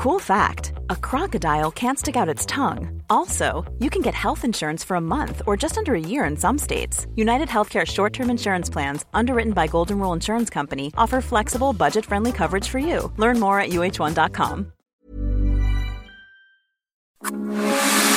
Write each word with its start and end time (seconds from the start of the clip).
Cool 0.00 0.18
fact 0.18 0.72
a 0.88 0.96
crocodile 0.96 1.70
can't 1.70 1.98
stick 1.98 2.16
out 2.16 2.26
its 2.26 2.46
tongue. 2.46 3.02
Also, 3.10 3.70
you 3.80 3.90
can 3.90 4.00
get 4.00 4.14
health 4.14 4.46
insurance 4.46 4.82
for 4.82 4.94
a 4.94 5.00
month 5.00 5.42
or 5.46 5.58
just 5.58 5.76
under 5.76 5.94
a 5.94 6.00
year 6.00 6.24
in 6.24 6.38
some 6.38 6.56
states. 6.56 7.06
United 7.16 7.48
Healthcare 7.48 7.86
short 7.86 8.14
term 8.14 8.30
insurance 8.30 8.70
plans, 8.70 9.04
underwritten 9.12 9.52
by 9.52 9.66
Golden 9.66 9.98
Rule 9.98 10.14
Insurance 10.14 10.48
Company, 10.48 10.90
offer 10.96 11.20
flexible, 11.20 11.74
budget 11.74 12.06
friendly 12.06 12.32
coverage 12.32 12.66
for 12.66 12.78
you. 12.78 13.12
Learn 13.18 13.38
more 13.38 13.60
at 13.60 13.72
uh1.com. 13.72 14.72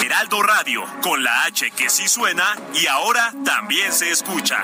Heraldo 0.06 0.42
Radio, 0.42 0.84
con 1.02 1.22
la 1.22 1.44
H 1.48 1.70
que 1.76 1.90
sí 1.90 2.08
suena 2.08 2.56
y 2.74 2.88
ahora 2.88 3.34
también 3.44 3.92
se 3.92 4.10
escucha. 4.10 4.64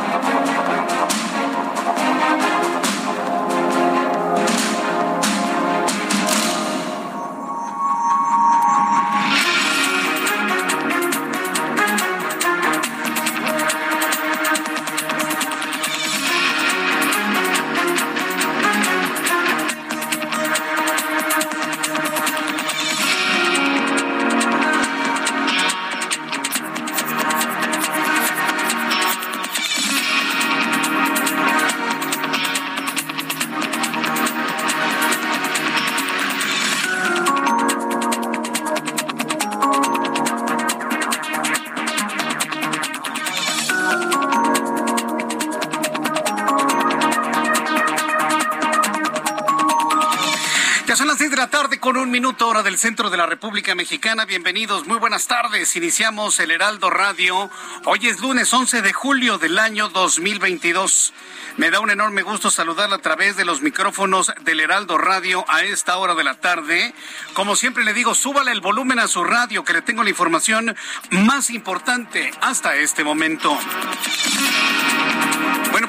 Del 52.71 52.79
centro 52.79 53.09
de 53.09 53.17
la 53.17 53.25
República 53.25 53.75
Mexicana. 53.75 54.23
Bienvenidos, 54.23 54.87
muy 54.87 54.97
buenas 54.97 55.27
tardes. 55.27 55.75
Iniciamos 55.75 56.39
el 56.39 56.51
Heraldo 56.51 56.89
Radio. 56.89 57.49
Hoy 57.83 58.07
es 58.07 58.21
lunes 58.21 58.53
11 58.53 58.81
de 58.81 58.93
julio 58.93 59.37
del 59.37 59.59
año 59.59 59.89
2022. 59.89 61.13
Me 61.57 61.69
da 61.69 61.81
un 61.81 61.89
enorme 61.89 62.21
gusto 62.21 62.49
saludarla 62.49 62.95
a 62.95 63.01
través 63.01 63.35
de 63.35 63.43
los 63.43 63.61
micrófonos 63.61 64.31
del 64.43 64.61
Heraldo 64.61 64.97
Radio 64.97 65.43
a 65.49 65.63
esta 65.63 65.97
hora 65.97 66.15
de 66.15 66.23
la 66.23 66.35
tarde. 66.35 66.93
Como 67.33 67.57
siempre 67.57 67.83
le 67.83 67.93
digo, 67.93 68.15
súbale 68.15 68.53
el 68.53 68.61
volumen 68.61 68.99
a 68.99 69.09
su 69.09 69.25
radio 69.25 69.65
que 69.65 69.73
le 69.73 69.81
tengo 69.81 70.03
la 70.03 70.09
información 70.09 70.73
más 71.09 71.49
importante 71.49 72.31
hasta 72.39 72.77
este 72.77 73.03
momento. 73.03 73.59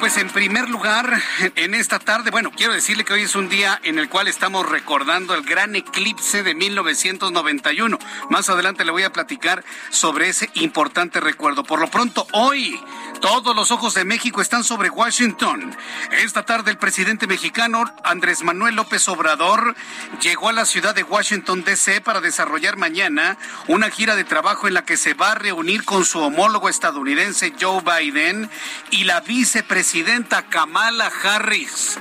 Pues 0.02 0.16
en 0.16 0.30
primer 0.30 0.68
lugar, 0.68 1.22
en 1.54 1.74
esta 1.74 2.00
tarde, 2.00 2.32
bueno, 2.32 2.50
quiero 2.50 2.72
decirle 2.72 3.04
que 3.04 3.12
hoy 3.12 3.22
es 3.22 3.36
un 3.36 3.48
día 3.48 3.80
en 3.84 4.00
el 4.00 4.08
cual 4.08 4.26
estamos 4.26 4.68
recordando 4.68 5.32
el 5.32 5.44
gran 5.44 5.76
eclipse 5.76 6.42
de 6.42 6.56
1991. 6.56 8.00
Más 8.28 8.50
adelante 8.50 8.84
le 8.84 8.90
voy 8.90 9.04
a 9.04 9.12
platicar 9.12 9.64
sobre 9.90 10.28
ese 10.28 10.50
importante 10.54 11.20
recuerdo. 11.20 11.62
Por 11.62 11.78
lo 11.78 11.86
pronto, 11.86 12.26
hoy 12.32 12.80
todos 13.22 13.54
los 13.54 13.70
ojos 13.70 13.94
de 13.94 14.04
México 14.04 14.42
están 14.42 14.64
sobre 14.64 14.90
Washington. 14.90 15.74
Esta 16.10 16.42
tarde 16.42 16.72
el 16.72 16.76
presidente 16.76 17.28
mexicano 17.28 17.84
Andrés 18.02 18.42
Manuel 18.42 18.74
López 18.74 19.08
Obrador 19.08 19.76
llegó 20.20 20.48
a 20.48 20.52
la 20.52 20.66
ciudad 20.66 20.92
de 20.94 21.04
Washington, 21.04 21.62
D.C. 21.64 22.00
para 22.00 22.20
desarrollar 22.20 22.76
mañana 22.76 23.38
una 23.68 23.90
gira 23.90 24.16
de 24.16 24.24
trabajo 24.24 24.66
en 24.66 24.74
la 24.74 24.84
que 24.84 24.96
se 24.96 25.14
va 25.14 25.30
a 25.32 25.34
reunir 25.36 25.84
con 25.84 26.04
su 26.04 26.18
homólogo 26.18 26.68
estadounidense 26.68 27.54
Joe 27.58 27.80
Biden 27.80 28.50
y 28.90 29.04
la 29.04 29.20
vicepresidenta 29.20 29.72
presidenta 29.72 30.42
Kamala 30.48 31.10
Harris. 31.22 31.98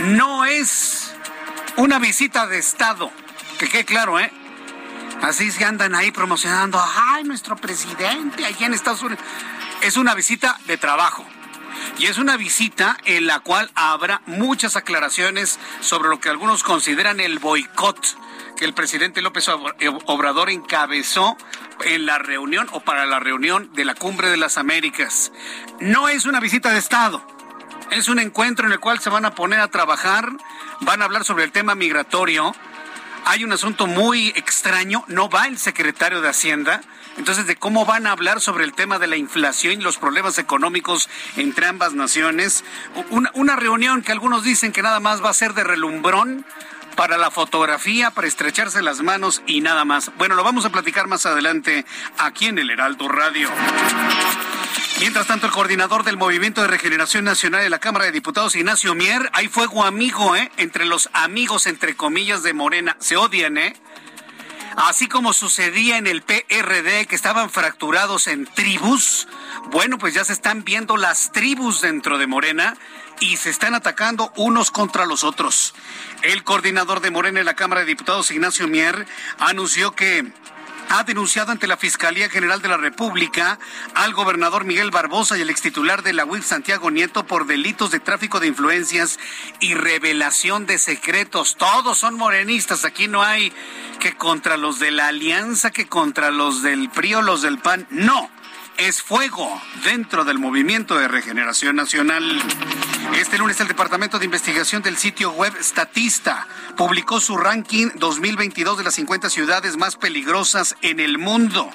No 0.00 0.44
es 0.44 1.14
una 1.76 1.98
visita 1.98 2.46
de 2.46 2.58
Estado, 2.58 3.10
que 3.58 3.68
quede 3.68 3.86
claro, 3.86 4.20
¿eh? 4.20 4.30
Así 5.22 5.50
se 5.50 5.64
andan 5.64 5.94
ahí 5.94 6.12
promocionando, 6.12 6.80
ay, 6.94 7.24
nuestro 7.24 7.56
presidente 7.56 8.44
allá 8.44 8.66
en 8.66 8.74
Estados 8.74 9.02
Unidos. 9.02 9.24
Es 9.82 9.96
una 9.96 10.14
visita 10.14 10.58
de 10.66 10.76
trabajo. 10.76 11.24
Y 11.98 12.06
es 12.06 12.18
una 12.18 12.36
visita 12.36 12.98
en 13.04 13.26
la 13.26 13.40
cual 13.40 13.70
habrá 13.74 14.22
muchas 14.26 14.76
aclaraciones 14.76 15.58
sobre 15.80 16.08
lo 16.08 16.20
que 16.20 16.28
algunos 16.28 16.62
consideran 16.62 17.20
el 17.20 17.38
boicot 17.38 18.16
que 18.56 18.64
el 18.64 18.74
presidente 18.74 19.22
López 19.22 19.48
Obrador 19.48 20.50
encabezó 20.50 21.36
en 21.84 22.06
la 22.06 22.18
reunión 22.18 22.66
o 22.72 22.80
para 22.80 23.06
la 23.06 23.20
reunión 23.20 23.70
de 23.74 23.84
la 23.84 23.94
Cumbre 23.94 24.30
de 24.30 24.36
las 24.36 24.58
Américas. 24.58 25.30
No 25.78 26.08
es 26.08 26.26
una 26.26 26.40
visita 26.40 26.72
de 26.72 26.78
Estado. 26.78 27.24
Es 27.92 28.08
un 28.08 28.18
encuentro 28.18 28.66
en 28.66 28.72
el 28.72 28.80
cual 28.80 28.98
se 28.98 29.10
van 29.10 29.24
a 29.24 29.36
poner 29.36 29.60
a 29.60 29.68
trabajar, 29.68 30.32
van 30.80 31.02
a 31.02 31.04
hablar 31.04 31.24
sobre 31.24 31.44
el 31.44 31.52
tema 31.52 31.76
migratorio. 31.76 32.52
Hay 33.24 33.44
un 33.44 33.52
asunto 33.52 33.86
muy 33.86 34.28
extraño, 34.30 35.04
no 35.06 35.28
va 35.28 35.46
el 35.46 35.58
secretario 35.58 36.20
de 36.20 36.28
Hacienda, 36.28 36.80
entonces 37.18 37.46
de 37.46 37.56
cómo 37.56 37.84
van 37.84 38.06
a 38.06 38.12
hablar 38.12 38.40
sobre 38.40 38.64
el 38.64 38.72
tema 38.72 38.98
de 38.98 39.06
la 39.06 39.16
inflación 39.16 39.80
y 39.80 39.84
los 39.84 39.98
problemas 39.98 40.38
económicos 40.38 41.08
entre 41.36 41.66
ambas 41.66 41.92
naciones. 41.92 42.64
Una, 43.10 43.56
reunión 43.56 44.02
que 44.02 44.12
algunos 44.12 44.44
dicen 44.44 44.72
que 44.72 44.82
nada 44.82 45.00
más 45.00 45.22
va 45.22 45.30
a 45.30 45.34
ser 45.34 45.52
de 45.52 45.64
relumbrón, 45.64 46.46
para 46.96 47.16
la 47.16 47.30
fotografía, 47.30 48.10
para 48.10 48.26
estrecharse 48.26 48.82
las 48.82 49.02
manos 49.02 49.40
y 49.46 49.60
nada 49.60 49.84
más. 49.84 50.10
Bueno, 50.18 50.34
lo 50.34 50.42
vamos 50.42 50.64
a 50.64 50.70
platicar 50.70 51.06
más 51.06 51.26
adelante 51.26 51.84
aquí 52.18 52.46
en 52.46 52.58
el 52.58 52.70
Heraldo 52.70 53.06
Radio. 53.06 53.48
Mientras 54.98 55.28
tanto, 55.28 55.46
el 55.46 55.52
coordinador 55.52 56.02
del 56.02 56.16
Movimiento 56.16 56.60
de 56.60 56.66
Regeneración 56.66 57.24
Nacional 57.24 57.62
de 57.62 57.70
la 57.70 57.78
Cámara 57.78 58.06
de 58.06 58.10
Diputados, 58.10 58.56
Ignacio 58.56 58.96
Mier, 58.96 59.30
hay 59.32 59.46
fuego 59.46 59.84
amigo, 59.84 60.34
¿eh? 60.34 60.50
Entre 60.56 60.86
los 60.86 61.08
amigos, 61.12 61.68
entre 61.68 61.94
comillas, 61.94 62.42
de 62.42 62.52
Morena. 62.52 62.96
Se 62.98 63.16
odian, 63.16 63.58
¿eh? 63.58 63.76
Así 64.80 65.08
como 65.08 65.32
sucedía 65.32 65.98
en 65.98 66.06
el 66.06 66.22
PRD, 66.22 67.06
que 67.06 67.16
estaban 67.16 67.50
fracturados 67.50 68.28
en 68.28 68.46
tribus, 68.46 69.26
bueno, 69.72 69.98
pues 69.98 70.14
ya 70.14 70.24
se 70.24 70.32
están 70.32 70.62
viendo 70.62 70.96
las 70.96 71.32
tribus 71.32 71.80
dentro 71.80 72.16
de 72.16 72.28
Morena 72.28 72.76
y 73.18 73.38
se 73.38 73.50
están 73.50 73.74
atacando 73.74 74.32
unos 74.36 74.70
contra 74.70 75.04
los 75.04 75.24
otros. 75.24 75.74
El 76.22 76.44
coordinador 76.44 77.00
de 77.00 77.10
Morena 77.10 77.40
en 77.40 77.46
la 77.46 77.56
Cámara 77.56 77.80
de 77.80 77.88
Diputados, 77.88 78.30
Ignacio 78.30 78.68
Mier, 78.68 79.04
anunció 79.40 79.96
que 79.96 80.32
ha 80.88 81.04
denunciado 81.04 81.52
ante 81.52 81.66
la 81.66 81.76
Fiscalía 81.76 82.28
General 82.30 82.62
de 82.62 82.68
la 82.68 82.76
República 82.76 83.58
al 83.94 84.14
gobernador 84.14 84.64
Miguel 84.64 84.90
Barbosa 84.90 85.36
y 85.36 85.42
el 85.42 85.50
extitular 85.50 86.02
de 86.02 86.12
la 86.12 86.24
UIF 86.24 86.44
Santiago 86.44 86.90
Nieto 86.90 87.26
por 87.26 87.46
delitos 87.46 87.90
de 87.90 88.00
tráfico 88.00 88.40
de 88.40 88.48
influencias 88.48 89.18
y 89.60 89.74
revelación 89.74 90.66
de 90.66 90.78
secretos. 90.78 91.56
Todos 91.56 91.98
son 91.98 92.14
morenistas, 92.14 92.84
aquí 92.84 93.08
no 93.08 93.22
hay 93.22 93.52
que 94.00 94.16
contra 94.16 94.56
los 94.56 94.78
de 94.78 94.90
la 94.90 95.08
Alianza, 95.08 95.70
que 95.70 95.86
contra 95.86 96.30
los 96.30 96.62
del 96.62 96.88
PRI 96.90 97.08
los 97.22 97.42
del 97.42 97.58
PAN. 97.58 97.86
No 97.90 98.37
es 98.78 99.02
fuego 99.02 99.60
dentro 99.84 100.24
del 100.24 100.38
movimiento 100.38 100.96
de 100.96 101.08
regeneración 101.08 101.76
nacional. 101.76 102.40
Este 103.16 103.36
lunes 103.36 103.60
el 103.60 103.66
Departamento 103.68 104.18
de 104.18 104.24
Investigación 104.24 104.82
del 104.82 104.96
sitio 104.96 105.32
web 105.32 105.52
Statista 105.60 106.46
publicó 106.76 107.20
su 107.20 107.36
ranking 107.36 107.88
2022 107.96 108.78
de 108.78 108.84
las 108.84 108.94
50 108.94 109.30
ciudades 109.30 109.76
más 109.76 109.96
peligrosas 109.96 110.76
en 110.82 111.00
el 111.00 111.18
mundo. 111.18 111.68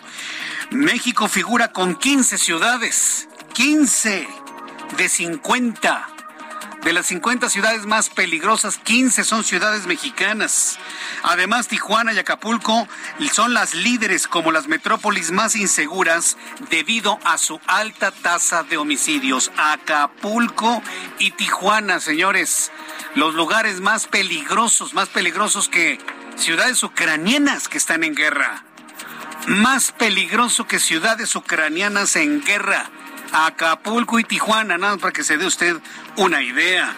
México 0.71 1.27
figura 1.27 1.73
con 1.73 1.95
15 1.95 2.37
ciudades, 2.37 3.27
15 3.53 4.27
de 4.97 5.09
50 5.09 6.12
de 6.83 6.91
las 6.91 7.05
50 7.07 7.49
ciudades 7.49 7.85
más 7.85 8.09
peligrosas, 8.09 8.77
15 8.77 9.23
son 9.23 9.43
ciudades 9.43 9.87
mexicanas. 9.87 10.77
Además, 11.23 11.67
Tijuana 11.69 12.11
y 12.13 12.19
Acapulco 12.19 12.87
son 13.31 13.53
las 13.53 13.73
líderes 13.73 14.27
como 14.27 14.51
las 14.51 14.67
metrópolis 14.67 15.31
más 15.31 15.55
inseguras 15.55 16.37
debido 16.69 17.19
a 17.23 17.37
su 17.37 17.59
alta 17.67 18.11
tasa 18.11 18.63
de 18.63 18.77
homicidios. 18.77 19.51
Acapulco 19.55 20.81
y 21.19 21.31
Tijuana, 21.31 22.01
señores, 22.01 22.71
los 23.15 23.33
lugares 23.33 23.79
más 23.79 24.07
peligrosos, 24.07 24.93
más 24.93 25.07
peligrosos 25.07 25.69
que 25.69 25.99
ciudades 26.35 26.83
ucranianas 26.83 27.69
que 27.69 27.77
están 27.77 28.03
en 28.03 28.15
guerra. 28.15 28.65
Más 29.47 29.91
peligroso 29.93 30.67
que 30.67 30.79
ciudades 30.79 31.35
ucranianas 31.35 32.15
en 32.17 32.43
guerra. 32.43 32.89
Acapulco 33.33 34.19
y 34.19 34.23
Tijuana, 34.23 34.77
nada 34.77 34.97
para 34.97 35.11
que 35.11 35.23
se 35.23 35.37
dé 35.37 35.47
usted 35.47 35.75
una 36.17 36.41
idea. 36.43 36.95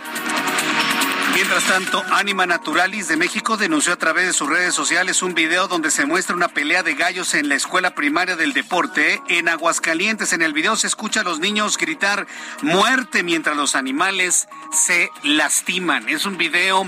Mientras 1.34 1.66
tanto, 1.66 2.04
Anima 2.12 2.46
Naturalis 2.46 3.08
de 3.08 3.18
México 3.18 3.58
denunció 3.58 3.94
a 3.94 3.98
través 3.98 4.28
de 4.28 4.34
sus 4.34 4.50
redes 4.50 4.74
sociales 4.74 5.22
un 5.22 5.34
video 5.34 5.68
donde 5.68 5.92
se 5.92 6.06
muestra 6.06 6.36
una 6.36 6.48
pelea 6.48 6.82
de 6.82 6.96
gallos 6.96 7.34
en 7.34 7.50
la 7.50 7.56
escuela 7.56 7.94
primaria 7.94 8.36
del 8.36 8.54
deporte 8.54 9.22
en 9.28 9.50
Aguascalientes. 9.50 10.32
En 10.34 10.42
el 10.42 10.54
video 10.54 10.78
se 10.78 10.88
escucha 10.88 11.22
a 11.22 11.24
los 11.24 11.40
niños 11.40 11.78
gritar 11.78 12.26
muerte 12.62 13.22
mientras 13.24 13.58
los 13.58 13.76
animales 13.76 14.48
se 14.72 15.10
lastiman. 15.24 16.08
Es 16.08 16.26
un 16.26 16.38
video 16.38 16.86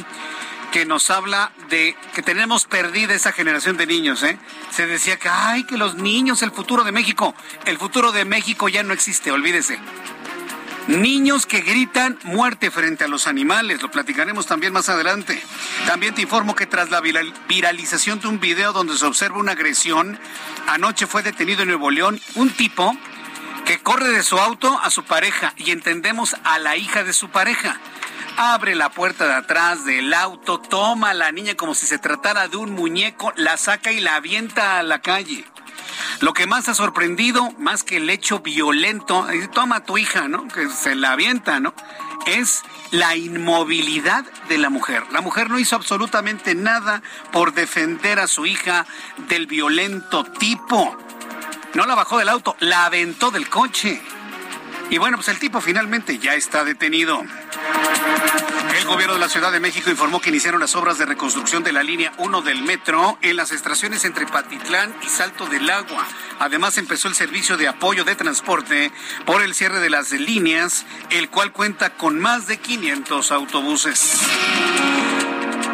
que 0.72 0.86
nos 0.86 1.10
habla 1.10 1.52
de 1.70 1.96
que 2.14 2.22
tenemos 2.22 2.66
perdida 2.66 3.14
esa 3.14 3.32
generación 3.32 3.78
de 3.78 3.88
niños, 3.88 4.24
¿eh? 4.24 4.38
Se 4.72 4.86
decía 4.86 5.18
que, 5.18 5.30
ay, 5.30 5.64
que 5.64 5.78
los 5.78 5.96
niños, 5.96 6.42
el 6.42 6.52
futuro 6.52 6.84
de 6.84 6.92
México. 6.92 7.34
El 7.66 7.78
futuro 7.78 8.12
de 8.12 8.26
México 8.26 8.70
ya 8.70 8.84
no 8.84 8.94
existe, 8.94 9.32
olvídese. 9.32 9.80
Niños 10.88 11.46
que 11.46 11.60
gritan 11.60 12.18
muerte 12.24 12.72
frente 12.72 13.04
a 13.04 13.08
los 13.10 13.28
animales, 13.28 13.82
lo 13.82 13.92
platicaremos 13.92 14.46
también 14.46 14.72
más 14.72 14.88
adelante. 14.88 15.42
También 15.86 16.16
te 16.16 16.22
informo 16.22 16.56
que 16.56 16.66
tras 16.66 16.90
la 16.90 17.02
viralización 17.02 18.22
de 18.22 18.28
un 18.28 18.40
video 18.40 18.72
donde 18.72 18.98
se 18.98 19.06
observa 19.06 19.38
una 19.38 19.52
agresión, 19.52 20.18
anoche 20.66 21.06
fue 21.06 21.24
detenido 21.24 21.64
en 21.64 21.70
Nuevo 21.70 21.92
León 21.92 22.22
un 22.36 22.52
tipo 22.52 22.96
que 23.66 23.80
corre 23.80 24.08
de 24.10 24.24
su 24.24 24.40
auto 24.40 24.80
a 24.82 24.90
su 24.90 25.04
pareja 25.04 25.54
y 25.58 25.72
entendemos 25.72 26.38
a 26.46 26.58
la 26.58 26.78
hija 26.78 27.04
de 27.04 27.12
su 27.12 27.30
pareja 27.30 27.78
abre 28.38 28.76
la 28.76 28.90
puerta 28.90 29.28
de 29.28 29.34
atrás 29.34 29.84
del 29.84 30.14
auto, 30.14 30.60
toma 30.60 31.10
a 31.10 31.14
la 31.16 31.32
niña 31.32 31.56
como 31.56 31.74
si 31.74 31.88
se 31.88 31.98
tratara 31.98 32.48
de 32.48 32.58
un 32.58 32.72
muñeco, 32.72 33.34
la 33.36 33.58
saca 33.58 33.92
y 33.92 34.00
la 34.00 34.16
avienta 34.16 34.78
a 34.78 34.84
la 34.84 35.02
calle. 35.02 35.44
Lo 36.22 36.34
que 36.34 36.46
más 36.46 36.70
ha 36.70 36.76
sorprendido, 36.76 37.52
más 37.58 37.84
que 37.84 37.98
el 37.98 38.10
hecho 38.10 38.40
violento, 38.40 39.28
toma 39.54 39.78
a 39.78 39.84
tu 39.84 39.98
hija, 39.98 40.28
¿no? 40.28 40.48
Que 40.48 40.70
se 40.70 40.96
la 40.96 41.12
avienta, 41.12 41.60
¿no? 41.60 41.74
Es 42.28 42.62
la 42.92 43.16
inmovilidad 43.16 44.26
de 44.48 44.58
la 44.58 44.70
mujer. 44.70 45.04
La 45.12 45.22
mujer 45.22 45.50
no 45.50 45.60
hizo 45.60 45.76
absolutamente 45.76 46.56
nada 46.56 47.02
por 47.32 47.54
defender 47.54 48.20
a 48.20 48.28
su 48.28 48.46
hija 48.46 48.86
del 49.30 49.48
violento 49.48 50.24
tipo. 50.24 50.96
No 51.74 51.86
la 51.86 51.96
bajó 51.96 52.18
del 52.18 52.30
auto, 52.30 52.56
la 52.60 52.86
aventó 52.86 53.32
del 53.32 53.50
coche. 53.50 54.02
Y 54.90 54.98
bueno, 54.98 55.18
pues 55.18 55.28
el 55.28 55.40
tipo 55.40 55.60
finalmente 55.62 56.18
ya 56.18 56.36
está 56.36 56.64
detenido. 56.64 57.22
El 58.78 58.86
gobierno 58.86 59.16
de 59.16 59.20
la 59.20 59.28
Ciudad 59.28 59.52
de 59.52 59.60
México 59.60 59.90
informó 59.90 60.22
que 60.22 60.30
iniciaron 60.30 60.62
las 60.62 60.76
obras 60.76 60.98
de 60.98 61.06
reconstrucción 61.06 61.64
de 61.64 61.74
la 61.74 61.84
línea 61.84 62.14
1 62.20 62.42
del 62.42 62.64
metro 62.64 63.18
en 63.22 63.36
las 63.36 63.52
estaciones 63.52 64.06
entre 64.06 64.26
Patitlán 64.28 64.96
y 65.04 65.08
Salto 65.08 65.46
del 65.48 65.70
Agua. 65.70 66.08
Además, 66.40 66.78
empezó 66.78 67.08
el 67.08 67.16
servicio 67.16 67.58
de 67.58 67.68
apoyo 67.68 68.06
de 68.06 68.16
transporte 68.16 68.92
por 69.26 69.42
el 69.42 69.56
cierre 69.56 69.80
de 69.80 69.90
las 69.90 70.12
líneas, 70.12 70.86
el 71.10 71.30
cual 71.30 71.52
cuenta 71.52 71.92
con 71.92 72.20
más 72.20 72.48
de 72.48 72.58
500 72.58 73.32
autobuses. 73.32 74.22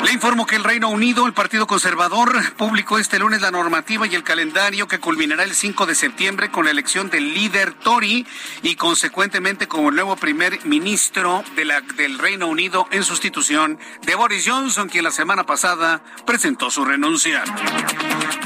Le 0.04 0.12
informo 0.12 0.46
que 0.46 0.58
el 0.58 0.66
Reino 0.66 0.90
Unido, 0.90 1.26
el 1.26 1.34
Partido 1.34 1.66
Conservador, 1.66 2.54
publicó 2.56 2.98
este 3.00 3.20
lunes 3.20 3.42
la 3.42 3.52
normativa 3.52 4.06
y 4.06 4.14
el 4.16 4.24
calendario 4.24 4.86
que 4.86 5.00
culminará 5.00 5.44
el 5.44 5.56
5 5.56 5.86
de 5.86 5.96
septiembre 5.96 6.52
con 6.52 6.66
la 6.66 6.72
elección 6.72 7.10
del 7.10 7.34
líder 7.34 7.74
Tory 7.74 8.28
y 8.64 8.76
consecuentemente 8.76 9.68
como 9.68 9.90
el 9.90 9.96
nuevo 9.96 10.18
primer 10.18 10.66
ministro 10.66 11.44
del 11.56 12.20
Reino 12.20 12.48
Unido 12.48 12.86
en 12.92 13.04
sustitución 13.06 13.80
de 14.06 14.16
Boris 14.16 14.46
Johnson, 14.46 14.90
quien 14.90 15.06
la 15.06 15.12
semana 15.12 15.46
pasada 15.46 16.02
presentó 16.26 16.70
su 16.70 16.84
renuncia. 16.84 17.44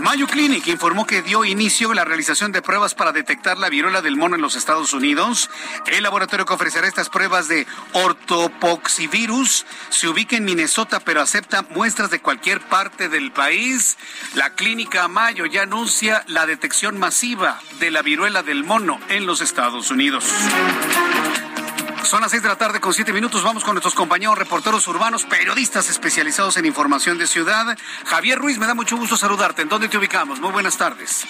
Mayo 0.01 0.27
Clinic 0.27 0.67
informó 0.67 1.07
que 1.07 1.23
dio 1.23 1.43
inicio 1.43 1.91
a 1.91 1.95
la 1.95 2.05
realización 2.05 2.51
de 2.51 2.61
pruebas 2.61 2.93
para 2.93 3.11
detectar 3.11 3.57
la 3.57 3.69
viruela 3.69 4.03
del 4.03 4.15
mono 4.15 4.35
en 4.35 4.43
los 4.43 4.55
Estados 4.55 4.93
Unidos. 4.93 5.49
El 5.87 6.03
laboratorio 6.03 6.45
que 6.45 6.53
ofrecerá 6.53 6.87
estas 6.87 7.09
pruebas 7.09 7.47
de 7.47 7.65
ortopoxivirus 7.93 9.65
se 9.89 10.07
ubica 10.07 10.37
en 10.37 10.45
Minnesota, 10.45 10.99
pero 10.99 11.19
acepta 11.21 11.46
muestras 11.69 12.09
de 12.09 12.19
cualquier 12.19 12.61
parte 12.61 13.09
del 13.09 13.31
país. 13.31 13.97
La 14.35 14.53
clínica 14.53 15.07
Mayo 15.07 15.45
ya 15.45 15.63
anuncia 15.63 16.23
la 16.27 16.45
detección 16.45 16.97
masiva 16.97 17.59
de 17.79 17.91
la 17.91 18.01
viruela 18.01 18.43
del 18.43 18.63
mono 18.63 18.99
en 19.09 19.25
los 19.25 19.41
Estados 19.41 19.91
Unidos. 19.91 20.25
Son 22.03 22.21
las 22.21 22.31
seis 22.31 22.41
de 22.41 22.47
la 22.47 22.55
tarde 22.55 22.79
con 22.79 22.93
siete 22.93 23.11
minutos. 23.11 23.43
Vamos 23.43 23.65
con 23.65 23.73
nuestros 23.73 23.93
compañeros 23.93 24.37
reporteros 24.37 24.87
urbanos, 24.87 25.25
periodistas 25.25 25.89
especializados 25.89 26.55
en 26.55 26.65
información 26.65 27.17
de 27.17 27.27
ciudad. 27.27 27.77
Javier 28.05 28.39
Ruiz, 28.39 28.57
me 28.57 28.65
da 28.65 28.73
mucho 28.73 28.95
gusto 28.95 29.17
saludarte. 29.17 29.63
¿En 29.63 29.67
dónde 29.69 29.89
te 29.89 29.97
ubicamos? 29.97 30.39
Muy 30.39 30.51
buenas 30.51 30.77
tardes. 30.77 31.25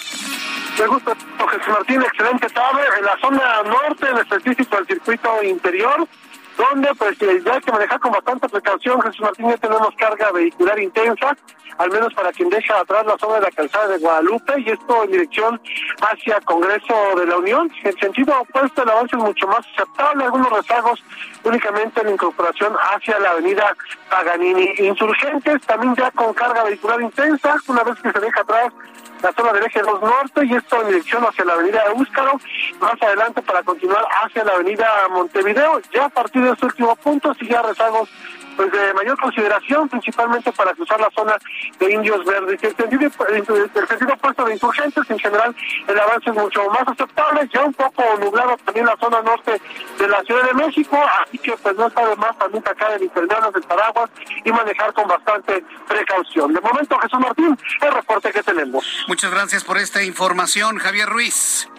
Me 0.78 0.86
gusta, 0.86 1.16
Jesús 1.16 1.68
Martín. 1.70 2.02
Excelente 2.04 2.48
tarde. 2.50 2.82
En 3.00 3.06
la 3.06 3.18
zona 3.20 3.64
norte, 3.64 4.08
en 4.08 4.18
específico 4.18 4.76
del 4.76 4.86
circuito 4.86 5.44
interior, 5.44 6.08
donde 6.58 6.90
pues 6.96 7.16
hay 7.22 7.62
que 7.62 7.72
manejar 7.72 8.00
con 8.00 8.12
bastante 8.12 8.50
precaución. 8.50 9.02
Jesús 9.02 9.22
Martín, 9.22 9.50
ya 9.50 9.58
tenemos 9.58 9.90
carga 9.96 10.32
vehicular 10.32 10.80
intensa, 10.80 11.38
al 11.78 11.92
menos 11.92 12.14
para 12.14 12.32
quien 12.32 12.50
deja 12.50 12.80
atrás 12.80 13.06
la 13.06 13.18
zona 13.18 13.36
de 13.36 13.42
la 13.42 13.52
calzada 13.52 13.88
de 13.88 14.00
Guadalupe, 14.00 14.54
y 14.58 14.70
esto 14.72 15.04
en 15.04 15.12
dirección 15.12 15.62
hacia 16.02 16.42
Congreso 16.42 16.96
de 17.18 17.26
la 17.28 17.38
Unión. 17.38 17.72
En 17.84 17.98
sentido 18.00 18.42
opuesto, 18.42 18.84
el 18.84 18.90
avance 18.90 19.16
es 19.16 19.22
mucho 19.22 19.48
más 19.48 19.60
aceptable, 19.76 20.24
algunos 20.24 20.50
rezagos 20.50 21.04
únicamente 21.44 22.02
en 22.02 22.10
incorporación 22.10 22.76
hacia 22.76 23.20
la 23.20 23.32
avenida 23.32 23.76
Paganini. 24.10 24.74
Insurgentes 24.80 25.62
también 25.68 25.96
ya 25.96 26.10
con 26.12 26.34
carga 26.34 26.64
vehicular 26.64 27.02
intensa, 27.02 27.56
una 27.68 27.84
vez 27.84 28.00
que 28.02 28.12
se 28.12 28.20
deja 28.20 28.42
atrás 28.42 28.74
la 29.22 29.32
zona 29.34 29.54
del 29.54 29.66
eje 29.66 29.82
2 29.82 30.02
norte 30.02 30.46
y 30.46 30.54
esto 30.54 30.82
en 30.82 30.88
dirección 30.88 31.24
hacia 31.24 31.46
la 31.46 31.54
avenida 31.54 31.84
Úscaro, 31.96 32.40
más 32.80 33.02
adelante 33.02 33.42
para 33.42 33.64
continuar 33.64 34.06
hacia 34.24 34.44
la 34.44 34.54
avenida 34.54 34.88
Montevideo. 35.10 35.82
Ya 35.94 36.06
a 36.06 36.10
partir 36.10 36.44
de 36.44 36.52
este 36.52 36.66
último 36.66 36.96
punto, 36.96 37.34
si 37.34 37.48
ya 37.48 37.62
rezagos 37.62 38.10
pues 38.58 38.72
de 38.72 38.94
mayor 38.96 39.18
consideración, 39.20 39.88
principalmente 39.88 40.52
para 40.52 40.74
cruzar 40.74 41.00
la 41.00 41.10
zona 41.12 41.38
de 41.80 41.94
Indios 41.94 42.26
Verdes. 42.26 42.62
El 42.64 42.76
sentido, 42.76 43.12
el 43.30 43.88
sentido 43.88 44.14
opuesto 44.14 44.44
de 44.46 44.54
insurgentes, 44.54 45.10
en 45.10 45.20
general, 45.20 45.56
el 45.88 46.00
avance 46.00 46.30
es 46.32 46.36
mucho 46.36 46.68
más 46.70 46.88
aceptable, 46.88 47.48
ya 47.54 47.62
un 47.62 47.74
poco 47.74 48.04
nublado 48.20 48.58
también 48.66 48.88
la 48.88 48.98
zona 48.98 49.22
norte 49.22 49.62
de 50.00 50.08
la 50.08 50.22
Ciudad 50.24 50.44
de 50.44 50.54
México, 50.56 51.00
así 51.24 51.38
que 51.38 51.56
pues 51.56 51.78
no 51.78 51.88
está 51.88 52.06
de 52.08 52.16
más 52.16 52.38
también 52.38 52.64
sacar 52.64 52.92
el 52.94 53.04
internet 53.04 53.38
del 53.54 53.64
paraguas 53.64 54.10
y 54.44 54.52
manejar 54.52 54.94
con 54.94 55.08
bastante 55.08 55.64
precaución. 55.88 56.54
De 56.54 56.62
momento, 56.62 56.98
Jesús 57.00 57.20
Martín, 57.20 57.58
el 57.82 57.92
reporte 57.92 58.32
que 58.32 58.42
tenemos. 58.42 58.86
Muchas 59.08 59.32
gracias 59.32 59.64
por 59.64 59.78
esta 59.78 60.04
información, 60.04 60.80
Javier 60.80 61.08
Ruiz. 61.08 61.70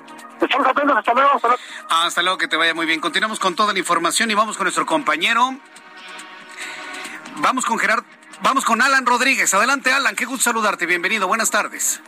Estamos 0.40 0.68
atentos, 0.68 0.96
hasta 0.96 1.14
luego. 1.14 1.30
Hasta 1.34 1.48
luego. 1.48 1.62
Hasta 1.88 2.22
luego, 2.22 2.38
que 2.38 2.46
te 2.46 2.56
vaya 2.56 2.72
muy 2.72 2.86
bien. 2.86 3.00
Continuamos 3.00 3.40
con 3.40 3.56
toda 3.56 3.72
la 3.72 3.78
información 3.80 4.30
y 4.30 4.34
vamos 4.34 4.56
con 4.56 4.66
nuestro 4.66 4.86
compañero 4.86 5.58
Vamos 7.40 7.64
con 7.64 7.78
Gerardo, 7.78 8.04
vamos 8.42 8.64
con 8.64 8.82
Alan 8.82 9.06
Rodríguez. 9.06 9.54
Adelante, 9.54 9.92
Alan, 9.92 10.16
qué 10.16 10.24
gusto 10.24 10.44
saludarte. 10.44 10.86
Bienvenido, 10.86 11.28
buenas 11.28 11.50
tardes. 11.50 12.00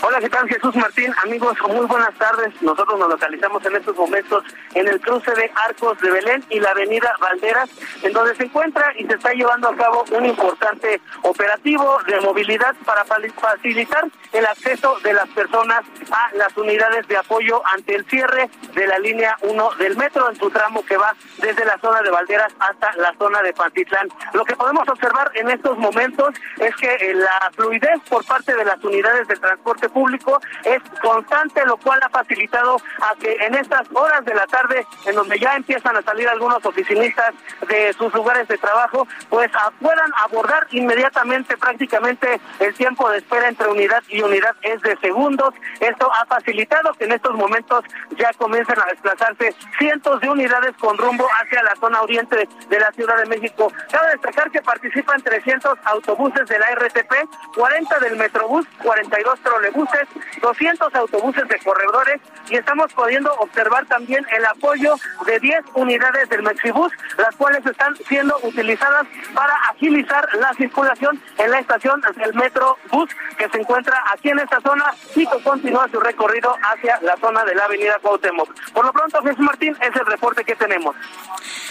Hola, 0.00 0.20
¿qué 0.20 0.28
tal? 0.28 0.48
Jesús 0.48 0.76
Martín, 0.76 1.12
amigos, 1.24 1.56
muy 1.68 1.84
buenas 1.86 2.14
tardes. 2.14 2.54
Nosotros 2.62 3.00
nos 3.00 3.08
localizamos 3.08 3.64
en 3.66 3.76
estos 3.76 3.96
momentos 3.96 4.44
en 4.74 4.86
el 4.86 5.00
cruce 5.00 5.32
de 5.32 5.50
Arcos 5.66 5.98
de 6.00 6.10
Belén 6.12 6.44
y 6.50 6.60
la 6.60 6.70
avenida 6.70 7.12
Valderas, 7.20 7.68
en 8.02 8.12
donde 8.12 8.36
se 8.36 8.44
encuentra 8.44 8.92
y 8.96 9.06
se 9.06 9.14
está 9.14 9.32
llevando 9.32 9.68
a 9.68 9.76
cabo 9.76 10.04
un 10.12 10.24
importante 10.24 11.00
operativo 11.22 11.98
de 12.06 12.20
movilidad 12.20 12.76
para 12.84 13.04
facilitar 13.04 14.06
el 14.32 14.46
acceso 14.46 14.98
de 15.00 15.14
las 15.14 15.28
personas 15.30 15.82
a 16.12 16.34
las 16.36 16.56
unidades 16.56 17.08
de 17.08 17.16
apoyo 17.16 17.60
ante 17.66 17.96
el 17.96 18.04
cierre 18.06 18.48
de 18.74 18.86
la 18.86 19.00
línea 19.00 19.36
1 19.42 19.70
del 19.78 19.96
metro 19.96 20.30
en 20.30 20.36
su 20.36 20.48
tramo 20.50 20.84
que 20.84 20.96
va 20.96 21.14
desde 21.38 21.64
la 21.64 21.76
zona 21.78 22.02
de 22.02 22.10
Valderas 22.10 22.54
hasta 22.60 22.92
la 22.96 23.14
zona 23.18 23.42
de 23.42 23.52
Pantitlán. 23.52 24.08
Lo 24.32 24.44
que 24.44 24.54
podemos 24.54 24.88
observar 24.88 25.32
en 25.34 25.50
estos 25.50 25.76
momentos 25.76 26.34
es 26.58 26.74
que 26.76 26.94
eh, 26.94 27.14
la 27.14 27.50
fluidez 27.56 28.00
por 28.08 28.24
parte 28.24 28.54
de 28.54 28.64
las 28.64 28.82
unidades 28.84 29.26
de 29.26 29.34
transporte 29.36 29.87
público 29.88 30.40
es 30.64 30.80
constante, 31.00 31.64
lo 31.66 31.76
cual 31.76 32.00
ha 32.02 32.08
facilitado 32.08 32.76
a 33.00 33.14
que 33.16 33.32
en 33.40 33.54
estas 33.54 33.86
horas 33.92 34.24
de 34.24 34.34
la 34.34 34.46
tarde, 34.46 34.86
en 35.06 35.14
donde 35.14 35.38
ya 35.38 35.54
empiezan 35.54 35.96
a 35.96 36.02
salir 36.02 36.28
algunos 36.28 36.64
oficinistas 36.64 37.34
de 37.68 37.92
sus 37.94 38.12
lugares 38.14 38.48
de 38.48 38.58
trabajo, 38.58 39.06
pues 39.28 39.50
puedan 39.80 40.10
abordar 40.24 40.66
inmediatamente 40.70 41.56
prácticamente 41.56 42.40
el 42.60 42.74
tiempo 42.74 43.08
de 43.10 43.18
espera 43.18 43.48
entre 43.48 43.68
unidad 43.68 44.02
y 44.08 44.22
unidad 44.22 44.54
es 44.62 44.80
de 44.82 44.96
segundos. 44.98 45.54
Esto 45.80 46.10
ha 46.12 46.26
facilitado 46.26 46.92
que 46.94 47.04
en 47.04 47.12
estos 47.12 47.34
momentos 47.34 47.84
ya 48.16 48.30
comiencen 48.36 48.78
a 48.80 48.86
desplazarse 48.86 49.54
cientos 49.78 50.20
de 50.20 50.30
unidades 50.30 50.74
con 50.78 50.96
rumbo 50.96 51.26
hacia 51.40 51.62
la 51.62 51.74
zona 51.76 52.02
oriente 52.02 52.48
de 52.68 52.80
la 52.80 52.90
Ciudad 52.92 53.16
de 53.18 53.26
México. 53.26 53.72
Cabe 53.90 54.12
destacar 54.12 54.50
que 54.50 54.62
participan 54.62 55.22
300 55.22 55.78
autobuses 55.84 56.46
de 56.48 56.58
la 56.58 56.70
RTP, 56.74 57.12
40 57.54 57.98
del 58.00 58.16
Metrobús, 58.16 58.66
42 58.82 59.40
trolebús 59.40 59.77
autobuses, 59.78 60.08
200 60.40 60.94
autobuses 60.94 61.48
de 61.48 61.58
corredores 61.58 62.20
y 62.50 62.56
estamos 62.56 62.92
pudiendo 62.92 63.32
observar 63.34 63.86
también 63.86 64.24
el 64.36 64.44
apoyo 64.46 64.96
de 65.26 65.38
10 65.40 65.60
unidades 65.74 66.28
del 66.28 66.42
Mexibus, 66.42 66.92
las 67.16 67.34
cuales 67.36 67.64
están 67.64 67.94
siendo 68.08 68.36
utilizadas 68.42 69.06
para 69.34 69.54
agilizar 69.70 70.28
la 70.34 70.52
circulación 70.54 71.20
en 71.38 71.50
la 71.50 71.60
estación 71.60 72.00
del 72.16 72.34
Metro 72.34 72.76
Bus 72.90 73.10
que 73.36 73.48
se 73.48 73.58
encuentra 73.58 74.02
aquí 74.12 74.30
en 74.30 74.40
esta 74.40 74.60
zona 74.60 74.94
y 75.14 75.26
que 75.26 75.42
continúa 75.42 75.88
su 75.90 76.00
recorrido 76.00 76.54
hacia 76.62 77.00
la 77.02 77.16
zona 77.16 77.44
de 77.44 77.54
la 77.54 77.64
Avenida 77.64 77.98
Cuauhtémoc. 78.00 78.48
Por 78.72 78.84
lo 78.84 78.92
pronto, 78.92 79.22
Jesús 79.22 79.40
Martín, 79.40 79.76
es 79.80 79.94
el 79.94 80.06
reporte 80.06 80.44
que 80.44 80.54
tenemos. 80.56 80.96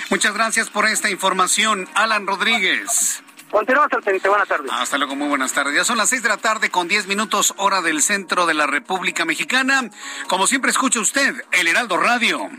Muchas 0.10 0.34
gracias 0.34 0.70
por 0.70 0.86
esta 0.86 1.10
información, 1.10 1.88
Alan 1.96 2.28
Rodríguez. 2.28 3.24
Continuamos 3.52 3.92
al 3.94 4.04
pendiente. 4.04 4.30
Buenas 4.30 4.48
tardes. 4.48 4.72
Hasta 4.72 4.98
luego, 4.98 5.16
muy 5.16 5.28
buenas 5.28 5.54
tardes. 5.54 5.76
Ya 5.76 5.84
son 5.84 5.98
las 5.98 6.10
seis 6.10 6.22
de 6.22 6.30
la 6.30 6.38
tarde 6.38 6.70
con 6.70 6.88
diez 6.88 7.08
minutos 7.08 7.54
hora 7.58 7.82
del 7.82 8.02
centro 8.02 8.46
de 8.46 8.54
la 8.54 8.68
República 8.68 9.26
Mexicana. 9.26 9.90
Como 10.28 10.48
siempre 10.48 10.72
escucha 10.72 11.00
usted, 11.00 11.34
el 11.52 11.68
Heraldo 11.68 11.98
Radio. 11.98 12.50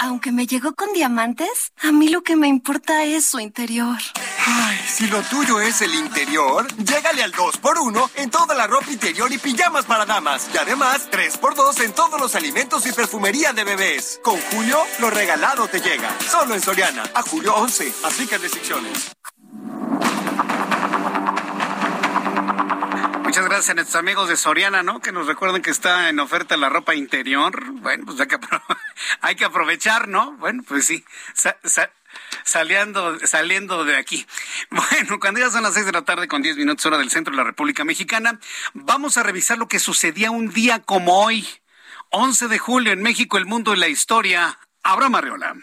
Aunque 0.00 0.30
me 0.30 0.46
llegó 0.46 0.74
con 0.74 0.92
diamantes, 0.92 1.72
a 1.82 1.90
mí 1.90 2.08
lo 2.08 2.22
que 2.22 2.36
me 2.36 2.48
importa 2.48 3.04
es 3.04 3.26
su 3.26 3.40
interior. 3.40 3.96
Ay, 4.46 4.78
si 4.86 5.06
lo 5.08 5.20
tuyo 5.22 5.60
es 5.60 5.80
el 5.82 5.94
interior, 5.94 6.66
llégale 6.76 7.22
al 7.22 7.32
2x1 7.32 8.10
en 8.16 8.30
toda 8.30 8.54
la 8.54 8.66
ropa 8.66 8.90
interior 8.90 9.30
y 9.32 9.38
pijamas 9.38 9.84
para 9.84 10.06
damas. 10.06 10.48
Y 10.54 10.58
además, 10.58 11.10
3x2 11.10 11.84
en 11.84 11.92
todos 11.92 12.20
los 12.20 12.34
alimentos 12.34 12.86
y 12.86 12.92
perfumería 12.92 13.52
de 13.52 13.64
bebés. 13.64 14.20
Con 14.22 14.40
Julio, 14.52 14.78
lo 15.00 15.10
regalado 15.10 15.66
te 15.68 15.80
llega. 15.80 16.10
Solo 16.20 16.54
en 16.54 16.60
Soriana. 16.60 17.04
A 17.14 17.22
julio 17.22 17.54
11. 17.54 17.92
Aplica 18.04 18.38
restricciones. 18.38 19.17
Gracias 23.48 23.70
a 23.70 23.74
nuestros 23.74 23.96
amigos 23.96 24.28
de 24.28 24.36
Soriana, 24.36 24.82
¿no? 24.82 25.00
Que 25.00 25.10
nos 25.10 25.26
recuerden 25.26 25.62
que 25.62 25.70
está 25.70 26.10
en 26.10 26.20
oferta 26.20 26.56
la 26.58 26.68
ropa 26.68 26.94
interior. 26.94 27.64
Bueno, 27.72 28.04
pues 28.04 28.20
hay 28.20 29.36
que, 29.36 29.44
aprovechar, 29.44 30.06
¿no? 30.06 30.32
Bueno, 30.32 30.62
pues 30.68 30.84
sí. 30.84 31.02
saliendo, 32.44 33.18
saliendo 33.26 33.84
de 33.84 33.96
aquí. 33.96 34.26
Bueno, 34.70 35.18
cuando 35.18 35.40
ya 35.40 35.50
son 35.50 35.62
las 35.62 35.74
seis 35.74 35.86
de 35.86 35.92
la 35.92 36.02
tarde 36.02 36.28
con 36.28 36.42
diez 36.42 36.56
minutos 36.56 36.84
hora 36.84 36.98
del 36.98 37.10
centro 37.10 37.30
de 37.30 37.38
la 37.38 37.44
República 37.44 37.84
Mexicana, 37.84 38.38
vamos 38.74 39.16
a 39.16 39.22
revisar 39.22 39.56
lo 39.56 39.66
que 39.66 39.78
sucedía 39.78 40.30
un 40.30 40.50
día 40.50 40.80
como 40.80 41.24
hoy, 41.24 41.46
11 42.10 42.48
de 42.48 42.58
julio 42.58 42.92
en 42.92 43.02
México, 43.02 43.38
el 43.38 43.46
mundo 43.46 43.74
y 43.74 43.78
la 43.78 43.88
historia. 43.88 44.58
Abraham 44.82 45.14
Arreola. 45.14 45.54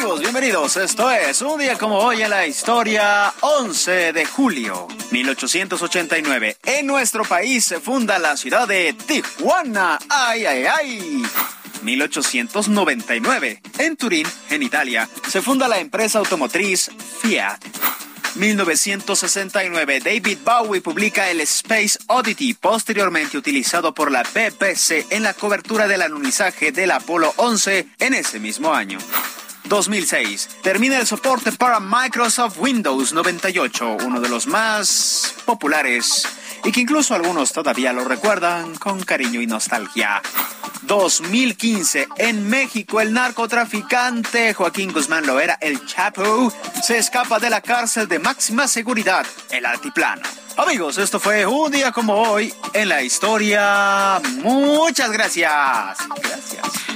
Bienvenidos. 0.00 0.78
Esto 0.78 1.10
es 1.10 1.42
un 1.42 1.58
día 1.58 1.76
como 1.76 1.98
hoy 1.98 2.22
en 2.22 2.30
la 2.30 2.46
historia, 2.46 3.34
11 3.40 4.14
de 4.14 4.24
julio 4.24 4.88
1889. 5.10 6.56
En 6.64 6.86
nuestro 6.86 7.22
país 7.24 7.66
se 7.66 7.80
funda 7.80 8.18
la 8.18 8.34
ciudad 8.38 8.66
de 8.66 8.94
Tijuana. 8.94 9.98
¡Ay, 10.08 10.46
ay, 10.46 10.64
ay! 10.64 11.22
1899. 11.82 13.60
En 13.78 13.96
Turín, 13.96 14.26
en 14.48 14.62
Italia, 14.62 15.06
se 15.28 15.42
funda 15.42 15.68
la 15.68 15.78
empresa 15.78 16.18
automotriz 16.18 16.90
Fiat. 17.20 17.58
1969, 18.36 20.00
David 20.00 20.38
Bowie 20.42 20.80
publica 20.80 21.30
el 21.30 21.42
Space 21.42 21.98
Oddity, 22.06 22.54
posteriormente 22.54 23.36
utilizado 23.36 23.92
por 23.92 24.10
la 24.10 24.22
BBC 24.22 25.06
en 25.10 25.24
la 25.24 25.34
cobertura 25.34 25.86
del 25.86 26.00
alunizaje 26.00 26.72
del 26.72 26.90
Apolo 26.92 27.34
11 27.36 27.86
en 27.98 28.14
ese 28.14 28.40
mismo 28.40 28.72
año. 28.72 28.98
2006. 29.70 30.48
Termina 30.62 30.98
el 30.98 31.06
soporte 31.06 31.52
para 31.52 31.80
Microsoft 31.80 32.58
Windows 32.58 33.14
98, 33.14 33.98
uno 34.04 34.20
de 34.20 34.28
los 34.28 34.46
más 34.48 35.34
populares 35.46 36.26
y 36.64 36.72
que 36.72 36.80
incluso 36.80 37.14
algunos 37.14 37.52
todavía 37.52 37.92
lo 37.92 38.04
recuerdan 38.04 38.74
con 38.74 39.00
cariño 39.02 39.40
y 39.40 39.46
nostalgia. 39.46 40.20
2015. 40.82 42.08
En 42.16 42.48
México, 42.48 43.00
el 43.00 43.12
narcotraficante 43.12 44.54
Joaquín 44.54 44.92
Guzmán 44.92 45.24
Loera, 45.24 45.56
el 45.60 45.86
Chapo, 45.86 46.52
se 46.82 46.98
escapa 46.98 47.38
de 47.38 47.48
la 47.48 47.60
cárcel 47.60 48.08
de 48.08 48.18
máxima 48.18 48.66
seguridad, 48.66 49.24
el 49.50 49.64
Altiplano. 49.66 50.22
Amigos, 50.56 50.98
esto 50.98 51.20
fue 51.20 51.46
un 51.46 51.70
día 51.70 51.92
como 51.92 52.14
hoy 52.14 52.52
en 52.72 52.88
la 52.88 53.02
historia. 53.02 54.20
Muchas 54.42 55.12
gracias. 55.12 55.96
Gracias. 56.22 56.90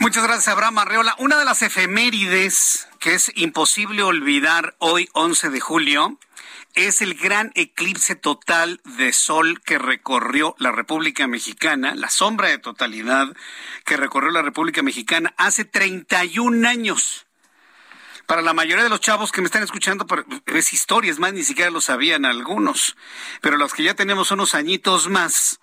Muchas 0.00 0.22
gracias, 0.22 0.48
Abraham 0.48 0.78
Arreola. 0.78 1.16
Una 1.18 1.36
de 1.38 1.44
las 1.44 1.62
efemérides 1.62 2.88
que 3.00 3.14
es 3.14 3.32
imposible 3.34 4.02
olvidar 4.04 4.76
hoy, 4.78 5.08
11 5.12 5.50
de 5.50 5.60
julio, 5.60 6.18
es 6.74 7.02
el 7.02 7.14
gran 7.14 7.50
eclipse 7.56 8.14
total 8.14 8.80
de 8.84 9.12
sol 9.12 9.60
que 9.60 9.76
recorrió 9.76 10.54
la 10.58 10.70
República 10.70 11.26
Mexicana, 11.26 11.96
la 11.96 12.10
sombra 12.10 12.48
de 12.48 12.58
totalidad 12.58 13.34
que 13.84 13.96
recorrió 13.96 14.30
la 14.30 14.42
República 14.42 14.82
Mexicana 14.82 15.34
hace 15.36 15.64
31 15.64 16.68
años. 16.68 17.26
Para 18.26 18.42
la 18.42 18.52
mayoría 18.52 18.84
de 18.84 18.90
los 18.90 19.00
chavos 19.00 19.32
que 19.32 19.40
me 19.40 19.46
están 19.46 19.64
escuchando, 19.64 20.06
es 20.46 20.72
historia, 20.72 21.10
es 21.10 21.18
más, 21.18 21.32
ni 21.32 21.42
siquiera 21.42 21.70
lo 21.70 21.80
sabían 21.80 22.24
algunos. 22.24 22.96
Pero 23.40 23.56
los 23.56 23.74
que 23.74 23.82
ya 23.82 23.94
tenemos 23.94 24.30
unos 24.30 24.54
añitos 24.54 25.08
más, 25.08 25.60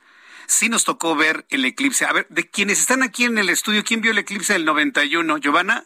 sí 0.48 0.70
nos 0.70 0.84
tocó 0.84 1.16
ver 1.16 1.46
el 1.50 1.66
eclipse. 1.66 2.06
A 2.06 2.14
ver, 2.14 2.28
de 2.30 2.50
quienes 2.50 2.80
están 2.80 3.04
aquí 3.04 3.26
en 3.26 3.38
el 3.38 3.50
estudio, 3.50 3.84
¿quién 3.84 4.02
vio 4.02 4.12
el 4.12 4.18
eclipse 4.18 4.54
del 4.54 4.66
91? 4.66 5.38
Giovanna, 5.38 5.86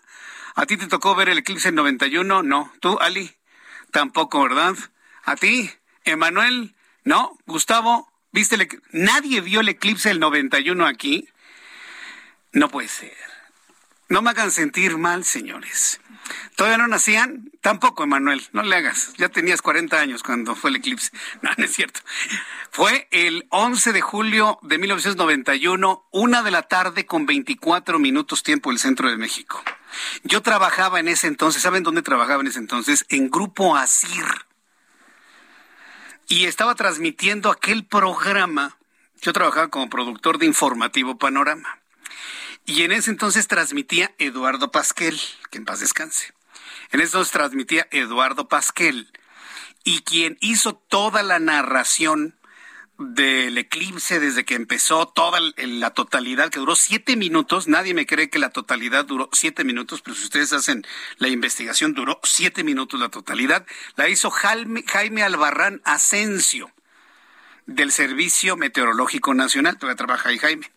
¿a 0.55 0.65
ti 0.65 0.77
te 0.77 0.87
tocó 0.87 1.15
ver 1.15 1.29
el 1.29 1.39
eclipse 1.39 1.69
del 1.69 1.75
91? 1.75 2.43
No. 2.43 2.73
¿Tú, 2.79 2.97
Ali? 2.99 3.35
Tampoco, 3.91 4.43
¿verdad? 4.43 4.75
¿A 5.23 5.35
ti? 5.35 5.71
¿Emanuel? 6.03 6.75
¿No? 7.03 7.37
¿Gustavo? 7.45 8.11
¿Viste 8.31 8.55
el 8.55 8.67
¿Nadie 8.91 9.41
vio 9.41 9.61
el 9.61 9.69
eclipse 9.69 10.09
del 10.09 10.19
91 10.19 10.85
aquí? 10.85 11.27
No 12.51 12.69
puede 12.69 12.87
ser. 12.87 13.17
No 14.07 14.21
me 14.21 14.31
hagan 14.31 14.51
sentir 14.51 14.97
mal, 14.97 15.23
señores. 15.23 15.99
¿Todavía 16.55 16.77
no 16.77 16.87
nacían? 16.87 17.51
Tampoco, 17.61 18.03
Emanuel, 18.03 18.41
no 18.53 18.63
le 18.63 18.75
hagas. 18.75 19.13
Ya 19.17 19.29
tenías 19.29 19.61
40 19.61 19.99
años 19.99 20.23
cuando 20.23 20.55
fue 20.55 20.69
el 20.69 20.77
eclipse. 20.77 21.11
No, 21.41 21.51
no 21.57 21.63
es 21.63 21.73
cierto. 21.73 22.01
Fue 22.71 23.07
el 23.11 23.47
11 23.49 23.93
de 23.93 24.01
julio 24.01 24.59
de 24.61 24.77
1991, 24.77 26.07
una 26.11 26.43
de 26.43 26.51
la 26.51 26.63
tarde 26.63 27.05
con 27.05 27.25
24 27.25 27.99
minutos 27.99 28.43
tiempo 28.43 28.69
del 28.69 28.79
centro 28.79 29.09
de 29.09 29.17
México. 29.17 29.63
Yo 30.23 30.41
trabajaba 30.41 30.99
en 30.99 31.07
ese 31.07 31.27
entonces, 31.27 31.61
¿saben 31.61 31.83
dónde 31.83 32.01
trabajaba 32.01 32.41
en 32.41 32.47
ese 32.47 32.59
entonces? 32.59 33.05
En 33.09 33.29
Grupo 33.29 33.75
Asir. 33.75 34.25
Y 36.27 36.45
estaba 36.45 36.75
transmitiendo 36.75 37.49
aquel 37.49 37.85
programa. 37.85 38.77
Yo 39.21 39.33
trabajaba 39.33 39.69
como 39.69 39.89
productor 39.89 40.37
de 40.37 40.45
Informativo 40.45 41.17
Panorama. 41.17 41.79
Y 42.69 42.83
en 42.83 42.91
ese 42.91 43.09
entonces 43.09 43.47
transmitía 43.47 44.13
Eduardo 44.19 44.69
Pasquel, 44.69 45.19
que 45.49 45.57
en 45.57 45.65
paz 45.65 45.79
descanse. 45.79 46.35
En 46.91 46.99
ese 46.99 47.07
entonces 47.07 47.31
transmitía 47.33 47.87
Eduardo 47.89 48.47
Pasquel. 48.47 49.11
Y 49.83 50.01
quien 50.01 50.37
hizo 50.39 50.75
toda 50.75 51.23
la 51.23 51.39
narración 51.39 52.37
del 52.99 53.57
eclipse 53.57 54.19
desde 54.19 54.45
que 54.45 54.53
empezó 54.53 55.07
toda 55.07 55.39
la 55.57 55.89
totalidad 55.95 56.51
que 56.51 56.59
duró 56.59 56.75
siete 56.75 57.15
minutos. 57.15 57.67
Nadie 57.67 57.95
me 57.95 58.05
cree 58.05 58.29
que 58.29 58.37
la 58.37 58.51
totalidad 58.51 59.03
duró 59.03 59.29
siete 59.33 59.63
minutos, 59.63 60.03
pero 60.03 60.15
si 60.15 60.25
ustedes 60.25 60.53
hacen 60.53 60.85
la 61.17 61.27
investigación, 61.27 61.95
duró 61.95 62.19
siete 62.21 62.63
minutos 62.63 62.99
la 62.99 63.09
totalidad. 63.09 63.65
La 63.95 64.09
hizo 64.09 64.29
Jaime, 64.29 65.23
Albarrán 65.23 65.81
Asensio 65.85 66.71
del 67.65 67.91
Servicio 67.91 68.57
Meteorológico 68.57 69.33
Nacional. 69.33 69.79
Todavía 69.79 69.97
trabaja 69.97 70.29
ahí 70.29 70.37
Jaime. 70.37 70.69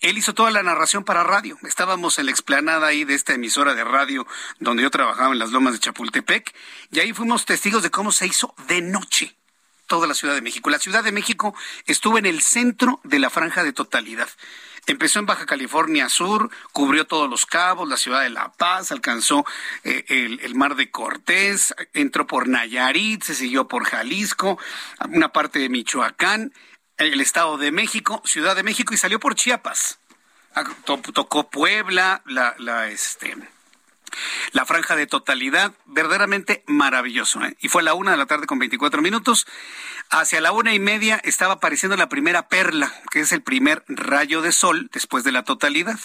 Él 0.00 0.18
hizo 0.18 0.34
toda 0.34 0.50
la 0.50 0.62
narración 0.62 1.04
para 1.04 1.24
radio. 1.24 1.58
Estábamos 1.62 2.18
en 2.18 2.26
la 2.26 2.32
explanada 2.32 2.86
ahí 2.86 3.04
de 3.04 3.14
esta 3.14 3.34
emisora 3.34 3.74
de 3.74 3.84
radio 3.84 4.26
donde 4.58 4.82
yo 4.82 4.90
trabajaba 4.90 5.32
en 5.32 5.38
las 5.38 5.50
lomas 5.50 5.74
de 5.74 5.80
Chapultepec 5.80 6.54
y 6.90 7.00
ahí 7.00 7.12
fuimos 7.12 7.44
testigos 7.44 7.82
de 7.82 7.90
cómo 7.90 8.12
se 8.12 8.26
hizo 8.26 8.54
de 8.66 8.80
noche 8.80 9.34
toda 9.88 10.06
la 10.06 10.14
Ciudad 10.14 10.34
de 10.34 10.42
México. 10.42 10.70
La 10.70 10.78
Ciudad 10.78 11.02
de 11.02 11.12
México 11.12 11.54
estuvo 11.86 12.18
en 12.18 12.26
el 12.26 12.42
centro 12.42 13.00
de 13.02 13.18
la 13.18 13.30
franja 13.30 13.64
de 13.64 13.72
totalidad. 13.72 14.28
Empezó 14.86 15.18
en 15.18 15.26
Baja 15.26 15.44
California 15.44 16.08
Sur, 16.08 16.50
cubrió 16.72 17.06
todos 17.06 17.28
los 17.28 17.44
cabos, 17.44 17.88
la 17.88 17.98
ciudad 17.98 18.22
de 18.22 18.30
La 18.30 18.52
Paz, 18.52 18.90
alcanzó 18.90 19.44
eh, 19.84 20.04
el, 20.08 20.40
el, 20.40 20.54
mar 20.54 20.76
de 20.76 20.90
Cortés, 20.90 21.74
entró 21.92 22.26
por 22.26 22.48
Nayarit, 22.48 23.22
se 23.22 23.34
siguió 23.34 23.68
por 23.68 23.84
Jalisco, 23.84 24.58
una 25.10 25.30
parte 25.30 25.58
de 25.58 25.68
Michoacán 25.68 26.54
el 26.98 27.20
Estado 27.20 27.56
de 27.56 27.72
México, 27.72 28.20
Ciudad 28.24 28.56
de 28.56 28.62
México 28.62 28.92
y 28.92 28.96
salió 28.96 29.20
por 29.20 29.34
Chiapas. 29.34 30.00
Ah, 30.54 30.64
tocó 30.84 31.50
Puebla, 31.50 32.22
la, 32.26 32.56
la, 32.58 32.88
este, 32.88 33.36
la 34.52 34.66
franja 34.66 34.96
de 34.96 35.06
totalidad, 35.06 35.72
verdaderamente 35.86 36.64
maravilloso. 36.66 37.42
¿eh? 37.44 37.56
Y 37.60 37.68
fue 37.68 37.82
a 37.82 37.84
la 37.84 37.94
una 37.94 38.10
de 38.10 38.16
la 38.16 38.26
tarde 38.26 38.46
con 38.46 38.58
24 38.58 39.00
minutos. 39.02 39.46
Hacia 40.10 40.40
la 40.40 40.52
una 40.52 40.74
y 40.74 40.78
media 40.78 41.20
estaba 41.22 41.54
apareciendo 41.54 41.96
la 41.96 42.08
primera 42.08 42.48
perla, 42.48 42.92
que 43.10 43.20
es 43.20 43.32
el 43.32 43.42
primer 43.42 43.84
rayo 43.88 44.42
de 44.42 44.52
sol 44.52 44.88
después 44.92 45.22
de 45.22 45.32
la 45.32 45.44
totalidad. 45.44 46.00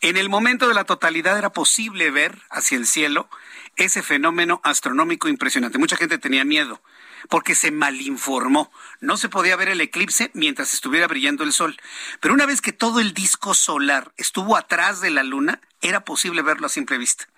En 0.00 0.16
el 0.16 0.28
momento 0.28 0.68
de 0.68 0.74
la 0.74 0.84
totalidad 0.84 1.38
era 1.38 1.52
posible 1.52 2.10
ver 2.10 2.42
hacia 2.50 2.76
el 2.76 2.86
cielo 2.86 3.28
ese 3.76 4.02
fenómeno 4.02 4.60
astronómico 4.64 5.28
impresionante. 5.28 5.78
Mucha 5.78 5.96
gente 5.96 6.18
tenía 6.18 6.44
miedo 6.44 6.82
porque 7.28 7.54
se 7.54 7.70
malinformó. 7.70 8.72
No 9.00 9.16
se 9.16 9.28
podía 9.28 9.56
ver 9.56 9.68
el 9.68 9.80
eclipse 9.80 10.30
mientras 10.34 10.74
estuviera 10.74 11.06
brillando 11.06 11.44
el 11.44 11.52
sol. 11.52 11.76
Pero 12.20 12.34
una 12.34 12.46
vez 12.46 12.60
que 12.60 12.72
todo 12.72 13.00
el 13.00 13.14
disco 13.14 13.54
solar 13.54 14.12
estuvo 14.16 14.56
atrás 14.56 15.00
de 15.00 15.10
la 15.10 15.22
luna, 15.22 15.60
era 15.80 16.04
posible 16.04 16.42
verlo 16.42 16.66
a 16.66 16.70
simple 16.70 16.98
vista. 16.98 17.28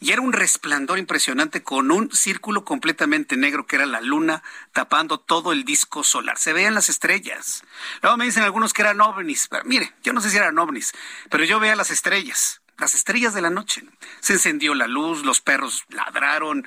Y 0.00 0.10
era 0.12 0.22
un 0.22 0.32
resplandor 0.32 0.98
impresionante 0.98 1.62
con 1.62 1.90
un 1.92 2.10
círculo 2.10 2.64
completamente 2.64 3.36
negro 3.36 3.66
que 3.66 3.76
era 3.76 3.86
la 3.86 4.00
luna 4.00 4.42
tapando 4.72 5.20
todo 5.20 5.52
el 5.52 5.64
disco 5.64 6.02
solar. 6.02 6.38
Se 6.38 6.52
veían 6.52 6.74
las 6.74 6.88
estrellas. 6.88 7.62
Luego 8.00 8.16
me 8.16 8.24
dicen 8.24 8.42
algunos 8.42 8.72
que 8.72 8.82
eran 8.82 9.00
ovnis. 9.00 9.48
mire, 9.64 9.94
yo 10.02 10.12
no 10.12 10.20
sé 10.20 10.30
si 10.30 10.38
eran 10.38 10.58
ovnis, 10.58 10.92
pero 11.30 11.44
yo 11.44 11.60
veía 11.60 11.76
las 11.76 11.90
estrellas 11.90 12.62
las 12.78 12.94
estrellas 12.94 13.32
de 13.32 13.42
la 13.42 13.50
noche. 13.50 13.84
Se 14.20 14.32
encendió 14.32 14.74
la 14.74 14.88
luz, 14.88 15.24
los 15.24 15.40
perros 15.40 15.84
ladraron, 15.88 16.66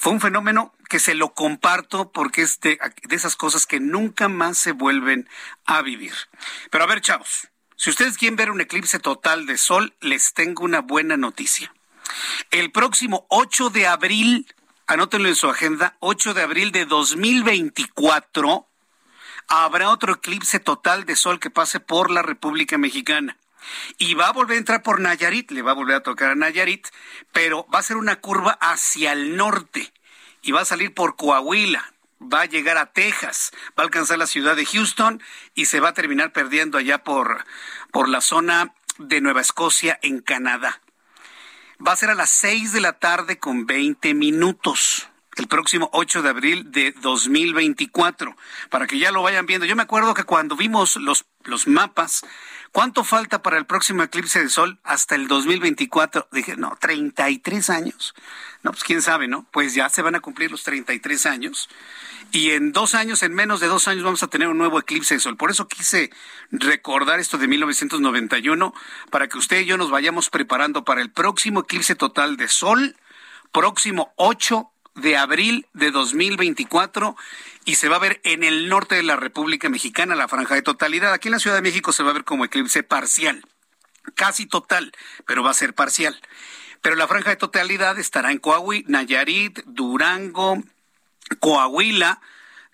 fue 0.00 0.12
un 0.12 0.20
fenómeno 0.22 0.74
que 0.88 0.98
se 0.98 1.14
lo 1.14 1.34
comparto 1.34 2.10
porque 2.10 2.40
es 2.40 2.58
de, 2.60 2.78
esas 3.10 3.36
cosas 3.36 3.66
que 3.66 3.80
nunca 3.80 4.28
más 4.28 4.56
se 4.56 4.72
vuelven 4.72 5.28
a 5.66 5.82
vivir. 5.82 6.14
Pero 6.70 6.84
a 6.84 6.86
ver, 6.86 7.02
chavos, 7.02 7.48
si 7.76 7.90
ustedes 7.90 8.16
quieren 8.16 8.36
ver 8.36 8.50
un 8.50 8.62
eclipse 8.62 8.98
total 8.98 9.44
de 9.44 9.58
sol, 9.58 9.94
les 10.00 10.32
tengo 10.32 10.64
una 10.64 10.80
buena 10.80 11.18
noticia. 11.18 11.74
El 12.50 12.72
próximo 12.72 13.26
8 13.28 13.68
de 13.68 13.88
abril, 13.88 14.46
anótenlo 14.86 15.28
en 15.28 15.36
su 15.36 15.50
agenda, 15.50 15.98
8 16.00 16.32
de 16.32 16.42
abril 16.44 16.72
de 16.72 16.86
2024, 16.86 18.66
habrá 19.48 19.90
otro 19.90 20.14
eclipse 20.14 20.60
total 20.60 21.04
de 21.04 21.14
sol 21.14 21.38
que 21.40 21.50
pase 21.50 21.78
por 21.78 22.10
la 22.10 22.22
República 22.22 22.78
Mexicana 22.78 23.36
y 23.98 24.14
va 24.14 24.28
a 24.28 24.32
volver 24.32 24.56
a 24.56 24.58
entrar 24.58 24.82
por 24.82 25.00
Nayarit, 25.00 25.50
le 25.50 25.62
va 25.62 25.72
a 25.72 25.74
volver 25.74 25.96
a 25.96 26.02
tocar 26.02 26.30
a 26.30 26.34
Nayarit, 26.34 26.88
pero 27.32 27.66
va 27.72 27.80
a 27.80 27.82
ser 27.82 27.96
una 27.96 28.16
curva 28.16 28.52
hacia 28.60 29.12
el 29.12 29.36
norte 29.36 29.92
y 30.42 30.52
va 30.52 30.62
a 30.62 30.64
salir 30.64 30.94
por 30.94 31.16
Coahuila, 31.16 31.92
va 32.20 32.42
a 32.42 32.46
llegar 32.46 32.78
a 32.78 32.92
Texas, 32.92 33.52
va 33.78 33.82
a 33.82 33.86
alcanzar 33.86 34.18
la 34.18 34.26
ciudad 34.26 34.56
de 34.56 34.66
Houston 34.66 35.22
y 35.54 35.66
se 35.66 35.80
va 35.80 35.90
a 35.90 35.94
terminar 35.94 36.32
perdiendo 36.32 36.78
allá 36.78 37.02
por, 37.02 37.44
por 37.92 38.08
la 38.08 38.20
zona 38.20 38.74
de 38.98 39.20
Nueva 39.20 39.40
Escocia 39.40 39.98
en 40.02 40.20
Canadá. 40.20 40.80
Va 41.86 41.92
a 41.92 41.96
ser 41.96 42.10
a 42.10 42.14
las 42.14 42.30
6 42.30 42.72
de 42.72 42.80
la 42.80 42.98
tarde 42.98 43.38
con 43.38 43.66
20 43.66 44.12
minutos 44.14 45.10
el 45.36 45.48
próximo 45.48 45.88
8 45.92 46.22
de 46.22 46.28
abril 46.28 46.70
de 46.70 46.92
2024, 46.92 48.36
para 48.68 48.86
que 48.86 48.98
ya 48.98 49.10
lo 49.10 49.22
vayan 49.22 49.46
viendo. 49.46 49.66
Yo 49.66 49.76
me 49.76 49.82
acuerdo 49.82 50.12
que 50.12 50.24
cuando 50.24 50.56
vimos 50.56 50.96
los, 50.96 51.24
los 51.44 51.66
mapas, 51.66 52.22
¿Cuánto 52.72 53.02
falta 53.02 53.42
para 53.42 53.58
el 53.58 53.66
próximo 53.66 54.04
eclipse 54.04 54.40
de 54.40 54.48
sol? 54.48 54.78
Hasta 54.84 55.16
el 55.16 55.26
2024. 55.26 56.28
Dije, 56.30 56.56
no, 56.56 56.76
33 56.80 57.68
años. 57.68 58.14
No, 58.62 58.70
pues 58.70 58.84
quién 58.84 59.02
sabe, 59.02 59.26
¿no? 59.26 59.44
Pues 59.50 59.74
ya 59.74 59.88
se 59.88 60.02
van 60.02 60.14
a 60.14 60.20
cumplir 60.20 60.52
los 60.52 60.62
33 60.62 61.26
años. 61.26 61.68
Y 62.30 62.52
en 62.52 62.70
dos 62.70 62.94
años, 62.94 63.24
en 63.24 63.34
menos 63.34 63.58
de 63.58 63.66
dos 63.66 63.88
años, 63.88 64.04
vamos 64.04 64.22
a 64.22 64.28
tener 64.28 64.46
un 64.46 64.58
nuevo 64.58 64.78
eclipse 64.78 65.14
de 65.14 65.20
sol. 65.20 65.36
Por 65.36 65.50
eso 65.50 65.66
quise 65.66 66.10
recordar 66.52 67.18
esto 67.18 67.38
de 67.38 67.48
1991, 67.48 68.72
para 69.10 69.28
que 69.28 69.38
usted 69.38 69.60
y 69.60 69.66
yo 69.66 69.76
nos 69.76 69.90
vayamos 69.90 70.30
preparando 70.30 70.84
para 70.84 71.02
el 71.02 71.10
próximo 71.10 71.60
eclipse 71.60 71.96
total 71.96 72.36
de 72.36 72.46
sol, 72.46 72.96
próximo 73.50 74.12
8 74.14 74.69
de 74.94 75.16
abril 75.16 75.66
de 75.72 75.90
2024 75.90 77.16
y 77.64 77.76
se 77.76 77.88
va 77.88 77.96
a 77.96 78.00
ver 78.00 78.20
en 78.24 78.44
el 78.44 78.68
norte 78.68 78.94
de 78.94 79.02
la 79.02 79.16
República 79.16 79.68
Mexicana 79.68 80.14
la 80.14 80.28
franja 80.28 80.54
de 80.54 80.62
totalidad. 80.62 81.12
Aquí 81.12 81.28
en 81.28 81.32
la 81.32 81.38
Ciudad 81.38 81.56
de 81.56 81.62
México 81.62 81.92
se 81.92 82.02
va 82.02 82.10
a 82.10 82.14
ver 82.14 82.24
como 82.24 82.44
eclipse 82.44 82.82
parcial, 82.82 83.44
casi 84.14 84.46
total, 84.46 84.92
pero 85.26 85.42
va 85.42 85.50
a 85.50 85.54
ser 85.54 85.74
parcial. 85.74 86.20
Pero 86.82 86.96
la 86.96 87.08
franja 87.08 87.30
de 87.30 87.36
totalidad 87.36 87.98
estará 87.98 88.32
en 88.32 88.38
Coahuila, 88.38 88.86
Nayarit, 88.88 89.60
Durango, 89.66 90.62
Coahuila, 91.38 92.20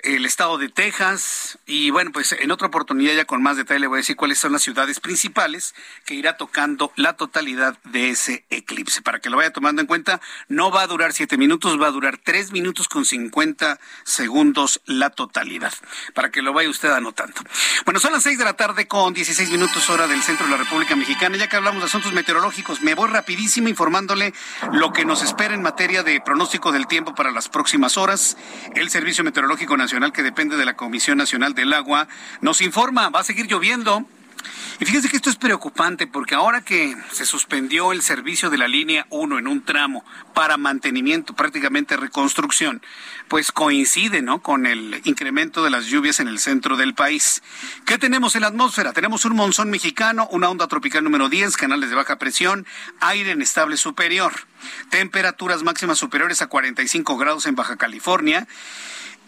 el 0.06 0.24
estado 0.24 0.56
de 0.56 0.68
Texas 0.68 1.58
y 1.66 1.90
bueno, 1.90 2.12
pues 2.12 2.30
en 2.38 2.52
otra 2.52 2.68
oportunidad 2.68 3.14
ya 3.14 3.24
con 3.24 3.42
más 3.42 3.56
detalle 3.56 3.80
le 3.80 3.86
voy 3.88 3.96
a 3.96 3.98
decir 3.98 4.14
cuáles 4.14 4.38
son 4.38 4.52
las 4.52 4.62
ciudades 4.62 5.00
principales 5.00 5.74
que 6.04 6.14
irá 6.14 6.36
tocando 6.36 6.92
la 6.94 7.14
totalidad 7.14 7.76
de 7.82 8.10
ese 8.10 8.44
eclipse. 8.48 9.02
Para 9.02 9.18
que 9.18 9.30
lo 9.30 9.36
vaya 9.36 9.52
tomando 9.52 9.80
en 9.80 9.88
cuenta, 9.88 10.20
no 10.48 10.70
va 10.70 10.82
a 10.82 10.86
durar 10.86 11.12
siete 11.12 11.36
minutos, 11.36 11.80
va 11.80 11.88
a 11.88 11.90
durar 11.90 12.18
tres 12.18 12.52
minutos 12.52 12.86
con 12.86 13.04
cincuenta 13.04 13.80
segundos 14.04 14.80
la 14.84 15.10
totalidad. 15.10 15.74
Para 16.14 16.30
que 16.30 16.40
lo 16.40 16.52
vaya 16.52 16.70
usted 16.70 16.90
anotando. 16.90 17.42
Bueno, 17.84 17.98
son 17.98 18.12
las 18.12 18.22
seis 18.22 18.38
de 18.38 18.44
la 18.44 18.54
tarde 18.54 18.86
con 18.86 19.12
dieciséis 19.12 19.50
minutos 19.50 19.90
hora 19.90 20.06
del 20.06 20.22
centro 20.22 20.46
de 20.46 20.52
la 20.52 20.58
República 20.58 20.94
Mexicana. 20.94 21.36
Ya 21.36 21.48
que 21.48 21.56
hablamos 21.56 21.82
de 21.82 21.86
asuntos 21.86 22.12
meteorológicos, 22.12 22.80
me 22.80 22.94
voy 22.94 23.10
rapidísimo 23.10 23.68
informándole 23.68 24.34
lo 24.72 24.92
que 24.92 25.04
nos 25.04 25.22
espera 25.22 25.54
en 25.54 25.62
materia 25.62 26.04
de 26.04 26.20
pronóstico 26.20 26.70
del 26.70 26.86
tiempo 26.86 27.12
para 27.16 27.32
las 27.32 27.48
próximas 27.48 27.96
horas. 27.96 28.36
El 28.76 28.88
Servicio 28.88 29.24
Meteorológico 29.24 29.76
Nacional 29.76 29.95
que 30.12 30.22
depende 30.22 30.56
de 30.56 30.64
la 30.66 30.76
Comisión 30.76 31.16
Nacional 31.16 31.54
del 31.54 31.72
Agua, 31.72 32.06
nos 32.42 32.60
informa, 32.60 33.08
va 33.08 33.20
a 33.20 33.24
seguir 33.24 33.46
lloviendo. 33.46 34.06
Y 34.78 34.84
fíjense 34.84 35.08
que 35.08 35.16
esto 35.16 35.30
es 35.30 35.36
preocupante 35.36 36.06
porque 36.06 36.34
ahora 36.34 36.60
que 36.60 36.94
se 37.10 37.24
suspendió 37.24 37.92
el 37.92 38.02
servicio 38.02 38.50
de 38.50 38.58
la 38.58 38.68
línea 38.68 39.06
1 39.08 39.38
en 39.38 39.48
un 39.48 39.64
tramo 39.64 40.04
para 40.34 40.58
mantenimiento, 40.58 41.34
prácticamente 41.34 41.96
reconstrucción, 41.96 42.82
pues 43.28 43.52
coincide 43.52 44.20
¿no? 44.20 44.42
con 44.42 44.66
el 44.66 45.00
incremento 45.04 45.64
de 45.64 45.70
las 45.70 45.86
lluvias 45.86 46.20
en 46.20 46.28
el 46.28 46.38
centro 46.38 46.76
del 46.76 46.94
país. 46.94 47.42
¿Qué 47.86 47.96
tenemos 47.96 48.36
en 48.36 48.42
la 48.42 48.48
atmósfera? 48.48 48.92
Tenemos 48.92 49.24
un 49.24 49.34
monzón 49.34 49.70
mexicano, 49.70 50.28
una 50.30 50.50
onda 50.50 50.68
tropical 50.68 51.02
número 51.02 51.30
10, 51.30 51.56
canales 51.56 51.88
de 51.88 51.96
baja 51.96 52.18
presión, 52.18 52.66
aire 53.00 53.30
inestable 53.30 53.78
superior, 53.78 54.32
temperaturas 54.90 55.62
máximas 55.62 55.98
superiores 55.98 56.42
a 56.42 56.48
45 56.48 57.16
grados 57.16 57.46
en 57.46 57.56
Baja 57.56 57.76
California 57.76 58.46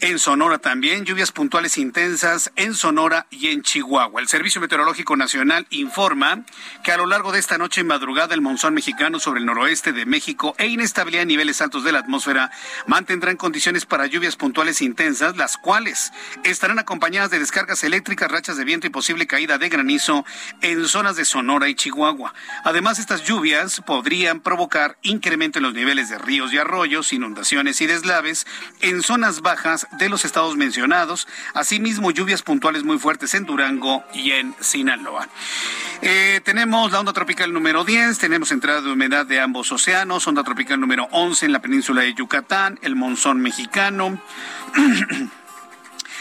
en 0.01 0.21
Sonora 0.21 0.59
también, 0.59 1.05
lluvias 1.05 1.33
puntuales 1.33 1.77
intensas 1.77 2.53
en 2.55 2.75
Sonora 2.75 3.27
y 3.31 3.49
en 3.49 3.63
Chihuahua. 3.63 4.21
El 4.21 4.29
Servicio 4.29 4.61
Meteorológico 4.61 5.17
Nacional 5.17 5.67
informa 5.71 6.45
que 6.85 6.93
a 6.93 6.97
lo 6.97 7.07
largo 7.07 7.33
de 7.33 7.41
esta 7.41 7.59
noche 7.59 7.81
y 7.81 7.85
madrugada 7.85 8.35
el 8.35 8.41
monzón 8.41 8.75
mexicano 8.75 9.19
sobre 9.19 9.41
el 9.41 9.47
noroeste 9.47 9.93
de 9.93 10.07
México 10.07 10.55
e 10.59 10.69
inestabilidad 10.69 11.23
en 11.23 11.29
niveles 11.29 11.61
altos 11.61 11.83
de 11.83 11.91
la 11.91 11.99
atmósfera 11.99 12.53
mantendrán 12.87 13.37
condiciones 13.37 13.87
para 13.87 14.07
lluvias 14.07 14.37
puntuales 14.37 14.83
intensas, 14.83 15.37
las 15.37 15.57
cuales 15.57 16.13
estarán 16.45 16.79
acompañadas 16.79 17.31
de 17.31 17.41
descargas 17.41 17.83
eléctricas, 17.83 18.31
rachas 18.31 18.57
de 18.57 18.65
viento 18.65 18.87
y 18.87 18.91
posible 18.91 19.27
caída 19.27 19.59
de 19.59 19.69
granizo 19.69 20.25
en 20.61 20.87
zonas 20.87 21.17
de 21.17 21.25
Sonora 21.25 21.69
y 21.69 21.75
Chihuahua. 21.75 22.35
Además, 22.63 23.01
estas 23.01 23.25
lluvias 23.25 23.83
podrían 23.85 24.41
provocar 24.41 24.97
incremento 25.03 25.59
en 25.59 25.65
los 25.65 25.75
niveles 25.75 26.09
de 26.09 26.19
ríos 26.19 26.53
y 26.53 26.59
arroyos, 26.59 27.13
inundaciones 27.13 27.81
y 27.81 27.87
deslaves 27.87 28.47
en 28.81 29.03
zonas 29.03 29.41
bajas 29.41 29.88
de 29.93 30.09
los 30.09 30.25
estados 30.25 30.57
mencionados, 30.57 31.27
asimismo 31.55 32.11
lluvias 32.11 32.43
puntuales 32.43 32.85
muy 32.85 32.99
fuertes 32.99 33.35
en 33.35 33.45
Durango 33.45 34.05
y 34.13 34.33
en 34.33 34.55
Sinaloa. 34.61 35.29
Eh, 36.03 36.41
tenemos 36.45 36.93
la 36.93 37.01
onda 37.01 37.13
tropical 37.13 37.53
número 37.53 37.85
10, 37.85 38.19
tenemos 38.19 38.53
entrada 38.53 38.81
de 38.81 38.93
humedad 38.93 39.27
de 39.27 39.41
ambos 39.41 39.73
océanos, 39.73 40.27
onda 40.27 40.45
tropical 40.45 40.81
número 40.81 41.09
11 41.11 41.47
en 41.47 41.53
la 41.53 41.61
península 41.61 42.03
de 42.03 42.15
Yucatán, 42.15 42.79
el 42.83 42.97
monzón 42.97 43.41
mexicano. 43.41 44.21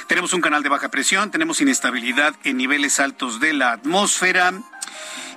tenemos 0.07 0.33
un 0.33 0.41
canal 0.41 0.63
de 0.63 0.69
baja 0.69 0.89
presión, 0.89 1.31
tenemos 1.31 1.61
inestabilidad 1.61 2.35
en 2.43 2.57
niveles 2.57 2.99
altos 2.99 3.39
de 3.39 3.53
la 3.53 3.73
atmósfera. 3.73 4.53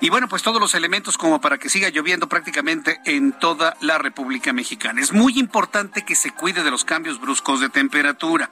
Y 0.00 0.08
bueno, 0.08 0.28
pues 0.28 0.42
todos 0.42 0.60
los 0.60 0.74
elementos 0.74 1.18
como 1.18 1.40
para 1.40 1.58
que 1.58 1.68
siga 1.68 1.90
lloviendo 1.90 2.28
prácticamente 2.28 3.00
en 3.04 3.32
toda 3.32 3.76
la 3.80 3.98
República 3.98 4.52
Mexicana. 4.54 5.00
Es 5.02 5.12
muy 5.12 5.38
importante 5.38 6.04
que 6.04 6.14
se 6.14 6.30
cuide 6.30 6.62
de 6.62 6.70
los 6.70 6.84
cambios 6.84 7.20
bruscos 7.20 7.60
de 7.60 7.68
temperatura. 7.68 8.50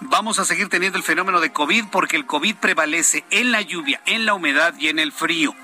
Vamos 0.00 0.40
a 0.40 0.44
seguir 0.44 0.68
teniendo 0.68 0.98
el 0.98 1.04
fenómeno 1.04 1.40
de 1.40 1.52
COVID 1.52 1.86
porque 1.92 2.16
el 2.16 2.26
COVID 2.26 2.56
prevalece 2.56 3.24
en 3.30 3.52
la 3.52 3.60
lluvia, 3.60 4.00
en 4.06 4.26
la 4.26 4.34
humedad 4.34 4.74
y 4.78 4.88
en 4.88 4.98
el 4.98 5.12
frío. 5.12 5.54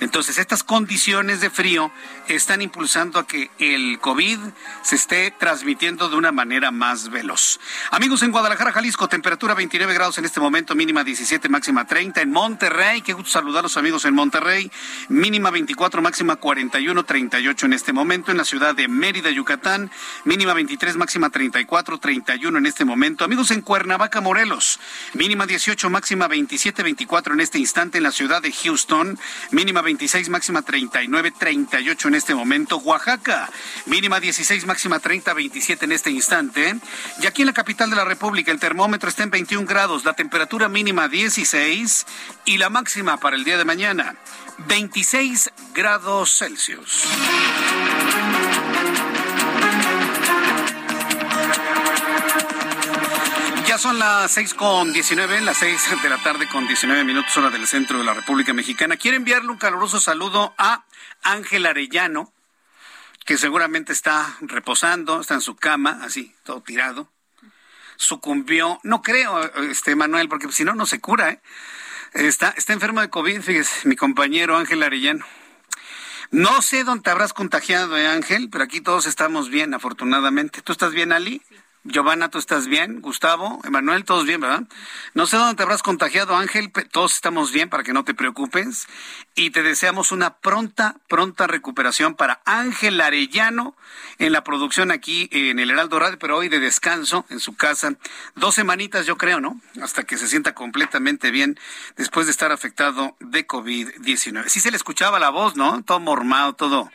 Entonces, 0.00 0.38
estas 0.38 0.64
condiciones 0.64 1.40
de 1.40 1.48
frío 1.48 1.92
están 2.34 2.62
impulsando 2.62 3.18
a 3.18 3.26
que 3.26 3.50
el 3.58 3.98
COVID 4.00 4.38
se 4.82 4.96
esté 4.96 5.30
transmitiendo 5.30 6.08
de 6.08 6.16
una 6.16 6.32
manera 6.32 6.70
más 6.70 7.10
veloz. 7.10 7.60
Amigos 7.90 8.22
en 8.22 8.32
Guadalajara, 8.32 8.72
Jalisco, 8.72 9.08
temperatura 9.08 9.54
29 9.54 9.94
grados 9.94 10.18
en 10.18 10.24
este 10.24 10.40
momento, 10.40 10.74
mínima 10.74 11.04
17, 11.04 11.48
máxima 11.48 11.86
30. 11.86 12.22
En 12.22 12.30
Monterrey, 12.30 13.02
qué 13.02 13.12
gusto 13.12 13.30
saludar 13.30 13.60
a 13.60 13.62
los 13.64 13.76
amigos 13.76 14.04
en 14.04 14.14
Monterrey, 14.14 14.70
mínima 15.08 15.50
24, 15.50 16.00
máxima 16.00 16.36
41, 16.36 17.04
38 17.04 17.66
en 17.66 17.72
este 17.72 17.92
momento. 17.92 18.30
En 18.30 18.38
la 18.38 18.44
ciudad 18.44 18.74
de 18.74 18.88
Mérida, 18.88 19.30
Yucatán, 19.30 19.90
mínima 20.24 20.54
23, 20.54 20.96
máxima 20.96 21.30
34, 21.30 21.98
31 21.98 22.58
en 22.58 22.66
este 22.66 22.84
momento. 22.84 23.24
Amigos 23.24 23.50
en 23.50 23.62
Cuernavaca, 23.62 24.20
Morelos, 24.20 24.80
mínima 25.14 25.46
18, 25.46 25.90
máxima 25.90 26.28
27, 26.28 26.82
24 26.82 27.34
en 27.34 27.40
este 27.40 27.58
instante. 27.58 27.98
En 27.98 28.04
la 28.04 28.12
ciudad 28.12 28.40
de 28.40 28.52
Houston, 28.52 29.18
mínima 29.50 29.82
26, 29.82 30.28
máxima 30.28 30.62
39, 30.62 31.32
38 31.32 32.08
en 32.08 32.14
este 32.14 32.21
momento. 32.34 32.76
Oaxaca, 32.78 33.50
mínima 33.86 34.20
16, 34.20 34.66
máxima 34.66 35.00
30, 35.00 35.34
27 35.34 35.84
en 35.84 35.92
este 35.92 36.10
instante. 36.10 36.76
Y 37.20 37.26
aquí 37.26 37.42
en 37.42 37.46
la 37.46 37.52
capital 37.52 37.90
de 37.90 37.96
la 37.96 38.04
República, 38.04 38.52
el 38.52 38.60
termómetro 38.60 39.08
está 39.08 39.24
en 39.24 39.30
21 39.30 39.66
grados, 39.66 40.04
la 40.04 40.14
temperatura 40.14 40.68
mínima 40.68 41.08
16 41.08 42.06
y 42.44 42.58
la 42.58 42.70
máxima 42.70 43.16
para 43.18 43.36
el 43.36 43.44
día 43.44 43.58
de 43.58 43.64
mañana 43.64 44.14
26 44.68 45.50
grados 45.74 46.38
Celsius. 46.38 47.04
Son 53.82 53.98
las 53.98 54.30
seis 54.30 54.54
con 54.54 54.92
diecinueve, 54.92 55.40
las 55.40 55.56
seis 55.56 55.82
de 56.04 56.08
la 56.08 56.16
tarde 56.18 56.46
con 56.46 56.68
diecinueve 56.68 57.02
minutos 57.02 57.36
hora 57.36 57.50
del 57.50 57.66
centro 57.66 57.98
de 57.98 58.04
la 58.04 58.14
República 58.14 58.52
Mexicana. 58.52 58.96
Quiero 58.96 59.16
enviarle 59.16 59.50
un 59.50 59.58
caluroso 59.58 59.98
saludo 59.98 60.54
a 60.56 60.84
Ángel 61.24 61.66
Arellano, 61.66 62.32
que 63.24 63.36
seguramente 63.36 63.92
está 63.92 64.36
reposando, 64.42 65.20
está 65.20 65.34
en 65.34 65.40
su 65.40 65.56
cama, 65.56 65.98
así, 66.04 66.32
todo 66.44 66.62
tirado. 66.62 67.10
Sucumbió, 67.96 68.78
no 68.84 69.02
creo, 69.02 69.40
este 69.62 69.96
Manuel, 69.96 70.28
porque 70.28 70.52
si 70.52 70.62
no, 70.62 70.76
no 70.76 70.86
se 70.86 71.00
cura, 71.00 71.30
¿eh? 71.30 71.42
Está, 72.12 72.50
está 72.50 72.72
enfermo 72.72 73.00
de 73.00 73.10
COVID, 73.10 73.42
fíjese, 73.42 73.88
mi 73.88 73.96
compañero 73.96 74.56
Ángel 74.56 74.84
Arellano. 74.84 75.26
No 76.30 76.62
sé 76.62 76.84
dónde 76.84 77.02
te 77.02 77.10
habrás 77.10 77.32
contagiado, 77.32 77.98
¿eh, 77.98 78.06
Ángel, 78.06 78.48
pero 78.48 78.62
aquí 78.62 78.80
todos 78.80 79.06
estamos 79.06 79.50
bien, 79.50 79.74
afortunadamente. 79.74 80.62
¿Tú 80.62 80.70
estás 80.70 80.92
bien, 80.92 81.12
Ali? 81.12 81.42
Giovanna, 81.84 82.28
¿tú 82.28 82.38
estás 82.38 82.68
bien? 82.68 83.00
Gustavo, 83.00 83.60
Emanuel, 83.64 84.04
todos 84.04 84.24
bien, 84.24 84.40
¿verdad? 84.40 84.62
No 85.14 85.26
sé 85.26 85.36
dónde 85.36 85.56
te 85.56 85.64
habrás 85.64 85.82
contagiado, 85.82 86.36
Ángel, 86.36 86.70
todos 86.70 87.14
estamos 87.14 87.50
bien 87.50 87.68
para 87.70 87.82
que 87.82 87.92
no 87.92 88.04
te 88.04 88.14
preocupes. 88.14 88.86
Y 89.34 89.50
te 89.50 89.64
deseamos 89.64 90.12
una 90.12 90.34
pronta, 90.34 90.94
pronta 91.08 91.48
recuperación 91.48 92.14
para 92.14 92.40
Ángel 92.44 93.00
Arellano 93.00 93.74
en 94.18 94.30
la 94.30 94.44
producción 94.44 94.92
aquí 94.92 95.28
en 95.32 95.58
el 95.58 95.72
Heraldo 95.72 95.98
Radio, 95.98 96.20
pero 96.20 96.36
hoy 96.36 96.48
de 96.48 96.60
descanso 96.60 97.26
en 97.30 97.40
su 97.40 97.56
casa. 97.56 97.94
Dos 98.36 98.54
semanitas, 98.54 99.04
yo 99.04 99.16
creo, 99.16 99.40
¿no? 99.40 99.60
Hasta 99.82 100.04
que 100.04 100.18
se 100.18 100.28
sienta 100.28 100.54
completamente 100.54 101.32
bien 101.32 101.58
después 101.96 102.26
de 102.26 102.32
estar 102.32 102.52
afectado 102.52 103.16
de 103.18 103.44
COVID-19. 103.44 104.46
Sí 104.46 104.60
se 104.60 104.70
le 104.70 104.76
escuchaba 104.76 105.18
la 105.18 105.30
voz, 105.30 105.56
¿no? 105.56 105.82
Todo 105.82 105.98
mormado, 105.98 106.52
todo 106.52 106.92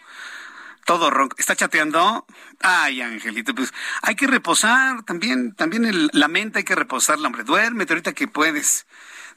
todo 0.87 1.09
ronco. 1.09 1.35
¿Está 1.37 1.53
chateando? 1.53 2.25
Ay, 2.61 3.01
Angelito, 3.01 3.53
pues 3.53 3.73
hay 4.01 4.15
que 4.15 4.25
reposar 4.25 5.03
también, 5.03 5.53
también 5.53 6.09
la 6.13 6.29
mente 6.29 6.59
hay 6.59 6.63
que 6.63 6.75
reposarla, 6.75 7.27
hombre. 7.27 7.43
Duérmete 7.43 7.91
ahorita 7.91 8.13
que 8.13 8.27
puedes. 8.29 8.87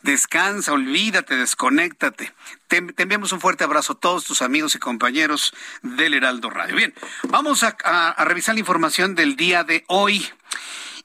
Descansa, 0.02 0.72
olvídate, 0.72 1.36
desconéctate. 1.36 2.32
Te, 2.68 2.76
enviamos 2.96 3.32
un 3.32 3.40
fuerte 3.40 3.64
abrazo 3.64 3.94
a 3.94 3.98
todos 3.98 4.24
tus 4.24 4.42
amigos 4.42 4.76
y 4.76 4.78
compañeros 4.78 5.52
del 5.82 6.14
Heraldo 6.14 6.50
Radio. 6.50 6.76
Bien, 6.76 6.94
vamos 7.24 7.64
a 7.64 8.24
revisar 8.24 8.54
la 8.54 8.60
información 8.60 9.16
del 9.16 9.34
día 9.34 9.64
de 9.64 9.84
hoy. 9.88 10.24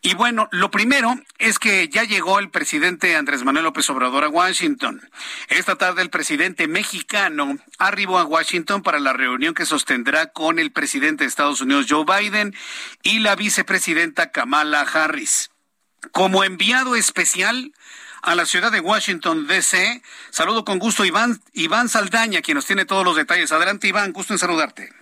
Y 0.06 0.14
bueno, 0.14 0.48
lo 0.52 0.70
primero 0.70 1.16
es 1.40 1.58
que 1.58 1.90
ya 1.90 2.04
llegó 2.04 2.38
el 2.38 2.52
presidente 2.52 3.16
Andrés 3.16 3.44
Manuel 3.44 3.64
López 3.64 3.90
Obrador 3.90 4.24
a 4.24 4.30
Washington. 4.30 5.02
Esta 5.50 5.78
tarde 5.78 6.04
el 6.04 6.12
presidente 6.12 6.68
mexicano 6.68 7.58
arribó 7.80 8.20
a 8.20 8.24
Washington 8.24 8.84
para 8.84 9.00
la 9.00 9.14
reunión 9.14 9.56
que 9.56 9.66
sostendrá 9.66 10.28
con 10.28 10.60
el 10.60 10.72
presidente 10.72 11.24
de 11.24 11.28
Estados 11.28 11.60
Unidos 11.60 11.88
Joe 11.90 12.06
Biden 12.06 12.54
y 13.02 13.18
la 13.18 13.36
vicepresidenta 13.36 14.32
Kamala 14.32 14.82
Harris. 14.82 15.50
Como 16.12 16.44
enviado 16.44 16.96
especial 16.96 17.74
a 18.22 18.36
la 18.36 18.46
ciudad 18.46 18.72
de 18.72 18.82
Washington, 18.82 19.48
D.C., 19.48 20.04
saludo 20.30 20.66
con 20.66 20.78
gusto 20.78 21.04
Iván, 21.04 21.42
Iván 21.54 21.90
Saldaña, 21.90 22.44
quien 22.44 22.58
nos 22.58 22.68
tiene 22.68 22.86
todos 22.86 23.04
los 23.04 23.16
detalles. 23.16 23.52
Adelante, 23.52 23.88
Iván, 23.88 24.14
gusto 24.14 24.34
en 24.34 24.40
saludarte. 24.40 24.94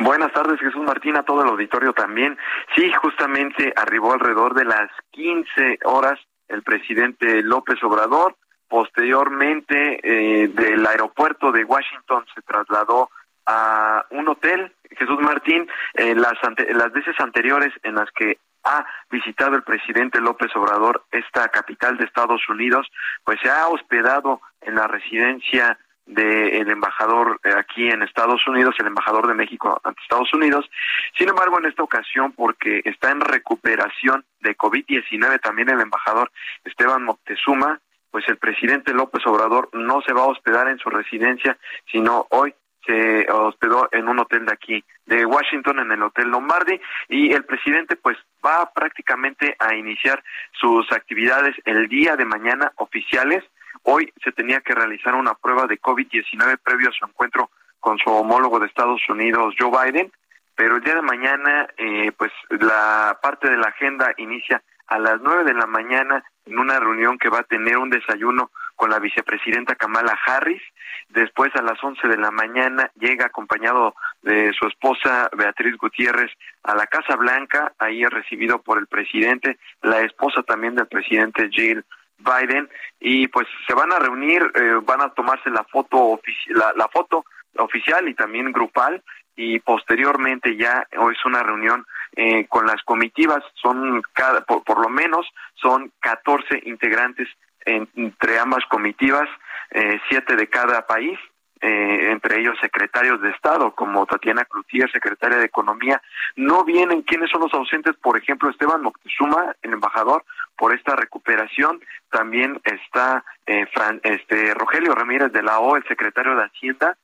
Buenas 0.00 0.32
tardes, 0.32 0.60
Jesús 0.60 0.82
Martín, 0.84 1.16
a 1.16 1.24
todo 1.24 1.42
el 1.42 1.48
auditorio 1.48 1.92
también. 1.92 2.38
Sí, 2.76 2.92
justamente 2.92 3.72
arribó 3.74 4.12
alrededor 4.12 4.54
de 4.54 4.64
las 4.64 4.88
15 5.10 5.80
horas 5.84 6.20
el 6.46 6.62
presidente 6.62 7.42
López 7.42 7.82
Obrador. 7.82 8.36
Posteriormente, 8.68 9.98
eh, 10.02 10.48
del 10.48 10.86
aeropuerto 10.86 11.50
de 11.50 11.64
Washington 11.64 12.24
se 12.32 12.42
trasladó 12.42 13.10
a 13.46 14.04
un 14.10 14.28
hotel, 14.28 14.72
Jesús 14.90 15.18
Martín, 15.20 15.68
en 15.94 16.20
las, 16.20 16.34
las 16.68 16.92
veces 16.92 17.18
anteriores 17.18 17.72
en 17.82 17.96
las 17.96 18.08
que 18.12 18.38
ha 18.64 18.86
visitado 19.10 19.56
el 19.56 19.64
presidente 19.64 20.20
López 20.20 20.54
Obrador 20.54 21.02
esta 21.10 21.48
capital 21.48 21.96
de 21.96 22.04
Estados 22.04 22.42
Unidos, 22.48 22.86
pues 23.24 23.38
se 23.42 23.50
ha 23.50 23.66
hospedado 23.66 24.40
en 24.60 24.76
la 24.76 24.86
residencia 24.86 25.76
del 26.08 26.70
embajador 26.70 27.38
eh, 27.44 27.50
aquí 27.56 27.88
en 27.88 28.02
Estados 28.02 28.40
Unidos, 28.48 28.74
el 28.78 28.86
embajador 28.86 29.26
de 29.28 29.34
México 29.34 29.78
ante 29.84 30.00
Estados 30.02 30.32
Unidos. 30.32 30.68
Sin 31.16 31.28
embargo, 31.28 31.58
en 31.58 31.66
esta 31.66 31.82
ocasión, 31.82 32.32
porque 32.32 32.80
está 32.84 33.10
en 33.10 33.20
recuperación 33.20 34.24
de 34.40 34.56
COVID-19 34.56 35.40
también 35.40 35.68
el 35.68 35.80
embajador 35.80 36.30
Esteban 36.64 37.04
Moctezuma, 37.04 37.78
pues 38.10 38.26
el 38.28 38.38
presidente 38.38 38.94
López 38.94 39.26
Obrador 39.26 39.68
no 39.74 40.00
se 40.00 40.14
va 40.14 40.22
a 40.22 40.28
hospedar 40.28 40.68
en 40.68 40.78
su 40.78 40.88
residencia, 40.88 41.58
sino 41.92 42.26
hoy 42.30 42.54
se 42.86 43.30
hospedó 43.30 43.88
en 43.92 44.08
un 44.08 44.18
hotel 44.18 44.46
de 44.46 44.52
aquí, 44.52 44.84
de 45.04 45.26
Washington, 45.26 45.80
en 45.80 45.92
el 45.92 46.02
Hotel 46.02 46.28
Lombardi, 46.28 46.80
y 47.08 47.32
el 47.32 47.44
presidente 47.44 47.96
pues 47.96 48.16
va 48.44 48.70
prácticamente 48.72 49.54
a 49.58 49.74
iniciar 49.74 50.24
sus 50.52 50.90
actividades 50.90 51.54
el 51.66 51.86
día 51.88 52.16
de 52.16 52.24
mañana 52.24 52.72
oficiales 52.76 53.44
Hoy 53.90 54.12
se 54.22 54.32
tenía 54.32 54.60
que 54.60 54.74
realizar 54.74 55.14
una 55.14 55.32
prueba 55.32 55.66
de 55.66 55.80
COVID-19 55.80 56.58
previo 56.62 56.90
a 56.90 56.92
su 56.92 57.06
encuentro 57.06 57.50
con 57.80 57.96
su 57.96 58.10
homólogo 58.10 58.60
de 58.60 58.66
Estados 58.66 59.00
Unidos, 59.08 59.54
Joe 59.58 59.70
Biden, 59.70 60.12
pero 60.54 60.76
el 60.76 60.82
día 60.82 60.96
de 60.96 61.00
mañana, 61.00 61.66
eh, 61.78 62.12
pues 62.18 62.30
la 62.50 63.18
parte 63.22 63.48
de 63.48 63.56
la 63.56 63.68
agenda 63.68 64.12
inicia 64.18 64.62
a 64.88 64.98
las 64.98 65.22
nueve 65.22 65.44
de 65.44 65.54
la 65.54 65.64
mañana 65.64 66.22
en 66.44 66.58
una 66.58 66.78
reunión 66.78 67.16
que 67.16 67.30
va 67.30 67.38
a 67.38 67.44
tener 67.44 67.78
un 67.78 67.88
desayuno 67.88 68.50
con 68.76 68.90
la 68.90 68.98
vicepresidenta 68.98 69.74
Kamala 69.74 70.18
Harris. 70.26 70.60
Después 71.08 71.50
a 71.56 71.62
las 71.62 71.82
once 71.82 72.06
de 72.08 72.18
la 72.18 72.30
mañana 72.30 72.90
llega 73.00 73.24
acompañado 73.24 73.94
de 74.20 74.52
su 74.52 74.66
esposa 74.66 75.30
Beatriz 75.34 75.78
Gutiérrez 75.78 76.30
a 76.62 76.74
la 76.74 76.86
Casa 76.88 77.16
Blanca. 77.16 77.72
Ahí 77.78 78.02
es 78.02 78.10
recibido 78.10 78.60
por 78.60 78.76
el 78.76 78.86
presidente, 78.86 79.58
la 79.80 80.02
esposa 80.02 80.42
también 80.42 80.74
del 80.74 80.88
presidente 80.88 81.48
Jill 81.50 81.86
Biden 82.18 82.68
y 83.00 83.28
pues 83.28 83.46
se 83.66 83.74
van 83.74 83.92
a 83.92 83.98
reunir, 83.98 84.42
eh, 84.54 84.80
van 84.82 85.00
a 85.00 85.10
tomarse 85.10 85.50
la 85.50 85.64
foto 85.64 86.20
la, 86.48 86.88
foto 86.88 87.24
oficial 87.56 88.08
y 88.08 88.14
también 88.14 88.52
grupal 88.52 89.02
y 89.36 89.60
posteriormente 89.60 90.56
ya 90.56 90.86
es 90.90 91.24
una 91.24 91.42
reunión 91.42 91.86
eh, 92.16 92.46
con 92.48 92.66
las 92.66 92.82
comitivas, 92.82 93.44
son 93.54 94.02
cada, 94.12 94.40
por, 94.40 94.80
lo 94.80 94.88
menos 94.88 95.26
son 95.54 95.92
14 96.00 96.62
integrantes 96.64 97.28
entre 97.64 98.38
ambas 98.38 98.64
comitivas, 98.66 99.28
eh, 99.70 100.00
siete 100.08 100.36
de 100.36 100.48
cada 100.48 100.86
país, 100.86 101.18
eh, 101.60 102.10
entre 102.10 102.40
ellos 102.40 102.56
secretarios 102.60 103.20
de 103.20 103.30
Estado, 103.30 103.72
como 103.72 104.06
Tatiana 104.06 104.44
Cloutier, 104.44 104.90
secretaria 104.90 105.38
de 105.38 105.46
Economía. 105.46 106.00
No 106.36 106.64
vienen 106.64 107.02
quiénes 107.02 107.30
son 107.30 107.40
los 107.42 107.54
ausentes, 107.54 107.96
por 107.96 108.16
ejemplo, 108.16 108.48
Esteban 108.48 108.82
Moctezuma, 108.82 109.54
el 109.62 109.72
embajador, 109.72 110.24
por 110.56 110.74
esta 110.74 110.94
recuperación. 110.96 111.80
También 112.10 112.60
está 112.64 113.24
eh, 113.46 113.66
este, 114.02 114.54
Rogelio 114.54 114.94
Ramírez 114.94 115.32
de 115.32 115.42
la 115.42 115.58
O, 115.58 115.76
el 115.76 115.84
secretario 115.84 116.36
de 116.36 116.44
Hacienda, 116.44 116.96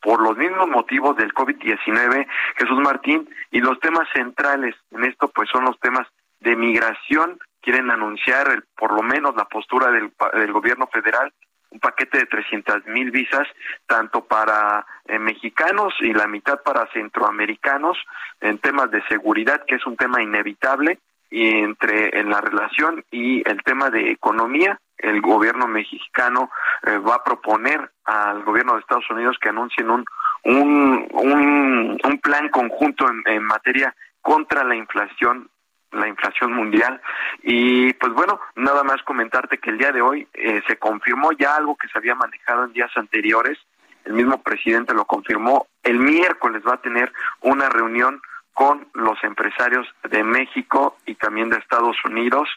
por 0.00 0.20
los 0.20 0.36
mismos 0.36 0.68
motivos 0.68 1.16
del 1.16 1.32
COVID-19, 1.32 2.26
Jesús 2.56 2.80
Martín, 2.80 3.28
y 3.52 3.60
los 3.60 3.78
temas 3.78 4.08
centrales 4.12 4.74
en 4.90 5.04
esto 5.04 5.28
pues 5.28 5.48
son 5.48 5.64
los 5.64 5.78
temas 5.78 6.08
de 6.40 6.56
migración, 6.56 7.38
quieren 7.60 7.90
anunciar 7.90 8.48
el, 8.48 8.64
por 8.76 8.92
lo 8.92 9.02
menos 9.02 9.36
la 9.36 9.44
postura 9.44 9.92
del, 9.92 10.12
del 10.34 10.52
gobierno 10.52 10.88
federal, 10.88 11.32
un 11.72 11.80
paquete 11.80 12.18
de 12.18 12.26
300 12.26 12.86
mil 12.86 13.10
visas, 13.10 13.48
tanto 13.86 14.24
para 14.24 14.86
eh, 15.06 15.18
mexicanos 15.18 15.94
y 16.00 16.12
la 16.12 16.26
mitad 16.26 16.62
para 16.62 16.86
centroamericanos, 16.92 17.98
en 18.40 18.58
temas 18.58 18.90
de 18.90 19.02
seguridad, 19.08 19.64
que 19.66 19.76
es 19.76 19.86
un 19.86 19.96
tema 19.96 20.22
inevitable, 20.22 20.98
y 21.30 21.48
entre 21.60 22.18
en 22.18 22.28
la 22.28 22.42
relación 22.42 23.04
y 23.10 23.48
el 23.48 23.62
tema 23.62 23.88
de 23.88 24.10
economía, 24.10 24.78
el 24.98 25.20
gobierno 25.22 25.66
mexicano 25.66 26.50
eh, 26.86 26.98
va 26.98 27.16
a 27.16 27.24
proponer 27.24 27.90
al 28.04 28.44
gobierno 28.44 28.74
de 28.74 28.80
Estados 28.80 29.10
Unidos 29.10 29.38
que 29.40 29.48
anuncien 29.48 29.90
un 29.90 30.04
un, 30.44 31.08
un, 32.04 32.18
plan 32.18 32.48
conjunto 32.48 33.06
en, 33.26 33.42
materia 33.44 33.94
contra 34.20 34.64
la 34.64 34.74
inflación 34.74 35.48
la 35.92 36.08
inflación 36.08 36.52
mundial 36.52 37.00
y 37.42 37.92
pues 37.94 38.12
bueno 38.12 38.40
nada 38.56 38.82
más 38.82 39.02
comentarte 39.02 39.58
que 39.58 39.70
el 39.70 39.78
día 39.78 39.92
de 39.92 40.02
hoy 40.02 40.26
eh, 40.34 40.62
se 40.66 40.76
confirmó 40.76 41.32
ya 41.32 41.56
algo 41.56 41.76
que 41.76 41.88
se 41.88 41.98
había 41.98 42.14
manejado 42.14 42.64
en 42.64 42.72
días 42.72 42.90
anteriores 42.96 43.58
el 44.04 44.14
mismo 44.14 44.42
presidente 44.42 44.94
lo 44.94 45.04
confirmó 45.04 45.66
el 45.82 45.98
miércoles 45.98 46.62
va 46.66 46.74
a 46.74 46.82
tener 46.82 47.12
una 47.40 47.68
reunión 47.68 48.20
con 48.54 48.86
los 48.94 49.22
empresarios 49.24 49.86
de 50.10 50.22
México 50.22 50.96
y 51.06 51.14
también 51.14 51.48
de 51.48 51.56
Estados 51.56 51.96
Unidos. 52.04 52.48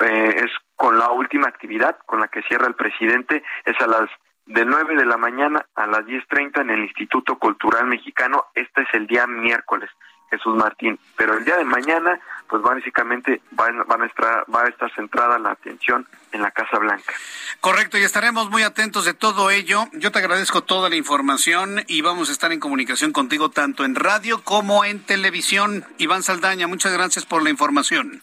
Eh, 0.00 0.34
es 0.44 0.50
con 0.76 0.98
la 0.98 1.10
última 1.10 1.48
actividad 1.48 1.98
con 2.06 2.20
la 2.20 2.28
que 2.28 2.42
cierra 2.42 2.66
el 2.66 2.74
presidente, 2.74 3.42
es 3.64 3.80
a 3.80 3.86
las 3.86 4.10
de 4.46 4.64
9 4.64 4.96
de 4.96 5.04
la 5.04 5.16
mañana 5.18 5.66
a 5.74 5.86
las 5.86 6.06
10.30 6.06 6.62
en 6.62 6.70
el 6.70 6.80
Instituto 6.80 7.38
Cultural 7.38 7.86
Mexicano. 7.86 8.44
Este 8.54 8.82
es 8.82 8.88
el 8.94 9.06
día 9.06 9.26
miércoles. 9.26 9.90
Jesús 10.30 10.56
Martín. 10.56 10.98
Pero 11.16 11.36
el 11.36 11.44
día 11.44 11.56
de 11.56 11.64
mañana, 11.64 12.18
pues 12.48 12.62
básicamente 12.62 13.40
van, 13.52 13.84
van 13.86 14.02
a 14.02 14.06
estar, 14.06 14.44
va 14.54 14.62
a 14.62 14.68
estar 14.68 14.92
centrada 14.94 15.38
la 15.38 15.52
atención 15.52 16.06
en 16.32 16.42
la 16.42 16.50
Casa 16.50 16.78
Blanca. 16.78 17.12
Correcto, 17.60 17.98
y 17.98 18.02
estaremos 18.02 18.50
muy 18.50 18.62
atentos 18.62 19.04
de 19.04 19.14
todo 19.14 19.50
ello. 19.50 19.86
Yo 19.92 20.12
te 20.12 20.18
agradezco 20.18 20.62
toda 20.62 20.88
la 20.88 20.96
información 20.96 21.84
y 21.86 22.02
vamos 22.02 22.28
a 22.28 22.32
estar 22.32 22.52
en 22.52 22.60
comunicación 22.60 23.12
contigo 23.12 23.50
tanto 23.50 23.84
en 23.84 23.94
radio 23.94 24.42
como 24.44 24.84
en 24.84 25.00
televisión. 25.00 25.84
Iván 25.98 26.22
Saldaña, 26.22 26.66
muchas 26.66 26.92
gracias 26.92 27.26
por 27.26 27.42
la 27.42 27.50
información. 27.50 28.22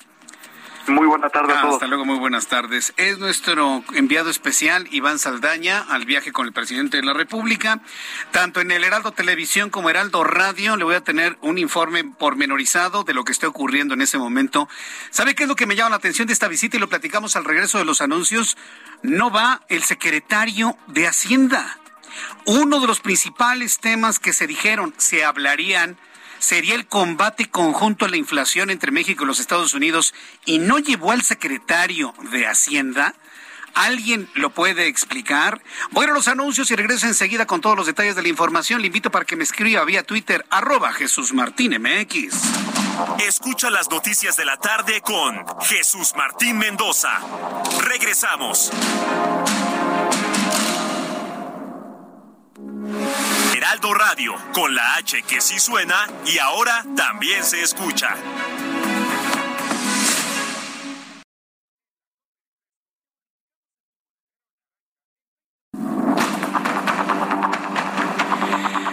Muy 0.88 1.08
buena 1.08 1.30
tarde 1.30 1.54
a 1.54 1.62
todos. 1.62 1.76
Hasta 1.76 1.88
luego, 1.88 2.06
muy 2.06 2.20
buenas 2.20 2.48
tardes. 2.48 2.94
Es 2.98 3.18
nuestro 3.18 3.84
enviado 3.94 4.30
especial, 4.30 4.88
Iván 4.92 5.18
Saldaña, 5.18 5.80
al 5.90 6.06
viaje 6.06 6.32
con 6.32 6.46
el 6.46 6.54
presidente 6.54 6.98
de 6.98 7.04
la 7.04 7.14
República. 7.14 7.82
Tanto 8.32 8.62
en 8.62 8.70
el 8.72 8.84
Heraldo 8.84 9.12
Televisión 9.12 9.70
como 9.72 9.90
Heraldo 9.90 10.24
Radio 10.24 10.78
le 10.78 10.84
voy 10.84 10.96
a 10.96 11.02
tener 11.02 11.38
un 11.42 11.58
informe 11.58 12.04
pormenorizado 12.04 13.04
de 13.04 13.14
lo 13.14 13.24
que 13.24 13.32
está 13.32 13.48
ocurriendo 13.48 13.96
en 13.96 14.02
ese 14.02 14.18
momento. 14.18 14.70
¿Sabe 15.10 15.34
qué 15.34 15.44
es 15.44 15.50
lo 15.50 15.56
que 15.56 15.66
me 15.66 15.76
llama 15.76 15.92
la 15.92 15.96
atención 15.96 16.28
de 16.28 16.34
esta 16.34 16.48
visita 16.48 16.78
y 16.78 16.80
lo 16.80 16.90
platicamos 16.90 17.36
al 17.36 17.46
regreso 17.46 17.80
de 17.80 17.86
los 17.86 18.02
anuncios? 18.02 18.56
No 19.02 19.32
va 19.32 19.62
el 19.70 19.84
secretario 19.84 20.78
de 20.88 21.08
Hacienda. 21.08 21.80
Uno 22.46 22.80
de 22.80 22.88
los 22.88 23.00
principales 23.00 23.80
temas 23.80 24.20
que 24.20 24.34
se 24.34 24.46
dijeron, 24.46 24.94
se 24.98 25.26
hablarían 25.26 25.98
sería 26.46 26.76
el 26.76 26.86
combate 26.86 27.50
conjunto 27.50 28.06
a 28.06 28.08
la 28.08 28.18
inflación 28.18 28.70
entre 28.70 28.92
México 28.92 29.24
y 29.24 29.28
los 29.28 29.40
Estados 29.40 29.74
Unidos 29.74 30.14
y 30.46 30.60
no 30.60 30.78
llevó 30.78 31.12
al 31.12 31.24
secretario 31.24 32.14
de 32.32 32.46
Hacienda? 32.46 33.16
¿Alguien 33.74 34.30
lo 34.36 34.52
puede 34.52 34.88
explicar? 34.88 35.62
Voy 35.90 36.06
a 36.06 36.12
los 36.12 36.28
anuncios 36.28 36.70
y 36.70 36.76
regreso 36.76 37.08
enseguida 37.08 37.48
con 37.48 37.62
todos 37.62 37.76
los 37.76 37.88
detalles 37.88 38.16
de 38.16 38.22
la 38.22 38.30
información. 38.30 38.80
Le 38.80 38.88
invito 38.88 39.10
para 39.10 39.26
que 39.26 39.36
me 39.36 39.44
escriba 39.44 39.84
vía 39.86 40.04
Twitter, 40.04 40.46
arroba 40.52 40.94
Jesús 40.94 41.34
Martín 41.34 41.82
MX. 41.82 42.36
Escucha 43.28 43.72
las 43.72 43.90
noticias 43.90 44.38
de 44.38 44.46
la 44.46 44.58
tarde 44.58 45.02
con 45.02 45.44
Jesús 45.62 46.14
Martín 46.16 46.60
Mendoza. 46.60 47.20
Regresamos. 47.82 48.72
Heraldo 53.56 53.94
Radio, 53.94 54.36
con 54.54 54.76
la 54.76 54.96
H 54.96 55.24
que 55.24 55.40
sí 55.40 55.60
suena 55.60 55.96
y 56.26 56.40
ahora 56.40 56.86
también 56.98 57.42
se 57.42 57.62
escucha. 57.62 58.14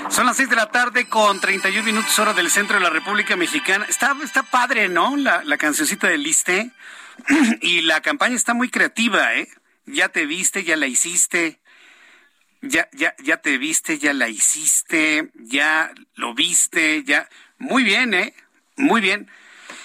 Son 0.09 0.27
las 0.27 0.37
seis 0.37 0.49
de 0.49 0.55
la 0.55 0.71
tarde 0.71 1.09
con 1.09 1.41
31 1.41 1.83
minutos 1.83 2.17
hora 2.21 2.33
del 2.33 2.49
centro 2.49 2.77
de 2.77 2.85
la 2.85 2.91
República 2.91 3.35
Mexicana. 3.35 3.85
Está, 3.89 4.17
está 4.23 4.45
padre, 4.45 4.89
¿no? 4.89 5.17
La, 5.17 5.43
la 5.43 5.59
cancioncita 5.59 6.07
del 6.07 6.23
Liste. 6.23 6.71
y 7.63 7.81
la 7.81 8.01
campaña 8.01 8.37
está 8.37 8.55
muy 8.55 8.71
creativa, 8.71 9.35
¿eh? 9.35 9.49
Ya 9.87 10.09
te 10.11 10.25
viste, 10.25 10.63
ya 10.63 10.77
la 10.77 10.87
hiciste 10.87 11.62
ya, 12.63 12.89
ya, 12.93 13.15
ya 13.19 13.37
te 13.39 13.59
viste, 13.59 13.99
ya 13.99 14.13
la 14.15 14.29
hiciste, 14.29 15.31
ya 15.35 15.93
lo 16.15 16.35
viste, 16.35 17.05
ya. 17.05 17.29
Muy 17.59 17.83
bien, 17.83 18.15
¿eh? 18.15 18.35
Muy 18.77 19.01
bien. 19.01 19.31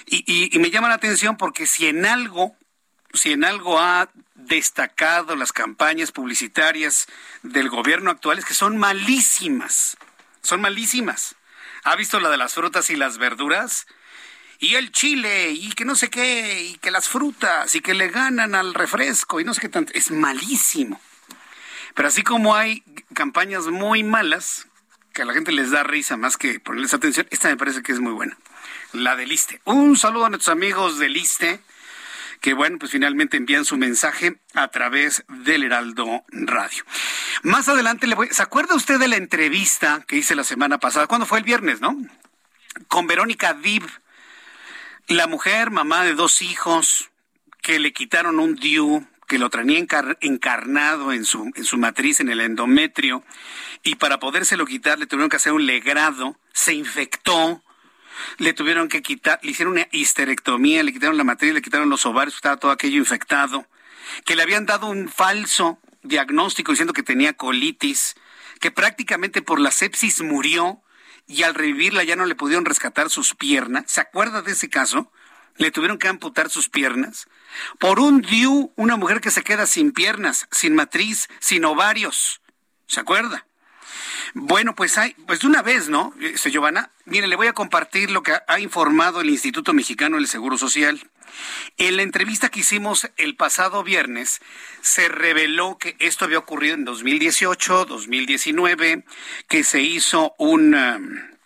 Y, 0.06 0.56
y, 0.56 0.60
me 0.60 0.72
llama 0.72 0.88
la 0.88 0.96
atención 0.96 1.36
porque 1.36 1.68
si 1.68 1.88
en 1.88 2.06
algo, 2.06 2.56
si 3.14 3.34
en 3.34 3.44
algo 3.44 3.80
ha 3.80 4.10
destacado 4.36 5.36
las 5.36 5.52
campañas 5.52 6.12
publicitarias 6.12 7.08
del 7.44 7.70
gobierno 7.70 8.12
actual 8.12 8.40
es 8.40 8.46
que 8.46 8.54
son 8.54 8.78
malísimas. 8.78 9.98
Son 10.42 10.62
malísimas. 10.62 11.36
¿Ha 11.84 11.96
visto 11.96 12.20
la 12.20 12.30
de 12.30 12.38
las 12.38 12.54
frutas 12.54 12.90
y 12.90 12.96
las 12.96 13.18
verduras? 13.18 13.88
y 14.60 14.76
el 14.76 14.92
chile 14.92 15.52
y 15.52 15.72
que 15.74 15.86
no 15.86 15.96
sé 15.96 16.10
qué 16.10 16.64
y 16.64 16.78
que 16.78 16.92
las 16.92 17.08
frutas 17.08 17.76
y 17.76 17.82
que 17.82 17.94
le 17.94 18.10
ganan 18.10 18.56
al 18.56 18.74
refresco 18.74 19.40
y 19.40 19.44
no 19.44 19.54
sé 19.54 19.62
qué 19.62 19.70
tanto. 19.70 19.94
Es 19.94 20.12
malísimo. 20.12 21.00
Pero 21.98 22.10
así 22.10 22.22
como 22.22 22.56
hay 22.56 22.84
campañas 23.16 23.66
muy 23.66 24.04
malas, 24.04 24.68
que 25.16 25.24
a 25.24 25.26
la 25.26 25.34
gente 25.34 25.52
les 25.52 25.72
da 25.72 25.82
risa 25.82 26.16
más 26.16 26.38
que 26.38 26.60
ponerles 26.60 26.94
atención, 26.94 27.26
esta 27.32 27.50
me 27.50 27.58
parece 27.58 27.82
que 27.82 27.92
es 27.92 28.00
muy 28.00 28.14
buena. 28.14 28.38
La 28.94 29.16
de 29.16 29.26
Liste. 29.26 29.62
Un 29.66 29.98
saludo 29.98 30.28
a 30.28 30.30
nuestros 30.30 30.56
amigos 30.56 31.00
de 31.00 31.10
Liste, 31.10 31.60
que 32.40 32.54
bueno, 32.54 32.78
pues 32.78 32.92
finalmente 32.92 33.36
envían 33.36 33.66
su 33.66 33.78
mensaje 33.78 34.40
a 34.54 34.68
través 34.68 35.26
del 35.28 35.64
Heraldo 35.64 36.24
Radio. 36.30 36.86
Más 37.42 37.68
adelante 37.68 38.06
le 38.06 38.14
voy, 38.14 38.28
¿se 38.30 38.44
acuerda 38.44 38.76
usted 38.76 39.00
de 39.00 39.08
la 39.08 39.16
entrevista 39.16 40.06
que 40.08 40.18
hice 40.18 40.36
la 40.36 40.44
semana 40.44 40.78
pasada? 40.78 41.08
¿Cuándo 41.08 41.26
fue 41.26 41.40
el 41.40 41.46
viernes, 41.46 41.82
no? 41.82 41.98
Con 42.90 43.08
Verónica 43.08 43.56
Dib, 43.56 43.88
la 45.08 45.26
mujer, 45.26 45.72
mamá 45.72 46.04
de 46.04 46.14
dos 46.14 46.44
hijos, 46.44 47.10
que 47.64 47.80
le 47.80 47.92
quitaron 47.92 48.40
un 48.40 48.54
DIU 48.54 49.04
que 49.28 49.38
lo 49.38 49.50
tenía 49.50 49.86
encarnado 50.22 51.12
en 51.12 51.26
su, 51.26 51.52
en 51.54 51.64
su 51.66 51.78
matriz, 51.78 52.20
en 52.22 52.30
el 52.30 52.40
endometrio, 52.40 53.24
y 53.84 53.96
para 53.96 54.20
podérselo 54.20 54.66
quitar 54.66 55.00
le 55.00 55.06
tuvieron 55.06 55.30
que 55.30 55.36
hacer 55.36 55.54
un 55.54 55.66
legrado, 55.66 56.40
se 56.54 56.74
infectó, 56.74 57.62
le 58.38 58.54
tuvieron 58.54 58.88
que 58.88 59.02
quitar, 59.02 59.40
le 59.44 59.52
hicieron 59.52 59.74
una 59.74 59.88
histerectomía, 59.92 60.82
le 60.82 60.94
quitaron 60.94 61.18
la 61.18 61.26
matriz, 61.26 61.54
le 61.54 61.62
quitaron 61.62 61.90
los 61.90 62.06
ovarios, 62.06 62.36
estaba 62.36 62.58
todo 62.58 62.72
aquello 62.72 62.98
infectado, 62.98 63.68
que 64.26 64.36
le 64.36 64.44
habían 64.44 64.66
dado 64.66 64.88
un 64.88 65.10
falso 65.10 65.80
diagnóstico 66.04 66.72
diciendo 66.72 66.94
que 66.94 67.04
tenía 67.04 67.34
colitis, 67.34 68.16
que 68.62 68.72
prácticamente 68.72 69.42
por 69.42 69.60
la 69.60 69.72
sepsis 69.72 70.22
murió 70.22 70.82
y 71.28 71.44
al 71.44 71.54
revivirla 71.54 72.04
ya 72.06 72.16
no 72.16 72.26
le 72.26 72.36
pudieron 72.36 72.66
rescatar 72.66 73.10
sus 73.10 73.36
piernas. 73.36 73.84
¿Se 73.88 74.00
acuerda 74.00 74.42
de 74.42 74.54
ese 74.54 74.70
caso? 74.70 75.12
Le 75.58 75.72
tuvieron 75.72 75.98
que 75.98 76.08
amputar 76.08 76.50
sus 76.50 76.70
piernas. 76.70 77.28
Por 77.80 78.00
un 78.00 78.22
DIU, 78.22 78.72
una 78.76 78.96
mujer 78.96 79.22
que 79.22 79.32
se 79.32 79.44
queda 79.44 79.66
sin 79.66 79.92
piernas, 79.92 80.48
sin 80.52 80.76
matriz, 80.76 81.28
sin 81.40 81.66
ovarios. 81.66 82.42
¿Se 82.88 83.00
acuerda? 83.00 83.46
Bueno, 84.34 84.76
pues 84.76 84.98
hay, 84.98 85.14
pues 85.26 85.40
de 85.40 85.48
una 85.48 85.62
vez, 85.62 85.90
¿no? 85.90 86.14
Este, 86.20 86.52
Giovanna, 86.52 86.92
mire, 87.06 87.28
le 87.28 87.36
voy 87.36 87.48
a 87.48 87.54
compartir 87.54 88.12
lo 88.12 88.24
que 88.24 88.34
ha 88.48 88.60
informado 88.60 89.22
el 89.22 89.30
Instituto 89.30 89.74
Mexicano 89.74 90.18
del 90.18 90.28
Seguro 90.28 90.58
Social. 90.58 91.10
En 91.78 91.98
la 91.98 92.04
entrevista 92.04 92.50
que 92.50 92.62
hicimos 92.62 93.10
el 93.18 93.36
pasado 93.36 93.84
viernes, 93.84 94.42
se 94.82 95.08
reveló 95.08 95.78
que 95.78 95.96
esto 96.00 96.26
había 96.26 96.40
ocurrido 96.40 96.76
en 96.76 96.86
2018, 96.86 97.86
2019, 97.86 99.06
que 99.48 99.64
se 99.64 99.82
hizo 99.82 100.36
un... 100.38 100.76
Um, 100.76 101.38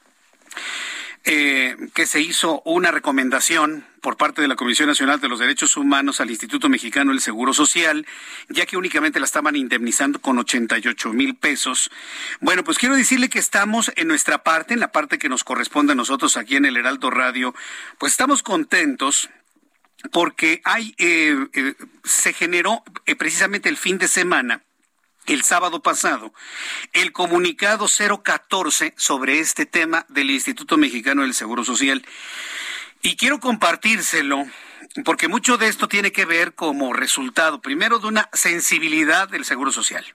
eh, 1.24 1.76
que 1.94 2.08
se 2.08 2.20
hizo 2.20 2.64
una 2.66 2.90
recomendación 2.90 3.86
por 4.02 4.18
parte 4.18 4.42
de 4.42 4.48
la 4.48 4.56
Comisión 4.56 4.90
Nacional 4.90 5.22
de 5.22 5.28
los 5.30 5.38
Derechos 5.38 5.78
Humanos 5.78 6.20
al 6.20 6.32
Instituto 6.32 6.68
Mexicano 6.68 7.12
del 7.12 7.22
Seguro 7.22 7.54
Social, 7.54 8.08
ya 8.50 8.66
que 8.66 8.76
únicamente 8.76 9.20
la 9.20 9.26
estaban 9.26 9.56
indemnizando 9.56 10.20
con 10.20 10.40
88 10.40 11.14
mil 11.14 11.36
pesos. 11.36 11.92
Bueno, 12.40 12.64
pues 12.64 12.80
quiero 12.80 12.96
decirle 12.96 13.30
que 13.30 13.38
estamos 13.38 13.92
en 13.96 14.08
nuestra 14.08 14.44
parte, 14.44 14.74
en 14.74 14.80
la 14.80 14.92
parte 14.92 15.20
que 15.20 15.30
nos 15.30 15.44
corresponde 15.44 15.94
a 15.94 15.96
nosotros 15.96 16.38
aquí 16.38 16.56
en 16.56 16.66
el 16.66 16.78
Heraldo 16.78 17.12
Radio, 17.12 17.54
pues 18.00 18.14
estamos 18.14 18.42
contentos 18.42 19.30
porque 20.12 20.62
hay, 20.64 20.96
eh, 20.98 21.36
eh, 21.54 21.76
se 22.04 22.34
generó 22.34 22.84
precisamente 23.20 23.70
el 23.70 23.78
fin 23.78 24.00
de 24.00 24.08
semana 24.08 24.64
el 25.28 25.44
sábado 25.44 25.82
pasado 25.82 26.34
el 26.94 27.12
comunicado 27.12 27.88
014 27.88 28.94
sobre 28.98 29.40
este 29.40 29.66
tema 29.66 30.06
del 30.10 30.32
Instituto 30.32 30.78
Mexicano 30.78 31.22
del 31.22 31.34
Seguro 31.34 31.64
Social. 31.64 32.06
Y 33.02 33.16
quiero 33.16 33.40
compartírselo 33.40 34.46
porque 35.06 35.28
mucho 35.28 35.58
de 35.58 35.68
esto 35.68 35.88
tiene 35.88 36.12
que 36.12 36.26
ver 36.26 36.54
como 36.54 36.94
resultado, 36.94 37.62
primero, 37.62 38.00
de 38.00 38.08
una 38.08 38.30
sensibilidad 38.34 39.30
del 39.30 39.46
Seguro 39.46 39.72
Social, 39.72 40.06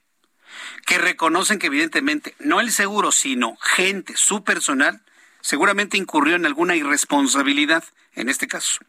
que 0.85 0.99
reconocen 0.99 1.59
que 1.59 1.69
evidentemente 1.69 2.35
no 2.39 2.61
el 2.61 2.71
seguro, 2.71 3.11
sino 3.11 3.57
gente, 3.57 4.17
su 4.17 4.45
personal, 4.45 5.03
seguramente 5.41 5.97
incurrió 5.97 6.37
en 6.37 6.47
alguna 6.47 6.77
irresponsabilidad 6.77 7.85
en 8.15 8.29
este 8.29 8.49
caso. 8.49 8.81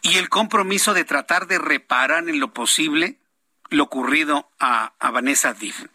Y 0.00 0.16
el 0.16 0.28
compromiso 0.28 0.94
de 0.94 1.04
tratar 1.04 1.46
de 1.46 1.58
reparar 1.58 2.28
en 2.28 2.40
lo 2.40 2.52
posible 2.52 3.18
lo 3.72 3.84
ocurrido 3.84 4.50
a, 4.58 4.92
Vanessa 5.12 5.52
Diff. 5.54 5.86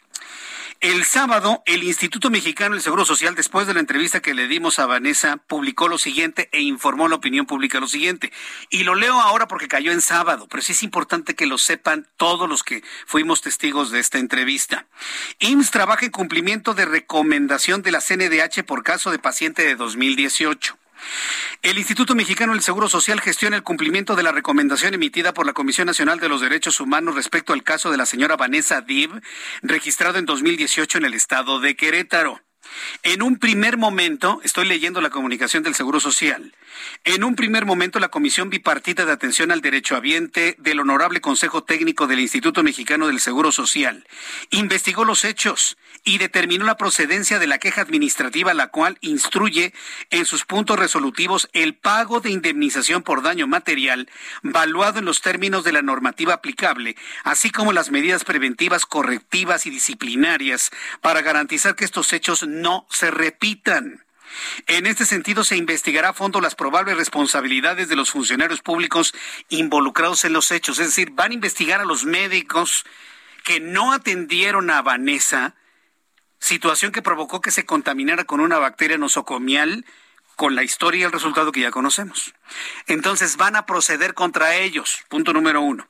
El 0.80 1.06
sábado, 1.06 1.64
el 1.66 1.84
Instituto 1.84 2.30
Mexicano 2.30 2.76
del 2.76 2.84
Seguro 2.84 3.04
Social, 3.04 3.34
después 3.34 3.66
de 3.66 3.74
la 3.74 3.80
entrevista 3.80 4.22
que 4.22 4.36
le 4.36 4.48
dimos 4.48 4.78
a 4.78 4.86
Vanessa, 4.86 5.38
publicó 5.38 5.88
lo 5.88 5.98
siguiente 5.98 6.50
e 6.52 6.62
informó 6.62 7.08
a 7.08 7.10
la 7.10 7.16
opinión 7.16 7.48
pública 7.48 7.80
lo 7.80 7.88
siguiente. 7.88 8.32
Y 8.70 8.84
lo 8.84 8.94
leo 8.94 9.20
ahora 9.20 9.48
porque 9.48 9.68
cayó 9.68 9.92
en 9.92 10.02
sábado, 10.02 10.48
pero 10.48 10.62
sí 10.62 10.74
es 10.74 10.84
importante 10.84 11.34
que 11.34 11.48
lo 11.48 11.58
sepan 11.58 12.08
todos 12.16 12.48
los 12.48 12.62
que 12.62 12.84
fuimos 13.08 13.42
testigos 13.42 13.90
de 13.90 14.00
esta 14.00 14.20
entrevista. 14.20 14.86
IMSS 15.40 15.72
trabaja 15.72 16.06
en 16.06 16.12
cumplimiento 16.12 16.76
de 16.76 16.86
recomendación 16.86 17.82
de 17.82 17.92
la 17.92 18.00
CNDH 18.00 18.64
por 18.64 18.84
caso 18.84 19.10
de 19.10 19.18
paciente 19.18 19.64
de 19.64 19.76
2018. 19.76 20.78
El 21.62 21.78
Instituto 21.78 22.16
Mexicano 22.16 22.54
del 22.54 22.62
Seguro 22.62 22.90
Social 22.90 23.22
gestiona 23.22 23.56
el 23.56 23.64
cumplimiento 23.64 24.16
de 24.16 24.24
la 24.24 24.32
recomendación 24.32 24.94
emitida 24.94 25.34
por 25.34 25.46
la 25.46 25.54
Comisión 25.54 25.88
Nacional 25.88 26.20
de 26.20 26.30
los 26.30 26.42
Derechos 26.42 26.80
Humanos 26.80 27.16
respecto 27.16 27.54
al 27.54 27.64
caso 27.64 27.92
de 27.92 27.98
la 27.98 28.06
señora 28.06 28.38
Vanessa 28.38 28.82
Dib, 28.82 29.22
registrado 29.62 30.20
en 30.20 30.26
2018 30.26 31.00
en 31.00 31.06
el 31.06 31.14
estado 31.14 31.60
de 31.60 31.76
Querétaro. 31.76 32.47
En 33.04 33.22
un 33.22 33.38
primer 33.38 33.78
momento, 33.78 34.42
estoy 34.44 34.66
leyendo 34.66 35.02
la 35.02 35.10
comunicación 35.10 35.64
del 35.64 35.76
Seguro 35.76 36.00
Social, 36.00 36.54
en 37.04 37.24
un 37.24 37.36
primer 37.36 37.66
momento 37.66 38.00
la 38.00 38.10
Comisión 38.10 38.50
Bipartita 38.50 39.06
de 39.06 39.12
Atención 39.12 39.52
al 39.52 39.62
Derecho 39.62 39.96
Habiente 39.96 40.56
del 40.60 40.80
Honorable 40.80 41.22
Consejo 41.22 41.64
Técnico 41.64 42.08
del 42.08 42.20
Instituto 42.20 42.64
Mexicano 42.64 43.08
del 43.08 43.20
Seguro 43.20 43.52
Social 43.52 44.06
investigó 44.50 45.06
los 45.06 45.24
hechos 45.26 45.78
y 46.04 46.18
determinó 46.18 46.66
la 46.66 46.78
procedencia 46.78 47.40
de 47.40 47.48
la 47.48 47.58
queja 47.58 47.82
administrativa, 47.82 48.54
la 48.54 48.68
cual 48.68 48.98
instruye 49.02 49.74
en 50.10 50.26
sus 50.26 50.46
puntos 50.46 50.80
resolutivos 50.80 51.50
el 51.54 51.76
pago 51.76 52.20
de 52.20 52.32
indemnización 52.32 53.04
por 53.04 53.22
daño 53.22 53.48
material 53.48 54.10
valuado 54.42 55.00
en 55.00 55.06
los 55.06 55.22
términos 55.22 55.64
de 55.64 55.72
la 55.72 55.82
normativa 55.82 56.34
aplicable, 56.34 56.96
así 57.24 57.50
como 57.50 57.74
las 57.74 57.92
medidas 57.92 58.24
preventivas, 58.24 58.86
correctivas 58.86 59.66
y 59.66 59.70
disciplinarias 59.70 60.72
para 61.02 61.22
garantizar 61.22 61.76
que 61.76 61.86
estos 61.86 62.14
hechos 62.14 62.48
no 62.48 62.57
se 62.90 63.12
repitan. 63.12 64.04
En 64.68 64.86
este 64.86 65.06
sentido, 65.06 65.44
se 65.44 65.56
investigará 65.56 66.10
a 66.10 66.14
fondo 66.14 66.42
las 66.42 66.56
probables 66.56 66.98
responsabilidades 66.98 67.90
de 67.90 67.96
los 67.96 68.12
funcionarios 68.12 68.62
públicos 68.62 69.14
involucrados 69.50 70.26
en 70.26 70.34
los 70.34 70.52
hechos. 70.52 70.80
Es 70.80 70.88
decir, 70.88 71.12
van 71.12 71.32
a 71.32 71.36
investigar 71.36 71.82
a 71.82 71.86
los 71.86 72.06
médicos 72.06 72.86
que 73.44 73.60
no 73.60 73.94
atendieron 73.94 74.70
a 74.70 74.82
Vanessa, 74.82 75.56
situación 76.40 76.92
que 76.92 77.02
provocó 77.02 77.42
que 77.42 77.52
se 77.52 77.66
contaminara 77.66 78.26
con 78.26 78.42
una 78.42 78.60
bacteria 78.60 78.98
nosocomial 78.98 79.86
con 80.38 80.56
la 80.56 80.64
historia 80.64 81.02
y 81.02 81.04
el 81.04 81.12
resultado 81.12 81.52
que 81.52 81.62
ya 81.62 81.72
conocemos. 81.72 82.34
Entonces 82.86 83.38
van 83.38 83.56
a 83.56 83.66
proceder 83.66 84.14
contra 84.14 84.56
ellos, 84.56 85.00
punto 85.10 85.34
número 85.34 85.62
uno. 85.62 85.90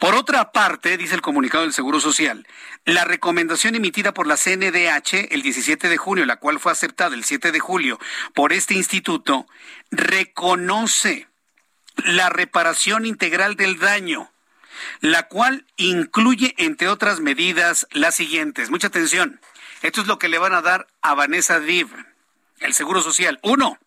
Por 0.00 0.16
otra 0.16 0.50
parte, 0.50 0.98
dice 0.98 1.14
el 1.14 1.22
comunicado 1.22 1.62
del 1.62 1.72
Seguro 1.72 2.00
Social, 2.00 2.46
la 2.84 3.04
recomendación 3.04 3.76
emitida 3.76 4.12
por 4.12 4.26
la 4.26 4.36
CNDH 4.36 5.28
el 5.30 5.42
17 5.42 5.88
de 5.88 5.96
junio, 5.96 6.26
la 6.26 6.36
cual 6.36 6.58
fue 6.58 6.72
aceptada 6.72 7.14
el 7.14 7.24
7 7.24 7.52
de 7.52 7.60
julio 7.60 8.00
por 8.34 8.52
este 8.52 8.74
instituto, 8.74 9.46
reconoce 9.92 11.28
la 11.96 12.28
reparación 12.30 13.06
integral 13.06 13.54
del 13.54 13.78
daño, 13.78 14.32
la 15.00 15.28
cual 15.28 15.66
incluye, 15.76 16.52
entre 16.58 16.88
otras 16.88 17.20
medidas, 17.20 17.86
las 17.92 18.16
siguientes. 18.16 18.70
Mucha 18.70 18.88
atención. 18.88 19.40
Esto 19.82 20.00
es 20.00 20.08
lo 20.08 20.18
que 20.18 20.28
le 20.28 20.38
van 20.38 20.52
a 20.52 20.62
dar 20.62 20.88
a 21.00 21.14
Vanessa 21.14 21.60
Div, 21.60 21.88
el 22.58 22.74
Seguro 22.74 23.02
Social. 23.02 23.38
Uno, 23.42 23.78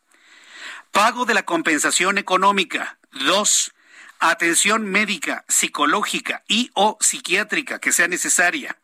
Pago 0.92 1.26
de 1.26 1.34
la 1.34 1.44
compensación 1.44 2.18
económica. 2.18 2.98
Dos, 3.12 3.74
atención 4.20 4.86
médica, 4.86 5.46
psicológica 5.48 6.44
y 6.48 6.72
o 6.74 6.98
psiquiátrica 7.00 7.80
que 7.80 7.92
sea 7.92 8.08
necesaria. 8.08 8.78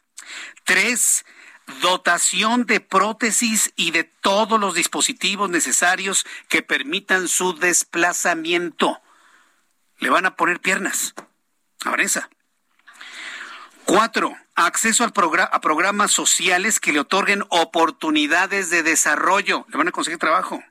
Tres, 0.64 1.26
dotación 1.82 2.66
de 2.66 2.80
prótesis 2.80 3.72
y 3.76 3.92
de 3.92 4.04
todos 4.04 4.60
los 4.60 4.76
dispositivos 4.76 5.50
necesarios 5.50 6.26
que 6.50 6.62
permitan 6.62 7.28
su 7.28 7.54
desplazamiento. 7.54 9.02
Le 10.00 10.10
van 10.10 10.26
a 10.26 10.36
poner 10.36 10.60
piernas 10.60 11.14
a 11.86 11.92
Vanessa. 11.92 12.30
Cuatro, 13.86 14.36
acceso 14.56 15.04
al 15.04 15.14
a 15.14 15.62
programas 15.62 16.12
sociales 16.12 16.80
que 16.80 16.94
le 16.94 17.00
otorguen 17.00 17.44
oportunidades 17.50 18.70
de 18.70 18.84
desarrollo. 18.84 19.66
Le 19.70 19.78
van 19.78 19.90
a 19.90 19.92
conseguir 19.92 20.20
trabajo. 20.20 20.64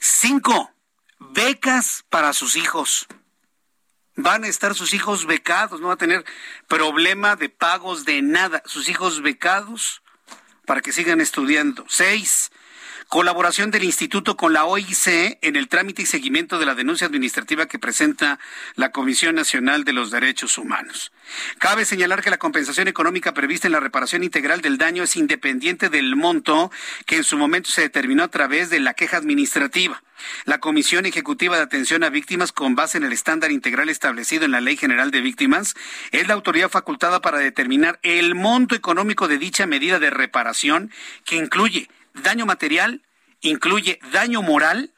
Cinco, 0.00 0.72
becas 1.18 2.04
para 2.08 2.32
sus 2.32 2.56
hijos. 2.56 3.06
Van 4.16 4.44
a 4.44 4.48
estar 4.48 4.74
sus 4.74 4.94
hijos 4.94 5.26
becados, 5.26 5.80
no 5.80 5.88
va 5.88 5.94
a 5.94 5.98
tener 5.98 6.24
problema 6.68 7.36
de 7.36 7.48
pagos 7.48 8.04
de 8.04 8.22
nada. 8.22 8.62
Sus 8.64 8.88
hijos 8.88 9.20
becados 9.20 10.02
para 10.64 10.80
que 10.80 10.92
sigan 10.92 11.20
estudiando. 11.20 11.84
Seis, 11.88 12.50
Colaboración 13.08 13.70
del 13.70 13.84
instituto 13.84 14.36
con 14.36 14.52
la 14.52 14.64
OIC 14.64 15.38
en 15.40 15.54
el 15.54 15.68
trámite 15.68 16.02
y 16.02 16.06
seguimiento 16.06 16.58
de 16.58 16.66
la 16.66 16.74
denuncia 16.74 17.06
administrativa 17.06 17.66
que 17.66 17.78
presenta 17.78 18.40
la 18.74 18.90
Comisión 18.90 19.36
Nacional 19.36 19.84
de 19.84 19.92
los 19.92 20.10
Derechos 20.10 20.58
Humanos. 20.58 21.12
Cabe 21.58 21.84
señalar 21.84 22.20
que 22.20 22.30
la 22.30 22.38
compensación 22.38 22.88
económica 22.88 23.32
prevista 23.32 23.68
en 23.68 23.72
la 23.72 23.80
reparación 23.80 24.24
integral 24.24 24.60
del 24.60 24.76
daño 24.76 25.04
es 25.04 25.14
independiente 25.14 25.88
del 25.88 26.16
monto 26.16 26.72
que 27.06 27.16
en 27.16 27.24
su 27.24 27.38
momento 27.38 27.70
se 27.70 27.82
determinó 27.82 28.24
a 28.24 28.28
través 28.28 28.70
de 28.70 28.80
la 28.80 28.94
queja 28.94 29.18
administrativa. 29.18 30.02
La 30.44 30.58
Comisión 30.58 31.06
Ejecutiva 31.06 31.56
de 31.56 31.62
Atención 31.62 32.02
a 32.02 32.10
Víctimas, 32.10 32.50
con 32.50 32.74
base 32.74 32.98
en 32.98 33.04
el 33.04 33.12
estándar 33.12 33.52
integral 33.52 33.88
establecido 33.88 34.46
en 34.46 34.50
la 34.50 34.60
Ley 34.60 34.76
General 34.76 35.12
de 35.12 35.20
Víctimas, 35.20 35.74
es 36.10 36.26
la 36.26 36.34
autoridad 36.34 36.70
facultada 36.70 37.22
para 37.22 37.38
determinar 37.38 38.00
el 38.02 38.34
monto 38.34 38.74
económico 38.74 39.28
de 39.28 39.38
dicha 39.38 39.66
medida 39.66 40.00
de 40.00 40.10
reparación, 40.10 40.90
que 41.24 41.36
incluye 41.36 41.88
daño 42.22 42.46
material, 42.46 43.02
incluye 43.40 43.98
daño 44.12 44.42
moral 44.42 44.92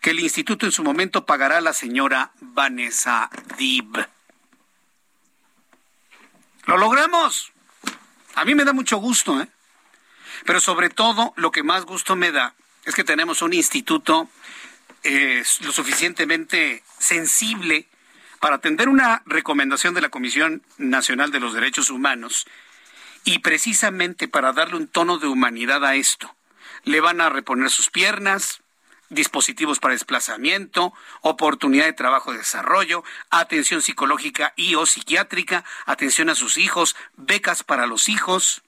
que 0.00 0.10
el 0.10 0.20
instituto 0.20 0.66
en 0.66 0.72
su 0.72 0.84
momento 0.84 1.24
pagará 1.24 1.58
a 1.58 1.62
la 1.62 1.72
señora 1.72 2.32
Vanessa 2.40 3.30
Dib. 3.56 4.06
Lo 6.66 6.76
logramos. 6.76 7.52
A 8.34 8.44
mí 8.44 8.54
me 8.54 8.64
da 8.64 8.72
mucho 8.72 8.98
gusto, 8.98 9.40
¿eh? 9.40 9.48
Pero 10.44 10.60
sobre 10.60 10.90
todo, 10.90 11.32
lo 11.36 11.50
que 11.50 11.62
más 11.62 11.84
gusto 11.84 12.16
me 12.16 12.32
da 12.32 12.54
es 12.84 12.94
que 12.94 13.04
tenemos 13.04 13.40
un 13.40 13.54
instituto 13.54 14.28
eh, 15.04 15.42
lo 15.60 15.72
suficientemente 15.72 16.82
sensible 16.98 17.88
para 18.40 18.56
atender 18.56 18.88
una 18.88 19.22
recomendación 19.24 19.94
de 19.94 20.02
la 20.02 20.10
Comisión 20.10 20.62
Nacional 20.76 21.30
de 21.30 21.40
los 21.40 21.54
Derechos 21.54 21.88
Humanos 21.88 22.46
y 23.24 23.38
precisamente 23.38 24.28
para 24.28 24.52
darle 24.52 24.76
un 24.76 24.88
tono 24.88 25.16
de 25.16 25.28
humanidad 25.28 25.82
a 25.84 25.94
esto 25.94 26.34
le 26.84 27.00
van 27.00 27.20
a 27.20 27.28
reponer 27.28 27.70
sus 27.70 27.90
piernas, 27.90 28.62
dispositivos 29.08 29.78
para 29.78 29.94
desplazamiento, 29.94 30.92
oportunidad 31.20 31.84
de 31.86 31.92
trabajo 31.92 32.32
de 32.32 32.38
desarrollo, 32.38 33.04
atención 33.30 33.82
psicológica 33.82 34.52
y 34.56 34.74
o 34.74 34.86
psiquiátrica, 34.86 35.64
atención 35.86 36.30
a 36.30 36.34
sus 36.34 36.56
hijos, 36.58 36.96
becas 37.16 37.62
para 37.62 37.86
los 37.86 38.08
hijos. 38.08 38.62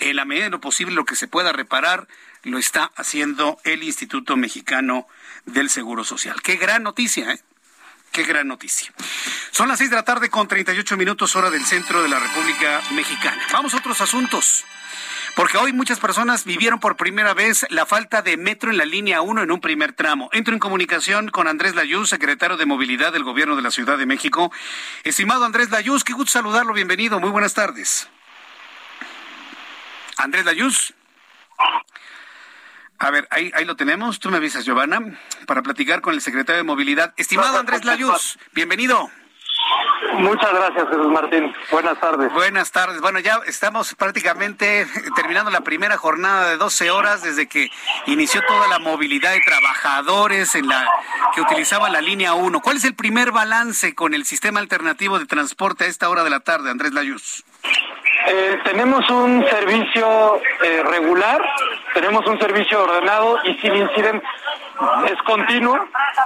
En 0.00 0.16
la 0.16 0.24
medida 0.24 0.44
de 0.44 0.50
lo 0.50 0.60
posible, 0.60 0.94
lo 0.94 1.04
que 1.04 1.16
se 1.16 1.28
pueda 1.28 1.52
reparar, 1.52 2.08
lo 2.42 2.58
está 2.58 2.90
haciendo 2.96 3.58
el 3.64 3.82
Instituto 3.82 4.36
Mexicano 4.36 5.06
del 5.46 5.70
Seguro 5.70 6.04
Social. 6.04 6.42
Qué 6.42 6.56
gran 6.56 6.82
noticia, 6.82 7.32
¿eh? 7.32 7.40
Qué 8.12 8.22
gran 8.22 8.46
noticia. 8.46 8.92
Son 9.50 9.68
las 9.68 9.78
seis 9.78 9.90
de 9.90 9.96
la 9.96 10.04
tarde 10.04 10.30
con 10.30 10.46
38 10.46 10.96
minutos 10.96 11.34
hora 11.34 11.50
del 11.50 11.64
centro 11.64 12.00
de 12.02 12.08
la 12.08 12.20
República 12.20 12.80
Mexicana. 12.92 13.42
Vamos 13.50 13.74
a 13.74 13.78
otros 13.78 14.00
asuntos 14.00 14.64
porque 15.34 15.58
hoy 15.58 15.72
muchas 15.72 15.98
personas 15.98 16.44
vivieron 16.44 16.78
por 16.78 16.96
primera 16.96 17.34
vez 17.34 17.66
la 17.70 17.86
falta 17.86 18.22
de 18.22 18.36
metro 18.36 18.70
en 18.70 18.76
la 18.76 18.84
línea 18.84 19.20
1 19.20 19.42
en 19.42 19.50
un 19.50 19.60
primer 19.60 19.92
tramo. 19.92 20.28
Entro 20.32 20.54
en 20.54 20.60
comunicación 20.60 21.28
con 21.28 21.48
Andrés 21.48 21.74
Layuz, 21.74 22.08
secretario 22.08 22.56
de 22.56 22.66
Movilidad 22.66 23.12
del 23.12 23.24
Gobierno 23.24 23.56
de 23.56 23.62
la 23.62 23.70
Ciudad 23.70 23.98
de 23.98 24.06
México. 24.06 24.52
Estimado 25.02 25.44
Andrés 25.44 25.70
Layuz, 25.70 26.04
qué 26.04 26.12
gusto 26.12 26.32
saludarlo, 26.32 26.72
bienvenido, 26.72 27.18
muy 27.18 27.30
buenas 27.30 27.54
tardes. 27.54 28.08
Andrés 30.16 30.44
Layuz. 30.44 30.94
A 32.98 33.10
ver, 33.10 33.26
ahí, 33.30 33.50
ahí 33.54 33.64
lo 33.64 33.74
tenemos, 33.74 34.20
tú 34.20 34.30
me 34.30 34.36
avisas, 34.36 34.64
Giovanna, 34.64 35.18
para 35.46 35.62
platicar 35.62 36.00
con 36.00 36.14
el 36.14 36.20
secretario 36.20 36.58
de 36.58 36.64
Movilidad. 36.64 37.12
Estimado 37.16 37.58
Andrés 37.58 37.84
Layuz, 37.84 38.38
bienvenido. 38.52 39.10
Muchas 40.18 40.52
gracias, 40.52 40.88
Jesús 40.88 41.06
Martín. 41.08 41.52
Buenas 41.70 41.98
tardes. 41.98 42.32
Buenas 42.32 42.70
tardes. 42.70 43.00
Bueno, 43.00 43.18
ya 43.18 43.40
estamos 43.46 43.94
prácticamente 43.94 44.86
terminando 45.16 45.50
la 45.50 45.62
primera 45.62 45.96
jornada 45.96 46.50
de 46.50 46.56
12 46.56 46.90
horas 46.90 47.22
desde 47.22 47.48
que 47.48 47.70
inició 48.06 48.40
toda 48.46 48.68
la 48.68 48.78
movilidad 48.78 49.32
de 49.32 49.40
trabajadores 49.40 50.54
en 50.54 50.68
la 50.68 50.86
que 51.34 51.40
utilizaban 51.40 51.92
la 51.92 52.00
línea 52.00 52.34
1. 52.34 52.60
¿Cuál 52.60 52.76
es 52.76 52.84
el 52.84 52.94
primer 52.94 53.32
balance 53.32 53.94
con 53.94 54.14
el 54.14 54.24
sistema 54.24 54.60
alternativo 54.60 55.18
de 55.18 55.26
transporte 55.26 55.84
a 55.84 55.88
esta 55.88 56.08
hora 56.08 56.22
de 56.22 56.30
la 56.30 56.40
tarde, 56.40 56.70
Andrés 56.70 56.92
Layuz? 56.92 57.44
Eh, 58.26 58.58
tenemos 58.64 59.08
un 59.10 59.44
servicio 59.48 60.40
eh, 60.62 60.82
regular, 60.84 61.42
tenemos 61.92 62.26
un 62.26 62.38
servicio 62.38 62.82
ordenado 62.82 63.38
y 63.44 63.54
sin 63.54 63.74
incidentes. 63.74 64.28
Es 65.06 65.22
continuo, 65.22 65.78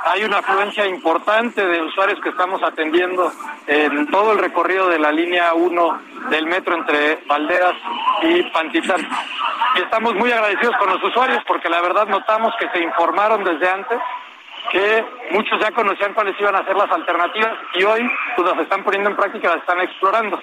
hay 0.06 0.24
una 0.24 0.38
afluencia 0.38 0.86
importante 0.86 1.66
de 1.66 1.82
usuarios 1.82 2.18
que 2.20 2.30
estamos 2.30 2.62
atendiendo 2.62 3.30
en 3.66 4.06
todo 4.10 4.32
el 4.32 4.38
recorrido 4.38 4.88
de 4.88 4.98
la 4.98 5.12
línea 5.12 5.52
1 5.52 6.00
del 6.30 6.46
metro 6.46 6.76
entre 6.76 7.18
Valderas 7.26 7.74
y 8.22 8.42
Pantitán. 8.44 9.06
Y 9.76 9.82
estamos 9.82 10.14
muy 10.14 10.32
agradecidos 10.32 10.76
con 10.78 10.88
los 10.88 11.02
usuarios 11.02 11.42
porque 11.46 11.68
la 11.68 11.82
verdad 11.82 12.06
notamos 12.06 12.54
que 12.58 12.70
se 12.70 12.82
informaron 12.82 13.44
desde 13.44 13.68
antes 13.68 13.98
que 14.70 15.04
muchos 15.30 15.58
ya 15.60 15.70
conocían 15.72 16.14
cuáles 16.14 16.38
iban 16.40 16.54
a 16.54 16.64
ser 16.64 16.76
las 16.76 16.90
alternativas 16.90 17.52
y 17.74 17.84
hoy 17.84 18.10
pues 18.36 18.48
las 18.48 18.60
están 18.60 18.82
poniendo 18.84 19.10
en 19.10 19.16
práctica, 19.16 19.48
las 19.48 19.58
están 19.58 19.80
explorando. 19.80 20.40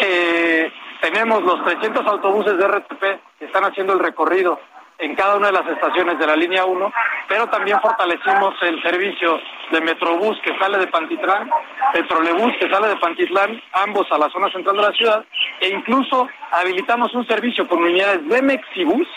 Eh, 0.00 0.72
tenemos 1.00 1.42
los 1.42 1.64
300 1.64 2.06
autobuses 2.06 2.56
de 2.56 2.66
RTP 2.66 3.02
que 3.38 3.44
están 3.44 3.64
haciendo 3.64 3.92
el 3.92 3.98
recorrido 3.98 4.58
en 5.00 5.14
cada 5.14 5.36
una 5.36 5.46
de 5.46 5.52
las 5.54 5.66
estaciones 5.66 6.18
de 6.18 6.26
la 6.26 6.36
línea 6.36 6.64
1, 6.64 6.92
pero 7.26 7.46
también 7.48 7.80
fortalecimos 7.80 8.54
el 8.62 8.82
servicio 8.82 9.40
de 9.70 9.80
Metrobús 9.80 10.38
que 10.42 10.56
sale 10.58 10.78
de 10.78 10.86
Pantitlán, 10.88 11.50
el 11.94 12.06
que 12.06 12.70
sale 12.70 12.88
de 12.88 12.96
Pantitlán, 12.96 13.62
ambos 13.72 14.06
a 14.12 14.18
la 14.18 14.28
zona 14.28 14.50
central 14.52 14.76
de 14.76 14.82
la 14.82 14.92
ciudad, 14.92 15.24
e 15.60 15.68
incluso 15.68 16.28
habilitamos 16.52 17.14
un 17.14 17.26
servicio 17.26 17.66
con 17.66 17.82
unidades 17.82 18.28
de 18.28 18.42
Mexibus 18.42 19.08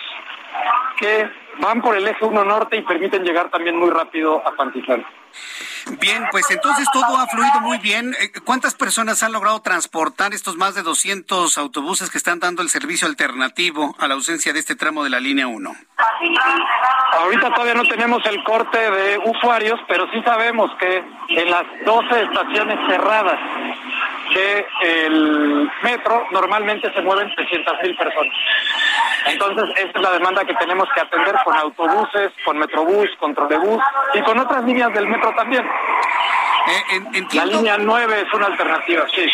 que 0.98 1.30
van 1.60 1.82
por 1.82 1.98
el 1.98 2.08
eje 2.08 2.24
1 2.24 2.46
norte 2.46 2.78
y 2.78 2.82
permiten 2.82 3.24
llegar 3.24 3.50
también 3.50 3.78
muy 3.78 3.90
rápido 3.90 4.42
a 4.46 4.52
Pantitlán. 4.56 5.06
Bien, 6.00 6.26
pues 6.32 6.50
entonces 6.50 6.88
todo 6.92 7.18
ha 7.18 7.28
fluido 7.28 7.60
muy 7.62 7.78
bien. 7.78 8.16
Eh, 8.20 8.32
¿Cuántas 8.44 8.76
personas 8.76 9.24
han 9.24 9.32
logrado 9.32 9.62
transportar 9.62 10.34
estos 10.34 10.56
más 10.56 10.76
de 10.76 10.82
200 10.82 11.58
autobuses 11.58 12.10
que 12.10 12.18
están 12.18 12.40
dando 12.40 12.62
el 12.62 12.70
servicio 12.70 13.08
alternativo 13.08 13.96
a 14.00 14.08
la 14.08 14.14
ausencia 14.14 14.54
de 14.54 14.60
este 14.60 14.76
tramo 14.76 15.04
de 15.04 15.10
la 15.10 15.20
línea 15.20 15.48
1? 15.48 15.76
Ahorita 17.20 17.54
todavía 17.54 17.76
no 17.76 17.84
tenemos 17.84 18.26
el 18.26 18.44
corte 18.44 18.78
de 18.92 19.20
usuarios, 19.26 19.80
pero 19.88 20.08
sí 20.12 20.22
sabemos 20.24 20.72
que 20.80 21.04
en 21.30 21.52
las 21.52 21.64
12 21.86 22.22
estaciones 22.24 22.80
cerradas 22.88 23.40
del 24.34 25.70
metro 25.84 26.26
normalmente 26.32 26.92
se 26.94 27.02
mueven 27.02 27.34
300 27.36 27.74
mil 27.84 27.96
personas. 27.96 28.34
Entonces, 29.28 29.64
esta 29.78 30.00
es 30.00 30.04
la 30.04 30.12
demanda 30.12 30.44
que 30.44 30.54
tenemos 30.56 30.88
que 30.94 31.02
atender 31.02 31.36
con 31.46 31.56
autobuses, 31.56 32.32
con 32.44 32.58
metrobús, 32.58 33.10
con 33.20 33.34
trolebús 33.34 33.82
y 34.14 34.22
con 34.22 34.40
otras 34.40 34.64
líneas 34.66 34.92
del 34.94 35.08
metro 35.08 35.23
también. 35.32 35.64
Eh, 36.66 37.26
la 37.34 37.46
línea 37.46 37.78
9 37.78 38.24
es 38.26 38.34
una 38.34 38.46
alternativa, 38.48 39.06
sí. 39.14 39.22
Eh, 39.22 39.28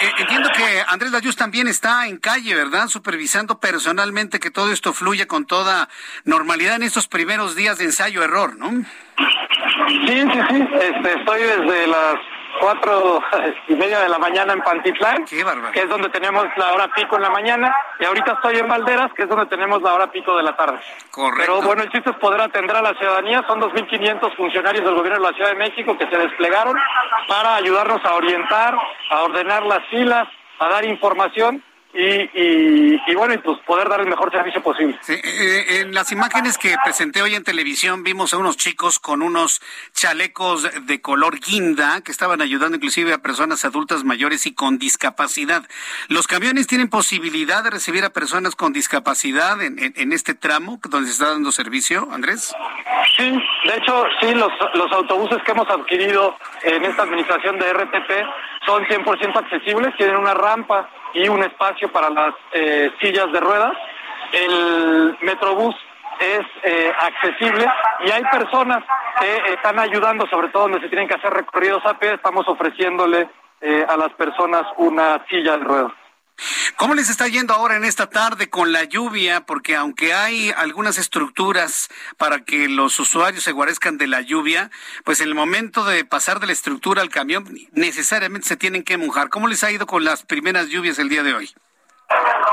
eh, 0.00 0.12
entiendo 0.18 0.48
que 0.50 0.82
Andrés 0.88 1.12
Layuz 1.12 1.36
también 1.36 1.68
está 1.68 2.08
en 2.08 2.16
calle, 2.16 2.54
¿verdad? 2.54 2.88
Supervisando 2.88 3.60
personalmente 3.60 4.40
que 4.40 4.50
todo 4.50 4.72
esto 4.72 4.92
fluya 4.92 5.26
con 5.26 5.46
toda 5.46 5.88
normalidad 6.24 6.76
en 6.76 6.82
estos 6.82 7.06
primeros 7.06 7.54
días 7.54 7.78
de 7.78 7.84
ensayo-error, 7.84 8.56
¿no? 8.56 8.70
Sí, 8.70 10.00
sí, 10.06 10.40
sí. 10.50 10.68
Este, 10.80 11.18
estoy 11.18 11.42
desde 11.42 11.86
las 11.86 12.16
cuatro 12.60 13.22
y 13.68 13.74
media 13.74 14.00
de 14.00 14.08
la 14.08 14.18
mañana 14.18 14.52
en 14.52 14.60
Pantitlán, 14.60 15.24
que 15.24 15.80
es 15.80 15.88
donde 15.88 16.08
tenemos 16.10 16.46
la 16.56 16.72
hora 16.72 16.88
pico 16.94 17.16
en 17.16 17.22
la 17.22 17.30
mañana, 17.30 17.74
y 17.98 18.04
ahorita 18.04 18.32
estoy 18.32 18.56
en 18.58 18.68
Valderas, 18.68 19.12
que 19.14 19.22
es 19.22 19.28
donde 19.28 19.46
tenemos 19.46 19.82
la 19.82 19.94
hora 19.94 20.10
pico 20.10 20.36
de 20.36 20.42
la 20.42 20.56
tarde. 20.56 20.78
Correcto. 21.10 21.40
Pero 21.40 21.62
bueno, 21.62 21.82
el 21.82 21.90
chiste 21.90 22.10
es 22.10 22.16
poder 22.16 22.40
atender 22.40 22.76
a 22.76 22.82
la 22.82 22.94
ciudadanía, 22.94 23.44
son 23.46 23.60
2.500 23.60 24.36
funcionarios 24.36 24.84
del 24.84 24.94
gobierno 24.94 25.20
de 25.20 25.30
la 25.30 25.36
Ciudad 25.36 25.50
de 25.50 25.56
México 25.56 25.96
que 25.98 26.08
se 26.08 26.16
desplegaron 26.16 26.76
para 27.28 27.56
ayudarnos 27.56 28.04
a 28.04 28.14
orientar, 28.14 28.76
a 29.10 29.22
ordenar 29.22 29.64
las 29.64 29.84
filas, 29.88 30.28
a 30.58 30.68
dar 30.68 30.84
información 30.84 31.62
y, 31.94 33.00
y, 33.06 33.14
bueno, 33.14 33.34
y 33.34 33.38
pues 33.38 33.58
poder 33.60 33.88
dar 33.88 34.00
el 34.00 34.08
mejor 34.08 34.32
servicio 34.32 34.60
posible. 34.60 34.98
Eh, 35.08 35.80
en 35.80 35.94
las 35.94 36.10
imágenes 36.10 36.58
que 36.58 36.74
presenté 36.84 37.22
hoy 37.22 37.36
en 37.36 37.44
televisión 37.44 38.02
vimos 38.02 38.34
a 38.34 38.38
unos 38.38 38.56
chicos 38.56 38.98
con 38.98 39.22
unos 39.22 39.60
chalecos 39.92 40.68
de 40.86 41.00
color 41.00 41.38
guinda 41.38 42.00
que 42.00 42.10
estaban 42.10 42.42
ayudando 42.42 42.76
inclusive 42.76 43.12
a 43.12 43.18
personas 43.18 43.64
adultas 43.64 44.02
mayores 44.02 44.44
y 44.46 44.54
con 44.54 44.78
discapacidad. 44.78 45.62
¿Los 46.08 46.26
camiones 46.26 46.66
tienen 46.66 46.90
posibilidad 46.90 47.62
de 47.62 47.70
recibir 47.70 48.04
a 48.04 48.10
personas 48.10 48.56
con 48.56 48.72
discapacidad 48.72 49.62
en, 49.62 49.76
en, 49.78 50.12
este 50.12 50.34
tramo 50.34 50.80
donde 50.88 51.06
se 51.06 51.12
está 51.12 51.30
dando 51.30 51.52
servicio, 51.52 52.08
Andrés? 52.10 52.52
Sí, 53.16 53.30
de 53.66 53.76
hecho, 53.76 54.04
sí, 54.20 54.34
los, 54.34 54.52
los 54.74 54.90
autobuses 54.90 55.40
que 55.44 55.52
hemos 55.52 55.68
adquirido 55.70 56.36
en 56.64 56.84
esta 56.84 57.02
administración 57.02 57.58
de 57.58 57.72
RTP 57.72 58.10
son 58.66 58.84
100% 58.84 59.36
accesibles, 59.36 59.94
tienen 59.96 60.16
una 60.16 60.34
rampa 60.34 60.88
y 61.14 61.28
un 61.28 61.42
espacio 61.42 61.90
para 61.90 62.10
las 62.10 62.34
eh, 62.52 62.90
sillas 63.00 63.32
de 63.32 63.40
ruedas. 63.40 63.72
El 64.32 65.16
Metrobús 65.22 65.74
es 66.20 66.42
eh, 66.62 66.92
accesible 66.98 67.66
y 68.04 68.10
hay 68.10 68.22
personas 68.24 68.84
que 69.20 69.52
están 69.52 69.78
ayudando, 69.78 70.26
sobre 70.26 70.48
todo 70.48 70.64
donde 70.64 70.80
se 70.80 70.88
tienen 70.88 71.08
que 71.08 71.14
hacer 71.14 71.32
recorridos 71.32 71.84
a 71.86 71.98
pie, 71.98 72.14
estamos 72.14 72.46
ofreciéndole 72.48 73.28
eh, 73.60 73.86
a 73.88 73.96
las 73.96 74.12
personas 74.14 74.64
una 74.76 75.24
silla 75.28 75.56
de 75.56 75.64
ruedas. 75.64 75.92
¿Cómo 76.76 76.94
les 76.94 77.10
está 77.10 77.28
yendo 77.28 77.54
ahora 77.54 77.76
en 77.76 77.84
esta 77.84 78.10
tarde 78.10 78.50
con 78.50 78.72
la 78.72 78.84
lluvia? 78.84 79.46
Porque 79.46 79.76
aunque 79.76 80.12
hay 80.12 80.50
algunas 80.56 80.98
estructuras 80.98 81.88
para 82.18 82.44
que 82.44 82.68
los 82.68 82.98
usuarios 82.98 83.44
se 83.44 83.52
guarezcan 83.52 83.98
de 83.98 84.06
la 84.06 84.20
lluvia, 84.20 84.70
pues 85.04 85.20
en 85.20 85.28
el 85.28 85.34
momento 85.34 85.84
de 85.84 86.04
pasar 86.04 86.40
de 86.40 86.46
la 86.46 86.52
estructura 86.52 87.02
al 87.02 87.10
camión 87.10 87.44
necesariamente 87.72 88.48
se 88.48 88.56
tienen 88.56 88.82
que 88.82 88.98
mojar. 88.98 89.28
¿Cómo 89.28 89.46
les 89.46 89.62
ha 89.64 89.70
ido 89.70 89.86
con 89.86 90.04
las 90.04 90.24
primeras 90.24 90.68
lluvias 90.68 90.98
el 90.98 91.08
día 91.08 91.22
de 91.22 91.34
hoy? 91.34 91.54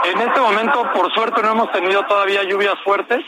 En 0.06 0.20
este 0.20 0.40
momento, 0.40 0.92
por 0.94 1.12
suerte, 1.14 1.42
no 1.42 1.52
hemos 1.52 1.72
tenido 1.72 2.06
todavía 2.06 2.44
lluvias 2.44 2.76
fuertes, 2.84 3.20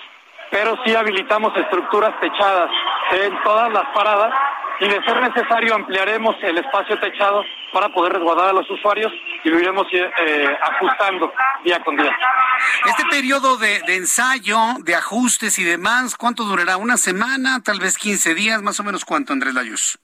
pero 0.51 0.77
sí 0.85 0.95
habilitamos 0.95 1.55
estructuras 1.57 2.19
techadas 2.19 2.69
en 3.11 3.41
todas 3.43 3.71
las 3.73 3.85
paradas 3.93 4.33
y 4.79 4.87
de 4.87 5.03
ser 5.03 5.21
necesario 5.21 5.75
ampliaremos 5.75 6.35
el 6.41 6.57
espacio 6.57 6.99
techado 6.99 7.43
para 7.71 7.89
poder 7.89 8.13
resguardar 8.13 8.49
a 8.49 8.53
los 8.53 8.69
usuarios 8.69 9.11
y 9.43 9.49
lo 9.49 9.59
iremos 9.59 9.87
eh, 9.91 10.57
ajustando 10.61 11.33
día 11.63 11.79
con 11.83 11.95
día. 11.95 12.15
Este 12.85 13.05
periodo 13.05 13.57
de, 13.57 13.81
ensayo, 13.87 14.57
de 14.79 14.95
ajustes 14.95 15.57
y 15.59 15.63
demás, 15.63 16.15
¿cuánto 16.15 16.43
durará? 16.43 16.77
¿Una 16.77 16.97
semana? 16.97 17.61
¿Tal 17.63 17.79
vez 17.79 17.97
15 17.97 18.35
días? 18.35 18.61
¿Más 18.61 18.79
o 18.79 18.83
menos 18.83 19.05
cuánto, 19.05 19.33
Andrés 19.33 19.53
Layuz? 19.53 19.99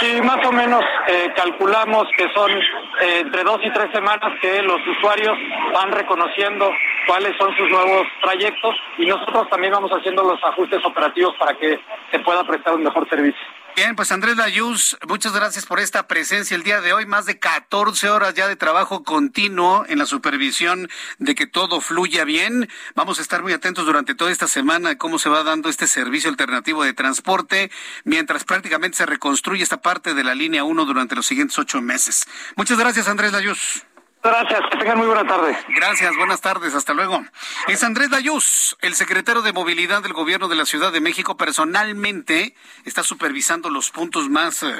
Sí, 0.00 0.20
más 0.20 0.44
o 0.44 0.52
menos 0.52 0.84
eh, 1.08 1.32
calculamos 1.34 2.06
que 2.18 2.28
son 2.34 2.50
eh, 2.50 3.20
entre 3.20 3.42
dos 3.44 3.58
y 3.64 3.70
tres 3.70 3.90
semanas 3.92 4.38
que 4.42 4.60
los 4.60 4.78
usuarios 4.86 5.34
van 5.72 5.90
reconociendo 5.92 6.70
cuáles 7.06 7.34
son 7.38 7.56
sus 7.56 7.70
nuevos 7.70 8.06
trayectos 8.22 8.76
y 8.98 9.06
nosotros 9.06 9.48
también 9.48 9.72
vamos 9.72 9.90
haciendo 9.92 10.22
los 10.22 10.42
ajustes 10.44 10.84
operativos 10.84 11.34
para 11.38 11.54
que 11.54 11.80
se 12.10 12.18
pueda 12.18 12.44
prestar 12.44 12.74
un 12.74 12.82
mejor 12.82 13.08
servicio. 13.08 13.40
Bien, 13.76 13.94
pues 13.94 14.10
Andrés 14.10 14.38
Layuz, 14.38 14.96
muchas 15.06 15.34
gracias 15.34 15.66
por 15.66 15.80
esta 15.80 16.08
presencia 16.08 16.54
el 16.54 16.62
día 16.62 16.80
de 16.80 16.94
hoy. 16.94 17.04
Más 17.04 17.26
de 17.26 17.38
14 17.38 18.08
horas 18.08 18.32
ya 18.32 18.48
de 18.48 18.56
trabajo 18.56 19.04
continuo 19.04 19.84
en 19.86 19.98
la 19.98 20.06
supervisión 20.06 20.88
de 21.18 21.34
que 21.34 21.46
todo 21.46 21.82
fluya 21.82 22.24
bien. 22.24 22.70
Vamos 22.94 23.18
a 23.18 23.22
estar 23.22 23.42
muy 23.42 23.52
atentos 23.52 23.84
durante 23.84 24.14
toda 24.14 24.32
esta 24.32 24.48
semana 24.48 24.90
a 24.90 24.96
cómo 24.96 25.18
se 25.18 25.28
va 25.28 25.42
dando 25.42 25.68
este 25.68 25.86
servicio 25.86 26.30
alternativo 26.30 26.84
de 26.84 26.94
transporte, 26.94 27.70
mientras 28.04 28.44
prácticamente 28.44 28.96
se 28.96 29.04
reconstruye 29.04 29.62
esta 29.62 29.82
parte 29.82 30.14
de 30.14 30.24
la 30.24 30.34
línea 30.34 30.64
1 30.64 30.86
durante 30.86 31.14
los 31.14 31.26
siguientes 31.26 31.58
ocho 31.58 31.82
meses. 31.82 32.24
Muchas 32.56 32.78
gracias, 32.78 33.08
Andrés 33.08 33.32
Layuz. 33.32 33.84
Gracias, 34.26 34.60
que 34.72 34.78
tengan 34.78 34.98
muy 34.98 35.06
buena 35.06 35.24
tarde. 35.24 35.56
Gracias, 35.68 36.16
buenas 36.16 36.40
tardes, 36.40 36.74
hasta 36.74 36.94
luego. 36.94 37.24
Es 37.68 37.84
Andrés 37.84 38.10
Dayús, 38.10 38.76
el 38.80 38.96
secretario 38.96 39.40
de 39.40 39.52
Movilidad 39.52 40.02
del 40.02 40.14
Gobierno 40.14 40.48
de 40.48 40.56
la 40.56 40.66
Ciudad 40.66 40.92
de 40.92 41.00
México, 41.00 41.36
personalmente 41.36 42.56
está 42.84 43.04
supervisando 43.04 43.70
los 43.70 43.92
puntos 43.92 44.28
más, 44.28 44.64
eh, 44.64 44.74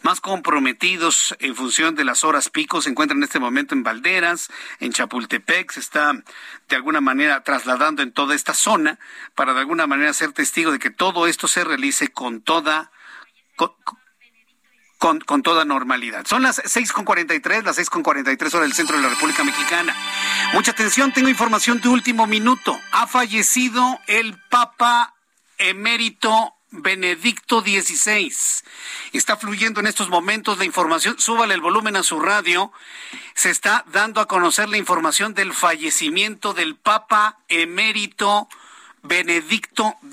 más 0.00 0.22
comprometidos 0.22 1.36
en 1.40 1.54
función 1.54 1.94
de 1.94 2.04
las 2.04 2.24
horas 2.24 2.48
pico. 2.48 2.80
Se 2.80 2.88
encuentra 2.88 3.14
en 3.14 3.22
este 3.22 3.38
momento 3.38 3.74
en 3.74 3.82
Valderas, 3.82 4.48
en 4.80 4.94
Chapultepec, 4.94 5.72
se 5.72 5.80
está 5.80 6.14
de 6.66 6.76
alguna 6.76 7.02
manera 7.02 7.42
trasladando 7.42 8.00
en 8.02 8.12
toda 8.12 8.34
esta 8.34 8.54
zona 8.54 8.98
para 9.34 9.52
de 9.52 9.60
alguna 9.60 9.86
manera 9.86 10.14
ser 10.14 10.32
testigo 10.32 10.72
de 10.72 10.78
que 10.78 10.88
todo 10.88 11.26
esto 11.26 11.48
se 11.48 11.64
realice 11.64 12.08
con 12.08 12.40
toda 12.40 12.90
con, 13.56 13.72
toda 15.42 15.64
normalidad. 15.64 16.26
Son 16.26 16.42
las 16.42 16.58
6.43, 16.62 17.62
las 17.64 17.78
6.43 17.78 18.54
horas 18.54 18.68
del 18.68 18.74
centro 18.74 18.96
de 18.96 19.02
la 19.02 19.08
República 19.10 19.44
Mexicana. 19.44 19.94
Mucha 20.54 20.72
atención, 20.72 21.12
tengo 21.12 21.28
información 21.28 21.80
de 21.80 21.88
último 21.88 22.26
minuto. 22.26 22.78
Ha 22.92 23.06
fallecido 23.06 24.00
el 24.06 24.38
Papa 24.50 25.14
emérito 25.58 26.54
Benedicto 26.70 27.60
XVI. 27.60 28.32
Está 29.12 29.36
fluyendo 29.36 29.80
en 29.80 29.86
estos 29.86 30.08
momentos 30.08 30.58
la 30.58 30.64
información. 30.64 31.18
Súbale 31.18 31.54
el 31.54 31.60
volumen 31.60 31.96
a 31.96 32.02
su 32.02 32.20
radio. 32.20 32.72
Se 33.34 33.50
está 33.50 33.84
dando 33.92 34.20
a 34.20 34.26
conocer 34.26 34.68
la 34.68 34.76
información 34.76 35.34
del 35.34 35.52
fallecimiento 35.52 36.54
del 36.54 36.76
Papa 36.76 37.38
emérito 37.48 38.48
Benedicto 38.48 38.65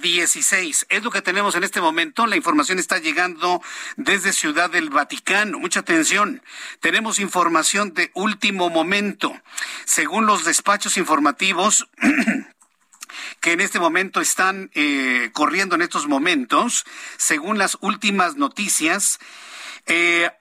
XVI. 0.01 0.75
Es 0.89 1.03
lo 1.03 1.11
que 1.11 1.21
tenemos 1.21 1.55
en 1.55 1.63
este 1.63 1.81
momento. 1.81 2.27
La 2.27 2.35
información 2.35 2.79
está 2.79 2.99
llegando 2.99 3.61
desde 3.97 4.33
Ciudad 4.33 4.69
del 4.69 4.89
Vaticano. 4.89 5.59
Mucha 5.59 5.81
atención. 5.81 6.41
Tenemos 6.79 7.19
información 7.19 7.93
de 7.93 8.11
último 8.13 8.69
momento. 8.69 9.39
Según 9.85 10.25
los 10.25 10.45
despachos 10.45 10.97
informativos, 10.97 11.87
que 13.39 13.51
en 13.51 13.61
este 13.61 13.79
momento 13.79 14.21
están 14.21 14.71
eh, 14.73 15.29
corriendo 15.33 15.75
en 15.75 15.81
estos 15.81 16.07
momentos, 16.07 16.85
según 17.17 17.57
las 17.57 17.77
últimas 17.81 18.35
noticias, 18.35 19.19
eh, 19.85 20.31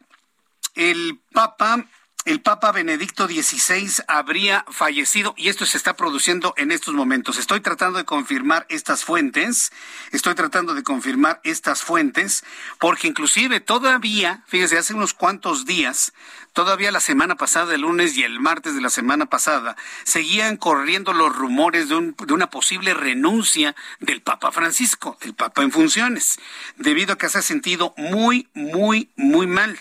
el 0.75 1.21
Papa 1.33 1.87
el 2.25 2.41
Papa 2.41 2.71
Benedicto 2.71 3.27
XVI 3.27 4.05
habría 4.07 4.65
fallecido 4.71 5.35
y 5.37 5.49
esto 5.49 5.67
se 5.67 5.77
está 5.77 5.97
produciendo 5.97 6.55
en 6.57 6.71
estos 6.71 6.95
momentos. 6.95 7.37
Estoy 7.37 7.61
tratando 7.61 7.99
de 7.99 8.05
confirmar 8.05 8.65
estas 8.69 9.05
fuentes, 9.05 9.73
estoy 10.13 10.35
tratando 10.37 10.75
de 10.75 10.85
confirmar 10.85 11.41
estas 11.43 11.83
fuentes, 11.83 12.45
porque 12.79 13.09
inclusive 13.09 13.59
todavía, 13.59 14.45
fíjese, 14.47 14.79
hace 14.79 14.95
unos 14.95 15.15
cuantos 15.15 15.67
días, 15.67 16.13
todavía 16.53 16.93
la 16.93 17.01
semana 17.01 17.35
pasada, 17.35 17.75
el 17.75 17.81
lunes 17.81 18.17
y 18.17 18.23
el 18.23 18.39
martes 18.39 18.77
de 18.77 18.83
la 18.83 18.91
semana 18.91 19.27
pasada, 19.27 19.77
seguían 20.05 20.57
corriendo 20.57 21.13
los 21.13 21.35
rumores 21.35 21.89
de, 21.89 22.15
de 22.25 22.35
una 22.35 22.51
posible 22.51 22.95
renuncia 22.95 23.75
del 23.99 24.23
Papa 24.23 24.53
Francisco, 24.53 25.19
el 25.23 25.35
Papa 25.35 25.63
en 25.63 25.73
funciones, 25.73 26.39
debido 26.77 27.15
a 27.15 27.19
que 27.19 27.29
se 27.29 27.39
ha 27.39 27.43
sentido 27.43 27.95
muy, 27.97 28.49
muy, 28.55 29.11
muy 29.17 29.49
mal. 29.49 29.77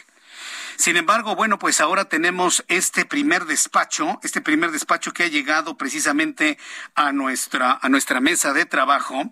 Sin 0.81 0.97
embargo, 0.97 1.35
bueno, 1.35 1.59
pues 1.59 1.79
ahora 1.79 2.05
tenemos 2.05 2.65
este 2.67 3.05
primer 3.05 3.45
despacho, 3.45 4.19
este 4.23 4.41
primer 4.41 4.71
despacho 4.71 5.13
que 5.13 5.21
ha 5.21 5.27
llegado 5.27 5.77
precisamente 5.77 6.57
a 6.95 7.11
nuestra, 7.11 7.77
a 7.79 7.87
nuestra 7.87 8.19
mesa 8.19 8.51
de 8.51 8.65
trabajo. 8.65 9.31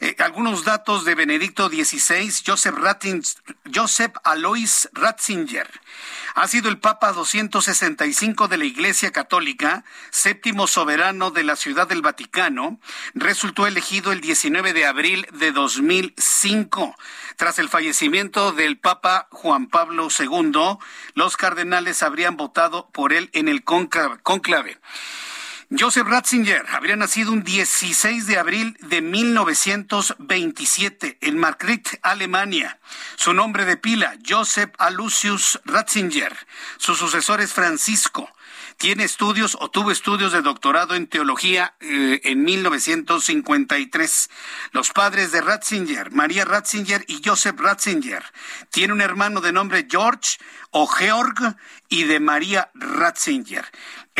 Eh, 0.00 0.14
algunos 0.18 0.62
datos 0.66 1.06
de 1.06 1.14
Benedicto 1.14 1.70
XVI, 1.70 2.30
Joseph, 2.46 2.74
Joseph 3.74 4.12
Alois 4.24 4.90
Ratzinger. 4.92 5.70
Ha 6.40 6.48
sido 6.48 6.70
el 6.70 6.78
Papa 6.78 7.12
265 7.12 8.48
de 8.48 8.56
la 8.56 8.64
Iglesia 8.64 9.10
Católica, 9.10 9.84
séptimo 10.08 10.66
soberano 10.66 11.30
de 11.30 11.44
la 11.44 11.54
Ciudad 11.54 11.86
del 11.86 12.00
Vaticano. 12.00 12.80
Resultó 13.12 13.66
elegido 13.66 14.10
el 14.10 14.22
19 14.22 14.72
de 14.72 14.86
abril 14.86 15.26
de 15.34 15.52
2005. 15.52 16.96
Tras 17.36 17.58
el 17.58 17.68
fallecimiento 17.68 18.52
del 18.52 18.78
Papa 18.78 19.28
Juan 19.30 19.66
Pablo 19.66 20.08
II, 20.18 20.78
los 21.12 21.36
cardenales 21.36 22.02
habrían 22.02 22.38
votado 22.38 22.88
por 22.88 23.12
él 23.12 23.28
en 23.34 23.48
el 23.48 23.62
conclave. 23.62 24.78
Joseph 25.72 26.08
Ratzinger 26.08 26.66
habría 26.72 26.96
nacido 26.96 27.30
un 27.30 27.44
16 27.44 28.26
de 28.26 28.38
abril 28.38 28.76
de 28.80 29.00
1927 29.00 31.18
en 31.20 31.38
Margrit, 31.38 31.90
Alemania. 32.02 32.80
Su 33.14 33.34
nombre 33.34 33.64
de 33.64 33.76
pila, 33.76 34.16
Joseph 34.28 34.72
Alucius 34.78 35.60
Ratzinger. 35.64 36.36
Su 36.76 36.96
sucesor 36.96 37.40
es 37.40 37.52
Francisco. 37.52 38.28
Tiene 38.78 39.04
estudios 39.04 39.56
o 39.60 39.70
tuvo 39.70 39.92
estudios 39.92 40.32
de 40.32 40.42
doctorado 40.42 40.96
en 40.96 41.06
teología 41.06 41.76
eh, 41.80 42.20
en 42.24 42.42
1953. 42.42 44.28
Los 44.72 44.90
padres 44.90 45.30
de 45.30 45.40
Ratzinger, 45.40 46.10
María 46.10 46.44
Ratzinger 46.46 47.04
y 47.06 47.22
Joseph 47.24 47.60
Ratzinger. 47.60 48.24
Tiene 48.70 48.92
un 48.92 49.02
hermano 49.02 49.40
de 49.40 49.52
nombre 49.52 49.86
George 49.88 50.38
o 50.70 50.86
Georg 50.86 51.56
y 51.88 52.04
de 52.04 52.20
María 52.20 52.70
Ratzinger. 52.74 53.66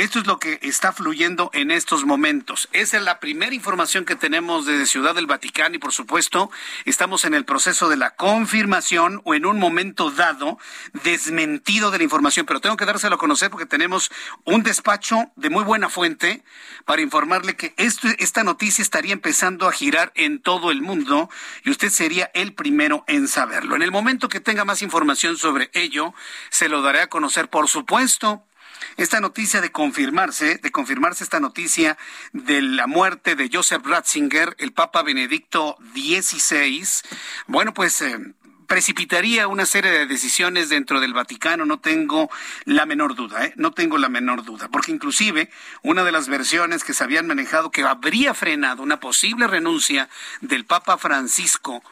Esto 0.01 0.19
es 0.19 0.27
lo 0.27 0.39
que 0.39 0.59
está 0.63 0.95
fluyendo 0.95 1.51
en 1.53 1.71
estos 1.71 2.07
momentos. 2.07 2.71
Esa 2.73 2.97
es 2.97 3.03
la 3.03 3.21
primera 3.21 3.55
información 3.55 4.07
que 4.07 4.17
tenemos 4.17 4.65
desde 4.65 4.87
Ciudad 4.87 5.15
del 5.15 5.27
Vaticano 5.27 5.75
y 5.75 5.79
por 5.79 5.93
supuesto 5.93 6.51
estamos 6.87 7.27
en 7.27 7.35
el 7.35 7.45
proceso 7.45 7.91
de 7.91 7.99
la 7.99 8.17
confirmación 8.17 9.21
o 9.27 9.35
en 9.35 9.45
un 9.45 9.59
momento 9.59 10.11
dado 10.11 10.59
desmentido 11.05 11.91
de 11.91 11.99
la 11.99 12.05
información, 12.05 12.47
pero 12.47 12.63
tengo 12.63 12.79
que 12.79 12.87
dárselo 12.87 13.17
a 13.17 13.19
conocer 13.19 13.51
porque 13.51 13.67
tenemos 13.67 14.11
un 14.45 14.63
despacho 14.63 15.31
de 15.37 15.51
muy 15.51 15.65
buena 15.65 15.91
fuente 15.91 16.43
para 16.87 17.03
informarle 17.03 17.55
que 17.55 17.75
esta 17.77 18.43
noticia 18.43 18.81
estaría 18.81 19.13
empezando 19.13 19.69
a 19.69 19.73
girar 19.73 20.13
en 20.15 20.41
todo 20.41 20.71
el 20.71 20.81
mundo 20.81 21.29
y 21.63 21.73
usted 21.73 21.91
sería 21.91 22.31
el 22.33 22.55
primero 22.55 23.05
en 23.07 23.29
saberlo. 23.29 23.77
En 23.77 23.83
el 23.83 23.93
momento 23.93 24.31
que 24.31 24.41
tenga 24.41 24.65
más 24.65 24.81
información 24.81 25.37
sobre 25.37 25.69
ello, 25.75 26.15
se 26.49 26.71
lo 26.71 26.81
daré 26.81 27.03
a 27.03 27.09
conocer, 27.09 27.51
por 27.51 27.69
supuesto 27.69 28.47
esta 28.97 29.21
noticia 29.21 29.61
de 29.61 29.73
confirmarse, 29.73 30.57
de 30.57 30.71
confirmarse 30.71 31.25
esta 31.25 31.41
noticia 31.41 31.97
de 32.33 32.63
la 32.63 32.87
muerte 32.87 33.35
de 33.35 33.51
Joseph 33.53 33.85
Ratzinger, 33.85 34.55
el 34.59 34.73
Papa 34.73 35.03
Benedicto 35.03 35.77
XVI, 35.95 36.87
bueno, 37.47 37.73
pues 37.75 38.03
eh, 38.03 38.19
precipitaría 38.71 39.49
una 39.49 39.67
serie 39.67 39.91
de 39.91 40.07
decisiones 40.07 40.69
dentro 40.69 41.01
del 41.01 41.13
Vaticano, 41.13 41.67
no 41.67 41.81
tengo 41.81 42.31
la 42.67 42.87
menor 42.87 43.17
duda, 43.17 43.47
¿eh? 43.47 43.53
no 43.57 43.73
tengo 43.73 43.99
la 43.99 44.09
menor 44.09 44.45
duda, 44.45 44.69
porque 44.69 44.93
inclusive 44.93 45.51
una 45.83 46.05
de 46.05 46.13
las 46.13 46.29
versiones 46.29 46.85
que 46.85 46.95
se 46.95 47.03
habían 47.03 47.27
manejado 47.27 47.73
que 47.73 47.83
habría 47.83 48.33
frenado 48.33 48.85
una 48.85 49.01
posible 49.01 49.49
renuncia 49.49 50.09
del 50.41 50.67
Papa 50.67 50.99
Francisco 50.99 51.83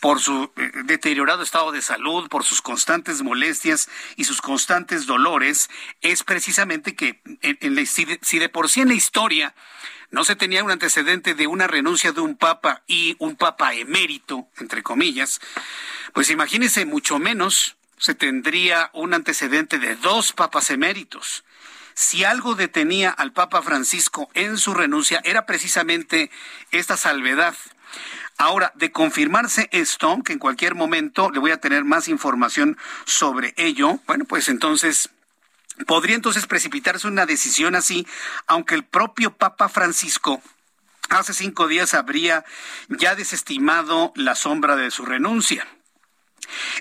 por 0.00 0.20
su 0.20 0.50
eh, 0.56 0.70
deteriorado 0.84 1.42
estado 1.42 1.72
de 1.72 1.82
salud, 1.82 2.28
por 2.28 2.44
sus 2.44 2.62
constantes 2.62 3.22
molestias 3.22 3.88
y 4.16 4.24
sus 4.24 4.40
constantes 4.40 5.06
dolores, 5.06 5.70
es 6.00 6.24
precisamente 6.24 6.96
que 6.96 7.20
en, 7.42 7.86
si, 7.86 8.38
de, 8.38 8.48
por 8.48 8.68
sí 8.68 8.80
en 8.80 8.88
la 8.88 8.94
historia 8.94 9.54
no 10.10 10.24
se 10.24 10.36
tenía 10.36 10.64
un 10.64 10.70
antecedente 10.70 11.34
de 11.34 11.46
una 11.46 11.66
renuncia 11.66 12.12
de 12.12 12.20
un 12.20 12.36
papa 12.36 12.82
y 12.86 13.14
un 13.18 13.36
papa 13.36 13.74
emérito, 13.74 14.48
entre 14.58 14.82
comillas, 14.82 15.40
pues 16.12 16.30
imagínese 16.30 16.84
mucho 16.86 17.18
menos 17.18 17.76
se 17.98 18.14
tendría 18.14 18.90
un 18.94 19.12
antecedente 19.12 19.78
de 19.78 19.94
dos 19.96 20.32
papas 20.32 20.70
eméritos. 20.70 21.44
Si 21.92 22.24
algo 22.24 22.54
detenía 22.54 23.10
al 23.10 23.32
Papa 23.32 23.60
Francisco 23.60 24.30
en 24.32 24.56
su 24.56 24.72
renuncia 24.72 25.20
era 25.22 25.44
precisamente 25.44 26.30
esta 26.70 26.96
salvedad 26.96 27.54
Ahora, 28.40 28.72
de 28.74 28.90
confirmarse 28.90 29.68
esto, 29.70 30.22
que 30.24 30.32
en 30.32 30.38
cualquier 30.38 30.74
momento 30.74 31.30
le 31.30 31.40
voy 31.40 31.50
a 31.50 31.60
tener 31.60 31.84
más 31.84 32.08
información 32.08 32.78
sobre 33.04 33.52
ello, 33.58 34.00
bueno, 34.06 34.24
pues 34.24 34.48
entonces 34.48 35.10
podría 35.86 36.16
entonces 36.16 36.46
precipitarse 36.46 37.06
una 37.06 37.26
decisión 37.26 37.74
así, 37.74 38.06
aunque 38.46 38.74
el 38.74 38.84
propio 38.84 39.36
Papa 39.36 39.68
Francisco 39.68 40.40
hace 41.10 41.34
cinco 41.34 41.68
días 41.68 41.92
habría 41.92 42.46
ya 42.88 43.14
desestimado 43.14 44.10
la 44.16 44.34
sombra 44.34 44.74
de 44.74 44.90
su 44.90 45.04
renuncia. 45.04 45.68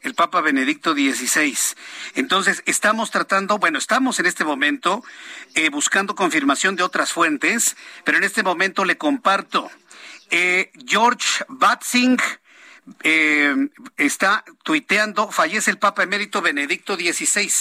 el 0.05 0.13
Papa 0.13 0.41
Benedicto 0.41 0.93
XVI. 0.93 1.57
Entonces, 2.13 2.63
estamos 2.65 3.11
tratando, 3.11 3.57
bueno, 3.57 3.79
estamos 3.79 4.19
en 4.19 4.27
este 4.27 4.45
momento 4.45 5.03
eh, 5.55 5.69
buscando 5.69 6.15
confirmación 6.15 6.75
de 6.75 6.83
otras 6.83 7.11
fuentes, 7.11 7.75
pero 8.03 8.17
en 8.17 8.23
este 8.23 8.43
momento 8.43 8.85
le 8.85 8.97
comparto. 8.97 9.69
Eh, 10.29 10.71
George 10.85 11.43
Batzing 11.47 12.17
eh, 13.03 13.55
está 13.97 14.45
tuiteando, 14.63 15.31
fallece 15.31 15.71
el 15.71 15.79
Papa 15.79 16.03
Emérito 16.03 16.41
Benedicto 16.41 16.95
XVI. 16.95 17.51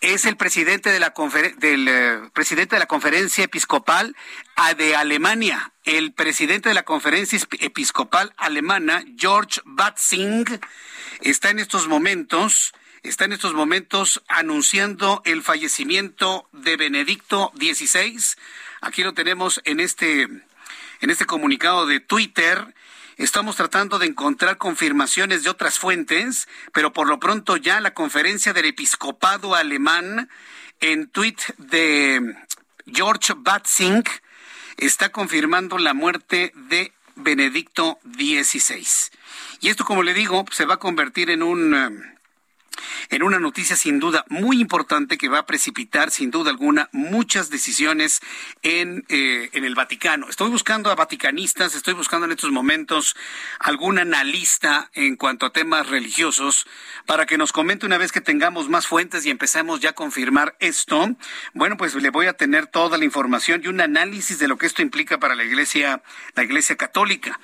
Es 0.00 0.26
el 0.26 0.36
presidente 0.36 0.90
de 0.90 1.00
la, 1.00 1.12
del, 1.58 2.30
presidente 2.32 2.76
de 2.76 2.80
la 2.80 2.86
conferencia 2.86 3.44
episcopal 3.44 4.14
de 4.76 4.94
Alemania 4.94 5.72
el 5.88 6.12
presidente 6.12 6.68
de 6.68 6.74
la 6.74 6.82
conferencia 6.82 7.38
episcopal 7.60 8.34
alemana, 8.36 9.02
George 9.16 9.62
Batzing, 9.64 10.44
está 11.20 11.50
en 11.50 11.58
estos 11.58 11.88
momentos 11.88 12.72
está 13.02 13.24
en 13.24 13.32
estos 13.32 13.54
momentos 13.54 14.22
anunciando 14.28 15.22
el 15.24 15.42
fallecimiento 15.42 16.48
de 16.52 16.76
Benedicto 16.76 17.52
XVI. 17.56 18.18
Aquí 18.80 19.02
lo 19.02 19.14
tenemos 19.14 19.60
en 19.64 19.80
este, 19.80 20.22
en 20.22 21.10
este 21.10 21.26
comunicado 21.26 21.86
de 21.86 22.00
Twitter. 22.00 22.74
Estamos 23.16 23.56
tratando 23.56 23.98
de 23.98 24.06
encontrar 24.06 24.58
confirmaciones 24.58 25.42
de 25.42 25.50
otras 25.50 25.78
fuentes, 25.78 26.48
pero 26.72 26.92
por 26.92 27.08
lo 27.08 27.18
pronto 27.18 27.56
ya 27.56 27.80
la 27.80 27.94
conferencia 27.94 28.52
del 28.52 28.66
episcopado 28.66 29.54
alemán 29.54 30.28
en 30.80 31.08
tweet 31.08 31.36
de 31.56 32.36
George 32.86 33.34
Batzing 33.36 34.04
está 34.76 35.10
confirmando 35.10 35.78
la 35.78 35.94
muerte 35.94 36.52
de 36.54 36.92
Benedicto 37.16 37.98
XVI. 38.04 38.86
Y 39.60 39.68
esto, 39.68 39.84
como 39.84 40.02
le 40.02 40.14
digo, 40.14 40.44
se 40.50 40.64
va 40.64 40.74
a 40.74 40.78
convertir 40.78 41.30
en 41.30 41.42
un 41.42 41.74
en 43.10 43.22
una 43.22 43.38
noticia 43.38 43.76
sin 43.76 43.98
duda 43.98 44.24
muy 44.28 44.60
importante 44.60 45.18
que 45.18 45.28
va 45.28 45.40
a 45.40 45.46
precipitar 45.46 46.10
sin 46.10 46.30
duda 46.30 46.50
alguna 46.50 46.88
muchas 46.92 47.50
decisiones 47.50 48.20
en, 48.62 49.04
eh, 49.08 49.50
en 49.52 49.64
el 49.64 49.74
Vaticano. 49.74 50.28
Estoy 50.28 50.50
buscando 50.50 50.90
a 50.90 50.94
vaticanistas, 50.94 51.74
estoy 51.74 51.94
buscando 51.94 52.26
en 52.26 52.32
estos 52.32 52.50
momentos 52.50 53.16
algún 53.58 53.98
analista 53.98 54.90
en 54.94 55.16
cuanto 55.16 55.46
a 55.46 55.52
temas 55.52 55.88
religiosos 55.88 56.66
para 57.06 57.26
que 57.26 57.38
nos 57.38 57.52
comente 57.52 57.86
una 57.86 57.98
vez 57.98 58.12
que 58.12 58.20
tengamos 58.20 58.68
más 58.68 58.86
fuentes 58.86 59.24
y 59.26 59.30
empecemos 59.30 59.80
ya 59.80 59.90
a 59.90 59.94
confirmar 59.94 60.56
esto. 60.60 61.16
Bueno, 61.54 61.76
pues 61.76 61.94
le 61.94 62.10
voy 62.10 62.26
a 62.26 62.34
tener 62.34 62.66
toda 62.66 62.98
la 62.98 63.04
información 63.04 63.62
y 63.64 63.68
un 63.68 63.80
análisis 63.80 64.38
de 64.38 64.48
lo 64.48 64.58
que 64.58 64.66
esto 64.66 64.82
implica 64.82 65.18
para 65.18 65.34
la 65.34 65.44
Iglesia, 65.44 66.02
la 66.34 66.44
Iglesia 66.44 66.76
Católica. 66.76 67.38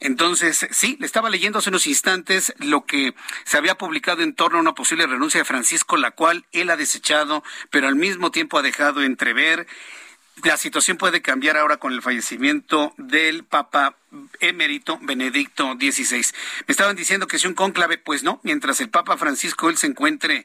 Entonces, 0.00 0.66
sí, 0.70 0.96
le 1.00 1.06
estaba 1.06 1.30
leyendo 1.30 1.58
hace 1.58 1.70
unos 1.70 1.86
instantes 1.86 2.52
lo 2.58 2.84
que 2.84 3.14
se 3.44 3.56
había 3.56 3.76
publicado 3.76 4.22
en 4.22 4.34
torno 4.34 4.58
a 4.58 4.60
una 4.60 4.74
posible 4.74 5.06
renuncia 5.06 5.40
de 5.40 5.44
Francisco, 5.44 5.96
la 5.96 6.10
cual 6.10 6.46
él 6.52 6.70
ha 6.70 6.76
desechado, 6.76 7.42
pero 7.70 7.88
al 7.88 7.96
mismo 7.96 8.30
tiempo 8.30 8.58
ha 8.58 8.62
dejado 8.62 9.02
entrever. 9.02 9.66
La 10.44 10.58
situación 10.58 10.98
puede 10.98 11.22
cambiar 11.22 11.56
ahora 11.56 11.78
con 11.78 11.94
el 11.94 12.02
fallecimiento 12.02 12.92
del 12.98 13.44
Papa 13.44 13.96
emérito 14.40 14.98
Benedicto 15.00 15.76
XVI. 15.80 16.26
Me 16.66 16.72
estaban 16.72 16.94
diciendo 16.94 17.26
que 17.26 17.36
es 17.36 17.44
un 17.46 17.54
cónclave, 17.54 17.96
pues 17.96 18.22
no, 18.22 18.40
mientras 18.42 18.80
el 18.80 18.90
Papa 18.90 19.16
Francisco 19.16 19.70
él 19.70 19.78
se 19.78 19.86
encuentre 19.86 20.44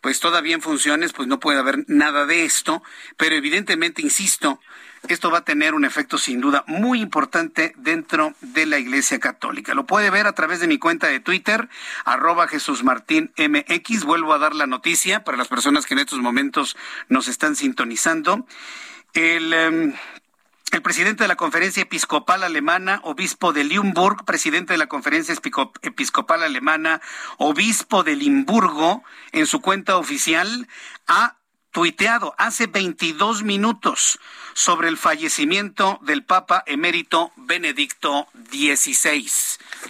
pues 0.00 0.20
todavía 0.20 0.54
en 0.54 0.62
funciones, 0.62 1.12
pues 1.12 1.28
no 1.28 1.40
puede 1.40 1.58
haber 1.58 1.84
nada 1.88 2.26
de 2.26 2.44
esto, 2.44 2.82
pero 3.16 3.34
evidentemente, 3.36 4.02
insisto, 4.02 4.60
esto 5.08 5.30
va 5.30 5.38
a 5.38 5.44
tener 5.44 5.74
un 5.74 5.84
efecto 5.84 6.16
sin 6.16 6.40
duda 6.40 6.64
muy 6.66 7.00
importante 7.00 7.74
dentro 7.76 8.34
de 8.40 8.66
la 8.66 8.78
Iglesia 8.78 9.18
Católica. 9.18 9.74
Lo 9.74 9.84
puede 9.84 10.10
ver 10.10 10.26
a 10.26 10.32
través 10.32 10.60
de 10.60 10.68
mi 10.68 10.78
cuenta 10.78 11.08
de 11.08 11.20
Twitter, 11.20 11.68
arroba 12.04 12.46
Jesús 12.46 12.84
Martín 12.84 13.32
MX. 13.36 14.04
Vuelvo 14.04 14.32
a 14.32 14.38
dar 14.38 14.54
la 14.54 14.66
noticia 14.66 15.24
para 15.24 15.36
las 15.36 15.48
personas 15.48 15.86
que 15.86 15.94
en 15.94 16.00
estos 16.00 16.20
momentos 16.20 16.76
nos 17.08 17.26
están 17.28 17.56
sintonizando. 17.56 18.46
El, 19.12 19.52
em, 19.52 19.94
el 20.70 20.82
presidente 20.82 21.24
de 21.24 21.28
la 21.28 21.36
Conferencia 21.36 21.82
Episcopal 21.82 22.44
Alemana, 22.44 23.00
obispo 23.02 23.52
de 23.52 23.64
Limburg, 23.64 24.24
presidente 24.24 24.72
de 24.72 24.78
la 24.78 24.86
Conferencia 24.86 25.34
Episcopal 25.82 26.42
Alemana, 26.42 27.00
obispo 27.38 28.04
de 28.04 28.16
Limburgo, 28.16 29.02
en 29.32 29.46
su 29.46 29.60
cuenta 29.60 29.96
oficial, 29.96 30.68
ha 31.08 31.36
tuiteado 31.72 32.34
hace 32.38 32.68
22 32.68 33.42
minutos 33.42 34.20
sobre 34.54 34.88
el 34.88 34.96
fallecimiento 34.96 35.98
del 36.02 36.24
Papa 36.24 36.62
emérito 36.66 37.32
Benedicto 37.36 38.28
XVI. 38.50 39.30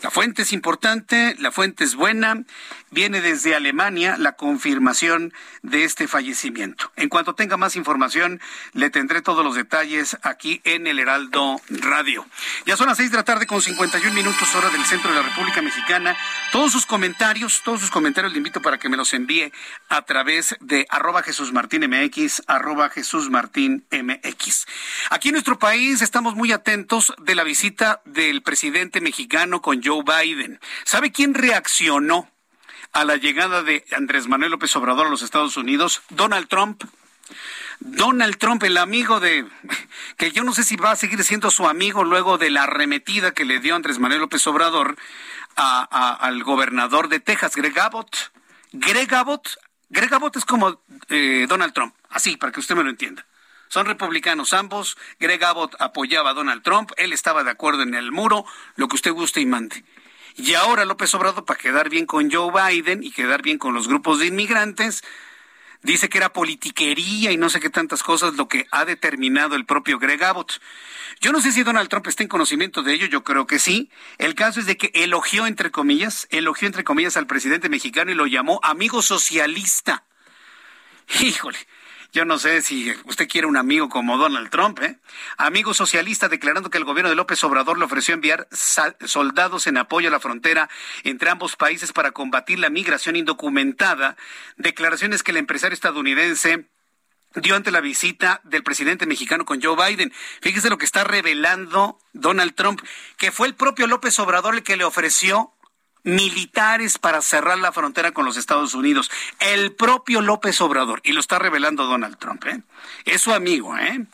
La 0.03 0.11
fuente 0.11 0.43
es 0.43 0.53
importante, 0.53 1.37
la 1.39 1.53
fuente 1.53 1.85
es 1.85 1.95
buena, 1.95 2.45
viene 2.93 3.21
desde 3.21 3.57
Alemania 3.57 4.17
la 4.19 4.33
confirmación 4.33 5.33
de 5.63 5.85
este 5.85 6.07
fallecimiento. 6.07 6.93
En 6.97 7.09
cuanto 7.09 7.35
tenga 7.35 7.57
más 7.57 7.75
información, 7.75 8.41
le 8.75 8.91
tendré 8.91 9.23
todos 9.23 9.45
los 9.45 9.57
detalles 9.57 10.17
aquí 10.23 10.61
en 10.65 10.87
el 10.87 10.99
Heraldo 10.99 11.61
Radio. 11.69 12.25
Ya 12.67 12.77
son 12.77 12.87
las 12.87 12.99
seis 12.99 13.11
de 13.11 13.17
la 13.17 13.25
tarde 13.25 13.47
con 13.47 13.61
51 13.61 14.15
minutos 14.15 14.55
hora 14.55 14.71
del 14.71 14.85
centro 14.85 15.11
de 15.11 15.17
la 15.17 15.29
República 15.29 15.63
Mexicana. 15.63 16.17
Todos 16.53 16.71
sus 16.71 16.87
comentarios, 16.87 17.63
todos 17.65 17.81
sus 17.81 17.91
comentarios 17.91 18.33
le 18.33 18.39
invito 18.39 18.61
para 18.61 18.79
que 18.79 18.89
me 18.89 18.97
los 18.97 19.15
envíe 19.15 19.53
a 19.89 20.03
través 20.03 20.57
de 20.61 20.87
arroba 20.91 21.23
Jesús 21.23 21.53
Martín 21.53 21.89
MX, 21.89 22.43
arroba 22.47 22.91
Jesús 22.91 23.31
Martín 23.31 23.87
MX. 23.91 24.67
Aquí 25.11 25.29
en 25.29 25.33
nuestro 25.33 25.59
país 25.59 26.03
estamos 26.03 26.35
muy 26.35 26.53
atentos 26.53 27.15
de 27.19 27.35
la 27.35 27.43
visita 27.43 28.03
del 28.05 28.43
presidente 28.43 29.01
mexicano 29.01 29.63
con 29.63 29.83
Joe 29.83 30.03
Biden. 30.05 30.61
¿Sabe 30.85 31.11
quién 31.11 31.33
reaccionó 31.33 32.32
a 32.93 33.05
la 33.05 33.17
llegada 33.17 33.63
de 33.63 33.85
Andrés 33.97 34.29
Manuel 34.29 34.53
López 34.53 34.75
Obrador 34.77 35.07
a 35.07 35.11
los 35.11 35.23
Estados 35.23 35.57
Unidos? 35.57 36.03
Donald 36.11 36.49
Trump. 36.49 36.85
Donald 37.81 38.37
Trump, 38.37 38.63
el 38.63 38.77
amigo 38.77 39.19
de, 39.19 39.45
que 40.17 40.31
yo 40.31 40.45
no 40.45 40.55
sé 40.55 40.63
si 40.63 40.77
va 40.77 40.93
a 40.93 40.97
seguir 40.97 41.23
siendo 41.25 41.51
su 41.51 41.67
amigo 41.67 42.05
luego 42.05 42.39
de 42.39 42.51
la 42.51 42.65
arremetida 42.65 43.33
que 43.33 43.45
le 43.45 43.59
dio 43.59 43.75
Andrés 43.75 43.99
Manuel 43.99 44.21
López 44.21 44.47
Obrador 44.47 44.97
al 45.57 46.43
gobernador 46.45 47.09
de 47.09 47.21
Texas, 47.21 47.57
Greg 47.57 47.79
Abbott. 47.79 48.33
Greg 48.73 49.13
Abbott, 49.15 49.49
Greg 49.91 50.15
Abbott 50.15 50.37
es 50.37 50.45
como 50.45 50.81
eh, 51.09 51.47
Donald 51.49 51.75
Trump, 51.75 51.95
así, 52.09 52.37
para 52.37 52.53
que 52.53 52.61
usted 52.61 52.77
me 52.77 52.85
lo 52.85 52.91
entienda. 52.91 53.27
Son 53.69 53.87
republicanos 53.87 54.53
ambos. 54.53 54.97
Greg 55.19 55.43
Abbott 55.45 55.75
apoyaba 55.81 56.31
a 56.31 56.35
Donald 56.35 56.63
Trump. 56.63 56.93
Él 56.99 57.13
estaba 57.13 57.43
de 57.43 57.51
acuerdo 57.51 57.83
en 57.83 57.95
el 57.95 58.13
muro, 58.13 58.45
lo 58.77 58.87
que 58.87 58.97
usted 58.97 59.13
guste 59.13 59.41
y 59.41 59.47
mande. 59.47 59.83
Y 60.37 60.55
ahora 60.55 60.85
López 60.85 61.15
Obrador, 61.15 61.45
para 61.45 61.59
quedar 61.59 61.89
bien 61.91 62.07
con 62.07 62.31
Joe 62.31 62.53
Biden 62.53 63.03
y 63.03 63.11
quedar 63.11 63.43
bien 63.43 63.59
con 63.59 63.75
los 63.75 63.89
grupos 63.89 64.19
de 64.19 64.27
inmigrantes, 64.27 65.03
dice 65.83 66.09
que 66.09 66.19
era 66.19 66.33
politiquería 66.33 67.33
y 67.33 67.37
no 67.37 67.51
sé 67.51 67.61
qué 67.61 67.71
tantas 67.71 68.03
cosas 68.03 68.35
lo 68.35 68.49
que 68.49 68.67
ha 68.71 68.85
determinado 68.85 69.57
el 69.57 69.67
propio 69.67 69.99
Greg 69.99 70.23
Abbott. 70.25 70.61
Yo 71.21 71.33
no 71.33 71.41
sé 71.41 71.53
si 71.53 71.63
Donald 71.63 71.89
Trump 71.89 72.07
está 72.07 72.23
en 72.23 72.29
conocimiento 72.29 72.83
de 72.83 72.95
ello, 72.95 73.07
yo 73.07 73.23
creo 73.23 73.47
que 73.47 73.59
sí. 73.59 73.91
El 74.19 74.35
caso 74.35 74.61
es 74.61 74.67
de 74.67 74.77
que 74.77 74.91
elogió, 74.95 75.47
entre 75.47 75.71
comillas, 75.71 76.27
elogió, 76.31 76.67
entre 76.67 76.85
comillas, 76.85 77.17
al 77.17 77.27
presidente 77.27 77.69
mexicano 77.69 78.11
y 78.11 78.15
lo 78.15 78.27
llamó 78.27 78.61
amigo 78.63 79.03
socialista. 79.03 80.05
Híjole, 81.21 81.59
yo 82.13 82.27
no 82.27 82.39
sé 82.39 82.61
si 82.61 82.93
usted 83.07 83.27
quiere 83.27 83.47
un 83.47 83.57
amigo 83.57 83.89
como 83.89 84.19
Donald 84.19 84.51
Trump, 84.51 84.79
¿eh? 84.83 84.99
Amigo 85.39 85.73
socialista 85.73 86.29
declarando 86.29 86.69
que 86.69 86.77
el 86.77 86.85
gobierno 86.85 87.09
de 87.09 87.17
López 87.17 87.43
Obrador 87.43 87.79
le 87.79 87.87
ofreció 87.87 88.13
enviar 88.13 88.49
soldados 88.53 89.67
en 89.67 89.79
apoyo 89.79 90.09
a 90.09 90.13
la 90.13 90.21
frontera 90.21 90.69
entre 91.05 91.31
ambos 91.31 91.57
países 91.57 91.93
para 91.93 92.13
combatir 92.13 92.59
la 92.59 92.69
migración 92.69 93.17
indocumentada. 93.17 94.17
Declaraciones 94.59 95.23
que 95.23 95.31
el 95.31 95.39
empresario 95.39 95.73
estadounidense 95.73 96.67
dio 97.35 97.57
ante 97.57 97.71
la 97.71 97.81
visita 97.81 98.43
del 98.45 98.63
presidente 98.63 99.07
mexicano 99.07 99.47
con 99.47 99.63
Joe 99.63 99.75
Biden. 99.75 100.13
Fíjese 100.43 100.69
lo 100.69 100.77
que 100.77 100.85
está 100.85 101.05
revelando 101.05 101.99
Donald 102.13 102.55
Trump, 102.55 102.83
que 103.17 103.33
fue 103.33 103.47
el 103.47 103.55
propio 103.55 103.87
López 103.87 104.19
Obrador 104.19 104.55
el 104.55 104.63
que 104.63 104.77
le 104.77 104.85
ofreció 104.85 105.55
militares 106.05 106.99
para 106.99 107.23
cerrar 107.23 107.59
la 107.59 107.73
frontera 107.73 108.13
con 108.13 108.25
los 108.25 108.37
Estados 108.37 108.75
Unidos. 108.75 109.11
El 109.39 109.73
propio 109.73 110.21
López 110.21 110.61
Obrador, 110.61 111.01
y 111.05 111.13
lo 111.13 111.21
está 111.21 111.39
revelando 111.39 111.87
Donald 111.87 112.19
Trump, 112.19 112.45
¿eh? 112.47 112.63
es 113.05 113.23
su 113.23 113.33
amigo. 113.33 113.77
¿eh? 113.77 114.07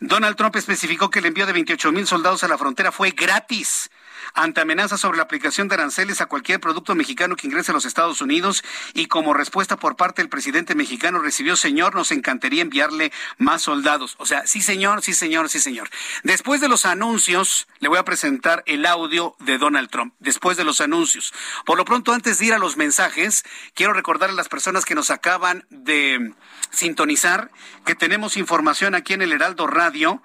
Donald 0.00 0.36
Trump 0.36 0.56
especificó 0.56 1.10
que 1.10 1.20
el 1.20 1.26
envío 1.26 1.46
de 1.46 1.52
28 1.52 1.92
mil 1.92 2.06
soldados 2.06 2.44
a 2.44 2.48
la 2.48 2.58
frontera 2.58 2.92
fue 2.92 3.10
gratis 3.10 3.90
ante 4.34 4.60
amenazas 4.60 5.00
sobre 5.00 5.18
la 5.18 5.24
aplicación 5.24 5.68
de 5.68 5.74
aranceles 5.74 6.20
a 6.20 6.26
cualquier 6.26 6.60
producto 6.60 6.94
mexicano 6.94 7.36
que 7.36 7.46
ingrese 7.46 7.72
a 7.72 7.74
los 7.74 7.84
Estados 7.84 8.20
Unidos 8.20 8.64
y 8.94 9.06
como 9.06 9.34
respuesta 9.34 9.76
por 9.76 9.96
parte 9.96 10.22
del 10.22 10.28
presidente 10.28 10.74
mexicano 10.74 11.18
recibió, 11.18 11.56
señor, 11.56 11.94
nos 11.94 12.10
encantaría 12.12 12.62
enviarle 12.62 13.12
más 13.38 13.62
soldados. 13.62 14.16
O 14.18 14.26
sea, 14.26 14.46
sí, 14.46 14.62
señor, 14.62 15.02
sí, 15.02 15.14
señor, 15.14 15.48
sí, 15.48 15.58
señor. 15.58 15.90
Después 16.22 16.60
de 16.60 16.68
los 16.68 16.86
anuncios, 16.86 17.68
le 17.80 17.88
voy 17.88 17.98
a 17.98 18.04
presentar 18.04 18.62
el 18.66 18.86
audio 18.86 19.36
de 19.40 19.58
Donald 19.58 19.90
Trump, 19.90 20.14
después 20.18 20.56
de 20.56 20.64
los 20.64 20.80
anuncios. 20.80 21.32
Por 21.64 21.76
lo 21.76 21.84
pronto, 21.84 22.12
antes 22.12 22.38
de 22.38 22.46
ir 22.46 22.54
a 22.54 22.58
los 22.58 22.76
mensajes, 22.76 23.44
quiero 23.74 23.92
recordar 23.92 24.30
a 24.30 24.34
las 24.34 24.48
personas 24.48 24.84
que 24.84 24.94
nos 24.94 25.10
acaban 25.10 25.66
de 25.70 26.34
sintonizar 26.70 27.50
que 27.84 27.94
tenemos 27.94 28.36
información 28.36 28.94
aquí 28.94 29.12
en 29.12 29.22
el 29.22 29.32
Heraldo 29.32 29.66
Radio 29.66 30.22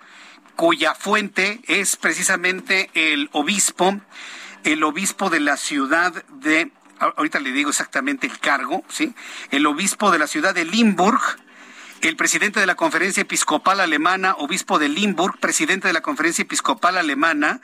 cuya 0.58 0.96
fuente 0.96 1.62
es 1.68 1.96
precisamente 1.96 2.90
el 2.96 3.30
obispo, 3.32 4.02
el 4.64 4.84
obispo 4.84 5.30
de 5.30 5.40
la 5.40 5.56
ciudad 5.56 6.26
de, 6.26 6.72
ahorita 7.00 7.40
le 7.40 7.52
digo 7.52 7.70
exactamente 7.70 8.26
el 8.26 8.40
cargo, 8.40 8.84
¿sí? 8.90 9.14
El 9.52 9.68
obispo 9.68 10.10
de 10.12 10.18
la 10.18 10.26
ciudad 10.26 10.56
de 10.56 10.66
Limburg, 10.66 11.22
el 12.02 12.16
presidente 12.16 12.60
de 12.60 12.66
la 12.66 12.74
Conferencia 12.74 13.22
Episcopal 13.22 13.80
Alemana, 13.80 14.34
obispo 14.40 14.80
de 14.80 14.90
Limburg, 14.90 15.40
presidente 15.40 15.88
de 15.88 15.94
la 15.94 16.02
Conferencia 16.02 16.42
Episcopal 16.42 16.98
Alemana, 16.98 17.62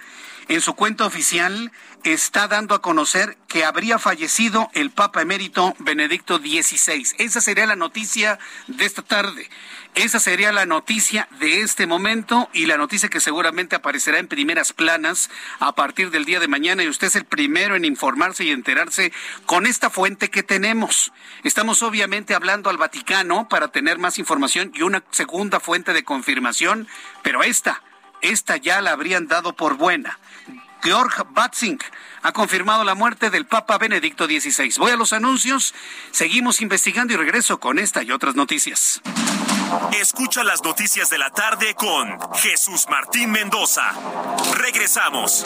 en 0.48 0.62
su 0.62 0.74
cuenta 0.74 1.06
oficial 1.06 1.72
está 2.04 2.48
dando 2.48 2.76
a 2.76 2.82
conocer 2.82 3.38
que 3.48 3.64
habría 3.64 3.98
fallecido 3.98 4.70
el 4.74 4.92
Papa 4.92 5.22
emérito 5.22 5.74
Benedicto 5.80 6.38
XVI. 6.38 7.08
Esa 7.18 7.40
sería 7.40 7.66
la 7.66 7.76
noticia 7.76 8.40
de 8.68 8.86
esta 8.86 9.02
tarde. 9.02 9.50
Esa 9.96 10.20
sería 10.20 10.52
la 10.52 10.66
noticia 10.66 11.28
de 11.40 11.62
este 11.62 11.86
momento 11.86 12.50
y 12.52 12.66
la 12.66 12.78
noticia 12.78 13.10
que 13.10 13.20
seguramente 13.20 13.76
aparecerá 13.76 14.18
en 14.18 14.28
primeras 14.28 14.74
planas 14.74 15.30
a 15.60 15.76
partir 15.76 16.10
del 16.10 16.26
día 16.26 16.40
de 16.40 16.48
mañana 16.48 16.84
y 16.84 16.88
usted 16.88 17.08
es 17.08 17.16
el 17.16 17.26
primero 17.26 17.76
en 17.76 17.86
informarse 17.86 18.44
y 18.44 18.52
enterarse 18.52 19.14
con 19.46 19.68
esta 19.68 19.90
fuente 19.90 20.30
que 20.30 20.42
tenemos. 20.42 21.14
Estamos 21.44 21.84
obviamente 21.84 22.34
hablando 22.34 22.70
al 22.70 22.78
Vaticano 22.78 23.48
para 23.48 23.68
tener 23.68 24.00
más 24.00 24.18
información 24.18 24.72
y 24.74 24.82
una 24.82 25.04
segunda 25.12 25.60
fuente 25.60 25.94
de 25.94 26.04
confirmación, 26.04 26.88
pero 27.22 27.44
esta, 27.44 27.84
esta 28.24 28.58
ya 28.58 28.82
la 28.82 28.92
habrían 28.92 29.28
dado 29.28 29.54
por 29.54 29.76
buena. 29.76 30.18
Georg 30.82 31.28
Batzing 31.30 31.80
ha 32.24 32.34
confirmado 32.34 32.84
la 32.84 32.94
muerte 32.94 33.30
del 33.30 33.46
Papa 33.46 33.78
Benedicto 33.78 34.26
XVI. 34.26 34.74
Voy 34.78 34.92
a 34.92 34.98
los 34.98 35.14
anuncios, 35.14 35.74
seguimos 36.12 36.62
investigando 36.62 37.14
y 37.14 37.18
regreso 37.18 37.60
con 37.60 37.80
esta 37.80 38.04
y 38.04 38.12
otras 38.12 38.36
noticias. 38.36 39.02
Escucha 39.94 40.44
las 40.44 40.62
noticias 40.64 41.10
de 41.10 41.18
la 41.18 41.30
tarde 41.30 41.74
con 41.74 42.20
Jesús 42.36 42.86
Martín 42.90 43.32
Mendoza. 43.32 43.92
Regresamos. 44.56 45.46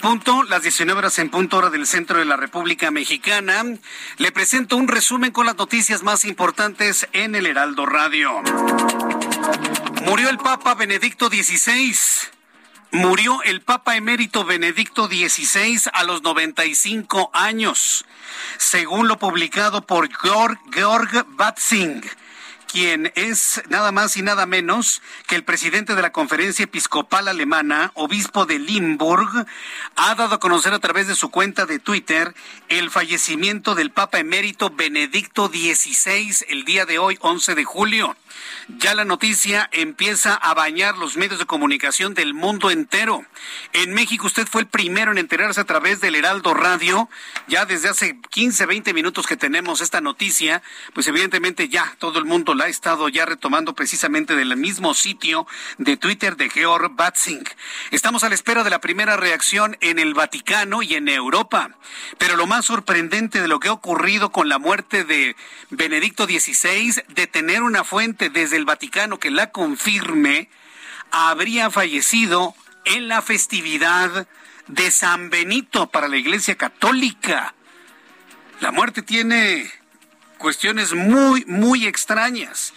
Punto, 0.00 0.42
las 0.44 0.62
19 0.62 0.98
horas 0.98 1.18
en 1.18 1.30
punto 1.30 1.58
hora 1.58 1.70
del 1.70 1.86
centro 1.86 2.18
de 2.18 2.24
la 2.24 2.36
República 2.36 2.90
Mexicana. 2.90 3.62
Le 4.16 4.32
presento 4.32 4.76
un 4.76 4.88
resumen 4.88 5.30
con 5.30 5.46
las 5.46 5.56
noticias 5.56 6.02
más 6.02 6.24
importantes 6.24 7.06
en 7.12 7.34
el 7.34 7.46
Heraldo 7.46 7.86
Radio. 7.86 8.42
Murió 10.04 10.30
el 10.30 10.38
Papa 10.38 10.74
Benedicto 10.74 11.28
XVI. 11.28 11.94
Murió 12.92 13.42
el 13.44 13.60
Papa 13.60 13.96
emérito 13.96 14.44
Benedicto 14.44 15.06
XVI 15.06 15.90
a 15.92 16.02
los 16.02 16.22
95 16.22 17.30
años, 17.32 18.04
según 18.58 19.06
lo 19.06 19.18
publicado 19.18 19.86
por 19.86 20.08
Georg, 20.12 21.26
Batzing 21.36 22.02
quien 22.70 23.12
es 23.16 23.62
nada 23.68 23.90
más 23.90 24.16
y 24.16 24.22
nada 24.22 24.46
menos 24.46 25.02
que 25.26 25.34
el 25.34 25.44
presidente 25.44 25.94
de 25.94 26.02
la 26.02 26.12
Conferencia 26.12 26.64
Episcopal 26.64 27.28
Alemana, 27.28 27.90
obispo 27.94 28.46
de 28.46 28.58
Limburg, 28.58 29.46
ha 29.96 30.14
dado 30.14 30.36
a 30.36 30.40
conocer 30.40 30.72
a 30.72 30.78
través 30.78 31.08
de 31.08 31.14
su 31.14 31.30
cuenta 31.30 31.66
de 31.66 31.78
Twitter 31.78 32.34
el 32.68 32.90
fallecimiento 32.90 33.74
del 33.74 33.90
Papa 33.90 34.18
emérito 34.18 34.70
Benedicto 34.70 35.48
XVI 35.48 36.44
el 36.48 36.64
día 36.64 36.86
de 36.86 36.98
hoy, 36.98 37.18
11 37.20 37.54
de 37.54 37.64
julio. 37.64 38.16
Ya 38.78 38.94
la 38.94 39.04
noticia 39.04 39.68
empieza 39.72 40.34
a 40.34 40.54
bañar 40.54 40.96
los 40.96 41.16
medios 41.16 41.38
de 41.38 41.46
comunicación 41.46 42.14
del 42.14 42.34
mundo 42.34 42.70
entero. 42.70 43.24
En 43.72 43.92
México 43.92 44.26
usted 44.26 44.46
fue 44.46 44.60
el 44.62 44.68
primero 44.68 45.10
en 45.10 45.18
enterarse 45.18 45.60
a 45.60 45.64
través 45.64 46.00
del 46.00 46.14
Heraldo 46.14 46.54
Radio. 46.54 47.08
Ya 47.48 47.64
desde 47.66 47.88
hace 47.88 48.18
15, 48.30 48.66
20 48.66 48.94
minutos 48.94 49.26
que 49.26 49.36
tenemos 49.36 49.80
esta 49.80 50.00
noticia, 50.00 50.62
pues 50.94 51.06
evidentemente 51.08 51.68
ya 51.68 51.96
todo 51.98 52.18
el 52.18 52.24
mundo 52.24 52.54
la 52.60 52.66
ha 52.66 52.68
estado 52.68 53.08
ya 53.08 53.24
retomando 53.24 53.74
precisamente 53.74 54.36
del 54.36 54.54
mismo 54.54 54.92
sitio 54.92 55.46
de 55.78 55.96
Twitter 55.96 56.36
de 56.36 56.50
Georg 56.50 56.90
Batzing. 56.94 57.42
Estamos 57.90 58.22
a 58.22 58.28
la 58.28 58.34
espera 58.34 58.62
de 58.62 58.68
la 58.68 58.82
primera 58.82 59.16
reacción 59.16 59.78
en 59.80 59.98
el 59.98 60.12
Vaticano 60.12 60.82
y 60.82 60.94
en 60.94 61.08
Europa. 61.08 61.70
Pero 62.18 62.36
lo 62.36 62.46
más 62.46 62.66
sorprendente 62.66 63.40
de 63.40 63.48
lo 63.48 63.60
que 63.60 63.68
ha 63.68 63.72
ocurrido 63.72 64.30
con 64.30 64.50
la 64.50 64.58
muerte 64.58 65.04
de 65.04 65.36
Benedicto 65.70 66.26
XVI, 66.26 67.02
de 67.08 67.26
tener 67.26 67.62
una 67.62 67.82
fuente 67.82 68.28
desde 68.28 68.58
el 68.58 68.66
Vaticano 68.66 69.18
que 69.18 69.30
la 69.30 69.52
confirme, 69.52 70.50
habría 71.10 71.70
fallecido 71.70 72.54
en 72.84 73.08
la 73.08 73.22
festividad 73.22 74.28
de 74.66 74.90
San 74.90 75.30
Benito 75.30 75.88
para 75.88 76.08
la 76.08 76.18
Iglesia 76.18 76.56
Católica. 76.56 77.54
La 78.60 78.70
muerte 78.70 79.00
tiene 79.00 79.79
cuestiones 80.40 80.94
muy, 80.94 81.44
muy 81.44 81.86
extrañas. 81.86 82.72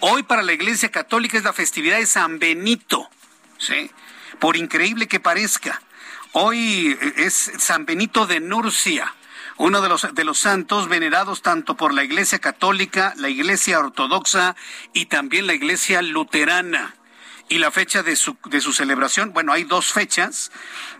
Hoy 0.00 0.22
para 0.22 0.42
la 0.42 0.52
Iglesia 0.52 0.90
Católica 0.90 1.36
es 1.36 1.44
la 1.44 1.52
festividad 1.52 1.98
de 1.98 2.06
San 2.06 2.38
Benito, 2.38 3.10
¿sí? 3.58 3.90
Por 4.38 4.56
increíble 4.56 5.08
que 5.08 5.18
parezca. 5.18 5.82
Hoy 6.32 6.96
es 7.16 7.52
San 7.58 7.84
Benito 7.84 8.26
de 8.26 8.40
Nurcia 8.40 9.14
uno 9.58 9.80
de 9.80 9.88
los, 9.88 10.14
de 10.14 10.22
los 10.22 10.38
santos 10.38 10.88
venerados 10.88 11.42
tanto 11.42 11.76
por 11.76 11.92
la 11.92 12.04
Iglesia 12.04 12.38
Católica, 12.38 13.12
la 13.16 13.28
Iglesia 13.28 13.80
Ortodoxa 13.80 14.54
y 14.92 15.06
también 15.06 15.48
la 15.48 15.54
Iglesia 15.54 16.00
Luterana. 16.00 16.94
Y 17.48 17.58
la 17.58 17.72
fecha 17.72 18.04
de 18.04 18.14
su, 18.14 18.36
de 18.44 18.60
su 18.60 18.72
celebración, 18.72 19.32
bueno, 19.32 19.52
hay 19.52 19.64
dos 19.64 19.92
fechas, 19.92 20.52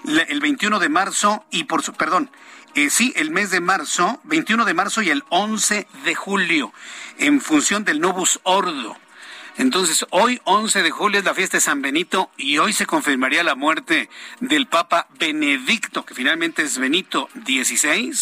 el 0.04 0.40
21 0.40 0.80
de 0.80 0.88
marzo 0.88 1.44
y 1.50 1.64
por 1.64 1.82
su, 1.82 1.92
perdón, 1.92 2.32
eh, 2.78 2.90
sí, 2.90 3.12
el 3.16 3.30
mes 3.30 3.50
de 3.50 3.60
marzo, 3.60 4.20
21 4.24 4.64
de 4.64 4.72
marzo 4.72 5.02
y 5.02 5.10
el 5.10 5.24
11 5.30 5.88
de 6.04 6.14
julio, 6.14 6.72
en 7.18 7.40
función 7.40 7.84
del 7.84 7.98
Novus 7.98 8.38
Ordo. 8.44 8.96
Entonces, 9.56 10.06
hoy 10.10 10.40
11 10.44 10.84
de 10.84 10.90
julio 10.92 11.18
es 11.18 11.24
la 11.24 11.34
fiesta 11.34 11.56
de 11.56 11.60
San 11.60 11.82
Benito 11.82 12.30
y 12.36 12.58
hoy 12.58 12.72
se 12.72 12.86
confirmaría 12.86 13.42
la 13.42 13.56
muerte 13.56 14.08
del 14.38 14.68
Papa 14.68 15.08
Benedicto, 15.18 16.04
que 16.04 16.14
finalmente 16.14 16.62
es 16.62 16.78
Benito 16.78 17.28
XVI. 17.44 18.12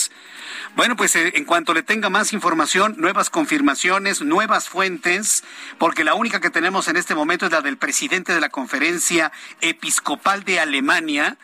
Bueno, 0.74 0.96
pues 0.96 1.14
eh, 1.16 1.32
en 1.34 1.44
cuanto 1.44 1.74
le 1.74 1.82
tenga 1.82 2.08
más 2.08 2.32
información, 2.32 2.94
nuevas 2.96 3.28
confirmaciones, 3.28 4.22
nuevas 4.22 4.70
fuentes, 4.70 5.44
porque 5.76 6.04
la 6.04 6.14
única 6.14 6.40
que 6.40 6.48
tenemos 6.48 6.88
en 6.88 6.96
este 6.96 7.14
momento 7.14 7.44
es 7.44 7.52
la 7.52 7.60
del 7.60 7.76
presidente 7.76 8.32
de 8.32 8.40
la 8.40 8.48
Conferencia 8.48 9.32
Episcopal 9.60 10.44
de 10.44 10.60
Alemania, 10.60 11.36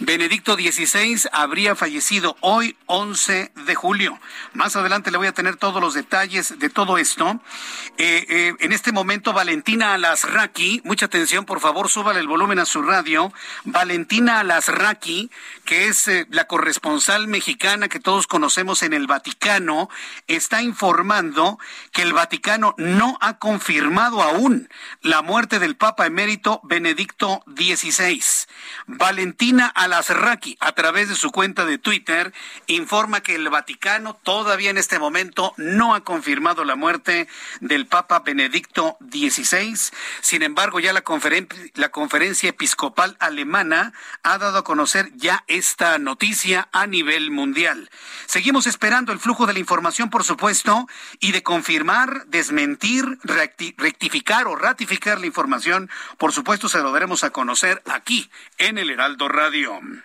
Benedicto 0.00 0.56
XVI 0.56 1.28
habría 1.32 1.76
fallecido 1.76 2.36
hoy 2.40 2.76
11 2.86 3.52
de 3.66 3.74
julio. 3.74 4.18
Más 4.52 4.74
adelante 4.74 5.10
le 5.10 5.18
voy 5.18 5.28
a 5.28 5.32
tener 5.32 5.56
todos 5.56 5.80
los 5.80 5.94
detalles 5.94 6.58
de 6.58 6.68
todo 6.68 6.98
esto. 6.98 7.40
Eh, 7.96 8.26
eh, 8.28 8.54
en 8.58 8.72
este 8.72 8.90
momento 8.90 9.32
Valentina 9.32 9.94
Alasraqui, 9.94 10.82
mucha 10.84 11.06
atención 11.06 11.44
por 11.44 11.60
favor, 11.60 11.88
súbale 11.88 12.18
el 12.18 12.26
volumen 12.26 12.58
a 12.58 12.64
su 12.64 12.82
radio. 12.82 13.32
Valentina 13.64 14.40
Alasraqui, 14.40 15.30
que 15.64 15.86
es 15.86 16.08
eh, 16.08 16.26
la 16.30 16.46
corresponsal 16.46 17.28
mexicana 17.28 17.88
que 17.88 18.00
todos 18.00 18.26
conocemos 18.26 18.82
en 18.82 18.94
el 18.94 19.06
Vaticano, 19.06 19.88
está 20.26 20.60
informando 20.62 21.58
que 21.92 22.02
el 22.02 22.12
Vaticano 22.12 22.74
no 22.78 23.16
ha 23.20 23.38
confirmado 23.38 24.22
aún 24.22 24.68
la 25.02 25.22
muerte 25.22 25.60
del 25.60 25.76
Papa 25.76 26.06
emérito 26.06 26.60
Benedicto 26.64 27.44
XVI. 27.46 28.22
Valentina 28.86 29.72
a 29.92 30.72
través 30.72 31.08
de 31.08 31.14
su 31.14 31.30
cuenta 31.30 31.64
de 31.64 31.78
Twitter, 31.78 32.32
informa 32.66 33.22
que 33.22 33.34
el 33.34 33.48
Vaticano 33.48 34.14
todavía 34.14 34.70
en 34.70 34.78
este 34.78 34.98
momento 34.98 35.52
no 35.56 35.94
ha 35.94 36.04
confirmado 36.04 36.64
la 36.64 36.76
muerte 36.76 37.28
del 37.60 37.86
Papa 37.86 38.20
Benedicto 38.20 38.96
XVI. 39.00 39.76
Sin 40.20 40.42
embargo, 40.42 40.80
ya 40.80 40.92
la, 40.92 41.02
la 41.74 41.88
conferencia 41.90 42.48
episcopal 42.48 43.16
alemana 43.20 43.92
ha 44.22 44.38
dado 44.38 44.58
a 44.58 44.64
conocer 44.64 45.10
ya 45.16 45.44
esta 45.48 45.98
noticia 45.98 46.68
a 46.72 46.86
nivel 46.86 47.30
mundial. 47.30 47.90
Seguimos 48.26 48.66
esperando 48.66 49.12
el 49.12 49.18
flujo 49.18 49.46
de 49.46 49.52
la 49.52 49.58
información, 49.58 50.10
por 50.10 50.24
supuesto, 50.24 50.88
y 51.20 51.32
de 51.32 51.42
confirmar, 51.42 52.26
desmentir, 52.26 53.04
rectificar 53.22 54.46
o 54.46 54.56
ratificar 54.56 55.20
la 55.20 55.26
información. 55.26 55.90
Por 56.18 56.32
supuesto, 56.32 56.68
se 56.68 56.80
lo 56.80 56.92
daremos 56.92 57.24
a 57.24 57.30
conocer 57.30 57.82
aquí 57.86 58.30
en 58.58 58.78
el 58.78 58.90
Heraldo 58.90 59.28
Radio. 59.28 59.73
Univision. 59.74 60.04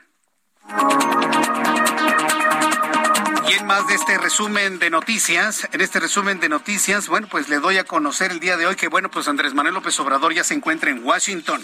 Y 3.49 3.53
en 3.53 3.65
más 3.65 3.87
de 3.87 3.95
este 3.95 4.15
resumen 4.19 4.77
de 4.77 4.91
noticias, 4.91 5.67
en 5.71 5.81
este 5.81 5.99
resumen 5.99 6.39
de 6.39 6.49
noticias, 6.49 7.07
bueno, 7.07 7.27
pues 7.27 7.49
le 7.49 7.57
doy 7.57 7.79
a 7.79 7.83
conocer 7.83 8.29
el 8.29 8.39
día 8.39 8.57
de 8.57 8.67
hoy 8.67 8.75
que, 8.75 8.87
bueno, 8.87 9.09
pues 9.09 9.27
Andrés 9.27 9.55
Manuel 9.55 9.73
López 9.73 9.99
Obrador 9.99 10.35
ya 10.35 10.43
se 10.43 10.53
encuentra 10.53 10.91
en 10.91 11.03
Washington. 11.03 11.59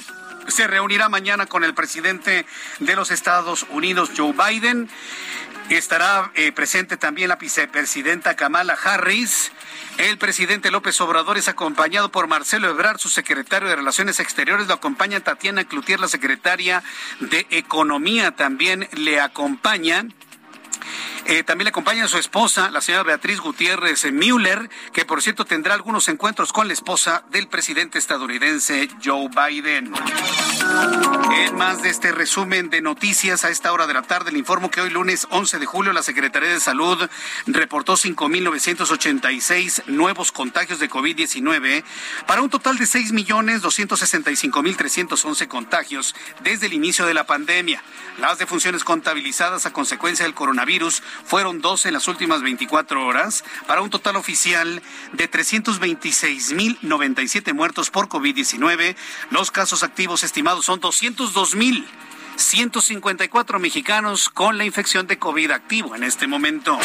Se 0.47 0.65
reunirá 0.65 1.09
mañana 1.09 1.45
con 1.45 1.63
el 1.63 1.75
presidente 1.75 2.47
de 2.79 2.95
los 2.95 3.11
Estados 3.11 3.67
Unidos, 3.69 4.09
Joe 4.17 4.33
Biden. 4.33 4.89
Estará 5.69 6.31
eh, 6.33 6.51
presente 6.51 6.97
también 6.97 7.29
la 7.29 7.35
vicepresidenta 7.35 8.35
Kamala 8.35 8.75
Harris. 8.83 9.51
El 9.99 10.17
presidente 10.17 10.71
López 10.71 10.99
Obrador 11.01 11.37
es 11.37 11.47
acompañado 11.49 12.09
por 12.09 12.27
Marcelo 12.27 12.67
Ebrard, 12.67 12.97
su 12.97 13.09
secretario 13.09 13.69
de 13.69 13.75
Relaciones 13.75 14.19
Exteriores. 14.19 14.67
Lo 14.67 14.73
acompaña 14.73 15.19
Tatiana 15.19 15.65
Cloutier, 15.65 15.99
la 15.99 16.07
secretaria 16.07 16.83
de 17.19 17.45
Economía. 17.51 18.31
También 18.31 18.89
le 18.93 19.21
acompaña 19.21 20.07
eh, 21.25 21.43
también 21.43 21.65
le 21.65 21.69
acompaña 21.69 22.07
su 22.07 22.17
esposa, 22.17 22.69
la 22.71 22.81
señora 22.81 23.03
Beatriz 23.03 23.39
Gutiérrez 23.39 24.11
Müller, 24.11 24.69
que 24.93 25.05
por 25.05 25.21
cierto 25.21 25.45
tendrá 25.45 25.73
algunos 25.73 26.07
encuentros 26.07 26.53
con 26.53 26.67
la 26.67 26.73
esposa 26.73 27.23
del 27.31 27.47
presidente 27.47 27.97
estadounidense 27.97 28.87
Joe 29.03 29.29
Biden. 29.29 29.91
En 31.31 31.55
más 31.55 31.81
de 31.81 31.89
este 31.89 32.11
resumen 32.11 32.69
de 32.69 32.81
noticias 32.81 33.45
a 33.45 33.49
esta 33.49 33.73
hora 33.73 33.87
de 33.87 33.93
la 33.93 34.03
tarde, 34.03 34.31
le 34.31 34.39
informo 34.39 34.71
que 34.71 34.81
hoy 34.81 34.89
lunes 34.89 35.27
11 35.29 35.59
de 35.59 35.65
julio 35.65 35.93
la 35.93 36.03
Secretaría 36.03 36.49
de 36.49 36.59
Salud 36.59 36.97
reportó 37.47 37.93
5.986 37.93 39.85
nuevos 39.87 40.31
contagios 40.31 40.79
de 40.79 40.89
COVID-19 40.89 41.83
para 42.27 42.41
un 42.41 42.49
total 42.49 42.77
de 42.77 42.85
6.265.311 42.85 45.47
contagios 45.47 46.15
desde 46.43 46.67
el 46.67 46.73
inicio 46.73 47.05
de 47.05 47.13
la 47.13 47.25
pandemia. 47.25 47.83
Las 48.19 48.37
defunciones 48.37 48.83
contabilizadas 48.83 49.65
a 49.65 49.71
consecuencia 49.73 50.25
del 50.25 50.33
coronavirus 50.33 51.01
fueron 51.23 51.61
12 51.61 51.89
en 51.89 51.93
las 51.93 52.07
últimas 52.07 52.41
24 52.41 53.05
horas, 53.05 53.43
para 53.67 53.81
un 53.81 53.89
total 53.89 54.15
oficial 54.15 54.81
de 55.13 55.31
326.097 55.31 57.53
muertos 57.53 57.89
por 57.89 58.07
COVID-19. 58.09 58.95
Los 59.31 59.49
casos 59.51 59.83
activos 59.83 60.23
estimados 60.23 60.65
son 60.65 60.81
202.154 60.81 63.59
mexicanos 63.59 64.29
con 64.29 64.57
la 64.57 64.65
infección 64.65 65.07
de 65.07 65.19
COVID 65.19 65.51
activo 65.51 65.95
en 65.95 66.03
este 66.03 66.27
momento. 66.27 66.77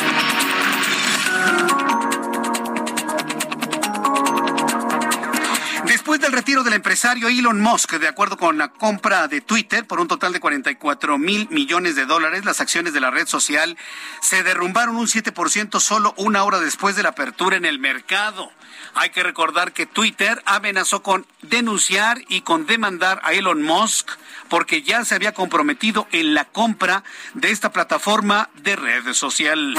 Después 6.20 6.32
del 6.32 6.38
retiro 6.38 6.62
del 6.62 6.74
empresario 6.74 7.28
Elon 7.28 7.62
Musk, 7.62 7.94
de 7.94 8.06
acuerdo 8.06 8.36
con 8.36 8.58
la 8.58 8.68
compra 8.68 9.26
de 9.26 9.40
Twitter 9.40 9.86
por 9.86 10.00
un 10.00 10.06
total 10.06 10.34
de 10.34 10.40
44 10.40 11.16
mil 11.16 11.48
millones 11.48 11.96
de 11.96 12.04
dólares, 12.04 12.44
las 12.44 12.60
acciones 12.60 12.92
de 12.92 13.00
la 13.00 13.10
red 13.10 13.26
social 13.26 13.78
se 14.20 14.42
derrumbaron 14.42 14.96
un 14.96 15.06
7% 15.06 15.80
solo 15.80 16.12
una 16.18 16.44
hora 16.44 16.60
después 16.60 16.94
de 16.94 17.02
la 17.02 17.10
apertura 17.10 17.56
en 17.56 17.64
el 17.64 17.78
mercado. 17.78 18.52
Hay 18.94 19.08
que 19.08 19.22
recordar 19.22 19.72
que 19.72 19.86
Twitter 19.86 20.42
amenazó 20.44 21.02
con 21.02 21.24
denunciar 21.40 22.20
y 22.28 22.42
con 22.42 22.66
demandar 22.66 23.22
a 23.24 23.32
Elon 23.32 23.62
Musk 23.62 24.10
porque 24.50 24.82
ya 24.82 25.04
se 25.04 25.14
había 25.14 25.32
comprometido 25.32 26.06
en 26.12 26.34
la 26.34 26.44
compra 26.44 27.02
de 27.34 27.50
esta 27.50 27.72
plataforma 27.72 28.50
de 28.62 28.76
red 28.76 29.14
social. 29.14 29.74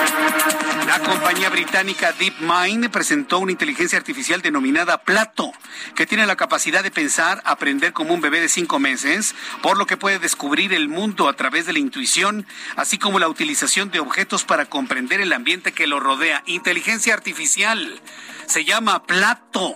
La 0.88 1.00
compañía 1.04 1.50
británica 1.50 2.14
DeepMind 2.14 2.90
presentó 2.90 3.40
una 3.40 3.52
inteligencia 3.52 4.00
artificial 4.00 4.42
denominada 4.42 5.04
Plato, 5.04 5.52
que 5.94 6.08
tiene 6.08 6.26
la 6.26 6.38
capacidad 6.38 6.82
de 6.84 6.90
pensar, 6.90 7.42
aprender 7.46 7.94
como 7.94 8.14
un 8.14 8.22
bebé 8.22 8.40
de 8.40 8.50
cinco 8.50 8.80
meses, 8.80 9.36
por 9.62 9.78
lo 9.78 9.86
que 9.86 9.98
puede 9.98 10.20
descubrir 10.20 10.74
el 10.74 10.88
mundo 10.88 11.28
a 11.28 11.34
través 11.34 11.66
de 11.66 11.74
la 11.74 11.80
intuición, 11.80 12.48
así 12.78 12.98
como 12.98 13.20
la 13.20 13.28
utilización 13.28 13.92
de 13.92 14.00
objetos 14.00 14.46
para 14.46 14.66
comprender 14.66 15.20
el 15.20 15.34
ambiente 15.34 15.74
que 15.74 15.86
lo 15.86 16.00
rodea. 16.00 16.44
Inteligencia 16.46 17.14
artificial 17.14 18.02
se 18.48 18.64
llama 18.64 19.04
Plato 19.04 19.76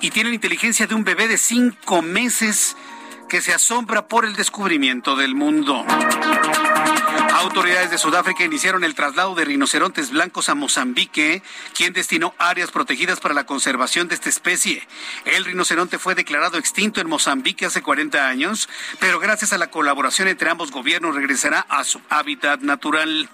y 0.00 0.10
tiene 0.10 0.30
la 0.30 0.34
inteligencia 0.34 0.86
de 0.86 0.94
un 0.94 1.04
bebé 1.04 1.28
de 1.28 1.38
cinco 1.38 2.02
meses 2.02 2.76
que 3.28 3.42
se 3.42 3.52
asombra 3.52 4.08
por 4.08 4.24
el 4.24 4.34
descubrimiento 4.34 5.14
del 5.14 5.34
mundo. 5.34 5.84
Autoridades 7.34 7.90
de 7.90 7.98
Sudáfrica 7.98 8.44
iniciaron 8.44 8.82
el 8.82 8.94
traslado 8.94 9.34
de 9.34 9.44
rinocerontes 9.44 10.10
blancos 10.10 10.48
a 10.48 10.54
Mozambique, 10.54 11.42
quien 11.74 11.92
destinó 11.92 12.34
áreas 12.38 12.70
protegidas 12.70 13.20
para 13.20 13.34
la 13.34 13.46
conservación 13.46 14.08
de 14.08 14.16
esta 14.16 14.28
especie. 14.28 14.86
El 15.24 15.44
rinoceronte 15.44 15.98
fue 15.98 16.14
declarado 16.14 16.58
extinto 16.58 17.00
en 17.00 17.08
Mozambique 17.08 17.66
hace 17.66 17.82
40 17.82 18.26
años, 18.26 18.68
pero 18.98 19.20
gracias 19.20 19.52
a 19.52 19.58
la 19.58 19.70
colaboración 19.70 20.26
entre 20.26 20.50
ambos 20.50 20.70
gobiernos 20.70 21.14
regresará 21.14 21.60
a 21.68 21.84
su 21.84 22.00
hábitat 22.08 22.60
natural. 22.62 23.28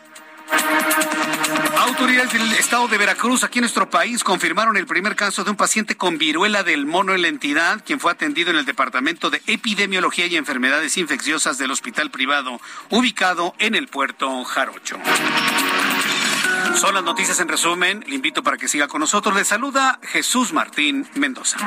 Autoridades 1.78 2.32
del 2.32 2.52
estado 2.52 2.88
de 2.88 2.98
Veracruz, 2.98 3.44
aquí 3.44 3.58
en 3.58 3.62
nuestro 3.62 3.88
país, 3.88 4.24
confirmaron 4.24 4.76
el 4.76 4.86
primer 4.86 5.14
caso 5.16 5.44
de 5.44 5.50
un 5.50 5.56
paciente 5.56 5.96
con 5.96 6.18
viruela 6.18 6.62
del 6.62 6.86
mono 6.86 7.14
en 7.14 7.22
la 7.22 7.28
entidad, 7.28 7.82
quien 7.84 8.00
fue 8.00 8.12
atendido 8.12 8.50
en 8.50 8.56
el 8.56 8.64
Departamento 8.64 9.30
de 9.30 9.42
Epidemiología 9.46 10.26
y 10.26 10.36
Enfermedades 10.36 10.96
Infecciosas 10.96 11.58
del 11.58 11.70
Hospital 11.70 12.10
Privado, 12.10 12.60
ubicado 12.90 13.54
en 13.58 13.74
el 13.74 13.88
puerto 13.88 14.44
Jarocho. 14.44 14.98
Son 16.74 16.94
las 16.94 17.04
noticias 17.04 17.38
en 17.40 17.48
resumen. 17.48 18.04
Le 18.06 18.16
invito 18.16 18.42
para 18.42 18.56
que 18.56 18.68
siga 18.68 18.88
con 18.88 19.00
nosotros. 19.00 19.34
Le 19.34 19.44
saluda 19.44 20.00
Jesús 20.02 20.52
Martín 20.52 21.06
Mendoza. 21.14 21.58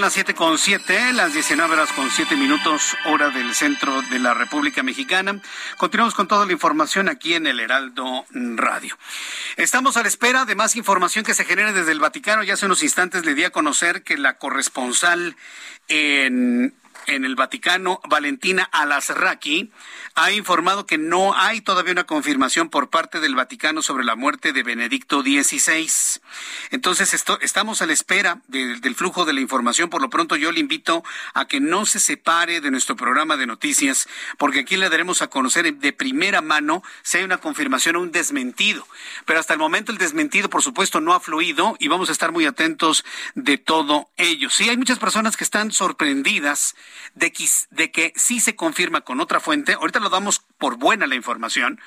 Las 0.00 0.12
siete 0.12 0.34
con 0.34 0.58
siete, 0.58 1.12
las 1.12 1.32
19 1.32 1.74
horas 1.74 1.92
con 1.92 2.10
siete 2.10 2.36
minutos, 2.36 2.96
hora 3.06 3.30
del 3.30 3.54
centro 3.54 4.02
de 4.02 4.18
la 4.18 4.32
República 4.32 4.82
Mexicana. 4.82 5.40
Continuamos 5.76 6.14
con 6.14 6.28
toda 6.28 6.46
la 6.46 6.52
información 6.52 7.08
aquí 7.08 7.34
en 7.34 7.46
el 7.46 7.58
Heraldo 7.58 8.24
Radio. 8.30 8.96
Estamos 9.56 9.96
a 9.96 10.02
la 10.02 10.08
espera 10.08 10.44
de 10.44 10.54
más 10.54 10.76
información 10.76 11.24
que 11.24 11.34
se 11.34 11.44
genere 11.44 11.72
desde 11.72 11.92
el 11.92 12.00
Vaticano. 12.00 12.44
Ya 12.44 12.54
hace 12.54 12.66
unos 12.66 12.82
instantes 12.82 13.24
le 13.24 13.34
di 13.34 13.44
a 13.44 13.50
conocer 13.50 14.04
que 14.04 14.16
la 14.16 14.38
corresponsal 14.38 15.36
en 15.88 16.74
en 17.08 17.24
el 17.24 17.34
Vaticano, 17.34 18.00
Valentina 18.08 18.68
Alasraqui, 18.70 19.70
ha 20.14 20.30
informado 20.32 20.86
que 20.86 20.98
no 20.98 21.34
hay 21.34 21.60
todavía 21.60 21.92
una 21.92 22.04
confirmación 22.04 22.68
por 22.68 22.90
parte 22.90 23.20
del 23.20 23.34
Vaticano 23.34 23.82
sobre 23.82 24.04
la 24.04 24.14
muerte 24.14 24.52
de 24.52 24.62
Benedicto 24.62 25.22
XVI. 25.22 26.20
Entonces, 26.70 27.14
esto, 27.14 27.38
estamos 27.40 27.82
a 27.82 27.86
la 27.86 27.92
espera 27.92 28.42
del 28.48 28.94
flujo 28.94 29.24
de 29.24 29.32
la 29.32 29.40
información. 29.40 29.90
Por 29.90 30.02
lo 30.02 30.10
pronto, 30.10 30.36
yo 30.36 30.52
le 30.52 30.60
invito 30.60 31.02
a 31.34 31.46
que 31.46 31.60
no 31.60 31.86
se 31.86 32.00
separe 32.00 32.60
de 32.60 32.70
nuestro 32.70 32.96
programa 32.96 33.36
de 33.36 33.46
noticias, 33.46 34.08
porque 34.36 34.60
aquí 34.60 34.76
le 34.76 34.88
daremos 34.90 35.22
a 35.22 35.28
conocer 35.28 35.72
de 35.74 35.92
primera 35.92 36.42
mano 36.42 36.82
si 37.02 37.18
hay 37.18 37.24
una 37.24 37.38
confirmación 37.38 37.96
o 37.96 38.00
un 38.00 38.12
desmentido. 38.12 38.86
Pero 39.24 39.40
hasta 39.40 39.54
el 39.54 39.58
momento 39.58 39.92
el 39.92 39.98
desmentido, 39.98 40.50
por 40.50 40.62
supuesto, 40.62 41.00
no 41.00 41.14
ha 41.14 41.20
fluido 41.20 41.76
y 41.78 41.88
vamos 41.88 42.08
a 42.10 42.12
estar 42.12 42.32
muy 42.32 42.44
atentos 42.44 43.04
de 43.34 43.56
todo 43.58 44.10
ello. 44.16 44.50
Sí, 44.50 44.68
hay 44.68 44.76
muchas 44.76 44.98
personas 44.98 45.36
que 45.36 45.44
están 45.44 45.72
sorprendidas 45.72 46.74
de 47.14 47.32
que, 47.32 47.46
de 47.70 48.12
sí 48.16 48.40
se 48.40 48.56
confirma 48.56 49.02
con 49.02 49.20
otra 49.20 49.40
fuente. 49.40 49.74
Ahorita 49.74 50.00
lo 50.00 50.10
damos 50.10 50.40
por 50.58 50.76
buena 50.76 51.06
la 51.06 51.14
información, 51.14 51.80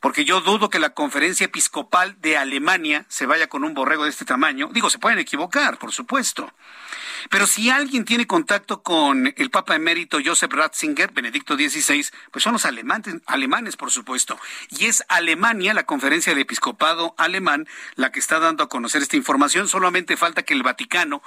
porque 0.00 0.24
yo 0.24 0.40
dudo 0.40 0.68
que 0.68 0.78
la 0.78 0.90
conferencia 0.90 1.46
episcopal 1.46 2.20
de 2.20 2.36
Alemania 2.36 3.06
se 3.08 3.26
vaya 3.26 3.48
con 3.48 3.64
un 3.64 3.74
borrego 3.74 4.04
de 4.04 4.10
este 4.10 4.24
tamaño. 4.24 4.68
Digo, 4.72 4.90
se 4.90 4.98
pueden 4.98 5.18
equivocar, 5.18 5.78
por 5.78 5.92
supuesto. 5.92 6.52
Pero 7.30 7.46
si 7.46 7.70
alguien 7.70 8.04
tiene 8.04 8.26
contacto 8.26 8.82
con 8.82 9.32
el 9.36 9.50
Papa 9.50 9.74
emérito 9.74 10.18
Joseph 10.24 10.52
Ratzinger, 10.52 11.12
Benedicto 11.12 11.56
XVI, 11.56 12.06
pues 12.30 12.42
son 12.42 12.52
los 12.52 12.64
alemanes, 12.64 13.16
alemanes, 13.26 13.76
por 13.76 13.90
supuesto. 13.90 14.38
Y 14.70 14.86
es 14.86 15.02
Alemania, 15.08 15.74
la 15.74 15.86
conferencia 15.86 16.34
de 16.34 16.42
episcopado 16.42 17.14
alemán, 17.18 17.66
la 17.94 18.12
que 18.12 18.20
está 18.20 18.38
dando 18.38 18.64
a 18.64 18.68
conocer 18.68 19.02
esta 19.02 19.16
información. 19.16 19.68
Solamente 19.68 20.16
falta 20.16 20.42
que 20.42 20.54
el 20.54 20.62
Vaticano 20.62 21.22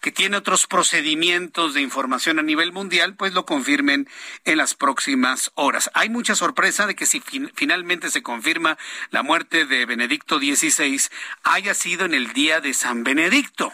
que 0.00 0.12
tiene 0.12 0.36
otros 0.36 0.66
procedimientos 0.66 1.74
de 1.74 1.80
información 1.80 2.38
a 2.38 2.42
nivel 2.42 2.72
mundial, 2.72 3.16
pues 3.16 3.32
lo 3.32 3.46
confirmen 3.46 4.08
en 4.44 4.58
las 4.58 4.74
próximas 4.74 5.50
horas. 5.54 5.90
Hay 5.94 6.08
mucha 6.08 6.34
sorpresa 6.34 6.86
de 6.86 6.94
que 6.94 7.06
si 7.06 7.20
finalmente 7.54 8.10
se 8.10 8.22
confirma 8.22 8.78
la 9.10 9.22
muerte 9.22 9.64
de 9.64 9.86
Benedicto 9.86 10.38
XVI, 10.38 11.00
haya 11.42 11.74
sido 11.74 12.04
en 12.04 12.14
el 12.14 12.32
día 12.32 12.60
de 12.60 12.74
San 12.74 13.02
Benedicto, 13.02 13.72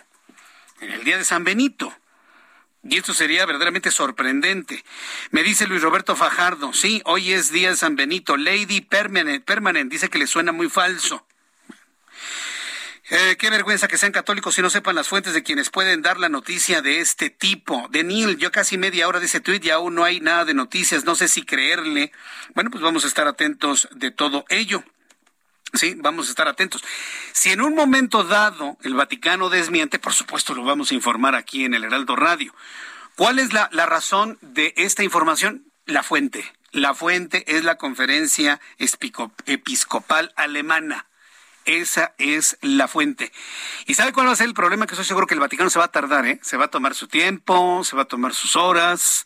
en 0.80 0.92
el 0.92 1.04
día 1.04 1.18
de 1.18 1.24
San 1.24 1.44
Benito. 1.44 1.94
Y 2.86 2.98
esto 2.98 3.14
sería 3.14 3.46
verdaderamente 3.46 3.90
sorprendente. 3.90 4.84
Me 5.30 5.42
dice 5.42 5.66
Luis 5.66 5.80
Roberto 5.80 6.16
Fajardo, 6.16 6.72
sí, 6.74 7.00
hoy 7.06 7.32
es 7.32 7.50
día 7.50 7.70
de 7.70 7.76
San 7.76 7.96
Benito. 7.96 8.36
Lady 8.36 8.82
Permanent, 8.82 9.44
Permanent 9.44 9.90
dice 9.90 10.10
que 10.10 10.18
le 10.18 10.26
suena 10.26 10.52
muy 10.52 10.68
falso. 10.68 11.26
Eh, 13.11 13.36
qué 13.38 13.50
vergüenza 13.50 13.86
que 13.86 13.98
sean 13.98 14.12
católicos 14.12 14.59
y 14.59 14.62
no 14.62 14.70
sepan 14.70 14.94
las 14.94 15.09
fuentes 15.09 15.34
de 15.34 15.42
quienes 15.42 15.68
pueden 15.68 16.00
dar 16.00 16.18
la 16.18 16.30
noticia 16.30 16.80
de 16.80 17.00
este 17.00 17.28
tipo. 17.28 17.86
De 17.90 18.02
Neil, 18.02 18.38
yo 18.38 18.50
casi 18.50 18.78
media 18.78 19.07
hora 19.09 19.20
de 19.20 19.26
ese 19.26 19.40
tuit 19.40 19.62
y 19.64 19.70
aún 19.70 19.94
no 19.94 20.05
hay 20.05 20.20
nada 20.20 20.46
de 20.46 20.55
noticias, 20.55 21.05
no 21.05 21.14
sé 21.14 21.28
si 21.28 21.44
creerle. 21.44 22.12
Bueno, 22.55 22.70
pues 22.70 22.82
vamos 22.82 23.05
a 23.05 23.09
estar 23.09 23.28
atentos 23.28 23.88
de 23.92 24.11
todo 24.11 24.46
ello. 24.48 24.82
Sí, 25.74 25.94
vamos 25.98 26.28
a 26.28 26.30
estar 26.30 26.48
atentos. 26.48 26.82
Si 27.32 27.50
en 27.50 27.61
un 27.61 27.74
momento 27.74 28.24
dado 28.24 28.78
el 28.84 28.94
Vaticano 28.94 29.50
desmiente, 29.50 29.98
por 29.98 30.14
supuesto 30.14 30.55
lo 30.55 30.64
vamos 30.64 30.90
a 30.90 30.94
informar 30.94 31.34
aquí 31.34 31.64
en 31.66 31.74
el 31.74 31.84
Heraldo 31.84 32.16
Radio. 32.16 32.55
¿Cuál 33.16 33.38
es 33.38 33.52
la, 33.52 33.68
la 33.72 33.84
razón 33.84 34.38
de 34.40 34.72
esta 34.78 35.02
información? 35.02 35.66
La 35.84 36.02
fuente. 36.02 36.55
La 36.72 36.94
fuente 36.94 37.44
es 37.55 37.64
la 37.64 37.76
conferencia 37.76 38.61
episcopal 38.78 40.32
alemana. 40.36 41.07
Esa 41.64 42.14
es 42.18 42.58
la 42.60 42.88
fuente. 42.88 43.32
¿Y 43.86 43.94
sabe 43.94 44.12
cuál 44.12 44.26
va 44.26 44.32
a 44.32 44.36
ser 44.36 44.46
el 44.46 44.54
problema? 44.54 44.86
Que 44.86 44.94
estoy 44.94 45.06
seguro 45.06 45.26
que 45.26 45.34
el 45.34 45.40
Vaticano 45.40 45.70
se 45.70 45.78
va 45.78 45.86
a 45.86 45.92
tardar, 45.92 46.26
¿eh? 46.26 46.38
Se 46.42 46.56
va 46.56 46.66
a 46.66 46.68
tomar 46.68 46.94
su 46.94 47.08
tiempo, 47.08 47.82
se 47.84 47.96
va 47.96 48.02
a 48.02 48.06
tomar 48.06 48.34
sus 48.34 48.54
horas, 48.56 49.24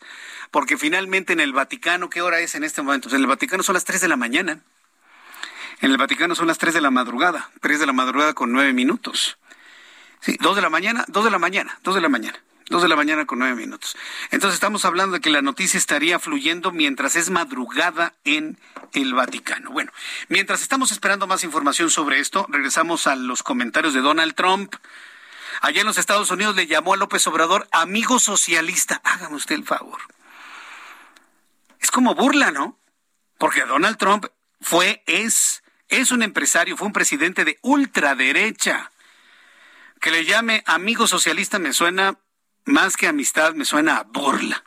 porque 0.51 0.77
finalmente 0.77 1.33
en 1.33 1.41
el 1.41 1.51
Vaticano, 1.51 2.09
¿qué 2.09 2.21
hora 2.21 2.39
es 2.39 2.55
en 2.55 2.63
este 2.63 2.81
momento? 2.81 3.09
En 3.09 3.15
el 3.15 3.27
Vaticano 3.27 3.61
son 3.63 3.73
las 3.73 3.83
3 3.83 3.99
de 4.01 4.07
la 4.07 4.15
mañana. 4.15 4.61
En 5.81 5.91
el 5.91 5.97
Vaticano 5.97 6.35
son 6.35 6.47
las 6.47 6.57
3 6.57 6.73
de 6.73 6.81
la 6.81 6.91
madrugada, 6.91 7.49
3 7.61 7.79
de 7.79 7.85
la 7.85 7.93
madrugada 7.93 8.33
con 8.33 8.51
9 8.51 8.73
minutos. 8.73 9.37
Sí, 10.21 10.37
2 10.39 10.55
de 10.55 10.61
la 10.61 10.69
mañana, 10.69 11.05
2 11.07 11.25
de 11.25 11.31
la 11.31 11.39
mañana, 11.39 11.79
2 11.83 11.95
de 11.95 12.01
la 12.01 12.09
mañana. 12.09 12.39
Dos 12.69 12.83
de 12.83 12.87
la 12.87 12.95
mañana 12.95 13.25
con 13.25 13.39
nueve 13.39 13.55
minutos. 13.55 13.97
Entonces 14.29 14.53
estamos 14.53 14.85
hablando 14.85 15.15
de 15.15 15.21
que 15.21 15.31
la 15.31 15.41
noticia 15.41 15.79
estaría 15.79 16.19
fluyendo 16.19 16.71
mientras 16.71 17.15
es 17.15 17.31
madrugada 17.31 18.13
en 18.25 18.59
el 18.93 19.15
Vaticano. 19.15 19.71
Bueno, 19.71 19.91
mientras 20.27 20.61
estamos 20.61 20.91
esperando 20.91 21.25
más 21.25 21.43
información 21.43 21.89
sobre 21.89 22.19
esto, 22.19 22.45
regresamos 22.47 23.07
a 23.07 23.15
los 23.15 23.41
comentarios 23.41 23.95
de 23.95 24.01
Donald 24.01 24.35
Trump. 24.35 24.75
Allá 25.61 25.81
en 25.81 25.87
los 25.87 25.97
Estados 25.97 26.29
Unidos 26.29 26.55
le 26.55 26.67
llamó 26.67 26.93
a 26.93 26.97
López 26.97 27.25
Obrador 27.25 27.67
amigo 27.71 28.19
socialista. 28.19 29.01
Hágame 29.03 29.35
usted 29.35 29.55
el 29.55 29.65
favor. 29.65 29.99
Es 31.79 31.89
como 31.89 32.13
burla, 32.13 32.51
¿no? 32.51 32.77
Porque 33.39 33.65
Donald 33.65 33.97
Trump 33.97 34.27
fue, 34.61 35.01
es, 35.07 35.63
es 35.87 36.11
un 36.11 36.21
empresario, 36.21 36.77
fue 36.77 36.85
un 36.85 36.93
presidente 36.93 37.45
de 37.45 37.57
ultraderecha. 37.63 38.91
Que 39.99 40.11
le 40.11 40.23
llame 40.23 40.63
amigo 40.67 41.07
socialista 41.07 41.57
me 41.57 41.73
suena 41.73 42.19
más 42.69 42.97
que 42.97 43.07
amistad 43.07 43.53
me 43.53 43.65
suena 43.65 43.97
a 43.97 44.03
burla. 44.03 44.63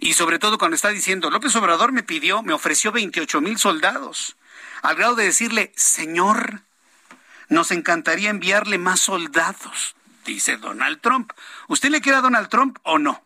Y 0.00 0.14
sobre 0.14 0.38
todo 0.38 0.58
cuando 0.58 0.74
está 0.74 0.88
diciendo, 0.88 1.30
López 1.30 1.54
Obrador 1.56 1.92
me 1.92 2.02
pidió, 2.02 2.42
me 2.42 2.52
ofreció 2.52 2.92
28 2.92 3.40
mil 3.40 3.58
soldados, 3.58 4.36
al 4.82 4.96
grado 4.96 5.14
de 5.14 5.24
decirle, 5.24 5.72
Señor, 5.76 6.62
nos 7.48 7.70
encantaría 7.70 8.30
enviarle 8.30 8.78
más 8.78 9.00
soldados, 9.00 9.96
dice 10.24 10.56
Donald 10.56 11.00
Trump. 11.00 11.32
¿Usted 11.68 11.90
le 11.90 12.00
queda 12.00 12.18
a 12.18 12.22
Donald 12.22 12.48
Trump 12.48 12.78
o 12.82 12.98
no? 12.98 13.24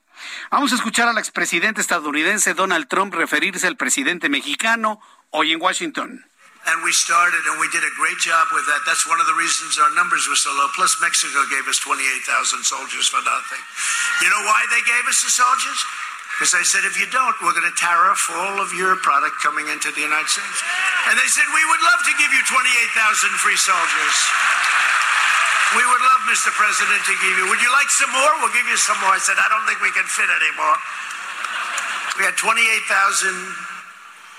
Vamos 0.50 0.72
a 0.72 0.76
escuchar 0.76 1.08
al 1.08 1.18
expresidente 1.18 1.80
estadounidense 1.80 2.54
Donald 2.54 2.88
Trump 2.88 3.14
referirse 3.14 3.66
al 3.66 3.76
presidente 3.76 4.28
mexicano 4.28 5.00
hoy 5.30 5.52
en 5.52 5.60
Washington. 5.60 6.24
And 6.66 6.80
we 6.80 6.92
started 6.96 7.44
and 7.44 7.60
we 7.60 7.68
did 7.68 7.84
a 7.84 7.92
great 7.92 8.16
job 8.24 8.48
with 8.56 8.64
that. 8.72 8.80
That's 8.88 9.04
one 9.04 9.20
of 9.20 9.28
the 9.28 9.36
reasons 9.36 9.76
our 9.76 9.92
numbers 9.92 10.24
were 10.24 10.38
so 10.38 10.48
low. 10.56 10.68
Plus, 10.72 10.96
Mexico 11.00 11.44
gave 11.52 11.68
us 11.68 11.76
28,000 11.84 12.64
soldiers 12.64 13.06
for 13.08 13.20
nothing. 13.20 13.60
You 14.24 14.32
know 14.32 14.42
why 14.48 14.64
they 14.72 14.80
gave 14.88 15.04
us 15.04 15.20
the 15.20 15.32
soldiers? 15.32 15.78
Because 16.34 16.50
they 16.50 16.66
said, 16.66 16.82
if 16.82 16.98
you 16.98 17.06
don't, 17.14 17.36
we're 17.46 17.54
going 17.54 17.68
to 17.68 17.78
tariff 17.78 18.18
all 18.34 18.58
of 18.58 18.74
your 18.74 18.98
product 19.04 19.38
coming 19.38 19.70
into 19.70 19.94
the 19.94 20.02
United 20.02 20.26
States. 20.26 20.58
And 21.06 21.14
they 21.14 21.30
said, 21.30 21.46
we 21.46 21.62
would 21.62 21.82
love 21.84 22.00
to 22.10 22.14
give 22.18 22.32
you 22.32 22.42
28,000 22.48 23.38
free 23.38 23.60
soldiers. 23.60 24.16
We 25.78 25.84
would 25.86 26.02
love, 26.02 26.20
Mr. 26.26 26.50
President, 26.50 27.00
to 27.06 27.14
give 27.22 27.34
you. 27.38 27.44
Would 27.54 27.62
you 27.62 27.70
like 27.70 27.86
some 27.92 28.10
more? 28.10 28.30
We'll 28.42 28.54
give 28.56 28.66
you 28.66 28.78
some 28.80 28.98
more. 28.98 29.14
I 29.14 29.22
said, 29.22 29.38
I 29.38 29.46
don't 29.46 29.62
think 29.68 29.78
we 29.78 29.94
can 29.94 30.06
fit 30.10 30.26
anymore. 30.26 30.76
We 32.18 32.26
had 32.26 32.34
28,000 32.34 33.73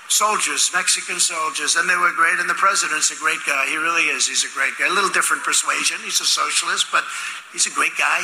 soldiers, 0.08 0.70
Mexican 0.72 1.20
soldiers, 1.20 1.76
and 1.76 1.88
they 1.88 1.96
were 1.96 2.12
great. 2.12 2.38
And 2.38 2.48
the 2.48 2.54
president's 2.54 3.10
a 3.10 3.16
great 3.16 3.40
guy. 3.46 3.66
He 3.68 3.76
really 3.76 4.08
is. 4.08 4.26
He's 4.28 4.44
a 4.44 4.52
great 4.54 4.74
guy. 4.78 4.86
A 4.86 4.94
little 4.94 5.10
different 5.10 5.42
persuasion. 5.42 5.98
He's 6.04 6.20
a 6.20 6.26
socialist, 6.26 6.86
but 6.92 7.04
he's 7.52 7.66
a 7.66 7.74
great 7.74 7.96
guy. 7.98 8.20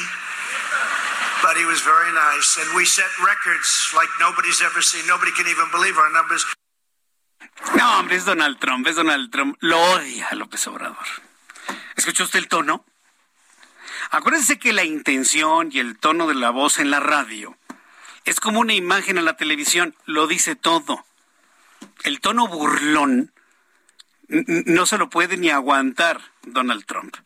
But 1.43 1.57
he 1.57 1.65
was 1.65 1.81
very 1.83 2.13
nice. 2.13 2.57
And 2.61 2.77
we 2.77 2.85
set 2.85 3.11
records 3.19 3.93
like 3.95 4.09
nobody's 4.21 4.63
ever 4.63 4.81
seen. 4.81 5.07
Nobody 5.07 5.33
can 5.33 5.47
even 5.49 5.67
believe 5.71 5.99
our 5.99 6.13
numbers. 6.13 6.45
No, 7.77 7.99
hombre, 7.99 8.17
es 8.17 8.25
Donald 8.25 8.59
Trump, 8.59 8.87
es 8.87 8.97
Donald 8.97 9.31
Trump. 9.31 9.57
Lo 9.61 9.79
odia 9.79 10.29
López 10.33 10.67
Obrador. 10.67 11.07
¿Escuchó 11.97 12.25
usted 12.25 12.39
el 12.39 12.49
tono? 12.49 12.85
Acuérdense 14.11 14.59
que 14.59 14.73
la 14.73 14.85
intención 14.85 15.71
y 15.73 15.79
el 15.79 15.99
tono 15.99 16.27
de 16.27 16.35
la 16.35 16.51
voz 16.51 16.79
en 16.79 16.91
la 16.91 17.01
radio 17.01 17.57
es 18.25 18.41
como 18.41 18.61
una 18.61 18.75
imagen 18.75 19.19
en 19.19 19.25
la 19.25 19.37
televisión, 19.37 19.97
lo 20.07 20.27
dice 20.27 20.55
todo 20.55 21.05
el 22.05 22.21
tono 22.21 22.49
burlón 22.49 23.33
no 24.29 24.87
se 24.87 24.99
lo 24.99 25.11
puede 25.11 25.37
ni 25.37 25.51
aguantar 25.51 26.21
Donald 26.43 26.85
Trump. 26.87 27.17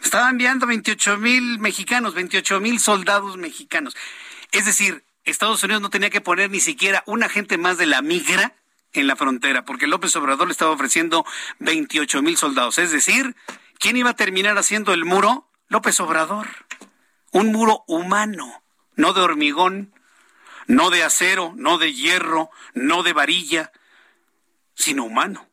Estaba 0.00 0.30
enviando 0.30 0.66
28 0.66 1.16
mil 1.18 1.58
mexicanos, 1.58 2.14
28 2.14 2.60
mil 2.60 2.78
soldados 2.78 3.36
mexicanos. 3.36 3.96
Es 4.52 4.66
decir, 4.66 5.04
Estados 5.24 5.62
Unidos 5.62 5.82
no 5.82 5.90
tenía 5.90 6.10
que 6.10 6.20
poner 6.20 6.50
ni 6.50 6.60
siquiera 6.60 7.02
un 7.06 7.22
agente 7.22 7.58
más 7.58 7.78
de 7.78 7.86
la 7.86 8.02
migra 8.02 8.54
en 8.92 9.06
la 9.06 9.16
frontera, 9.16 9.64
porque 9.64 9.86
López 9.86 10.14
Obrador 10.16 10.48
le 10.48 10.52
estaba 10.52 10.70
ofreciendo 10.70 11.26
28 11.58 12.22
mil 12.22 12.36
soldados. 12.36 12.78
Es 12.78 12.90
decir, 12.90 13.36
¿quién 13.78 13.96
iba 13.96 14.10
a 14.10 14.16
terminar 14.16 14.56
haciendo 14.56 14.94
el 14.94 15.04
muro? 15.04 15.48
López 15.68 15.98
Obrador. 16.00 16.48
Un 17.30 17.52
muro 17.52 17.84
humano, 17.86 18.62
no 18.96 19.12
de 19.12 19.20
hormigón, 19.20 19.92
no 20.68 20.90
de 20.90 21.02
acero, 21.02 21.52
no 21.56 21.78
de 21.78 21.92
hierro, 21.92 22.50
no 22.74 23.02
de 23.02 23.12
varilla, 23.12 23.72
sino 24.74 25.04
humano. 25.04 25.48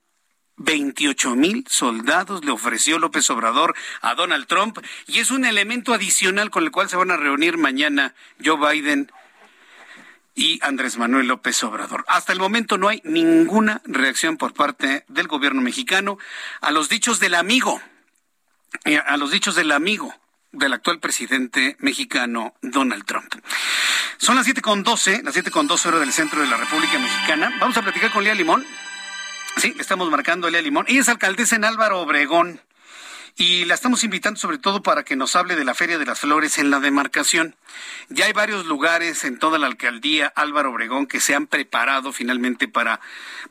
28 0.57 1.35
mil 1.35 1.65
soldados 1.67 2.45
le 2.45 2.51
ofreció 2.51 2.99
López 2.99 3.29
Obrador 3.29 3.75
a 4.01 4.15
Donald 4.15 4.47
Trump 4.47 4.77
y 5.07 5.19
es 5.19 5.31
un 5.31 5.43
elemento 5.43 5.93
adicional 5.93 6.49
con 6.49 6.63
el 6.63 6.71
cual 6.71 6.89
se 6.89 6.95
van 6.95 7.11
a 7.11 7.17
reunir 7.17 7.57
mañana 7.57 8.13
Joe 8.43 8.57
Biden 8.57 9.11
y 10.33 10.59
Andrés 10.61 10.97
Manuel 10.97 11.27
López 11.27 11.61
Obrador. 11.63 12.05
Hasta 12.07 12.31
el 12.31 12.39
momento 12.39 12.77
no 12.77 12.87
hay 12.87 13.01
ninguna 13.03 13.81
reacción 13.85 14.37
por 14.37 14.53
parte 14.53 15.05
del 15.07 15.27
gobierno 15.27 15.61
mexicano 15.61 16.17
a 16.61 16.71
los 16.71 16.87
dichos 16.87 17.19
del 17.19 17.35
amigo, 17.35 17.81
eh, 18.85 18.97
a 18.97 19.17
los 19.17 19.31
dichos 19.31 19.55
del 19.55 19.71
amigo 19.71 20.13
del 20.55 20.73
actual 20.73 20.99
presidente 20.99 21.75
mexicano 21.79 22.53
Donald 22.61 23.05
Trump. 23.05 23.33
Son 24.17 24.35
las 24.35 24.45
siete 24.45 24.61
con 24.61 24.83
doce, 24.83 25.21
las 25.23 25.33
siete 25.33 25.51
con 25.51 25.67
doce 25.67 25.87
horas 25.87 25.99
del 25.99 26.11
centro 26.11 26.41
de 26.41 26.47
la 26.47 26.57
República 26.57 26.97
Mexicana. 26.97 27.51
Vamos 27.59 27.77
a 27.77 27.81
platicar 27.81 28.11
con 28.11 28.23
Lía 28.23 28.33
Limón. 28.33 28.65
Sí, 29.57 29.75
estamos 29.79 30.09
marcando 30.09 30.47
a 30.47 30.51
Lía 30.51 30.61
Limón. 30.61 30.85
Ella 30.87 31.01
es 31.01 31.09
alcaldesa 31.09 31.55
en 31.55 31.65
Álvaro 31.65 32.01
Obregón 32.01 32.61
y 33.37 33.65
la 33.65 33.73
estamos 33.73 34.03
invitando 34.05 34.39
sobre 34.39 34.57
todo 34.57 34.81
para 34.81 35.03
que 35.03 35.17
nos 35.17 35.35
hable 35.35 35.55
de 35.55 35.65
la 35.65 35.75
Feria 35.75 35.97
de 35.97 36.05
las 36.05 36.21
Flores 36.21 36.57
en 36.57 36.69
la 36.69 36.79
demarcación. 36.79 37.55
Ya 38.07 38.25
hay 38.25 38.33
varios 38.33 38.65
lugares 38.65 39.25
en 39.25 39.39
toda 39.39 39.59
la 39.59 39.67
alcaldía 39.67 40.31
Álvaro 40.35 40.71
Obregón 40.71 41.05
que 41.05 41.19
se 41.19 41.35
han 41.35 41.45
preparado 41.47 42.13
finalmente 42.13 42.69
para, 42.69 43.01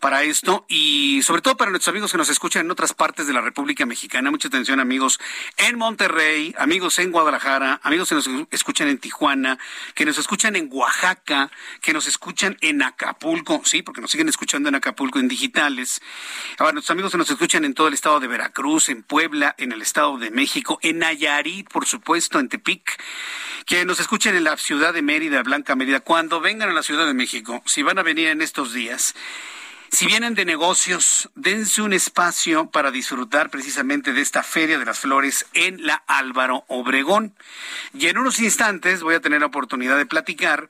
para 0.00 0.22
esto 0.22 0.64
y 0.68 1.20
sobre 1.22 1.42
todo 1.42 1.58
para 1.58 1.70
nuestros 1.70 1.92
amigos 1.92 2.12
que 2.12 2.16
nos 2.16 2.30
escuchan 2.30 2.64
en 2.64 2.70
otras 2.70 2.94
partes 2.94 3.26
de 3.26 3.34
la 3.34 3.42
República 3.42 3.84
Mexicana. 3.84 4.30
Mucha 4.30 4.48
atención 4.48 4.80
amigos 4.80 5.20
en 5.58 5.76
Monterrey, 5.76 6.54
amigos 6.56 6.98
en 6.98 7.12
Guadalajara, 7.12 7.80
amigos 7.82 8.08
que 8.08 8.14
nos 8.14 8.30
escuchan 8.50 8.88
en 8.88 8.96
Tijuana, 8.96 9.58
que 9.94 10.06
nos 10.06 10.16
escuchan 10.16 10.56
en 10.56 10.70
Oaxaca, 10.72 11.50
que 11.82 11.92
nos 11.92 12.06
escuchan 12.06 12.56
en 12.62 12.82
Acapulco, 12.82 13.60
sí, 13.64 13.82
porque 13.82 14.00
nos 14.00 14.10
siguen 14.10 14.30
escuchando 14.30 14.70
en 14.70 14.76
Acapulco 14.76 15.18
en 15.18 15.28
digitales. 15.28 16.00
Ahora, 16.58 16.72
nuestros 16.72 16.94
amigos 16.94 17.12
que 17.12 17.18
nos 17.18 17.28
escuchan 17.28 17.66
en 17.66 17.74
todo 17.74 17.88
el 17.88 17.94
estado 17.94 18.18
de 18.20 18.28
Veracruz, 18.28 18.88
en 18.88 19.02
Puebla, 19.02 19.54
en 19.58 19.73
el 19.74 19.82
estado 19.82 20.16
de 20.18 20.30
México, 20.30 20.78
en 20.82 21.00
Nayarit, 21.00 21.68
por 21.68 21.86
supuesto, 21.86 22.38
en 22.38 22.48
Tepic 22.48 22.98
que 23.66 23.84
nos 23.84 23.98
escuchen 23.98 24.36
en 24.36 24.44
la 24.44 24.56
ciudad 24.56 24.92
de 24.92 25.02
Mérida, 25.02 25.42
Blanca 25.42 25.74
Mérida, 25.74 26.00
cuando 26.00 26.40
vengan 26.40 26.70
a 26.70 26.74
la 26.74 26.82
Ciudad 26.82 27.06
de 27.06 27.14
México, 27.14 27.62
si 27.66 27.82
van 27.82 27.98
a 27.98 28.02
venir 28.02 28.28
en 28.28 28.42
estos 28.42 28.72
días, 28.72 29.14
Si 29.90 30.06
vienen 30.06 30.34
de 30.34 30.44
negocios, 30.44 31.30
dense 31.36 31.80
un 31.80 31.92
espacio 31.92 32.68
para 32.68 32.90
disfrutar 32.90 33.48
precisamente 33.48 34.12
de 34.12 34.22
esta 34.22 34.42
Feria 34.42 34.76
de 34.76 34.84
las 34.84 34.98
Flores 34.98 35.46
en 35.54 35.86
la 35.86 36.02
Álvaro 36.08 36.64
Obregón. 36.66 37.32
Y 37.92 38.08
en 38.08 38.18
unos 38.18 38.40
instantes 38.40 39.04
voy 39.04 39.14
a 39.14 39.20
tener 39.20 39.38
la 39.38 39.46
oportunidad 39.46 39.96
de 39.96 40.04
platicar 40.04 40.68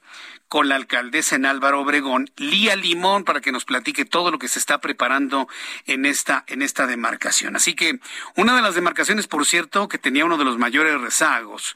con 0.55 0.68
la 0.68 0.76
alcaldesa 0.76 1.34
en 1.34 1.46
Álvaro 1.46 1.80
Obregón, 1.80 2.30
Lía 2.36 2.76
Limón, 2.76 3.24
para 3.24 3.40
que 3.40 3.50
nos 3.50 3.64
platique 3.64 4.05
todo 4.05 4.30
lo 4.30 4.38
que 4.38 4.46
se 4.46 4.61
está 4.61 4.80
preparando 4.80 5.48
en 5.84 6.07
esta, 6.07 6.44
en 6.46 6.62
esta 6.62 6.86
demarcación. 6.86 7.57
Así 7.57 7.74
que 7.74 7.98
una 8.36 8.55
de 8.55 8.62
las 8.62 8.76
demarcaciones, 8.76 9.26
por 9.26 9.46
cierto, 9.46 9.88
que 9.88 9.98
tenía 9.98 10.24
uno 10.24 10.38
de 10.38 10.44
los 10.44 10.57
mayores 10.57 11.00
rezagos 11.00 11.74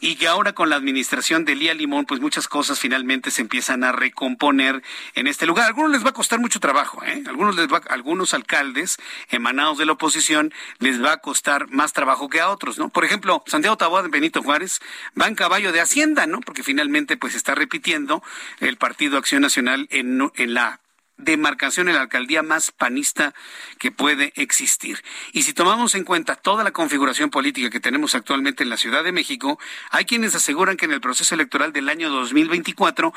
y 0.00 0.16
que 0.16 0.28
ahora 0.28 0.52
con 0.52 0.70
la 0.70 0.76
administración 0.76 1.44
de 1.44 1.54
Lía 1.54 1.74
Limón, 1.74 2.06
pues 2.06 2.20
muchas 2.20 2.48
cosas 2.48 2.78
finalmente 2.78 3.30
se 3.30 3.42
empiezan 3.42 3.84
a 3.84 3.92
recomponer 3.92 4.82
en 5.14 5.26
este 5.26 5.46
lugar. 5.46 5.66
Algunos 5.66 5.92
les 5.92 6.04
va 6.04 6.10
a 6.10 6.14
costar 6.14 6.38
mucho 6.38 6.60
trabajo, 6.60 7.02
¿eh? 7.04 7.22
Algunos 7.26 7.56
les 7.56 7.66
va, 7.72 7.80
algunos 7.88 8.34
alcaldes 8.34 8.96
emanados 9.30 9.78
de 9.78 9.86
la 9.86 9.92
oposición 9.92 10.52
les 10.78 11.02
va 11.02 11.12
a 11.12 11.16
costar 11.18 11.68
más 11.70 11.92
trabajo 11.92 12.28
que 12.28 12.40
a 12.40 12.50
otros, 12.50 12.78
¿no? 12.78 12.88
Por 12.88 13.04
ejemplo, 13.04 13.42
Santiago 13.46 13.76
Taboada, 13.76 14.08
Benito 14.08 14.42
Juárez, 14.42 14.80
va 15.20 15.26
en 15.26 15.34
caballo 15.34 15.72
de 15.72 15.80
Hacienda, 15.80 16.26
¿no? 16.26 16.40
Porque 16.40 16.62
finalmente 16.62 17.16
pues 17.16 17.34
está 17.34 17.54
repitiendo 17.54 18.22
el 18.60 18.76
Partido 18.76 19.18
Acción 19.18 19.42
Nacional 19.42 19.88
en, 19.90 20.30
en 20.36 20.54
la 20.54 20.80
demarcación 21.18 21.88
en 21.88 21.94
la 21.94 22.02
alcaldía 22.02 22.42
más 22.42 22.70
panista 22.70 23.34
que 23.78 23.90
puede 23.90 24.32
existir. 24.36 25.02
Y 25.32 25.42
si 25.42 25.52
tomamos 25.52 25.94
en 25.94 26.04
cuenta 26.04 26.36
toda 26.36 26.64
la 26.64 26.72
configuración 26.72 27.30
política 27.30 27.70
que 27.70 27.80
tenemos 27.80 28.14
actualmente 28.14 28.62
en 28.62 28.70
la 28.70 28.76
Ciudad 28.76 29.02
de 29.02 29.12
México, 29.12 29.58
hay 29.90 30.04
quienes 30.04 30.34
aseguran 30.34 30.76
que 30.76 30.84
en 30.84 30.92
el 30.92 31.00
proceso 31.00 31.34
electoral 31.34 31.72
del 31.72 31.88
año 31.88 32.10
2024, 32.10 33.14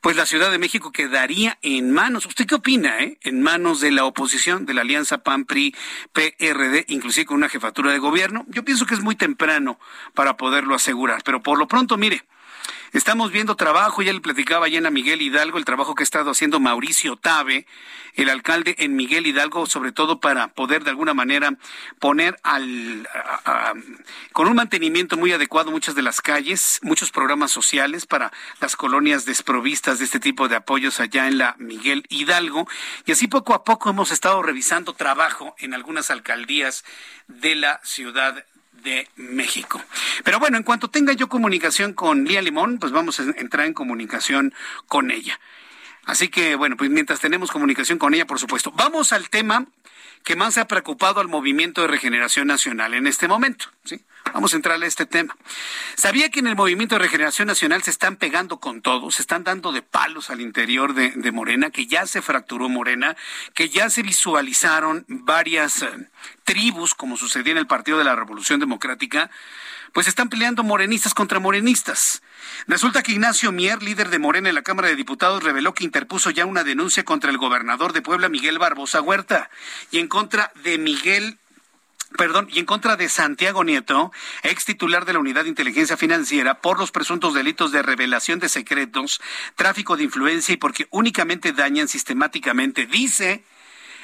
pues 0.00 0.16
la 0.16 0.26
Ciudad 0.26 0.50
de 0.50 0.58
México 0.58 0.92
quedaría 0.92 1.58
en 1.62 1.92
manos, 1.92 2.26
¿usted 2.26 2.46
qué 2.46 2.54
opina, 2.54 3.00
eh? 3.00 3.18
En 3.22 3.42
manos 3.42 3.80
de 3.80 3.90
la 3.90 4.04
oposición, 4.04 4.66
de 4.66 4.74
la 4.74 4.82
alianza 4.82 5.18
PAN-PRI-PRD, 5.18 6.84
inclusive 6.88 7.26
con 7.26 7.38
una 7.38 7.48
jefatura 7.48 7.92
de 7.92 7.98
gobierno. 7.98 8.44
Yo 8.48 8.64
pienso 8.64 8.86
que 8.86 8.94
es 8.94 9.00
muy 9.00 9.16
temprano 9.16 9.78
para 10.14 10.36
poderlo 10.36 10.74
asegurar, 10.74 11.22
pero 11.24 11.42
por 11.42 11.58
lo 11.58 11.66
pronto, 11.66 11.96
mire, 11.96 12.24
Estamos 12.92 13.32
viendo 13.32 13.54
trabajo, 13.54 14.00
ya 14.00 14.14
le 14.14 14.20
platicaba 14.20 14.66
ayer 14.66 14.84
a 14.86 14.90
Miguel 14.90 15.20
Hidalgo, 15.20 15.58
el 15.58 15.66
trabajo 15.66 15.94
que 15.94 16.02
ha 16.02 16.04
estado 16.04 16.30
haciendo 16.30 16.58
Mauricio 16.58 17.16
Tabe, 17.16 17.66
el 18.14 18.30
alcalde 18.30 18.76
en 18.78 18.96
Miguel 18.96 19.26
Hidalgo, 19.26 19.66
sobre 19.66 19.92
todo 19.92 20.20
para 20.20 20.48
poder 20.48 20.84
de 20.84 20.90
alguna 20.90 21.12
manera 21.12 21.52
poner 21.98 22.38
al, 22.42 23.06
con 24.32 24.48
un 24.48 24.56
mantenimiento 24.56 25.18
muy 25.18 25.32
adecuado 25.32 25.70
muchas 25.70 25.94
de 25.94 26.02
las 26.02 26.22
calles, 26.22 26.80
muchos 26.82 27.10
programas 27.10 27.50
sociales 27.50 28.06
para 28.06 28.32
las 28.60 28.74
colonias 28.74 29.26
desprovistas 29.26 29.98
de 29.98 30.06
este 30.06 30.18
tipo 30.18 30.48
de 30.48 30.56
apoyos 30.56 30.98
allá 30.98 31.28
en 31.28 31.36
la 31.36 31.56
Miguel 31.58 32.04
Hidalgo. 32.08 32.66
Y 33.04 33.12
así 33.12 33.28
poco 33.28 33.52
a 33.52 33.64
poco 33.64 33.90
hemos 33.90 34.10
estado 34.12 34.42
revisando 34.42 34.94
trabajo 34.94 35.54
en 35.58 35.74
algunas 35.74 36.10
alcaldías 36.10 36.84
de 37.26 37.54
la 37.54 37.80
ciudad 37.84 38.44
de 38.82 39.08
México. 39.16 39.82
Pero 40.24 40.38
bueno, 40.38 40.56
en 40.56 40.62
cuanto 40.62 40.88
tenga 40.88 41.12
yo 41.12 41.28
comunicación 41.28 41.92
con 41.92 42.24
Lía 42.24 42.42
Limón, 42.42 42.78
pues 42.78 42.92
vamos 42.92 43.20
a 43.20 43.24
entrar 43.36 43.66
en 43.66 43.74
comunicación 43.74 44.54
con 44.86 45.10
ella. 45.10 45.38
Así 46.04 46.28
que 46.28 46.54
bueno, 46.54 46.76
pues 46.76 46.90
mientras 46.90 47.20
tenemos 47.20 47.50
comunicación 47.50 47.98
con 47.98 48.14
ella, 48.14 48.26
por 48.26 48.38
supuesto. 48.38 48.72
Vamos 48.72 49.12
al 49.12 49.28
tema 49.28 49.66
que 50.24 50.36
más 50.36 50.58
ha 50.58 50.66
preocupado 50.66 51.20
al 51.20 51.28
movimiento 51.28 51.82
de 51.82 51.88
regeneración 51.88 52.46
nacional 52.46 52.94
en 52.94 53.06
este 53.06 53.28
momento. 53.28 53.66
¿sí? 53.84 54.04
Vamos 54.32 54.52
a 54.52 54.56
entrar 54.56 54.82
a 54.82 54.86
este 54.86 55.06
tema. 55.06 55.36
¿Sabía 55.96 56.28
que 56.30 56.40
en 56.40 56.46
el 56.46 56.56
movimiento 56.56 56.94
de 56.94 57.00
regeneración 57.00 57.48
nacional 57.48 57.82
se 57.82 57.90
están 57.90 58.16
pegando 58.16 58.60
con 58.60 58.82
todo? 58.82 59.10
Se 59.10 59.22
están 59.22 59.44
dando 59.44 59.72
de 59.72 59.82
palos 59.82 60.30
al 60.30 60.40
interior 60.40 60.94
de, 60.94 61.32
Morena, 61.32 61.70
que 61.70 61.86
ya 61.86 62.06
se 62.06 62.22
fracturó 62.22 62.68
Morena, 62.68 63.16
que 63.54 63.68
ya 63.68 63.90
se 63.90 64.02
visualizaron 64.02 65.04
varias 65.08 65.82
eh, 65.82 65.88
tribus, 66.44 66.94
como 66.94 67.16
sucedió 67.16 67.52
en 67.52 67.58
el 67.58 67.66
Partido 67.66 67.98
de 67.98 68.04
la 68.04 68.16
Revolución 68.16 68.60
Democrática, 68.60 69.30
pues 69.92 70.08
están 70.08 70.28
peleando 70.28 70.62
morenistas 70.62 71.14
contra 71.14 71.40
morenistas. 71.40 72.22
Resulta 72.66 73.02
que 73.02 73.12
Ignacio 73.12 73.52
Mier, 73.52 73.82
líder 73.82 74.10
de 74.10 74.18
Morena 74.18 74.48
en 74.48 74.54
la 74.54 74.62
Cámara 74.62 74.88
de 74.88 74.96
Diputados, 74.96 75.42
reveló 75.42 75.74
que 75.74 75.84
interpuso 75.84 76.30
ya 76.30 76.46
una 76.46 76.64
denuncia 76.64 77.04
contra 77.04 77.30
el 77.30 77.38
gobernador 77.38 77.92
de 77.92 78.02
Puebla, 78.02 78.28
Miguel 78.28 78.58
Barbosa 78.58 79.00
Huerta, 79.00 79.50
y 79.90 79.98
en 79.98 80.08
contra 80.08 80.52
de 80.62 80.78
Miguel 80.78 81.38
perdón, 82.16 82.48
y 82.50 82.58
en 82.58 82.64
contra 82.64 82.96
de 82.96 83.08
Santiago 83.08 83.64
Nieto, 83.64 84.12
ex 84.42 84.64
titular 84.64 85.04
de 85.04 85.12
la 85.12 85.18
Unidad 85.18 85.42
de 85.42 85.50
Inteligencia 85.50 85.96
Financiera, 85.96 86.60
por 86.60 86.78
los 86.78 86.90
presuntos 86.90 87.34
delitos 87.34 87.70
de 87.70 87.82
revelación 87.82 88.38
de 88.38 88.48
secretos, 88.48 89.20
tráfico 89.56 89.96
de 89.96 90.04
influencia 90.04 90.54
y 90.54 90.56
porque 90.56 90.86
únicamente 90.90 91.52
dañan 91.52 91.88
sistemáticamente, 91.88 92.86
dice 92.86 93.44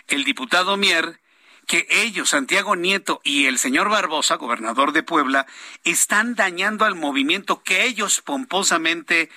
el 0.08 0.24
diputado 0.24 0.76
Mier, 0.76 1.18
que 1.66 1.86
ellos, 1.90 2.30
Santiago 2.30 2.76
Nieto 2.76 3.20
y 3.24 3.46
el 3.46 3.58
señor 3.58 3.88
Barbosa, 3.88 4.36
gobernador 4.36 4.92
de 4.92 5.02
Puebla, 5.02 5.46
están 5.84 6.34
dañando 6.34 6.84
al 6.84 6.94
movimiento 6.94 7.62
que 7.62 7.84
ellos 7.84 8.20
pomposamente 8.20 9.30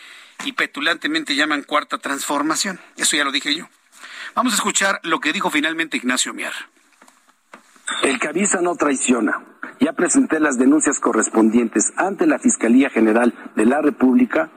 y 0.45 0.53
petulantemente 0.53 1.35
llaman 1.35 1.63
cuarta 1.63 1.97
transformación. 1.97 2.79
Eso 2.95 3.15
ya 3.15 3.23
lo 3.23 3.31
dije 3.31 3.55
yo. 3.55 3.67
Vamos 4.35 4.53
a 4.53 4.57
escuchar 4.57 4.99
lo 5.03 5.19
que 5.19 5.33
dijo 5.33 5.49
finalmente 5.49 5.97
Ignacio 5.97 6.33
Mier. 6.33 6.53
El 8.03 8.19
Cabisa 8.19 8.61
no 8.61 8.75
traiciona. 8.75 9.43
Ya 9.79 9.93
presenté 9.93 10.39
las 10.39 10.57
denuncias 10.57 10.99
correspondientes 10.99 11.93
ante 11.97 12.25
la 12.25 12.39
Fiscalía 12.39 12.89
General 12.89 13.33
de 13.55 13.65
la 13.65 13.81
República 13.81 14.49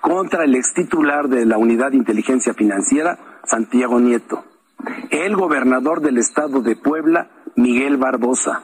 contra 0.00 0.44
el 0.44 0.54
ex 0.54 0.74
titular 0.74 1.28
de 1.28 1.46
la 1.46 1.58
Unidad 1.58 1.90
de 1.90 1.96
Inteligencia 1.96 2.54
Financiera, 2.54 3.18
Santiago 3.44 3.98
Nieto 3.98 4.44
el 5.10 5.36
gobernador 5.36 6.00
del 6.00 6.18
estado 6.18 6.62
de 6.62 6.76
Puebla, 6.76 7.30
Miguel 7.54 7.96
Barbosa, 7.96 8.62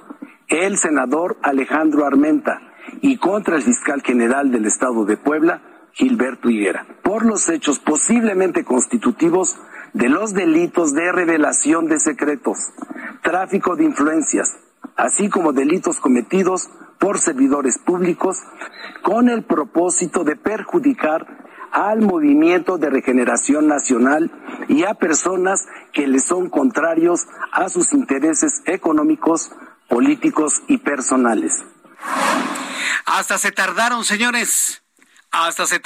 el 0.48 0.76
senador 0.76 1.38
Alejandro 1.42 2.06
Armenta. 2.06 2.60
Y 3.00 3.16
contra 3.16 3.56
el 3.56 3.62
fiscal 3.62 4.02
general 4.02 4.50
del 4.50 4.66
estado 4.66 5.04
de 5.04 5.16
Puebla, 5.16 5.62
Gilberto 5.92 6.50
Higuera, 6.50 6.86
por 7.02 7.24
los 7.24 7.48
hechos 7.48 7.78
posiblemente 7.78 8.64
constitutivos 8.64 9.58
de 9.92 10.08
los 10.08 10.32
delitos 10.32 10.94
de 10.94 11.12
revelación 11.12 11.86
de 11.86 11.98
secretos, 11.98 12.58
tráfico 13.22 13.76
de 13.76 13.84
influencias, 13.84 14.58
así 14.96 15.28
como 15.28 15.52
delitos 15.52 16.00
cometidos 16.00 16.70
por 16.98 17.18
servidores 17.18 17.78
públicos 17.78 18.38
con 19.02 19.28
el 19.28 19.44
propósito 19.44 20.24
de 20.24 20.36
perjudicar 20.36 21.26
al 21.72 22.02
movimiento 22.02 22.78
de 22.78 22.90
regeneración 22.90 23.66
nacional 23.66 24.30
y 24.68 24.84
a 24.84 24.94
personas 24.94 25.66
que 25.92 26.06
le 26.06 26.20
son 26.20 26.50
contrarios 26.50 27.26
a 27.50 27.68
sus 27.68 27.92
intereses 27.92 28.62
económicos, 28.66 29.50
políticos 29.88 30.62
y 30.68 30.78
personales. 30.78 31.64
Hasta 33.06 33.38
se 33.38 33.52
tardaron, 33.52 34.04
señores. 34.04 34.82
Hasta 35.30 35.64
se, 35.66 35.80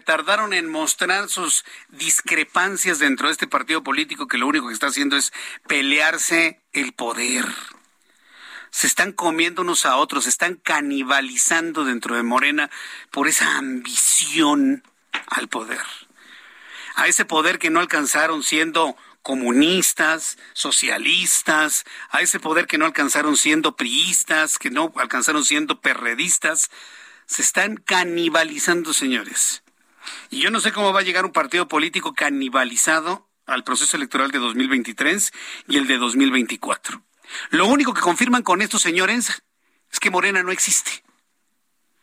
tardaron 0.00 0.52
en 0.52 0.68
mostrar 0.68 1.28
sus 1.28 1.64
discrepancias 1.90 2.98
dentro 2.98 3.28
de 3.28 3.32
este 3.32 3.46
partido 3.46 3.84
político 3.84 4.26
que 4.26 4.36
lo 4.36 4.48
único 4.48 4.66
que 4.66 4.74
está 4.74 4.88
haciendo 4.88 5.16
es 5.16 5.32
pelearse 5.68 6.60
el 6.72 6.92
poder. 6.92 7.44
Se 8.70 8.88
están 8.88 9.12
comiendo 9.12 9.62
unos 9.62 9.86
a 9.86 9.96
otros, 9.96 10.24
se 10.24 10.30
están 10.30 10.56
canibalizando 10.56 11.84
dentro 11.84 12.16
de 12.16 12.24
Morena 12.24 12.68
por 13.12 13.28
esa 13.28 13.58
ambición 13.58 14.82
al 15.30 15.48
poder. 15.48 15.80
A 16.96 17.06
ese 17.06 17.24
poder 17.24 17.58
que 17.58 17.70
no 17.70 17.80
alcanzaron 17.80 18.42
siendo 18.42 18.96
comunistas, 19.22 20.38
socialistas, 20.52 21.84
a 22.10 22.20
ese 22.20 22.40
poder 22.40 22.66
que 22.66 22.78
no 22.78 22.86
alcanzaron 22.86 23.36
siendo 23.36 23.76
priistas, 23.76 24.58
que 24.58 24.70
no 24.70 24.92
alcanzaron 24.96 25.44
siendo 25.44 25.80
perredistas, 25.80 26.70
se 27.26 27.42
están 27.42 27.76
canibalizando, 27.76 28.92
señores. 28.92 29.62
Y 30.30 30.40
yo 30.40 30.50
no 30.50 30.60
sé 30.60 30.72
cómo 30.72 30.92
va 30.92 31.00
a 31.00 31.04
llegar 31.04 31.24
un 31.24 31.32
partido 31.32 31.68
político 31.68 32.14
canibalizado 32.14 33.28
al 33.46 33.64
proceso 33.64 33.96
electoral 33.96 34.30
de 34.30 34.38
2023 34.38 35.32
y 35.68 35.76
el 35.76 35.86
de 35.86 35.98
2024. 35.98 37.02
Lo 37.50 37.66
único 37.66 37.94
que 37.94 38.00
confirman 38.00 38.42
con 38.42 38.62
estos 38.62 38.82
señores 38.82 39.42
es 39.92 40.00
que 40.00 40.10
Morena 40.10 40.42
no 40.42 40.52
existe. 40.52 41.04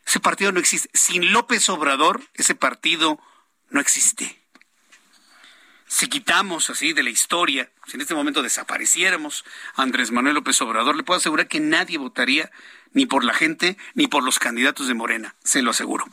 Ese 0.08 0.20
partido 0.20 0.52
no 0.52 0.58
existe. 0.58 0.88
Sin 0.94 1.34
López 1.34 1.68
Obrador, 1.68 2.22
ese 2.32 2.54
partido 2.54 3.20
no 3.68 3.78
existe. 3.78 4.40
Si 5.86 6.08
quitamos 6.08 6.70
así 6.70 6.94
de 6.94 7.02
la 7.02 7.10
historia, 7.10 7.70
si 7.86 7.96
en 7.96 8.00
este 8.00 8.14
momento 8.14 8.42
desapareciéramos 8.42 9.44
a 9.74 9.82
Andrés 9.82 10.10
Manuel 10.10 10.36
López 10.36 10.62
Obrador, 10.62 10.96
le 10.96 11.02
puedo 11.02 11.18
asegurar 11.18 11.46
que 11.46 11.60
nadie 11.60 11.98
votaría 11.98 12.50
ni 12.92 13.04
por 13.04 13.22
la 13.22 13.34
gente 13.34 13.76
ni 13.92 14.06
por 14.06 14.24
los 14.24 14.38
candidatos 14.38 14.88
de 14.88 14.94
Morena, 14.94 15.34
se 15.44 15.60
lo 15.60 15.72
aseguro. 15.72 16.06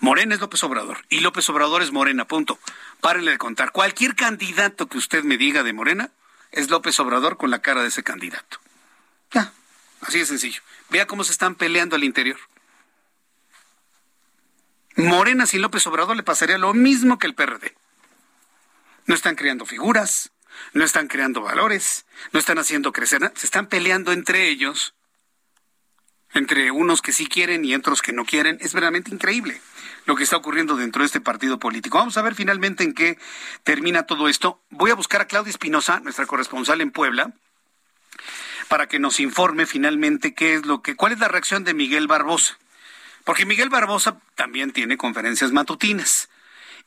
Morena 0.00 0.34
es 0.34 0.40
López 0.42 0.62
Obrador 0.64 0.98
y 1.08 1.20
López 1.20 1.48
Obrador 1.48 1.80
es 1.80 1.92
Morena, 1.92 2.26
punto. 2.26 2.58
Párenle 3.00 3.30
de 3.30 3.38
contar. 3.38 3.72
Cualquier 3.72 4.16
candidato 4.16 4.86
que 4.86 4.98
usted 4.98 5.24
me 5.24 5.38
diga 5.38 5.62
de 5.62 5.72
Morena 5.72 6.10
es 6.52 6.68
López 6.68 7.00
Obrador 7.00 7.38
con 7.38 7.50
la 7.50 7.62
cara 7.62 7.80
de 7.80 7.88
ese 7.88 8.02
candidato. 8.02 8.58
Ya, 9.32 9.50
así 10.02 10.18
de 10.18 10.26
sencillo. 10.26 10.60
Vea 10.90 11.06
cómo 11.06 11.24
se 11.24 11.32
están 11.32 11.54
peleando 11.54 11.96
al 11.96 12.04
interior. 12.04 12.38
Morena 14.98 15.46
sin 15.46 15.62
López 15.62 15.86
Obrador 15.86 16.16
le 16.16 16.24
pasaría 16.24 16.58
lo 16.58 16.74
mismo 16.74 17.20
que 17.20 17.28
el 17.28 17.34
PRD. 17.36 17.72
No 19.06 19.14
están 19.14 19.36
creando 19.36 19.64
figuras, 19.64 20.32
no 20.72 20.84
están 20.84 21.06
creando 21.06 21.40
valores, 21.40 22.04
no 22.32 22.40
están 22.40 22.58
haciendo 22.58 22.92
crecer, 22.92 23.32
se 23.36 23.46
están 23.46 23.68
peleando 23.68 24.10
entre 24.10 24.48
ellos, 24.48 24.94
entre 26.34 26.72
unos 26.72 27.00
que 27.00 27.12
sí 27.12 27.28
quieren 27.28 27.64
y 27.64 27.76
otros 27.76 28.02
que 28.02 28.12
no 28.12 28.24
quieren. 28.24 28.58
Es 28.60 28.72
verdaderamente 28.72 29.14
increíble 29.14 29.60
lo 30.04 30.16
que 30.16 30.24
está 30.24 30.36
ocurriendo 30.36 30.74
dentro 30.74 31.02
de 31.02 31.06
este 31.06 31.20
partido 31.20 31.60
político. 31.60 31.98
Vamos 31.98 32.16
a 32.16 32.22
ver 32.22 32.34
finalmente 32.34 32.82
en 32.82 32.92
qué 32.92 33.18
termina 33.62 34.02
todo 34.02 34.28
esto. 34.28 34.60
Voy 34.68 34.90
a 34.90 34.96
buscar 34.96 35.20
a 35.20 35.26
Claudia 35.26 35.50
Espinosa, 35.50 36.00
nuestra 36.00 36.26
corresponsal 36.26 36.80
en 36.80 36.90
Puebla, 36.90 37.34
para 38.66 38.88
que 38.88 38.98
nos 38.98 39.20
informe 39.20 39.64
finalmente 39.64 40.34
qué 40.34 40.54
es 40.54 40.66
lo 40.66 40.82
que, 40.82 40.96
cuál 40.96 41.12
es 41.12 41.20
la 41.20 41.28
reacción 41.28 41.62
de 41.62 41.72
Miguel 41.72 42.08
Barbosa. 42.08 42.58
Porque 43.28 43.44
Miguel 43.44 43.68
Barbosa 43.68 44.18
también 44.36 44.72
tiene 44.72 44.96
conferencias 44.96 45.52
matutinas. 45.52 46.30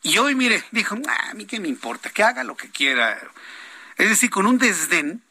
Y 0.01 0.17
hoy, 0.17 0.33
mire, 0.33 0.63
dijo, 0.71 0.97
ah, 1.07 1.29
a 1.29 1.33
mí 1.35 1.45
qué 1.45 1.59
me 1.59 1.67
importa, 1.67 2.09
que 2.09 2.23
haga 2.23 2.43
lo 2.43 2.57
que 2.57 2.71
quiera. 2.71 3.15
Es 3.95 4.09
decir, 4.09 4.31
con 4.31 4.47
un 4.47 4.57
desdén 4.57 5.21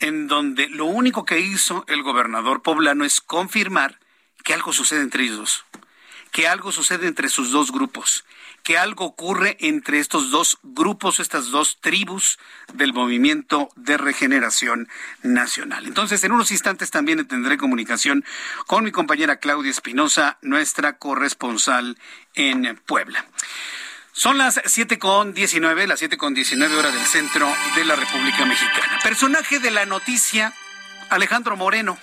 en 0.00 0.26
donde 0.26 0.68
lo 0.70 0.86
único 0.86 1.24
que 1.24 1.38
hizo 1.38 1.84
el 1.86 2.02
gobernador 2.02 2.62
poblano 2.62 3.04
es 3.04 3.20
confirmar 3.20 4.00
que 4.42 4.54
algo 4.54 4.72
sucede 4.72 5.02
entre 5.02 5.22
ellos 5.22 5.64
que 6.30 6.48
algo 6.48 6.72
sucede 6.72 7.08
entre 7.08 7.28
sus 7.28 7.50
dos 7.50 7.72
grupos, 7.72 8.24
que 8.68 8.76
algo 8.76 9.06
ocurre 9.06 9.56
entre 9.60 9.98
estos 9.98 10.30
dos 10.30 10.58
grupos, 10.62 11.20
estas 11.20 11.50
dos 11.50 11.78
tribus 11.80 12.38
del 12.74 12.92
movimiento 12.92 13.70
de 13.76 13.96
regeneración 13.96 14.90
nacional. 15.22 15.86
Entonces, 15.86 16.22
en 16.22 16.32
unos 16.32 16.50
instantes 16.50 16.90
también 16.90 17.26
tendré 17.26 17.56
comunicación 17.56 18.26
con 18.66 18.84
mi 18.84 18.92
compañera 18.92 19.38
Claudia 19.38 19.70
Espinosa, 19.70 20.36
nuestra 20.42 20.98
corresponsal 20.98 21.96
en 22.34 22.78
Puebla. 22.84 23.24
Son 24.12 24.36
las 24.36 24.60
siete 24.66 24.98
con 24.98 25.32
diecinueve, 25.32 25.86
las 25.86 26.00
siete 26.00 26.18
con 26.18 26.34
diecinueve 26.34 26.76
horas 26.76 26.92
del 26.92 27.06
centro 27.06 27.50
de 27.74 27.86
la 27.86 27.96
República 27.96 28.44
Mexicana. 28.44 28.98
Personaje 29.02 29.60
de 29.60 29.70
la 29.70 29.86
noticia, 29.86 30.52
Alejandro 31.08 31.56
Moreno. 31.56 31.98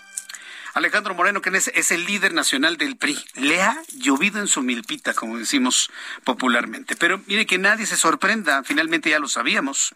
Alejandro 0.76 1.16
Moreno, 1.16 1.42
que 1.42 1.50
es, 1.56 1.92
el 1.92 2.04
líder 2.04 2.34
nacional 2.34 2.76
del 2.76 2.98
PRI. 2.98 3.18
Le 3.36 3.62
ha 3.62 3.82
llovido 3.94 4.42
en 4.42 4.48
su 4.50 4.62
milpita, 4.62 5.14
como 5.14 5.38
decimos 5.38 5.90
popularmente. 6.26 6.98
Pero 6.98 7.22
mire 7.28 7.46
que 7.46 7.58
nadie 7.58 7.86
se 7.86 7.96
sorprenda, 7.96 8.62
finalmente 8.62 9.10
ya 9.10 9.20
lo 9.20 9.30
sabíamos. 9.30 9.96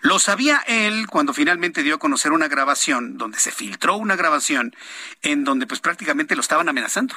Lo 0.00 0.20
sabía 0.20 0.62
él 0.68 1.08
cuando 1.08 1.34
finalmente 1.34 1.82
dio 1.82 1.96
a 1.96 1.98
conocer 1.98 2.30
una 2.30 2.46
grabación, 2.46 3.18
donde 3.18 3.40
se 3.40 3.50
filtró 3.50 3.96
una 3.96 4.14
grabación 4.14 4.76
en 5.22 5.42
donde 5.42 5.66
pues 5.66 5.80
prácticamente 5.80 6.36
lo 6.36 6.40
estaban 6.40 6.68
amenazando. 6.68 7.16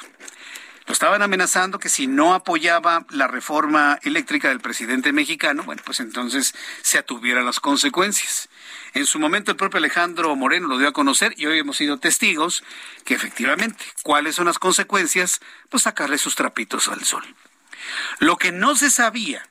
Lo 0.86 0.92
estaban 0.92 1.22
amenazando 1.22 1.78
que 1.78 1.88
si 1.88 2.08
no 2.08 2.34
apoyaba 2.34 3.06
la 3.10 3.28
reforma 3.28 4.00
eléctrica 4.02 4.48
del 4.48 4.58
presidente 4.58 5.12
mexicano, 5.12 5.62
bueno, 5.62 5.80
pues 5.84 6.00
entonces 6.00 6.56
se 6.82 6.98
atuviera 6.98 7.42
las 7.42 7.60
consecuencias. 7.60 8.48
En 8.96 9.04
su 9.04 9.18
momento 9.18 9.50
el 9.50 9.58
propio 9.58 9.76
Alejandro 9.76 10.34
Moreno 10.36 10.68
lo 10.68 10.78
dio 10.78 10.88
a 10.88 10.92
conocer 10.92 11.34
y 11.36 11.44
hoy 11.44 11.58
hemos 11.58 11.76
sido 11.76 11.98
testigos 11.98 12.64
que 13.04 13.12
efectivamente, 13.12 13.84
¿cuáles 14.02 14.36
son 14.36 14.46
las 14.46 14.58
consecuencias? 14.58 15.40
Pues 15.68 15.82
sacarle 15.82 16.16
sus 16.16 16.34
trapitos 16.34 16.88
al 16.88 17.04
sol. 17.04 17.22
Lo 18.20 18.38
que 18.38 18.52
no 18.52 18.74
se 18.74 18.90
sabía 18.90 19.46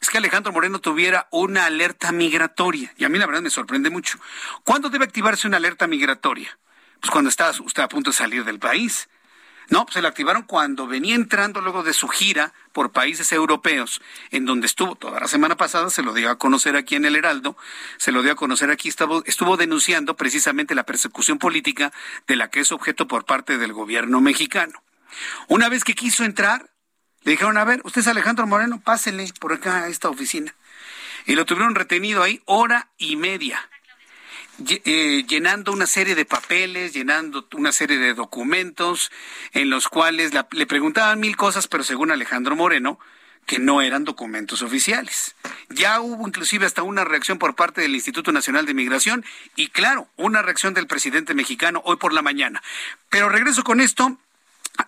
es 0.00 0.10
que 0.10 0.18
Alejandro 0.18 0.52
Moreno 0.52 0.80
tuviera 0.80 1.28
una 1.30 1.66
alerta 1.66 2.10
migratoria. 2.10 2.92
Y 2.96 3.04
a 3.04 3.08
mí 3.08 3.20
la 3.20 3.26
verdad 3.26 3.40
me 3.40 3.50
sorprende 3.50 3.88
mucho. 3.88 4.18
¿Cuándo 4.64 4.90
debe 4.90 5.04
activarse 5.04 5.46
una 5.46 5.58
alerta 5.58 5.86
migratoria? 5.86 6.58
Pues 6.98 7.12
cuando 7.12 7.30
está 7.30 7.52
usted 7.64 7.84
a 7.84 7.88
punto 7.88 8.10
de 8.10 8.16
salir 8.16 8.44
del 8.44 8.58
país. 8.58 9.08
No, 9.68 9.84
pues 9.84 9.94
se 9.94 10.02
la 10.02 10.08
activaron 10.08 10.42
cuando 10.42 10.86
venía 10.86 11.14
entrando 11.14 11.60
luego 11.60 11.82
de 11.82 11.92
su 11.92 12.08
gira 12.08 12.52
por 12.72 12.92
países 12.92 13.32
europeos, 13.32 14.00
en 14.30 14.44
donde 14.44 14.66
estuvo 14.66 14.94
toda 14.96 15.20
la 15.20 15.28
semana 15.28 15.56
pasada, 15.56 15.90
se 15.90 16.02
lo 16.02 16.14
dio 16.14 16.30
a 16.30 16.38
conocer 16.38 16.76
aquí 16.76 16.96
en 16.96 17.04
el 17.04 17.16
Heraldo, 17.16 17.56
se 17.96 18.12
lo 18.12 18.22
dio 18.22 18.32
a 18.32 18.36
conocer 18.36 18.70
aquí, 18.70 18.88
estuvo, 18.88 19.56
denunciando 19.56 20.16
precisamente 20.16 20.74
la 20.74 20.84
persecución 20.84 21.38
política 21.38 21.92
de 22.26 22.36
la 22.36 22.50
que 22.50 22.60
es 22.60 22.72
objeto 22.72 23.06
por 23.06 23.24
parte 23.24 23.58
del 23.58 23.72
gobierno 23.72 24.20
mexicano. 24.20 24.82
Una 25.48 25.68
vez 25.68 25.84
que 25.84 25.94
quiso 25.94 26.24
entrar, 26.24 26.70
le 27.22 27.32
dijeron, 27.32 27.56
a 27.56 27.64
ver, 27.64 27.80
usted 27.84 28.00
es 28.00 28.08
Alejandro 28.08 28.46
Moreno, 28.46 28.80
pásele 28.80 29.32
por 29.38 29.52
acá 29.52 29.84
a 29.84 29.88
esta 29.88 30.08
oficina. 30.08 30.54
Y 31.26 31.34
lo 31.34 31.44
tuvieron 31.44 31.74
retenido 31.74 32.22
ahí 32.22 32.42
hora 32.46 32.90
y 32.98 33.16
media. 33.16 33.60
Eh, 34.84 35.24
llenando 35.26 35.72
una 35.72 35.86
serie 35.86 36.14
de 36.14 36.24
papeles, 36.24 36.92
llenando 36.92 37.48
una 37.54 37.72
serie 37.72 37.98
de 37.98 38.14
documentos 38.14 39.10
en 39.52 39.70
los 39.70 39.88
cuales 39.88 40.32
le 40.50 40.66
preguntaban 40.66 41.20
mil 41.20 41.36
cosas, 41.36 41.68
pero 41.68 41.82
según 41.82 42.12
Alejandro 42.12 42.54
Moreno, 42.54 42.98
que 43.46 43.58
no 43.58 43.82
eran 43.82 44.04
documentos 44.04 44.62
oficiales. 44.62 45.34
Ya 45.70 46.00
hubo 46.00 46.28
inclusive 46.28 46.66
hasta 46.66 46.82
una 46.82 47.04
reacción 47.04 47.38
por 47.38 47.54
parte 47.54 47.80
del 47.80 47.94
Instituto 47.94 48.30
Nacional 48.30 48.66
de 48.66 48.74
Migración 48.74 49.24
y 49.56 49.68
claro, 49.68 50.08
una 50.16 50.42
reacción 50.42 50.74
del 50.74 50.86
presidente 50.86 51.34
mexicano 51.34 51.82
hoy 51.84 51.96
por 51.96 52.12
la 52.12 52.22
mañana. 52.22 52.62
Pero 53.08 53.28
regreso 53.28 53.64
con 53.64 53.80
esto 53.80 54.18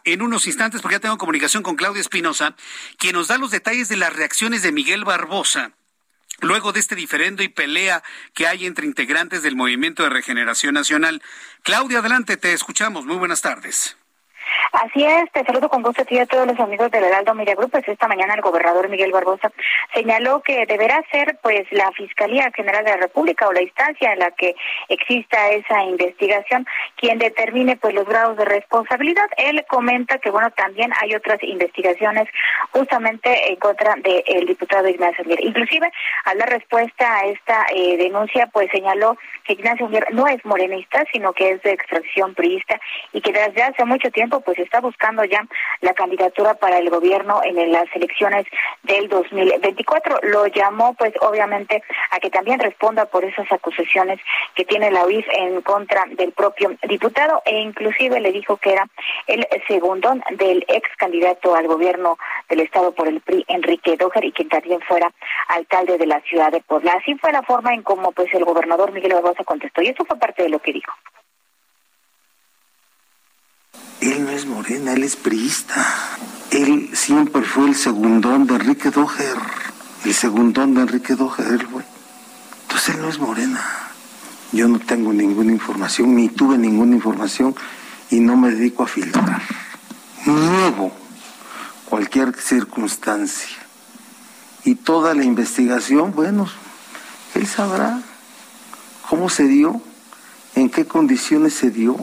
en 0.05 0.23
unos 0.23 0.47
instantes 0.47 0.83
porque 0.83 0.97
ya 0.97 1.01
tengo 1.01 1.19
comunicación 1.19 1.63
con 1.63 1.77
Claudia 1.77 2.01
Espinosa, 2.01 2.55
quien 2.99 3.15
nos 3.15 3.29
da 3.29 3.39
los 3.39 3.51
detalles 3.51 3.89
de 3.89 3.97
las 3.97 4.13
reacciones 4.13 4.63
de 4.63 4.73
Miguel 4.73 5.05
Barbosa 5.05 5.73
luego 6.45 6.73
de 6.73 6.81
este 6.81 6.95
diferendo 6.95 7.43
y 7.43 7.49
pelea 7.49 8.03
que 8.35 8.47
hay 8.47 8.67
entre 8.67 8.87
integrantes 8.87 9.43
del 9.43 9.57
Movimiento 9.57 10.03
de 10.03 10.11
Regeneración 10.11 10.75
Nacional. 10.75 11.23
Claudia, 11.63 11.99
adelante, 11.99 12.37
te 12.37 12.53
escuchamos. 12.53 13.07
Muy 13.07 13.17
buenas 13.17 13.43
tardes. 13.43 13.97
Así 14.73 15.05
es, 15.05 15.31
te 15.33 15.45
saludo 15.45 15.69
con 15.69 15.83
gusto 15.83 16.03
a 16.03 16.23
a 16.23 16.27
todos 16.27 16.47
los 16.47 16.59
amigos 16.61 16.91
del 16.91 17.05
Heraldo 17.05 17.35
Media 17.35 17.55
Group. 17.55 17.71
Pues 17.71 17.89
esta 17.89 18.09
mañana 18.09 18.35
el 18.35 18.41
gobernador 18.41 18.89
Miguel 18.89 19.13
Barbosa 19.13 19.53
señaló 19.93 20.43
que 20.43 20.67
deberá 20.67 21.03
ser 21.11 21.39
pues 21.43 21.67
la 21.71 21.91
Fiscalía 21.93 22.51
General 22.55 22.85
de 22.85 22.91
la 22.91 22.97
República 22.97 23.49
o 23.49 23.53
la 23.53 23.63
instancia 23.63 24.13
en 24.13 24.19
la 24.19 24.31
que 24.31 24.55
exista 24.89 25.51
esa 25.51 25.83
investigación 25.83 26.67
quien 26.97 27.19
determine 27.19 27.77
pues 27.77 27.95
los 27.95 28.07
grados 28.07 28.37
de 28.37 28.45
responsabilidad. 28.45 29.27
Él 29.37 29.65
comenta 29.69 30.19
que 30.19 30.31
bueno, 30.31 30.51
también 30.53 30.93
hay 31.01 31.15
otras 31.15 31.43
investigaciones 31.43 32.29
justamente 32.71 33.51
en 33.51 33.57
contra 33.57 33.95
del 33.97 34.47
diputado 34.47 34.89
Ignacio 34.89 35.25
Mier. 35.25 35.45
Inclusive, 35.45 35.91
a 36.25 36.35
la 36.35 36.47
respuesta 36.47 37.19
a 37.19 37.27
esta 37.27 37.67
eh, 37.75 37.97
denuncia, 37.97 38.49
pues 38.53 38.71
señaló 38.71 39.17
que 39.45 39.55
Ignacio 39.55 39.89
Mier 39.89 40.07
no 40.13 40.27
es 40.27 40.45
morenista, 40.45 41.05
sino 41.13 41.33
que 41.33 41.51
es 41.51 41.63
de 41.63 41.73
extracción 41.73 42.35
priista 42.35 42.81
y 43.13 43.21
que 43.21 43.33
desde 43.33 43.63
hace 43.63 43.85
mucho 43.85 44.11
tiempo 44.11 44.41
pues 44.45 44.59
está 44.59 44.81
buscando 44.81 45.25
ya 45.25 45.47
la 45.81 45.95
candidatura 45.95 46.55
para 46.55 46.79
el 46.79 46.91
gobierno 46.91 47.41
en 47.45 47.73
las 47.73 47.87
elecciones 47.95 48.47
del 48.83 49.09
2024. 49.09 50.21
Lo 50.23 50.47
llamó 50.47 50.95
pues 50.95 51.13
obviamente 51.21 51.83
a 52.11 52.21
que 52.21 52.31
también 52.31 52.61
responda 52.61 53.07
por 53.07 53.25
esas 53.25 53.51
acusaciones 53.51 54.21
que 54.55 54.65
tiene 54.65 54.91
la 54.91 55.07
UIF 55.07 55.27
en 55.31 55.63
contra 55.63 56.05
del 56.17 56.33
propio 56.33 56.77
diputado 56.89 57.43
e 57.45 57.59
inclusive 57.61 58.21
le 58.21 58.33
dijo 58.33 58.57
que 58.57 58.73
era 58.73 58.87
el 59.27 59.47
segundo 59.67 60.15
del 60.33 60.65
ex 60.69 60.89
candidato 60.97 61.55
al 61.55 61.67
gobierno 61.67 62.19
del 62.49 62.61
estado 62.61 62.93
por 62.93 63.09
el 63.09 63.21
PRI, 63.21 63.45
Enrique 63.49 63.97
Doger, 63.97 64.25
y 64.25 64.33
que 64.33 64.45
también 64.45 64.81
fuera 64.83 65.11
alcalde 65.49 65.99
de 65.99 66.07
la 66.07 66.21
ciudad 66.21 66.53
de 66.53 66.61
Puebla. 66.61 66.95
Así 66.95 67.15
fue 67.17 67.33
la 67.33 67.43
forma 67.43 67.73
en 67.75 67.83
cómo 67.83 68.13
pues 68.13 68.33
el 68.35 68.45
gobernador 68.45 68.93
Miguel 68.93 69.15
Barbosa 69.15 69.45
contestó 69.45 69.83
y 69.83 69.89
eso 69.89 70.05
fue 70.05 70.19
parte 70.19 70.43
de 70.43 70.49
lo 70.49 70.59
que 70.59 70.73
dijo. 70.73 70.93
Él 74.05 74.23
no 74.23 74.33
es 74.33 74.45
morena, 74.45 74.93
él 74.93 75.03
es 75.03 75.17
priista. 75.17 75.83
Él 76.51 76.91
siempre 76.93 77.41
fue 77.41 77.69
el 77.69 77.75
segundón 77.75 78.47
de 78.47 78.57
Enrique 78.57 78.91
Doher. 78.91 79.39
El 80.05 80.13
segundón 80.13 80.75
de 80.75 80.83
Enrique 80.83 81.15
Doher, 81.15 81.67
güey. 81.69 81.87
Entonces 82.63 82.95
él 82.95 83.01
no 83.01 83.09
es 83.09 83.19
morena. 83.19 83.63
Yo 84.53 84.69
no 84.69 84.79
tengo 84.79 85.11
ninguna 85.11 85.53
información, 85.53 86.15
ni 86.15 86.29
tuve 86.29 86.59
ninguna 86.59 86.95
información 86.95 87.57
y 88.11 88.21
no 88.21 88.37
me 88.37 88.51
dedico 88.51 88.83
a 88.83 88.87
filtrar. 88.87 89.41
Niego 90.27 90.93
cualquier 91.89 92.37
circunstancia. 92.37 93.57
Y 94.65 94.75
toda 94.75 95.15
la 95.15 95.25
investigación, 95.25 96.13
bueno, 96.15 96.47
él 97.35 97.47
sabrá 97.47 98.03
cómo 99.09 99.31
se 99.31 99.45
dio, 99.45 99.81
en 100.55 100.69
qué 100.69 100.85
condiciones 100.85 101.55
se 101.55 101.71
dio 101.71 101.97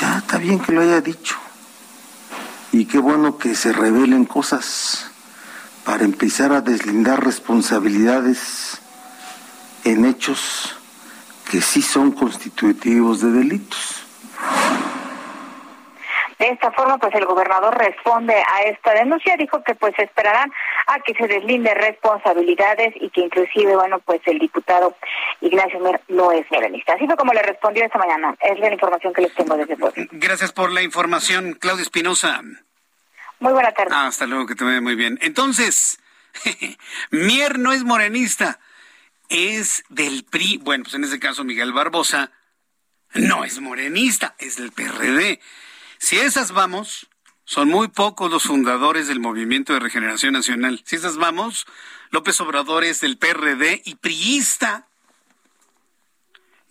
ya 0.00 0.18
está 0.18 0.38
bien 0.38 0.58
que 0.58 0.72
lo 0.72 0.80
haya 0.80 1.00
dicho. 1.00 1.36
Y 2.72 2.86
qué 2.86 2.98
bueno 2.98 3.38
que 3.38 3.54
se 3.54 3.72
revelen 3.72 4.24
cosas 4.24 5.06
para 5.84 6.04
empezar 6.04 6.52
a 6.52 6.60
deslindar 6.60 7.24
responsabilidades 7.24 8.78
en 9.84 10.04
hechos 10.06 10.74
que 11.50 11.60
sí 11.60 11.82
son 11.82 12.12
constitutivos 12.12 13.20
de 13.20 13.30
delitos. 13.30 13.96
De 16.38 16.48
esta 16.48 16.72
forma, 16.72 16.98
pues 16.98 17.14
el 17.14 17.24
gobernador 17.26 17.76
responde 17.76 18.34
a 18.34 18.62
esta 18.62 18.92
denuncia, 18.94 19.36
dijo 19.36 19.62
que 19.62 19.74
pues 19.74 19.94
esperarán 19.98 20.52
a 20.86 20.98
que 21.00 21.14
se 21.14 21.26
deslinde 21.28 21.72
responsabilidades 21.74 22.94
y 23.00 23.10
que 23.10 23.22
inclusive, 23.22 23.74
bueno, 23.76 23.98
pues 24.00 24.20
el 24.26 24.38
diputado 24.38 24.96
Ignacio 25.40 25.78
Mer 25.80 26.00
no 26.08 26.32
es 26.32 26.44
morenista. 26.50 26.94
Así 26.94 27.06
fue 27.06 27.16
como 27.16 27.32
le 27.32 27.42
respondió 27.42 27.84
esta 27.84 27.98
mañana. 27.98 28.34
Es 28.40 28.58
la 28.58 28.72
información 28.72 29.12
que 29.12 29.22
les 29.22 29.34
tengo 29.34 29.56
desde 29.56 29.76
Puebla. 29.76 30.06
Gracias 30.12 30.52
por 30.52 30.72
la 30.72 30.82
información, 30.82 31.54
Claudia 31.60 31.82
Espinosa. 31.82 32.42
Muy 33.40 33.52
buena 33.52 33.72
tarde. 33.72 33.94
hasta 33.94 34.26
luego, 34.26 34.46
que 34.46 34.54
te 34.54 34.64
vaya 34.64 34.80
muy 34.80 34.94
bien. 34.94 35.18
Entonces, 35.22 36.00
Mier 37.10 37.58
no 37.58 37.72
es 37.72 37.84
morenista. 37.84 38.58
es 39.28 39.84
del 39.88 40.24
PRI. 40.24 40.58
Bueno, 40.62 40.84
pues 40.84 40.94
en 40.94 41.04
ese 41.04 41.18
caso 41.18 41.44
Miguel 41.44 41.72
Barbosa 41.72 42.30
no 43.14 43.44
es 43.44 43.60
morenista, 43.60 44.34
es 44.38 44.56
del 44.56 44.72
PRD. 44.72 45.40
Si 45.98 46.18
esas 46.18 46.52
vamos, 46.52 47.08
son 47.44 47.68
muy 47.68 47.88
pocos 47.88 48.30
los 48.30 48.44
fundadores 48.44 49.06
del 49.08 49.20
Movimiento 49.20 49.72
de 49.72 49.80
Regeneración 49.80 50.32
Nacional. 50.32 50.82
Si 50.84 50.96
esas 50.96 51.16
vamos, 51.16 51.66
López 52.10 52.40
Obrador 52.40 52.84
es 52.84 53.00
del 53.00 53.18
PRD 53.18 53.82
y 53.84 53.96
priista. 53.96 54.86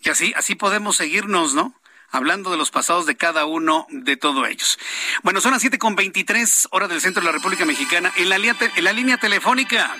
Y 0.01 0.09
así, 0.09 0.33
así 0.35 0.55
podemos 0.55 0.97
seguirnos, 0.97 1.53
¿no? 1.53 1.73
Hablando 2.11 2.51
de 2.51 2.57
los 2.57 2.69
pasados 2.69 3.05
de 3.05 3.15
cada 3.15 3.45
uno 3.45 3.87
de 3.89 4.17
todos 4.17 4.47
ellos. 4.47 4.77
Bueno, 5.23 5.41
son 5.41 5.51
las 5.51 5.61
siete 5.61 5.79
con 5.79 5.95
veintitrés 5.95 6.67
horas 6.71 6.89
del 6.89 7.01
centro 7.01 7.21
de 7.21 7.25
la 7.25 7.31
República 7.31 7.65
Mexicana. 7.65 8.11
En 8.17 8.29
la, 8.29 8.35
en 8.35 8.83
la 8.83 8.93
línea 8.93 9.17
telefónica, 9.17 9.95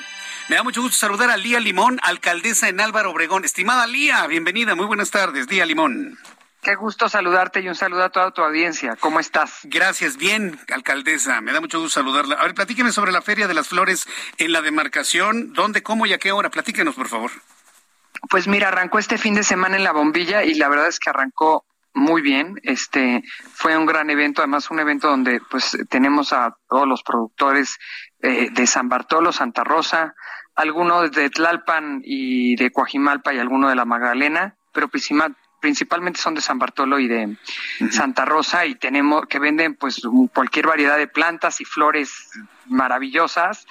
me 0.49 0.57
da 0.57 0.63
mucho 0.63 0.81
gusto 0.81 0.97
saludar 0.97 1.31
a 1.31 1.37
Lía 1.37 1.59
Limón, 1.59 1.99
alcaldesa 2.03 2.67
en 2.67 2.81
Álvaro 2.81 3.11
Obregón. 3.11 3.45
Estimada 3.45 3.87
Lía, 3.87 4.27
bienvenida, 4.27 4.75
muy 4.75 4.85
buenas 4.85 5.09
tardes, 5.09 5.49
Lía 5.49 5.65
Limón. 5.65 6.19
Qué 6.63 6.75
gusto 6.75 7.09
saludarte 7.09 7.59
y 7.59 7.67
un 7.67 7.75
saludo 7.75 8.05
a 8.05 8.09
toda 8.09 8.31
tu 8.31 8.41
audiencia. 8.41 8.95
¿Cómo 8.97 9.19
estás? 9.19 9.59
Gracias, 9.63 10.15
bien, 10.15 10.57
alcaldesa. 10.73 11.41
Me 11.41 11.51
da 11.51 11.59
mucho 11.59 11.81
gusto 11.81 11.99
saludarla. 11.99 12.35
A 12.35 12.43
ver, 12.43 12.55
platíqueme 12.55 12.93
sobre 12.93 13.11
la 13.11 13.21
Feria 13.21 13.49
de 13.49 13.53
las 13.53 13.67
Flores 13.67 14.07
en 14.37 14.53
la 14.53 14.61
demarcación. 14.61 15.51
¿Dónde, 15.51 15.83
cómo 15.83 16.05
y 16.05 16.13
a 16.13 16.19
qué 16.19 16.31
hora? 16.31 16.49
Platíquenos, 16.49 16.95
por 16.95 17.09
favor. 17.09 17.31
Pues 18.29 18.47
mira, 18.47 18.69
arrancó 18.69 18.97
este 18.97 19.17
fin 19.17 19.35
de 19.35 19.43
semana 19.43 19.75
en 19.75 19.83
la 19.83 19.91
bombilla 19.91 20.45
y 20.45 20.53
la 20.53 20.69
verdad 20.69 20.87
es 20.87 20.99
que 20.99 21.09
arrancó 21.09 21.65
muy 21.93 22.21
bien. 22.21 22.55
Este 22.63 23.23
fue 23.53 23.77
un 23.77 23.85
gran 23.85 24.09
evento, 24.09 24.41
además 24.41 24.71
un 24.71 24.79
evento 24.79 25.09
donde 25.09 25.41
pues 25.51 25.77
tenemos 25.89 26.31
a 26.31 26.55
todos 26.69 26.87
los 26.87 27.03
productores 27.03 27.77
eh, 28.21 28.49
de 28.51 28.67
San 28.67 28.87
Bartolo, 28.87 29.33
Santa 29.33 29.65
Rosa, 29.65 30.15
algunos 30.55 31.11
de 31.11 31.29
Tlalpan 31.29 32.01
y 32.05 32.55
de 32.55 32.71
Coajimalpa 32.71 33.33
y 33.33 33.39
alguno 33.39 33.67
de 33.67 33.75
la 33.75 33.83
Magdalena, 33.83 34.55
pero 34.71 34.87
principalmente 35.63 36.19
son 36.19 36.35
de 36.35 36.41
San 36.41 36.59
Bartolo 36.59 36.99
y 36.99 37.07
de 37.07 37.37
Santa 37.89 38.25
Rosa 38.25 38.65
y 38.65 38.75
tenemos 38.75 39.27
que 39.27 39.39
venden 39.39 39.75
pues 39.75 40.01
cualquier 40.33 40.67
variedad 40.67 40.97
de 40.97 41.07
plantas 41.07 41.61
y 41.61 41.63
flores 41.63 42.31
maravillosas 42.67 43.65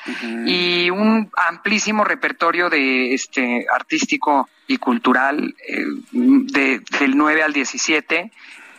y 0.46 0.88
un 0.88 1.30
amplísimo 1.36 2.02
repertorio 2.02 2.70
de 2.70 3.12
este 3.12 3.66
artístico 3.70 4.48
y 4.66 4.78
cultural 4.78 5.54
eh, 5.68 5.84
de, 6.12 6.80
del 6.98 7.14
9 7.14 7.42
al 7.42 7.52
17 7.52 8.32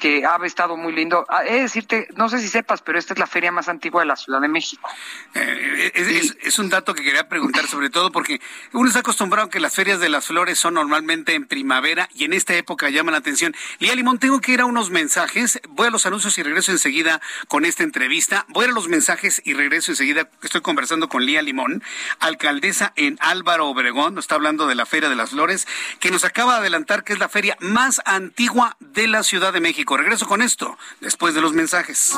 que 0.03 0.25
ha 0.25 0.38
estado 0.45 0.75
muy 0.75 0.91
lindo. 0.91 1.25
Ah, 1.30 1.45
he 1.45 1.53
de 1.53 1.61
decirte, 1.61 2.09
no 2.17 2.27
sé 2.27 2.39
si 2.39 2.49
sepas, 2.49 2.81
pero 2.81 2.99
esta 2.99 3.13
es 3.13 3.19
la 3.19 3.25
feria 3.25 3.53
más 3.53 3.69
antigua 3.69 4.01
de 4.01 4.07
la 4.07 4.17
Ciudad 4.17 4.41
de 4.41 4.49
México. 4.49 4.89
Eh, 5.34 6.34
es, 6.41 6.59
un 6.59 6.67
dato 6.67 6.93
que 6.93 7.03
quería 7.03 7.30
preguntar, 7.30 7.67
sobre 7.67 7.89
todo 7.89 8.11
porque 8.11 8.41
uno 8.73 8.89
está 8.89 8.99
acostumbrado 8.99 9.47
a 9.47 9.49
que 9.49 9.61
las 9.61 9.73
ferias 9.73 10.01
de 10.01 10.09
las 10.09 10.27
flores 10.27 10.59
son 10.59 10.73
normalmente 10.73 11.35
en 11.35 11.47
primavera 11.47 12.09
y 12.13 12.25
en 12.25 12.34
esta 12.34 12.53
época 12.53 12.89
llaman 12.89 13.13
la 13.13 13.19
atención. 13.19 13.55
Lía 13.80 13.95
Limón, 13.95 14.19
tengo 14.19 14.41
que 14.41 14.51
ir 14.51 14.59
a 14.59 14.65
unos 14.65 14.89
mensajes. 14.89 15.61
Voy 15.69 15.88
a 15.88 15.89
los 15.89 16.05
anuncios 16.05 16.38
y 16.38 16.43
regreso 16.43 16.73
enseguida 16.73 17.21
con 17.47 17.63
esta 17.63 17.84
entrevista. 17.84 18.45
Voy 18.49 18.65
a, 18.65 18.71
a 18.71 18.71
los 18.73 18.89
mensajes 18.89 19.41
y 19.45 19.53
regreso 19.53 19.93
enseguida. 19.93 20.27
Estoy 20.41 20.59
conversando 20.59 21.07
con 21.07 21.25
Lía 21.25 21.41
Limón, 21.41 21.81
alcaldesa 22.19 22.91
en 22.97 23.17
Álvaro 23.21 23.67
Obregón. 23.67 24.15
Nos 24.15 24.25
está 24.25 24.35
hablando 24.35 24.67
de 24.67 24.75
la 24.75 24.85
Feria 24.85 25.07
de 25.07 25.15
las 25.15 25.30
Flores, 25.30 25.65
que 26.01 26.11
nos 26.11 26.25
acaba 26.25 26.55
de 26.55 26.59
adelantar 26.59 27.05
que 27.05 27.13
es 27.13 27.19
la 27.19 27.30
feria 27.30 27.55
más 27.61 28.01
antigua 28.03 28.75
de 28.81 29.07
la 29.07 29.23
Ciudad 29.23 29.53
de 29.53 29.61
México. 29.61 29.92
Regreso 29.97 30.27
con 30.27 30.41
esto 30.41 30.77
después 31.01 31.33
de 31.33 31.41
los 31.41 31.53
mensajes. 31.53 32.17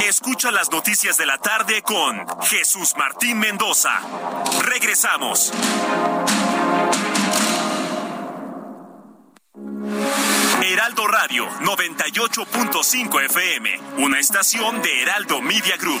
Escucha 0.00 0.50
las 0.50 0.70
noticias 0.70 1.16
de 1.16 1.26
la 1.26 1.38
tarde 1.38 1.82
con 1.82 2.26
Jesús 2.42 2.94
Martín 2.96 3.38
Mendoza. 3.38 4.00
Regresamos. 4.62 5.52
Heraldo 10.62 11.06
Radio 11.06 11.48
98.5 11.60 13.24
FM, 13.24 13.80
una 13.98 14.18
estación 14.18 14.82
de 14.82 15.02
Heraldo 15.02 15.40
Media 15.40 15.76
Group 15.76 16.00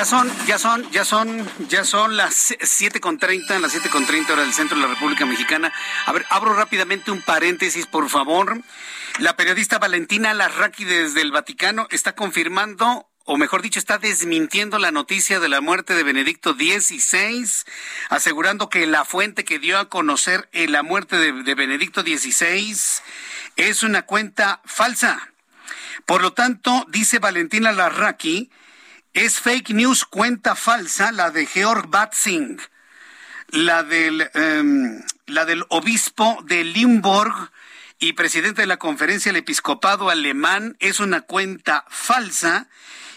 Ya 0.00 0.06
son, 0.06 0.32
ya 0.46 0.58
son, 0.58 0.90
ya 0.92 1.04
son, 1.04 1.48
ya 1.68 1.84
son 1.84 2.16
las 2.16 2.54
siete 2.62 3.00
con 3.00 3.18
treinta, 3.18 3.58
las 3.58 3.72
siete 3.72 3.90
con 3.90 4.06
treinta 4.06 4.32
hora 4.32 4.44
del 4.44 4.54
centro 4.54 4.78
de 4.78 4.82
la 4.84 4.94
República 4.94 5.26
Mexicana. 5.26 5.74
A 6.06 6.12
ver, 6.12 6.24
abro 6.30 6.54
rápidamente 6.54 7.10
un 7.10 7.20
paréntesis, 7.20 7.84
por 7.84 8.08
favor. 8.08 8.62
La 9.18 9.36
periodista 9.36 9.78
Valentina 9.78 10.32
Larraqui 10.32 10.84
desde 10.84 11.20
el 11.20 11.32
Vaticano 11.32 11.86
está 11.90 12.14
confirmando 12.14 13.10
o 13.24 13.36
mejor 13.36 13.60
dicho, 13.60 13.78
está 13.78 13.98
desmintiendo 13.98 14.78
la 14.78 14.90
noticia 14.90 15.38
de 15.38 15.50
la 15.50 15.60
muerte 15.60 15.92
de 15.92 16.02
Benedicto 16.02 16.54
XVI, 16.54 17.46
asegurando 18.08 18.70
que 18.70 18.86
la 18.86 19.04
fuente 19.04 19.44
que 19.44 19.58
dio 19.58 19.78
a 19.78 19.90
conocer 19.90 20.48
la 20.52 20.82
muerte 20.82 21.16
de, 21.16 21.42
de 21.42 21.54
Benedicto 21.54 22.00
XVI 22.00 22.74
es 23.56 23.82
una 23.82 24.06
cuenta 24.06 24.62
falsa. 24.64 25.30
Por 26.06 26.22
lo 26.22 26.32
tanto, 26.32 26.86
dice 26.88 27.18
Valentina 27.18 27.70
Larraqui, 27.72 28.50
es 29.12 29.40
fake 29.40 29.70
news, 29.70 30.04
cuenta 30.04 30.54
falsa, 30.54 31.10
la 31.10 31.30
de 31.30 31.46
Georg 31.46 31.88
Batzing, 31.88 32.60
la 33.48 33.82
del, 33.82 34.30
em, 34.34 35.02
obispo 35.68 36.38
de 36.44 36.64
Limburg 36.64 37.50
y 37.98 38.12
presidente 38.12 38.62
de 38.62 38.66
la 38.66 38.78
conferencia 38.78 39.32
del 39.32 39.40
episcopado 39.40 40.10
alemán, 40.10 40.76
es 40.78 41.00
una 41.00 41.22
cuenta 41.22 41.84
falsa. 41.88 42.68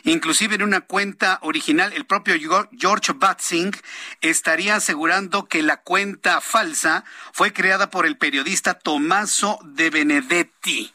Inclusive 0.06 0.56
en 0.56 0.64
una 0.64 0.82
cuenta 0.82 1.40
original, 1.44 1.94
el 1.94 2.06
propio 2.06 2.36
George 2.78 3.14
Batzing 3.14 3.72
estaría 4.20 4.76
asegurando 4.76 5.48
que 5.48 5.62
la 5.62 5.78
cuenta 5.78 6.42
falsa 6.42 7.06
fue 7.32 7.54
creada 7.54 7.90
por 7.90 8.06
el 8.06 8.18
periodista 8.18 8.74
Tommaso 8.74 9.60
de 9.64 9.90
Benedetti. 9.90 10.92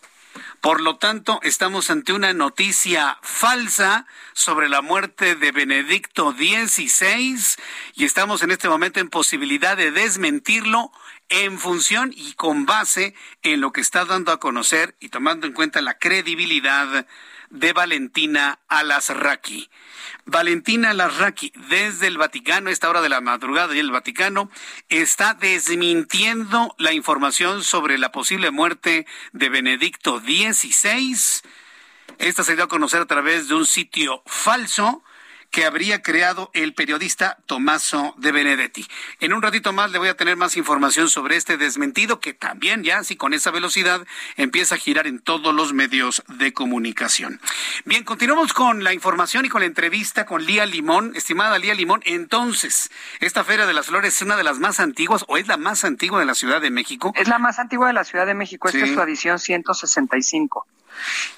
Por 0.69 0.83
lo 0.83 0.99
tanto, 0.99 1.41
estamos 1.45 1.89
ante 1.89 2.13
una 2.13 2.35
noticia 2.35 3.17
falsa 3.23 4.07
sobre 4.35 4.69
la 4.69 4.83
muerte 4.83 5.35
de 5.35 5.51
Benedicto 5.51 6.33
XVI 6.33 7.39
y 7.95 8.05
estamos 8.05 8.43
en 8.43 8.51
este 8.51 8.69
momento 8.69 9.01
en 9.01 9.09
posibilidad 9.09 9.79
de 9.79 9.93
desmentirlo 9.93 10.93
en 11.31 11.59
función 11.59 12.13
y 12.15 12.35
con 12.35 12.67
base 12.67 13.15
en 13.43 13.63
lo 13.63 13.73
que 13.73 13.81
está 13.81 14.05
dando 14.05 14.31
a 14.31 14.41
conocer 14.41 14.95
y 15.01 15.09
tomando 15.09 15.47
en 15.47 15.55
cuenta 15.55 15.81
la 15.81 15.97
credibilidad 15.97 17.07
de 17.51 17.73
Valentina 17.73 18.59
Alasraqui. 18.69 19.71
Valentina 20.25 20.91
Alasraqui, 20.91 21.53
desde 21.69 22.07
el 22.07 22.19
Vaticano, 22.19 22.71
esta 22.71 22.89
hora 22.89 23.01
de 23.01 23.09
la 23.09 23.21
madrugada 23.21 23.75
y 23.75 23.79
el 23.79 23.91
Vaticano, 23.91 24.51
está 24.89 25.35
desmintiendo 25.35 26.75
la 26.79 26.93
información 26.93 27.65
sobre 27.65 27.99
la 27.99 28.13
posible 28.13 28.51
muerte 28.51 29.07
de 29.33 29.49
Benedicto 29.49 30.21
XVI. 30.21 31.43
Esta 32.19 32.45
se 32.45 32.55
dio 32.55 32.65
a 32.65 32.69
conocer 32.69 33.03
a 33.03 33.07
través 33.07 33.49
de 33.49 33.55
un 33.55 33.67
sitio 33.67 34.23
falso 34.27 35.03
que 35.51 35.65
habría 35.65 36.03
creado 36.03 36.51
el 36.55 36.75
periodista 36.75 37.39
Tomaso 37.47 38.15
de 38.19 38.33
Benedetti. 38.33 38.87
En 39.21 39.33
un 39.33 39.43
ratito 39.43 39.73
más 39.73 39.91
le 39.91 39.99
voy 39.99 40.09
a 40.09 40.17
tener 40.17 40.37
más 40.37 40.57
información 40.57 41.09
sobre 41.09 41.37
este 41.37 41.57
desmentido 41.57 42.21
que 42.21 42.35
también 42.35 42.85
ya, 42.85 43.03
si 43.03 43.17
con 43.17 43.35
esa 43.35 43.51
velocidad, 43.51 44.07
empieza 44.37 44.75
a 44.75 44.79
girar 44.79 45.07
en 45.07 45.21
todos 45.21 45.55
los 45.55 45.73
medios 45.73 46.23
de 46.29 46.53
comunicación. 46.53 47.41
Bien, 47.85 48.05
continuamos 48.05 48.53
con 48.53 48.85
la 48.85 48.93
información 48.93 49.47
y 49.47 49.49
con 49.49 49.61
la 49.61 49.67
entrevista 49.67 50.27
con 50.27 50.45
Lía 50.45 50.67
Limón. 50.67 51.13
Estimada 51.15 51.59
Lía 51.59 51.75
Limón, 51.75 52.03
entonces, 52.05 52.91
esta 53.21 53.45
Feria 53.45 53.67
de 53.67 53.73
las 53.73 53.87
Flores 53.87 54.17
es 54.17 54.23
una 54.23 54.37
de 54.37 54.45
las 54.45 54.59
más 54.59 54.81
antiguas 54.81 55.25
o 55.29 55.37
es 55.37 55.49
la 55.49 55.57
más 55.57 55.85
antigua 55.85 56.21
de 56.21 56.27
la 56.27 56.35
Ciudad 56.35 56.61
de 56.61 56.71
México. 56.71 57.13
Es 57.17 57.29
la 57.29 57.39
más 57.39 57.59
antigua 57.59 57.87
de 57.87 57.95
la 57.95 58.05
Ciudad 58.05 58.27
de 58.27 58.35
México, 58.35 58.69
esta 58.69 58.85
es 58.85 58.93
su 58.93 59.01
edición 59.01 59.39
165. 59.39 60.67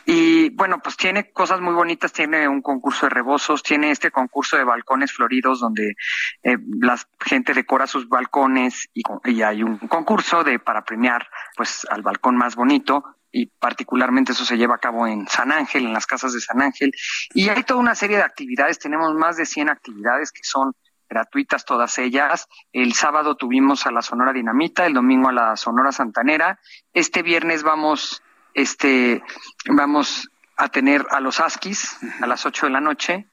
Y 0.07 0.51
bueno, 0.51 0.81
pues 0.83 0.97
tiene 0.97 1.31
cosas 1.31 1.61
muy 1.61 1.75
bonitas, 1.75 2.13
tiene 2.13 2.49
un 2.49 2.63
concurso 2.63 3.07
de 3.07 3.11
rebozos, 3.11 3.63
tiene 3.63 3.91
este 3.91 4.11
concurso 4.11 4.57
de 4.57 4.65
balcones 4.65 5.13
floridos 5.13 5.61
donde 5.61 5.95
eh, 6.43 6.57
la 6.81 6.99
gente 7.21 7.55
decora 7.55 7.87
sus 7.87 8.09
balcones 8.09 8.89
y, 8.95 9.03
y, 9.25 9.43
hay 9.43 9.63
un 9.63 9.79
concurso 9.79 10.43
de 10.45 10.59
para 10.59 10.85
premiar 10.85 11.27
pues 11.57 11.87
al 11.91 12.03
balcón 12.03 12.37
más 12.37 12.57
bonito 12.57 13.05
y 13.33 13.47
particularmente 13.47 14.33
eso 14.33 14.45
se 14.45 14.57
lleva 14.57 14.75
a 14.75 14.79
cabo 14.79 15.07
en 15.07 15.29
San 15.29 15.53
Ángel, 15.53 15.87
en 15.87 15.93
las 15.93 16.07
casas 16.07 16.33
de 16.33 16.41
San 16.41 16.61
Ángel 16.61 16.93
y 17.33 17.49
hay 17.49 17.63
toda 17.63 17.81
una 17.81 17.95
serie 17.95 18.17
de 18.17 18.25
actividades, 18.25 18.79
tenemos 18.79 19.15
más 19.15 19.37
de 19.37 19.47
100 19.47 19.69
actividades 19.69 20.33
que 20.33 20.43
son 20.43 20.73
gratuitas 21.11 21.65
todas 21.65 21.99
ellas. 21.99 22.49
El 22.73 22.95
sábado 22.95 23.35
tuvimos 23.35 23.85
a 23.87 23.91
la 23.91 24.01
Sonora 24.01 24.33
Dinamita, 24.33 24.87
el 24.87 24.95
domingo 24.95 25.29
a 25.29 25.33
la 25.33 25.57
Sonora 25.57 25.93
Santanera. 25.93 26.61
Este 26.95 27.23
viernes 27.23 27.65
vamos 27.65 28.23
este, 28.55 29.23
vamos 29.67 30.31
a 30.57 30.69
tener 30.69 31.07
a 31.11 31.21
los 31.21 31.41
Askis 31.41 31.99
a 32.21 32.27
las 32.27 32.45
8 32.45 32.67
de 32.67 32.73
la 32.73 32.81
noche 32.81 33.27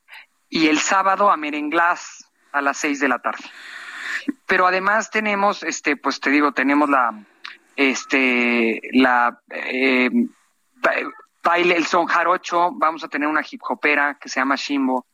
y 0.50 0.68
el 0.68 0.80
sábado 0.80 1.30
a 1.30 1.38
Merenglás 1.38 2.26
a 2.52 2.62
las 2.62 2.78
6 2.78 3.00
de 3.00 3.08
la 3.08 3.20
tarde. 3.20 3.44
Pero 4.46 4.66
además 4.66 5.10
tenemos, 5.12 5.64
este, 5.64 5.98
pues 5.98 6.20
te 6.20 6.30
digo, 6.30 6.54
tenemos 6.54 6.90
la, 6.90 7.26
este, 7.76 8.82
la, 8.94 9.42
eh, 9.50 10.10
baile, 11.44 11.76
el 11.76 11.86
son 11.86 12.08
jarocho, 12.08 12.72
vamos 12.74 13.04
a 13.04 13.08
tener 13.08 13.28
una 13.28 13.44
hip 13.50 13.62
hopera 13.70 14.18
que 14.20 14.30
se 14.30 14.40
llama 14.40 14.56
Shimbo, 14.56 15.06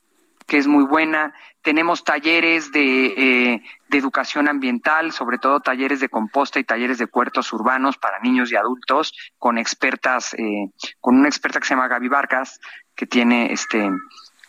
que 0.48 0.58
es 0.58 0.68
muy 0.68 0.84
buena. 0.84 1.34
Tenemos 1.62 2.04
talleres 2.04 2.72
de, 2.72 3.06
eh, 3.06 3.64
de, 3.88 3.98
educación 3.98 4.50
ambiental, 4.50 5.12
sobre 5.12 5.38
todo 5.38 5.60
talleres 5.60 6.00
de 6.00 6.10
composta 6.10 6.60
y 6.60 6.64
talleres 6.64 6.98
de 6.98 7.08
puertos 7.08 7.54
urbanos 7.54 7.98
para 7.98 8.20
niños 8.20 8.52
y 8.52 8.56
adultos, 8.56 9.14
con 9.38 9.58
expertas, 9.58 10.34
eh, 10.34 10.70
con 11.00 11.16
una 11.16 11.28
experta 11.28 11.60
que 11.60 11.68
se 11.68 11.76
llama 11.76 11.88
Gaby 11.88 12.08
Vargas, 12.08 12.60
que 12.96 13.06
tiene 13.06 13.52
este 13.54 13.90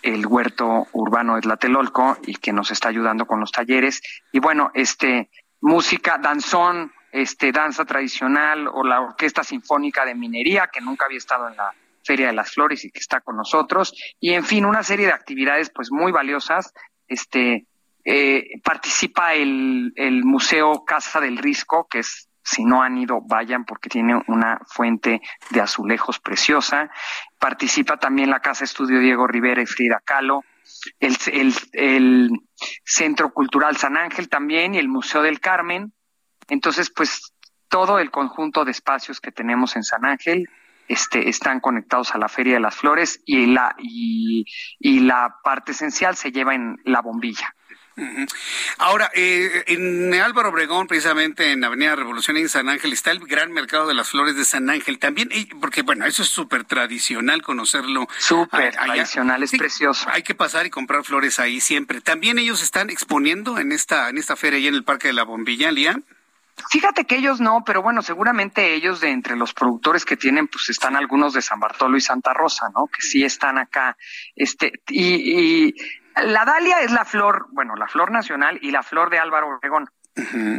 el 0.02 0.26
huerto 0.26 0.86
urbano 0.92 1.36
de 1.36 1.40
Tlatelolco 1.40 2.18
y 2.26 2.34
que 2.34 2.52
nos 2.52 2.70
está 2.70 2.88
ayudando 2.88 3.26
con 3.26 3.40
los 3.40 3.50
talleres. 3.50 4.02
Y 4.32 4.38
bueno, 4.38 4.70
este 4.74 5.30
música, 5.62 6.18
danzón, 6.18 6.92
este 7.10 7.52
danza 7.52 7.86
tradicional 7.86 8.68
o 8.68 8.84
la 8.84 9.00
orquesta 9.00 9.42
sinfónica 9.42 10.04
de 10.04 10.14
minería 10.14 10.68
que 10.70 10.82
nunca 10.82 11.06
había 11.06 11.18
estado 11.18 11.48
en 11.48 11.56
la 11.56 11.72
Feria 12.04 12.28
de 12.28 12.32
las 12.32 12.52
Flores 12.52 12.84
y 12.84 12.90
que 12.90 13.00
está 13.00 13.20
con 13.20 13.36
nosotros, 13.36 13.94
y 14.20 14.32
en 14.32 14.44
fin, 14.44 14.64
una 14.64 14.82
serie 14.82 15.06
de 15.06 15.12
actividades 15.12 15.70
pues 15.74 15.90
muy 15.90 16.12
valiosas. 16.12 16.72
Este, 17.06 17.66
eh, 18.04 18.60
participa 18.62 19.34
el, 19.34 19.92
el 19.96 20.24
Museo 20.24 20.84
Casa 20.84 21.20
del 21.20 21.38
Risco, 21.38 21.86
que 21.88 22.00
es 22.00 22.28
si 22.44 22.64
no 22.64 22.82
han 22.82 22.98
ido, 22.98 23.22
vayan 23.22 23.64
porque 23.64 23.88
tiene 23.88 24.22
una 24.28 24.60
fuente 24.66 25.22
de 25.50 25.60
azulejos 25.60 26.20
preciosa. 26.20 26.90
Participa 27.38 27.96
también 27.96 28.30
la 28.30 28.40
Casa 28.40 28.64
Estudio 28.64 29.00
Diego 29.00 29.26
Rivera 29.26 29.62
y 29.62 29.66
Frida 29.66 30.02
Kahlo, 30.04 30.42
el, 31.00 31.16
el, 31.32 31.54
el, 31.72 32.30
Centro 32.84 33.32
Cultural 33.32 33.76
San 33.76 33.96
Ángel 33.96 34.28
también 34.28 34.74
y 34.74 34.78
el 34.78 34.88
Museo 34.88 35.22
del 35.22 35.40
Carmen. 35.40 35.94
Entonces, 36.48 36.90
pues 36.94 37.32
todo 37.68 37.98
el 37.98 38.10
conjunto 38.10 38.64
de 38.64 38.72
espacios 38.72 39.20
que 39.20 39.32
tenemos 39.32 39.74
en 39.76 39.82
San 39.82 40.04
Ángel 40.04 40.46
este, 40.88 41.28
están 41.28 41.60
conectados 41.60 42.14
a 42.14 42.18
la 42.18 42.28
Feria 42.28 42.54
de 42.54 42.60
las 42.60 42.76
Flores 42.76 43.20
y 43.24 43.46
la, 43.46 43.74
y, 43.78 44.44
la 45.00 45.36
parte 45.42 45.72
esencial 45.72 46.16
se 46.16 46.32
lleva 46.32 46.54
en 46.54 46.80
la 46.84 47.00
bombilla. 47.00 47.54
Ahora, 48.78 49.08
eh, 49.14 49.64
en 49.68 50.12
Álvaro 50.14 50.48
Obregón, 50.48 50.88
precisamente 50.88 51.52
en 51.52 51.62
Avenida 51.62 51.94
Revolución 51.94 52.36
en 52.36 52.48
San 52.48 52.68
Ángel, 52.68 52.92
está 52.92 53.12
el 53.12 53.20
gran 53.20 53.52
mercado 53.52 53.86
de 53.86 53.94
las 53.94 54.10
flores 54.10 54.34
de 54.34 54.44
San 54.44 54.68
Ángel 54.68 54.98
también, 54.98 55.28
porque 55.60 55.82
bueno, 55.82 56.04
eso 56.04 56.22
es 56.22 56.28
súper 56.28 56.64
tradicional 56.64 57.42
conocerlo. 57.42 58.08
Súper 58.18 58.74
tradicional, 58.74 59.44
es 59.44 59.52
precioso. 59.52 60.08
Hay 60.10 60.24
que 60.24 60.34
pasar 60.34 60.66
y 60.66 60.70
comprar 60.70 61.04
flores 61.04 61.38
ahí 61.38 61.60
siempre. 61.60 62.00
También 62.00 62.38
ellos 62.38 62.62
están 62.62 62.90
exponiendo 62.90 63.58
en 63.58 63.70
esta, 63.70 64.08
en 64.08 64.18
esta 64.18 64.34
feria 64.34 64.58
y 64.58 64.66
en 64.66 64.74
el 64.74 64.82
Parque 64.82 65.08
de 65.08 65.14
la 65.14 65.22
Bombilla, 65.22 65.70
Lía. 65.70 66.00
Fíjate 66.70 67.04
que 67.04 67.16
ellos 67.16 67.40
no, 67.40 67.62
pero 67.64 67.82
bueno, 67.82 68.02
seguramente 68.02 68.74
ellos 68.74 69.00
de 69.00 69.10
entre 69.10 69.36
los 69.36 69.54
productores 69.54 70.04
que 70.04 70.16
tienen, 70.16 70.48
pues 70.48 70.68
están 70.68 70.96
algunos 70.96 71.34
de 71.34 71.42
San 71.42 71.60
Bartolo 71.60 71.96
y 71.96 72.00
Santa 72.00 72.32
Rosa, 72.32 72.68
¿no? 72.74 72.86
Que 72.86 73.02
sí 73.02 73.24
están 73.24 73.58
acá. 73.58 73.96
Este, 74.36 74.72
y, 74.88 75.68
y 75.68 75.74
la 76.22 76.44
dalia 76.44 76.80
es 76.80 76.92
la 76.92 77.04
flor, 77.04 77.46
bueno, 77.50 77.74
la 77.76 77.88
flor 77.88 78.10
nacional 78.10 78.58
y 78.62 78.70
la 78.70 78.82
flor 78.82 79.10
de 79.10 79.18
Álvaro 79.18 79.48
Obregón. 79.56 79.90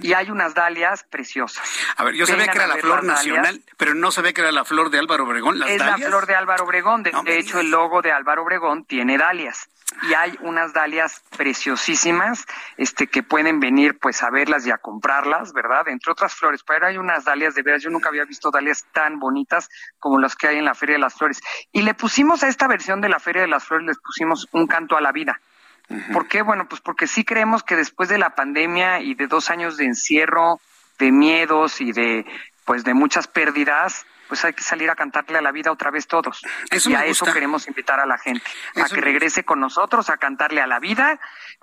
Y 0.02 0.12
hay 0.12 0.30
unas 0.32 0.54
dalias 0.54 1.06
preciosas. 1.06 1.66
A 1.96 2.04
ver, 2.04 2.16
yo 2.16 2.26
sabía 2.26 2.48
que 2.48 2.58
era 2.58 2.68
la 2.68 2.76
flor 2.76 3.06
nacional, 3.06 3.62
pero 3.78 3.96
no 3.96 4.12
sabía 4.12 4.34
que 4.34 4.42
era 4.42 4.52
la 4.52 4.66
flor 4.66 4.90
de 4.90 5.00
Álvaro 5.00 5.24
Obregón. 5.24 5.64
es 5.64 5.80
la 5.80 5.98
flor 5.98 6.26
de 6.26 6.36
Álvaro 6.36 6.66
Obregón. 6.66 7.04
De, 7.04 7.14
de 7.24 7.40
hecho, 7.40 7.62
el 7.62 7.72
logo 7.72 8.02
de 8.02 8.12
Álvaro 8.12 8.44
Obregón 8.44 8.84
tiene 8.84 9.18
dalias 9.18 9.70
y 10.10 10.14
hay 10.14 10.38
unas 10.42 10.74
dalias 10.74 11.24
preciosísimas 11.38 12.46
este 12.78 13.08
que 13.08 13.24
pueden 13.24 13.60
venir 13.60 13.98
pues 14.00 14.22
a 14.24 14.30
verlas 14.30 14.66
y 14.66 14.72
a 14.72 14.78
comprarlas, 14.78 15.54
¿verdad? 15.54 15.88
Entre 15.88 16.12
otras 16.12 16.34
flores, 16.34 16.64
pero 16.64 16.88
hay 16.88 16.98
unas 16.98 17.26
dalias 17.26 17.56
de 17.56 17.62
veras, 17.62 17.84
yo 17.84 17.90
nunca 17.90 18.10
había 18.10 18.26
visto 18.26 18.52
dalias 18.52 18.86
tan 18.92 19.20
bonitas 19.20 19.70
como 20.00 20.20
las 20.20 20.36
que 20.36 20.48
hay 20.48 20.58
en 20.58 20.66
la 20.66 20.76
Feria 20.76 20.96
de 20.96 21.02
las 21.02 21.16
Flores. 21.16 21.42
Y 21.72 21.84
le 21.84 21.94
pusimos 21.94 22.44
a 22.44 22.48
esta 22.48 22.68
versión 22.68 23.02
de 23.02 23.10
la 23.10 23.20
Feria 23.20 23.44
de 23.44 23.48
las 23.48 23.64
Flores, 23.64 23.88
les 23.88 24.00
pusimos 24.00 24.48
un 24.52 24.68
canto 24.68 24.98
a 24.98 25.02
la 25.02 25.12
vida. 25.12 25.40
¿Por 26.12 26.28
qué? 26.28 26.42
Bueno, 26.42 26.68
pues 26.68 26.82
porque 26.82 27.06
sí 27.06 27.24
creemos 27.24 27.62
que 27.62 27.76
después 27.76 28.10
de 28.10 28.18
la 28.18 28.32
pandemia 28.32 29.02
y 29.02 29.14
de 29.14 29.28
dos 29.28 29.52
años 29.52 29.78
de 29.78 29.86
encierro, 29.86 30.60
de 30.98 31.12
miedos 31.12 31.80
y 31.80 31.92
de 31.92 32.26
pues 32.66 32.84
de 32.84 32.96
muchas 32.96 33.28
pérdidas, 33.28 34.08
pues 34.28 34.44
hay 34.46 34.54
que 34.54 34.64
salir 34.64 34.90
a 34.90 34.96
cantarle 34.96 35.38
a 35.38 35.42
la 35.42 35.52
vida 35.52 35.72
otra 35.72 35.92
vez 35.92 36.08
todos. 36.08 36.42
y 36.72 36.94
a 36.94 37.06
eso 37.06 37.26
queremos 37.26 37.68
invitar 37.68 38.00
a 38.00 38.06
la 38.06 38.18
gente, 38.18 38.46
a 38.76 38.86
que 38.86 39.02
regrese 39.02 39.44
con 39.44 39.60
nosotros 39.60 40.10
a 40.10 40.18
cantarle 40.18 40.62
a 40.62 40.68
la 40.68 40.80
vida. 40.80 41.20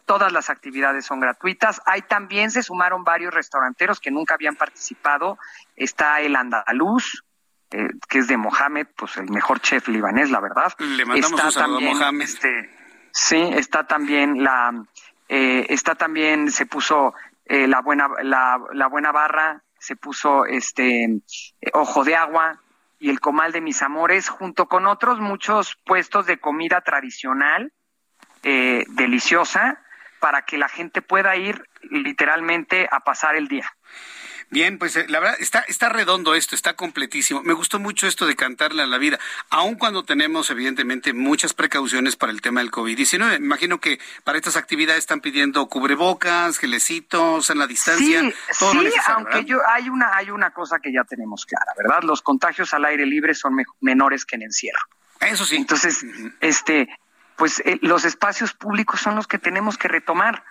Todas 0.06 0.32
las 0.32 0.50
actividades 0.50 1.06
son 1.06 1.20
gratuitas. 1.20 1.80
Hay 1.86 2.02
también 2.02 2.50
se 2.50 2.62
sumaron 2.62 3.04
varios 3.04 3.32
restauranteros 3.34 4.00
que 4.00 4.10
nunca 4.10 4.34
habían 4.34 4.56
participado. 4.56 5.38
Está 5.76 6.20
el 6.20 6.36
Andaluz, 6.36 7.24
eh, 7.70 7.88
que 8.08 8.18
es 8.18 8.28
de 8.28 8.36
Mohamed, 8.36 8.86
pues 8.96 9.16
el 9.16 9.30
mejor 9.30 9.60
chef 9.60 9.88
libanés, 9.88 10.30
la 10.30 10.40
verdad. 10.40 10.72
Le 10.78 11.04
mandamos 11.04 11.32
está 11.32 11.46
un 11.46 11.52
saludo 11.52 11.78
también, 11.78 11.96
a 11.96 12.00
Mohamed. 12.00 12.24
Este, 12.24 12.70
sí, 13.12 13.50
está 13.54 13.86
también 13.86 14.42
la, 14.42 14.84
eh, 15.28 15.66
está 15.70 15.94
también 15.94 16.50
se 16.50 16.66
puso 16.66 17.14
eh, 17.46 17.66
la 17.66 17.80
buena, 17.80 18.08
la, 18.22 18.58
la 18.72 18.86
buena 18.88 19.12
barra 19.12 19.62
se 19.82 19.96
puso 19.96 20.46
este 20.46 21.08
Ojo 21.72 22.04
de 22.04 22.14
Agua 22.14 22.60
y 23.00 23.10
el 23.10 23.18
Comal 23.18 23.50
de 23.50 23.60
Mis 23.60 23.82
Amores, 23.82 24.28
junto 24.28 24.66
con 24.66 24.86
otros 24.86 25.18
muchos 25.18 25.74
puestos 25.84 26.24
de 26.26 26.38
comida 26.38 26.82
tradicional, 26.82 27.72
eh, 28.44 28.84
deliciosa, 28.90 29.82
para 30.20 30.42
que 30.42 30.56
la 30.56 30.68
gente 30.68 31.02
pueda 31.02 31.34
ir 31.34 31.68
literalmente 31.90 32.88
a 32.92 33.00
pasar 33.00 33.34
el 33.34 33.48
día. 33.48 33.68
Bien, 34.52 34.76
pues 34.76 34.96
eh, 34.96 35.06
la 35.08 35.18
verdad 35.18 35.36
está, 35.40 35.60
está 35.60 35.88
redondo 35.88 36.34
esto, 36.34 36.54
está 36.54 36.74
completísimo. 36.74 37.42
Me 37.42 37.54
gustó 37.54 37.78
mucho 37.78 38.06
esto 38.06 38.26
de 38.26 38.36
cantarle 38.36 38.82
a 38.82 38.86
la 38.86 38.98
vida, 38.98 39.18
aun 39.48 39.76
cuando 39.76 40.04
tenemos 40.04 40.50
evidentemente 40.50 41.14
muchas 41.14 41.54
precauciones 41.54 42.16
para 42.16 42.32
el 42.32 42.42
tema 42.42 42.60
del 42.60 42.70
COVID-19. 42.70 43.18
Me 43.40 43.46
imagino 43.46 43.80
que 43.80 43.98
para 44.24 44.36
estas 44.36 44.58
actividades 44.58 44.98
están 44.98 45.22
pidiendo 45.22 45.66
cubrebocas, 45.68 46.58
gelecitos, 46.58 47.48
en 47.48 47.60
la 47.60 47.66
distancia. 47.66 48.20
Sí, 48.20 48.34
todo 48.58 48.72
sí 48.72 48.90
aunque 49.06 49.46
yo, 49.46 49.58
hay, 49.66 49.88
una, 49.88 50.14
hay 50.14 50.28
una 50.28 50.50
cosa 50.50 50.80
que 50.80 50.92
ya 50.92 51.04
tenemos 51.04 51.46
clara, 51.46 51.72
¿verdad? 51.78 52.02
Los 52.02 52.20
contagios 52.20 52.74
al 52.74 52.84
aire 52.84 53.06
libre 53.06 53.34
son 53.34 53.56
menores 53.80 54.26
que 54.26 54.36
en 54.36 54.42
encierro. 54.42 54.82
Eso 55.18 55.46
sí. 55.46 55.56
Entonces, 55.56 56.04
este, 56.40 56.90
pues 57.36 57.62
eh, 57.64 57.78
los 57.80 58.04
espacios 58.04 58.52
públicos 58.52 59.00
son 59.00 59.16
los 59.16 59.26
que 59.26 59.38
tenemos 59.38 59.78
que 59.78 59.88
retomar 59.88 60.44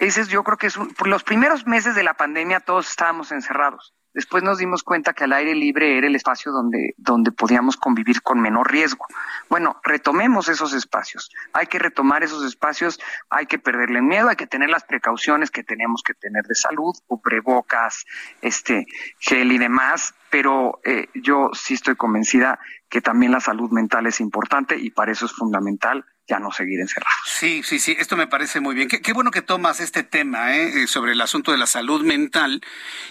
ese 0.00 0.22
es, 0.22 0.28
yo 0.28 0.42
creo 0.42 0.56
que 0.56 0.66
es 0.66 0.78
por 0.96 1.08
los 1.08 1.22
primeros 1.22 1.66
meses 1.66 1.94
de 1.94 2.02
la 2.02 2.14
pandemia 2.14 2.60
todos 2.60 2.88
estábamos 2.88 3.32
encerrados. 3.32 3.94
Después 4.14 4.42
nos 4.42 4.58
dimos 4.58 4.82
cuenta 4.82 5.12
que 5.12 5.24
el 5.24 5.32
aire 5.32 5.54
libre 5.54 5.96
era 5.96 6.06
el 6.06 6.16
espacio 6.16 6.50
donde, 6.50 6.94
donde 6.96 7.30
podíamos 7.30 7.76
convivir 7.76 8.22
con 8.22 8.40
menor 8.40 8.72
riesgo. 8.72 9.06
Bueno, 9.48 9.78
retomemos 9.84 10.48
esos 10.48 10.72
espacios. 10.72 11.30
Hay 11.52 11.66
que 11.66 11.78
retomar 11.78 12.24
esos 12.24 12.44
espacios, 12.44 12.98
hay 13.28 13.46
que 13.46 13.58
perderle 13.58 14.02
miedo, 14.02 14.28
hay 14.28 14.36
que 14.36 14.48
tener 14.48 14.70
las 14.70 14.84
precauciones 14.84 15.50
que 15.50 15.62
tenemos 15.62 16.02
que 16.02 16.14
tener 16.14 16.44
de 16.44 16.56
salud, 16.56 16.94
cubrebocas, 17.06 18.04
este, 18.40 18.86
gel 19.18 19.52
y 19.52 19.58
demás, 19.58 20.14
pero 20.30 20.80
eh, 20.82 21.08
yo 21.14 21.50
sí 21.52 21.74
estoy 21.74 21.94
convencida 21.94 22.58
que 22.88 23.02
también 23.02 23.32
la 23.32 23.40
salud 23.40 23.70
mental 23.70 24.06
es 24.06 24.20
importante 24.20 24.76
y 24.76 24.90
para 24.90 25.12
eso 25.12 25.26
es 25.26 25.32
fundamental 25.32 26.04
ya 26.30 26.38
no 26.38 26.52
seguir 26.52 26.80
encerrados. 26.80 27.20
Sí, 27.26 27.62
sí, 27.64 27.80
sí, 27.80 27.96
esto 27.98 28.16
me 28.16 28.28
parece 28.28 28.60
muy 28.60 28.74
bien. 28.74 28.88
Qué, 28.88 29.12
bueno 29.12 29.32
que 29.32 29.42
tomas 29.42 29.80
este 29.80 30.04
tema 30.04 30.56
¿eh? 30.56 30.86
sobre 30.86 31.12
el 31.12 31.20
asunto 31.20 31.50
de 31.50 31.58
la 31.58 31.66
salud 31.66 32.04
mental 32.04 32.62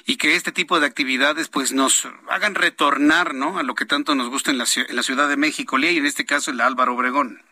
y 0.06 0.16
que 0.16 0.36
este 0.36 0.54
tipo 0.54 0.80
de 0.80 0.88
actividades 0.88 1.50
pues 1.50 1.74
nos 1.74 2.08
hagan 2.30 2.56
retornar 2.56 3.36
¿no? 3.36 3.60
a 3.60 3.64
lo 3.64 3.76
que 3.76 3.86
tanto 3.86 4.16
nos 4.16 4.30
gusta 4.30 4.52
en 4.52 4.58
la, 4.58 4.66
en 4.76 4.96
la 4.96 5.04
Ciudad 5.04 5.28
de 5.28 5.36
México, 5.38 5.78
y 5.78 5.98
en 5.98 6.06
este 6.06 6.26
caso 6.26 6.50
en 6.52 6.58
la 6.58 6.66
Álvaro 6.66 6.96
Obregón. 6.96 7.44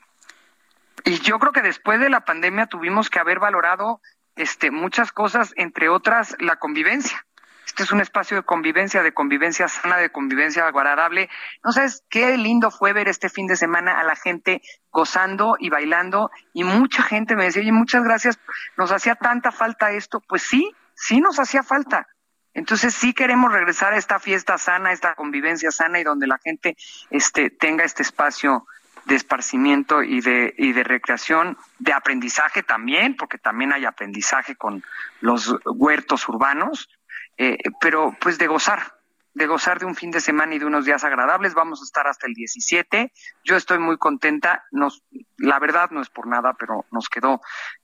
Y 1.03 1.19
yo 1.19 1.37
creo 1.37 1.51
que 1.51 1.61
después 1.61 1.99
de 1.99 2.09
la 2.09 2.21
pandemia 2.21 2.67
tuvimos 2.67 3.09
que 3.09 3.19
haber 3.19 3.39
valorado 3.39 4.01
este, 4.35 4.71
muchas 4.71 5.11
cosas, 5.11 5.53
entre 5.57 5.89
otras 5.89 6.35
la 6.39 6.55
convivencia. 6.55 7.26
Este 7.67 7.83
es 7.83 7.91
un 7.91 7.99
espacio 7.99 8.37
de 8.37 8.43
convivencia, 8.43 9.03
de 9.03 9.13
convivencia 9.13 9.67
sana, 9.67 9.97
de 9.97 10.09
convivencia 10.09 10.65
agradable. 10.65 11.29
No 11.63 11.73
sabes 11.73 12.01
qué 12.09 12.37
lindo 12.37 12.71
fue 12.71 12.93
ver 12.93 13.09
este 13.09 13.29
fin 13.29 13.45
de 13.45 13.57
semana 13.57 13.99
a 13.99 14.03
la 14.03 14.15
gente 14.15 14.61
gozando 14.89 15.57
y 15.59 15.69
bailando 15.69 16.31
y 16.53 16.63
mucha 16.63 17.03
gente 17.03 17.35
me 17.35 17.43
decía, 17.43 17.61
oye, 17.61 17.73
muchas 17.73 18.03
gracias, 18.03 18.39
nos 18.77 18.91
hacía 18.91 19.15
tanta 19.15 19.51
falta 19.51 19.91
esto. 19.91 20.21
Pues 20.21 20.43
sí, 20.43 20.73
sí 20.95 21.19
nos 21.19 21.39
hacía 21.39 21.61
falta. 21.61 22.07
Entonces 22.53 22.95
sí 22.95 23.13
queremos 23.13 23.51
regresar 23.51 23.93
a 23.93 23.97
esta 23.97 24.17
fiesta 24.17 24.57
sana, 24.57 24.93
esta 24.93 25.13
convivencia 25.13 25.69
sana 25.69 25.99
y 25.99 26.03
donde 26.03 26.25
la 26.25 26.39
gente 26.39 26.75
este, 27.11 27.49
tenga 27.49 27.83
este 27.83 28.01
espacio 28.01 28.65
de 29.05 29.15
esparcimiento 29.15 30.03
y 30.03 30.21
de, 30.21 30.55
y 30.57 30.71
de 30.71 30.83
recreación, 30.83 31.57
de 31.79 31.93
aprendizaje 31.93 32.63
también, 32.63 33.15
porque 33.15 33.37
también 33.37 33.73
hay 33.73 33.85
aprendizaje 33.85 34.55
con 34.55 34.83
los 35.21 35.53
huertos 35.65 36.27
urbanos, 36.27 36.89
eh, 37.37 37.57
pero 37.79 38.15
pues 38.19 38.37
de 38.37 38.47
gozar, 38.47 38.97
de 39.33 39.45
gozar 39.45 39.79
de 39.79 39.85
un 39.85 39.95
fin 39.95 40.09
de 40.09 40.19
semana 40.19 40.55
y 40.55 40.59
de 40.59 40.65
unos 40.65 40.85
días 40.85 41.03
agradables. 41.03 41.53
Vamos 41.53 41.81
a 41.81 41.83
estar 41.83 42.07
hasta 42.07 42.25
el 42.25 42.33
17. 42.33 43.13
Yo 43.43 43.55
estoy 43.55 43.77
muy 43.77 43.97
contenta. 43.97 44.65
Nos, 44.71 45.03
la 45.37 45.59
verdad 45.59 45.91
no 45.91 46.01
es 46.01 46.09
por 46.09 46.27
nada, 46.27 46.55
pero 46.57 46.85
nos 46.91 47.07
quedó 47.07 47.41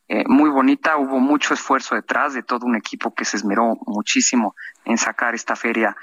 eh, 0.07 0.23
muy 0.27 0.49
bonita. 0.49 0.97
Hubo 0.97 1.19
mucho 1.19 1.53
esfuerzo 1.53 1.93
detrás 1.93 2.33
de 2.33 2.41
todo 2.41 2.65
un 2.65 2.75
equipo 2.75 3.13
que 3.13 3.23
se 3.23 3.37
esmeró 3.37 3.77
muchísimo 3.85 4.55
en 4.83 4.97
sacar 4.97 5.35
esta 5.35 5.55
feria 5.55 5.95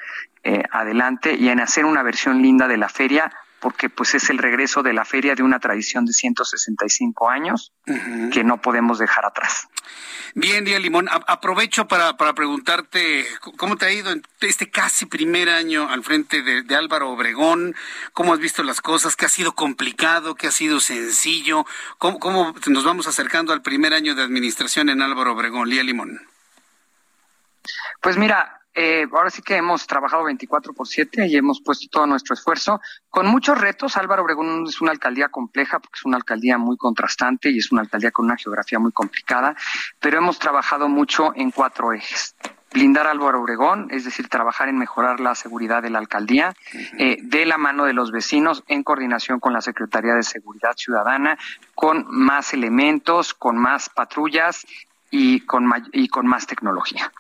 eh, 0.44 0.62
adelante 0.70 1.35
y 1.35 1.48
en 1.48 1.60
hacer 1.60 1.85
una 1.85 2.05
versión 2.05 2.40
linda 2.40 2.68
de 2.68 2.77
la 2.77 2.89
feria 2.89 3.32
porque 3.61 3.89
pues 3.91 4.15
es 4.15 4.31
el 4.31 4.39
regreso 4.39 4.82
de 4.82 4.93
la 4.93 5.05
feria 5.05 5.35
de 5.35 5.43
una 5.43 5.61
tradición 5.61 6.07
de 6.07 6.12
165 6.12 7.28
años 7.28 7.73
que 8.32 8.43
no 8.43 8.61
podemos 8.61 8.99
dejar 8.99 9.27
atrás. 9.27 9.69
Bien, 10.35 10.65
Día 10.65 10.78
Limón, 10.78 11.09
aprovecho 11.11 11.89
para, 11.89 12.16
para 12.16 12.35
preguntarte 12.35 13.27
cómo 13.57 13.77
te 13.77 13.87
ha 13.87 13.93
ido 13.93 14.12
en 14.12 14.23
este 14.41 14.70
casi 14.70 15.07
primer 15.07 15.49
año 15.49 15.89
al 15.91 16.05
frente 16.05 16.43
de, 16.43 16.74
Álvaro 16.74 17.11
Obregón, 17.11 17.74
cómo 18.12 18.32
has 18.32 18.39
visto 18.39 18.62
las 18.62 18.81
cosas, 18.81 19.16
qué 19.16 19.27
ha 19.27 19.28
sido 19.28 19.55
complicado, 19.55 20.37
qué 20.37 20.47
ha 20.47 20.53
sido 20.53 20.81
sencillo, 20.81 21.66
cómo, 21.99 22.19
cómo 22.19 22.55
nos 22.66 22.85
vamos 22.85 23.07
acercando 23.09 23.53
al 23.53 23.62
primer 23.62 23.93
año 23.93 24.15
de 24.15 24.23
administración 24.23 24.89
en 24.89 25.03
Álvaro 25.03 25.32
Obregón, 25.32 25.69
Día 25.69 25.82
Limón. 25.82 26.20
Pues 28.01 28.16
mira, 28.16 28.60
eh, 28.75 29.07
ahora 29.13 29.31
sí 29.31 29.43
que 29.43 29.57
hemos 29.57 29.87
trabajado 29.87 30.25
24 30.25 30.73
por 30.73 30.87
7 30.87 31.27
y 31.27 31.37
hemos 31.37 31.61
puesto 31.61 31.87
todo 31.91 32.07
nuestro 32.07 32.35
esfuerzo 32.35 32.81
con 33.09 33.27
muchos 33.27 33.59
retos. 33.59 33.97
Álvaro 33.97 34.23
Obregón 34.23 34.65
es 34.67 34.81
una 34.81 34.93
alcaldía 34.93 35.29
compleja 35.29 35.81
porque 35.81 35.97
es 35.97 36.05
una 36.05 36.17
alcaldía 36.17 36.59
muy 36.59 36.77
contrastante 36.77 37.51
y 37.51 37.59
es 37.59 37.73
una 37.73 37.83
alcaldía 37.83 38.11
con 38.11 38.27
una 38.27 38.37
geografía 38.37 38.79
muy 38.79 38.93
complicada, 38.93 39.57
pero 39.99 40.19
hemos 40.19 40.39
trabajado 40.39 40.89
mucho 40.89 41.33
en 41.35 41.51
cuatro 41.51 41.93
ejes 41.93 42.35
blindar 42.73 43.07
Álvaro 43.07 43.41
Obregón, 43.41 43.89
es 43.91 44.05
decir, 44.05 44.29
trabajar 44.29 44.69
en 44.69 44.79
mejorar 44.79 45.21
la 45.21 45.35
seguridad 45.35 45.83
de 45.83 45.91
la 45.91 45.99
alcaldía, 45.99 46.55
eh, 46.99 47.19
de 47.21 47.45
la 47.45 47.59
mano 47.59 47.85
de 47.85 47.93
los 47.93 48.13
vecinos, 48.13 48.63
en 48.69 48.85
coordinación 48.85 49.41
con 49.41 49.53
la 49.53 49.61
Secretaría 49.61 50.15
de 50.15 50.23
Seguridad 50.23 50.75
Ciudadana, 50.77 51.37
con 51.75 52.07
más 52.09 52.55
elementos, 52.55 53.35
con 53.35 53.59
más 53.59 53.89
patrullas, 53.89 54.67
y 55.11 55.41
con, 55.41 55.70
y 55.93 56.09
con 56.09 56.27
más 56.27 56.47
tecnología, 56.47 57.12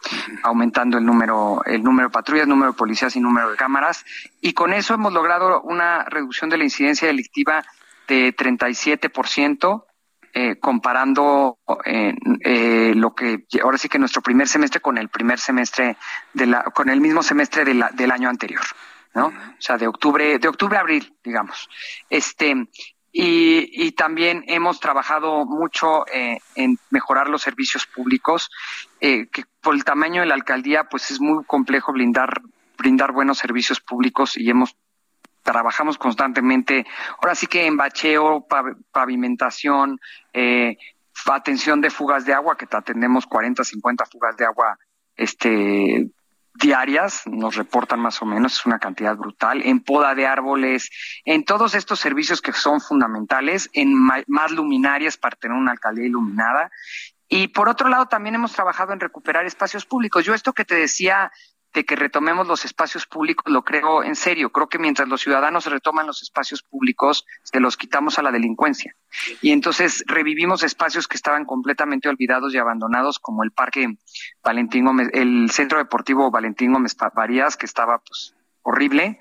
aumentando 0.42 0.98
el 0.98 1.04
número, 1.04 1.62
el 1.64 1.82
número 1.82 2.08
de 2.08 2.12
patrullas, 2.12 2.46
número 2.46 2.72
de 2.72 2.78
policías 2.78 3.16
y 3.16 3.20
número 3.20 3.50
de 3.50 3.56
cámaras. 3.56 4.04
Y 4.40 4.52
con 4.52 4.72
eso 4.72 4.94
hemos 4.94 5.12
logrado 5.12 5.60
una 5.62 6.04
reducción 6.04 6.50
de 6.50 6.58
la 6.58 6.64
incidencia 6.64 7.08
delictiva 7.08 7.64
de 8.06 8.34
37%, 8.34 9.84
eh, 10.32 10.60
comparando 10.60 11.58
eh, 11.84 12.14
eh, 12.44 12.92
lo 12.94 13.14
que 13.14 13.46
ahora 13.62 13.78
sí 13.78 13.88
que 13.88 13.98
nuestro 13.98 14.22
primer 14.22 14.46
semestre 14.46 14.80
con 14.80 14.96
el 14.96 15.08
primer 15.08 15.40
semestre 15.40 15.96
de 16.32 16.46
la, 16.46 16.62
con 16.62 16.88
el 16.88 17.00
mismo 17.00 17.24
semestre 17.24 17.64
de 17.64 17.74
la, 17.74 17.90
del 17.90 18.12
año 18.12 18.28
anterior. 18.28 18.62
¿no? 19.12 19.26
O 19.26 19.32
sea, 19.58 19.76
de 19.76 19.88
octubre, 19.88 20.38
de 20.38 20.48
octubre 20.48 20.76
a 20.76 20.80
abril, 20.80 21.16
digamos. 21.24 21.68
Este, 22.08 22.68
y, 23.12 23.86
y, 23.86 23.92
también 23.92 24.44
hemos 24.46 24.78
trabajado 24.78 25.44
mucho 25.44 26.06
eh, 26.06 26.38
en 26.54 26.78
mejorar 26.90 27.28
los 27.28 27.42
servicios 27.42 27.86
públicos, 27.86 28.50
eh, 29.00 29.26
que 29.26 29.44
por 29.60 29.74
el 29.74 29.84
tamaño 29.84 30.20
de 30.20 30.28
la 30.28 30.34
alcaldía, 30.34 30.84
pues 30.84 31.10
es 31.10 31.20
muy 31.20 31.44
complejo 31.44 31.92
blindar, 31.92 32.40
brindar 32.78 33.12
buenos 33.12 33.38
servicios 33.38 33.80
públicos 33.80 34.36
y 34.36 34.48
hemos 34.48 34.76
trabajamos 35.42 35.98
constantemente, 35.98 36.86
ahora 37.18 37.34
sí 37.34 37.46
que 37.46 37.66
en 37.66 37.76
bacheo, 37.76 38.46
pavimentación, 38.92 39.98
eh, 40.32 40.76
atención 41.26 41.80
de 41.80 41.90
fugas 41.90 42.24
de 42.24 42.34
agua, 42.34 42.56
que 42.56 42.66
atendemos 42.70 43.26
40, 43.26 43.64
50 43.64 44.04
fugas 44.06 44.36
de 44.36 44.44
agua 44.44 44.78
este 45.16 46.10
diarias, 46.54 47.22
nos 47.26 47.56
reportan 47.56 48.00
más 48.00 48.20
o 48.22 48.26
menos, 48.26 48.54
es 48.54 48.66
una 48.66 48.78
cantidad 48.78 49.16
brutal, 49.16 49.62
en 49.64 49.80
poda 49.80 50.14
de 50.14 50.26
árboles, 50.26 50.90
en 51.24 51.44
todos 51.44 51.74
estos 51.74 52.00
servicios 52.00 52.42
que 52.42 52.52
son 52.52 52.80
fundamentales, 52.80 53.70
en 53.72 53.94
más 53.94 54.50
luminarias 54.50 55.16
para 55.16 55.36
tener 55.36 55.56
una 55.56 55.72
alcaldía 55.72 56.06
iluminada. 56.06 56.70
Y 57.28 57.48
por 57.48 57.68
otro 57.68 57.88
lado, 57.88 58.06
también 58.06 58.34
hemos 58.34 58.52
trabajado 58.52 58.92
en 58.92 59.00
recuperar 59.00 59.46
espacios 59.46 59.86
públicos. 59.86 60.24
Yo 60.24 60.34
esto 60.34 60.52
que 60.52 60.64
te 60.64 60.74
decía 60.74 61.30
de 61.72 61.84
que 61.84 61.96
retomemos 61.96 62.46
los 62.46 62.64
espacios 62.64 63.06
públicos, 63.06 63.44
lo 63.52 63.62
creo 63.62 64.02
en 64.02 64.16
serio. 64.16 64.50
Creo 64.50 64.68
que 64.68 64.78
mientras 64.78 65.08
los 65.08 65.20
ciudadanos 65.20 65.66
retoman 65.66 66.06
los 66.06 66.22
espacios 66.22 66.62
públicos, 66.62 67.24
se 67.42 67.60
los 67.60 67.76
quitamos 67.76 68.18
a 68.18 68.22
la 68.22 68.32
delincuencia. 68.32 68.94
Y 69.40 69.52
entonces 69.52 70.02
revivimos 70.06 70.62
espacios 70.62 71.06
que 71.06 71.16
estaban 71.16 71.44
completamente 71.44 72.08
olvidados 72.08 72.52
y 72.54 72.58
abandonados, 72.58 73.18
como 73.18 73.44
el 73.44 73.52
Parque 73.52 73.98
Valentín 74.42 74.84
Gómez, 74.84 75.10
el 75.12 75.50
Centro 75.50 75.78
Deportivo 75.78 76.30
Valentín 76.30 76.72
Gómez 76.72 76.96
Varías, 77.14 77.56
que 77.56 77.66
estaba 77.66 77.98
pues 77.98 78.34
horrible. 78.62 79.20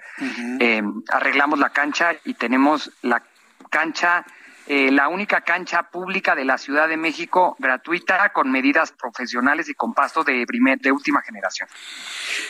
Eh, 0.60 0.82
arreglamos 1.10 1.60
la 1.60 1.70
cancha 1.70 2.14
y 2.26 2.34
tenemos 2.34 2.92
la 3.02 3.24
cancha 3.70 4.26
eh, 4.72 4.91
la 4.91 5.08
única 5.08 5.41
cancha 5.41 5.82
pública 5.82 6.36
de 6.36 6.46
la 6.46 6.60
Ciudad 6.60 6.88
de 6.88 6.96
México 6.96 7.56
gratuita 7.58 8.30
con 8.30 8.52
medidas 8.52 8.91
profesionales 8.91 9.68
y 9.68 9.74
con 9.74 9.96
pasto 9.96 10.24
de, 10.24 10.46
de 10.80 10.91
última 10.91 11.24
generación. 11.24 11.68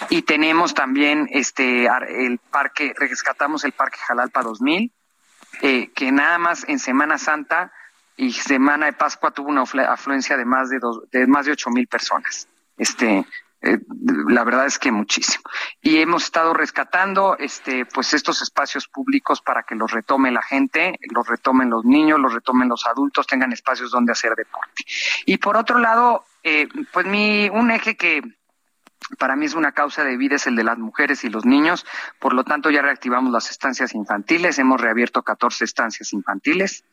Y 0.10 0.24
tenemos 0.24 0.74
también 0.74 1.30
este 1.32 1.86
el 1.86 2.40
parque, 2.40 2.94
rescatamos 2.94 3.64
el 3.64 3.72
Parque 3.72 4.00
Jalalpa 4.06 4.44
2000, 4.44 4.92
eh, 5.62 5.92
que 5.96 6.12
nada 6.12 6.38
más 6.40 6.68
en 6.68 6.80
Semana 6.80 7.18
Santa 7.18 7.72
y 8.18 8.34
Semana 8.34 8.88
de 8.88 8.94
Pascua 8.94 9.32
tuvo 9.32 9.48
una 9.48 9.64
afluencia 9.88 10.36
de 10.36 10.44
más 10.44 10.70
de, 10.70 10.80
dos, 10.80 11.10
de 11.12 11.26
más 11.26 11.46
de 11.46 11.54
ocho 11.54 11.70
mil 11.70 11.88
personas. 11.88 12.50
Este, 12.78 13.26
eh, 13.62 13.80
la 14.28 14.44
verdad 14.44 14.66
es 14.66 14.80
que 14.80 14.92
muchísimo. 14.92 15.44
Y 15.82 15.98
hemos 15.98 16.24
estado 16.24 16.54
rescatando 16.54 17.38
este, 17.38 17.86
pues 17.86 18.14
estos 18.14 18.42
espacios 18.42 18.88
públicos 18.88 19.42
para 19.42 19.64
que 19.64 19.76
los 19.76 19.92
retome 19.92 20.32
la 20.32 20.42
gente, 20.42 20.98
los 21.14 21.28
retomen 21.28 21.70
los 21.70 21.84
niños, 21.84 22.20
los 22.20 22.34
retomen 22.34 22.70
los 22.70 22.86
adultos, 22.86 23.28
tengan 23.28 23.52
espacios 23.52 23.92
donde 23.92 24.14
hacer 24.14 24.36
deporte. 24.36 24.84
Y 25.26 25.38
por 25.38 25.58
otro 25.58 25.80
lado, 25.80 26.26
eh, 26.44 26.68
pues 26.94 27.06
mi, 27.06 27.50
un 27.50 27.72
eje 27.72 27.98
que 27.98 28.22
para 29.18 29.36
mí 29.36 29.46
es 29.46 29.56
una 29.56 29.72
causa 29.72 30.04
de 30.04 30.18
vida 30.18 30.36
es 30.36 30.48
el 30.48 30.56
de 30.56 30.64
las 30.64 30.78
mujeres 30.78 31.24
y 31.24 31.30
los 31.30 31.46
niños, 31.46 31.86
por 32.20 32.34
lo 32.34 32.44
tanto 32.44 32.70
ya 32.70 32.82
reactivamos 32.82 33.32
las 33.32 33.50
estancias 33.50 33.96
infantiles, 33.96 34.60
hemos 34.60 34.80
reabierto 34.80 35.24
14 35.24 35.66
estancias 35.66 36.14
infantiles 36.14 36.84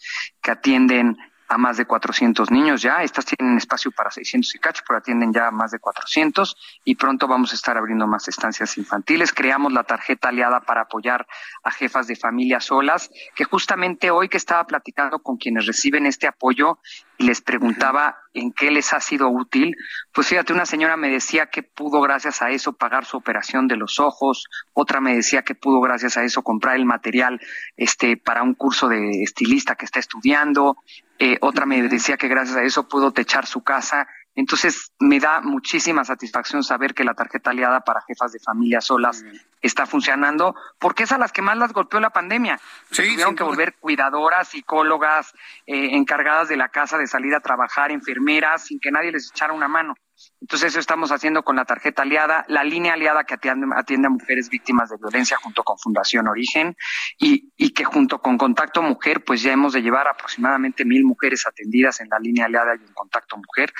que 0.40 0.50
atienden 0.50 1.16
a 1.48 1.58
más 1.58 1.76
de 1.76 1.86
400 1.86 2.50
niños 2.50 2.82
ya. 2.82 3.02
Estas 3.02 3.24
tienen 3.24 3.56
espacio 3.56 3.90
para 3.90 4.10
600 4.10 4.54
y 4.54 4.58
cacho, 4.58 4.82
pero 4.86 4.98
atienden 4.98 5.32
ya 5.32 5.48
a 5.48 5.50
más 5.50 5.70
de 5.70 5.78
400 5.78 6.56
y 6.84 6.94
pronto 6.96 7.28
vamos 7.28 7.52
a 7.52 7.54
estar 7.54 7.76
abriendo 7.76 8.06
más 8.06 8.28
estancias 8.28 8.76
infantiles. 8.78 9.32
Creamos 9.32 9.72
la 9.72 9.84
tarjeta 9.84 10.28
aliada 10.28 10.60
para 10.60 10.82
apoyar 10.82 11.26
a 11.62 11.70
jefas 11.70 12.06
de 12.06 12.16
familias 12.16 12.64
solas, 12.64 13.10
que 13.34 13.44
justamente 13.44 14.10
hoy 14.10 14.28
que 14.28 14.36
estaba 14.36 14.64
platicando 14.64 15.20
con 15.20 15.36
quienes 15.36 15.66
reciben 15.66 16.06
este 16.06 16.26
apoyo 16.26 16.78
y 17.18 17.24
les 17.24 17.40
preguntaba 17.40 18.18
en 18.34 18.52
qué 18.52 18.70
les 18.70 18.92
ha 18.92 19.00
sido 19.00 19.28
útil, 19.30 19.74
pues 20.12 20.28
fíjate, 20.28 20.52
una 20.52 20.66
señora 20.66 20.96
me 20.96 21.08
decía 21.08 21.46
que 21.46 21.62
pudo 21.62 22.00
gracias 22.02 22.42
a 22.42 22.50
eso 22.50 22.74
pagar 22.74 23.06
su 23.06 23.16
operación 23.16 23.66
de 23.66 23.76
los 23.76 23.98
ojos, 23.98 24.44
otra 24.74 25.00
me 25.00 25.14
decía 25.14 25.42
que 25.42 25.54
pudo 25.54 25.80
gracias 25.80 26.18
a 26.18 26.24
eso 26.24 26.42
comprar 26.42 26.76
el 26.76 26.84
material 26.84 27.40
este 27.76 28.16
para 28.18 28.42
un 28.42 28.54
curso 28.54 28.88
de 28.88 29.22
estilista 29.22 29.74
que 29.74 29.86
está 29.86 30.00
estudiando, 30.00 30.76
eh, 31.18 31.38
otra 31.40 31.66
me 31.66 31.82
decía 31.88 32.16
que 32.16 32.28
gracias 32.28 32.56
a 32.56 32.62
eso 32.62 32.88
pudo 32.88 33.12
techar 33.12 33.46
su 33.46 33.62
casa 33.62 34.06
Entonces, 34.34 34.92
me 35.00 35.18
da 35.18 35.40
muchísima 35.40 36.04
satisfacción 36.04 36.62
saber 36.62 36.92
que 36.92 37.04
la 37.04 37.14
tarjeta 37.14 37.50
aliada 37.50 37.80
para 37.80 38.02
jefas 38.02 38.32
de 38.32 38.38
familia 38.38 38.82
solas 38.82 39.24
está 39.62 39.86
funcionando, 39.86 40.54
porque 40.78 41.04
es 41.04 41.12
a 41.12 41.16
las 41.16 41.32
que 41.32 41.40
más 41.40 41.56
las 41.56 41.72
golpeó 41.72 42.00
la 42.00 42.10
pandemia. 42.10 42.60
Sí, 42.90 43.02
tuvieron 43.12 43.34
que 43.34 43.44
volver 43.44 43.76
cuidadoras, 43.80 44.48
psicólogas, 44.48 45.32
eh, 45.66 45.96
encargadas 45.96 46.48
de 46.48 46.58
la 46.58 46.68
casa 46.68 46.98
de 46.98 47.06
salir 47.06 47.34
a 47.34 47.40
trabajar, 47.40 47.90
enfermeras, 47.90 48.66
sin 48.66 48.78
que 48.78 48.90
nadie 48.90 49.10
les 49.10 49.30
echara 49.30 49.54
una 49.54 49.68
mano. 49.68 49.94
Entonces 50.40 50.68
eso 50.68 50.80
estamos 50.80 51.12
haciendo 51.12 51.42
con 51.42 51.56
la 51.56 51.64
tarjeta 51.64 52.02
aliada, 52.02 52.44
la 52.48 52.64
línea 52.64 52.94
aliada 52.94 53.24
que 53.24 53.34
atiende, 53.34 53.66
a 54.06 54.10
mujeres 54.10 54.48
víctimas 54.48 54.90
de 54.90 54.96
violencia 54.96 55.36
junto 55.36 55.62
con 55.62 55.78
Fundación 55.78 56.28
Origen 56.28 56.76
y, 57.18 57.52
y, 57.56 57.70
que 57.70 57.84
junto 57.84 58.20
con 58.20 58.38
Contacto 58.38 58.82
Mujer 58.82 59.24
pues 59.24 59.42
ya 59.42 59.52
hemos 59.52 59.72
de 59.72 59.82
llevar 59.82 60.08
aproximadamente 60.08 60.84
mil 60.84 61.04
mujeres 61.04 61.46
atendidas 61.46 62.00
en 62.00 62.08
la 62.08 62.18
línea 62.18 62.46
aliada 62.46 62.74
y 62.76 62.84
en 62.86 62.92
Contacto 62.92 63.36
Mujer. 63.36 63.72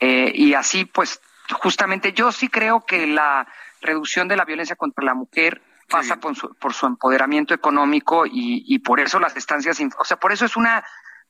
Eh, 0.00 0.32
y 0.34 0.54
así 0.54 0.84
pues 0.84 1.20
justamente 1.60 2.12
yo 2.12 2.32
sí 2.32 2.48
creo 2.48 2.84
que 2.84 3.06
la 3.06 3.46
reducción 3.80 4.28
de 4.28 4.36
la 4.36 4.44
violencia 4.44 4.76
contra 4.76 5.04
la 5.04 5.14
mujer 5.14 5.62
pasa 5.88 6.16
por 6.16 6.34
su, 6.34 6.54
por 6.54 6.74
su, 6.74 6.86
empoderamiento 6.86 7.54
económico 7.54 8.26
y, 8.26 8.64
y 8.66 8.80
por 8.80 8.98
eso 8.98 9.20
las 9.20 9.36
estancias, 9.36 9.78
o 9.98 10.04
sea, 10.04 10.16
por 10.16 10.32
eso 10.32 10.44
es 10.44 10.56
una 10.56 10.84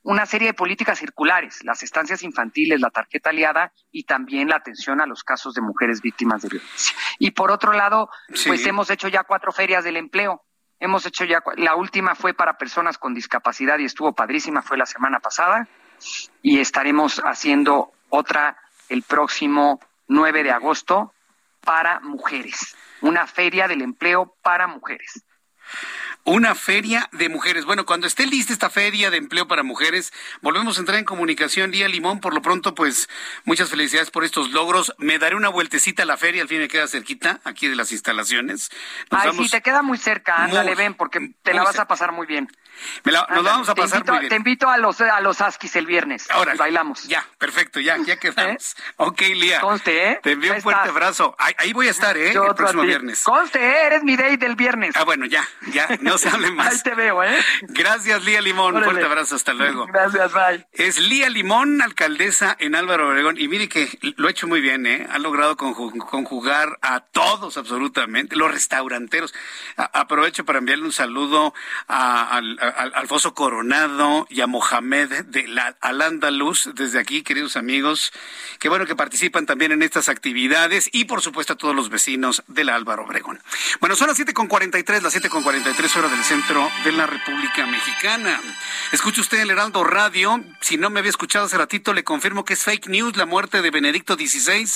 una 0.07 0.25
serie 0.25 0.49
de 0.49 0.55
políticas 0.55 1.01
circulares, 1.01 1.65
las 1.65 1.83
estancias 1.83 2.23
infantiles, 2.23 2.81
la 2.81 2.91
tarjeta 2.91 3.31
aliada 3.31 3.73
y 3.91 4.05
también 4.05 4.49
la 4.49 4.55
atención 4.55 5.01
a 5.01 5.07
los 5.07 5.25
casos 5.25 5.53
de 5.55 5.61
mujeres 5.61 6.01
víctimas 6.01 6.43
de 6.43 6.49
violencia. 6.49 6.97
Y 7.19 7.33
por 7.33 7.51
otro 7.51 7.73
lado, 7.73 8.09
pues 8.47 8.65
hemos 8.67 8.89
hecho 8.91 9.09
ya 9.09 9.25
cuatro 9.25 9.51
ferias 9.51 9.83
del 9.83 9.97
empleo. 9.97 10.45
Hemos 10.79 11.07
hecho 11.07 11.25
ya, 11.25 11.43
la 11.57 11.75
última 11.75 12.15
fue 12.15 12.35
para 12.35 12.57
personas 12.57 12.99
con 12.99 13.15
discapacidad 13.15 13.81
y 13.81 13.85
estuvo 13.85 14.15
padrísima, 14.15 14.63
fue 14.63 14.79
la 14.79 14.87
semana 14.87 15.19
pasada. 15.19 15.67
Y 16.41 16.61
estaremos 16.61 17.21
haciendo 17.25 17.93
otra 18.09 18.57
el 18.89 19.03
próximo 19.03 19.81
9 20.07 20.45
de 20.45 20.53
agosto 20.53 21.15
para 21.65 21.99
mujeres. 21.99 22.77
Una 23.01 23.27
feria 23.27 23.67
del 23.67 23.83
empleo 23.83 24.37
para 24.41 24.69
mujeres. 24.69 25.25
Una 26.29 26.57
feria 26.57 27.09
de 27.13 27.29
mujeres. 27.29 27.67
Bueno, 27.67 27.87
cuando 27.87 28.09
esté 28.09 28.27
lista 28.27 28.53
esta 28.53 28.69
feria 28.69 29.11
de 29.11 29.17
empleo 29.17 29.47
para 29.47 29.63
mujeres, 29.63 30.13
volvemos 30.43 30.77
a 30.77 30.81
entrar 30.81 30.99
en 30.99 31.05
comunicación. 31.05 31.71
Día 31.71 31.87
Limón, 31.87 32.19
por 32.19 32.35
lo 32.35 32.43
pronto, 32.43 32.75
pues 32.75 33.09
muchas 33.45 33.71
felicidades 33.71 34.11
por 34.11 34.25
estos 34.25 34.51
logros. 34.51 34.93
Me 34.99 35.21
daré 35.21 35.37
una 35.37 35.51
vueltecita 35.51 36.03
a 36.03 36.07
la 36.07 36.17
feria, 36.17 36.43
al 36.43 36.49
fin 36.49 36.59
me 36.59 36.67
queda 36.67 36.89
cerquita, 36.89 37.41
aquí 37.45 37.69
de 37.69 37.77
las 37.77 37.93
instalaciones. 37.93 38.71
Ay, 39.11 39.31
sí, 39.39 39.49
te 39.49 39.63
queda 39.63 39.83
muy 39.83 39.99
cerca, 39.99 40.43
ándale, 40.43 40.75
ven, 40.75 40.95
porque 40.95 41.33
te 41.43 41.55
la 41.55 41.63
vas 41.63 41.79
a 41.79 41.87
pasar 41.87 42.11
muy 42.11 42.27
bien 42.27 42.49
nos 43.05 43.45
vamos 43.45 43.69
a 43.69 43.75
pasar 43.75 44.05
muy 44.07 44.19
bien. 44.21 44.29
Te 44.29 44.37
invito 44.37 44.69
a 44.69 44.79
los, 44.79 45.01
a 45.01 45.21
los 45.21 45.41
Askis 45.41 45.77
el 45.77 45.87
viernes. 45.87 46.31
Ahora. 46.31 46.55
bailamos. 46.55 47.05
Ya, 47.05 47.27
perfecto, 47.39 47.81
ya, 47.81 47.97
ya 48.05 48.19
quedamos. 48.19 48.75
¿Eh? 48.77 48.83
Ok, 48.97 49.21
Lía. 49.35 49.61
Conste, 49.61 50.11
¿eh? 50.11 50.21
Te 50.23 50.33
envío 50.33 50.55
un 50.55 50.63
fuerte 50.63 50.89
abrazo. 50.89 51.37
Ahí, 51.39 51.73
voy 51.73 51.89
a 51.89 51.91
estar, 51.91 52.17
¿eh? 52.17 52.33
el 52.33 52.55
próximo 52.55 52.83
viernes. 52.83 53.23
Conste, 53.23 53.61
¿eh? 53.61 53.87
Eres 53.87 54.03
mi 54.03 54.17
date 54.17 54.37
del 54.39 54.57
viernes. 54.57 54.95
Ah, 54.97 55.05
bueno, 55.05 55.27
ya, 55.27 55.47
ya, 55.73 55.89
no 56.01 56.19
se 56.19 56.29
hable 56.29 56.51
más. 56.51 56.73
Ahí 56.73 56.81
te 56.83 56.95
veo, 56.95 57.23
¿eh? 57.23 57.39
Gracias, 57.63 58.25
Lía 58.25 58.41
Limón. 58.41 58.77
Un 58.77 58.85
fuerte 58.85 59.05
abrazo, 59.05 59.37
hasta 59.37 59.53
luego. 59.53 59.87
Gracias, 59.87 60.33
bye. 60.33 60.67
Es 60.73 60.99
Lía 60.99 61.29
Limón, 61.29 61.83
alcaldesa 61.83 62.57
en 62.59 62.75
Álvaro 62.75 63.09
Obregón. 63.09 63.37
Y 63.39 63.49
mire 63.49 63.69
que 63.69 63.89
lo 64.17 64.29
ha 64.29 64.31
hecho 64.31 64.47
muy 64.47 64.61
bien, 64.61 64.87
¿eh? 64.87 65.07
Ha 65.11 65.19
logrado 65.19 65.57
conjugar 65.57 66.79
a 66.83 67.01
todos, 67.01 67.57
absolutamente, 67.57 68.37
los 68.37 68.51
restauranteros. 68.51 69.35
aprovecho 69.77 70.45
para 70.45 70.59
enviarle 70.59 70.85
un 70.85 70.93
saludo 70.93 71.55
al 71.89 72.59
Alfonso 72.69 73.35
Coronado 73.35 74.27
y 74.31 74.41
a 74.41 74.47
Mohamed 74.47 75.27
de 75.27 75.47
la 75.49 75.77
Al 75.81 76.03
Andaluz 76.03 76.71
desde 76.75 76.99
aquí, 76.99 77.23
queridos 77.23 77.57
amigos. 77.57 78.13
Qué 78.59 78.69
bueno 78.69 78.87
que 78.87 78.97
participan 78.97 79.47
también 79.47 79.73
en 79.73 79.83
estas 79.83 80.09
actividades 80.09 80.89
y 80.93 81.05
por 81.05 81.23
supuesto 81.23 81.55
a 81.55 81.57
todos 81.57 81.75
los 81.75 81.91
vecinos 81.91 82.43
de 82.47 82.65
la 82.65 82.75
Álvaro 82.75 83.05
Obregón. 83.05 83.41
Bueno, 83.81 83.97
son 83.97 84.09
las 84.09 84.19
7.43, 84.19 85.03
las 85.03 85.15
7.43 85.15 85.97
horas 85.97 86.11
del 86.11 86.25
centro 86.25 86.69
de 86.85 86.93
la 86.93 87.07
República 87.07 87.67
Mexicana. 87.67 88.41
Escuche 88.93 89.21
usted 89.21 89.41
el 89.41 89.51
Heraldo 89.51 89.85
Radio. 89.85 90.43
Si 90.61 90.77
no 90.77 90.91
me 90.91 91.01
había 91.01 91.11
escuchado 91.11 91.47
hace 91.47 91.59
ratito, 91.59 91.93
le 91.93 92.05
confirmo 92.05 92.45
que 92.45 92.55
es 92.55 92.65
fake 92.65 92.89
news. 92.89 93.17
La 93.17 93.27
muerte 93.27 93.63
de 93.63 93.71
Benedicto 93.71 94.15
XVI 94.15 94.69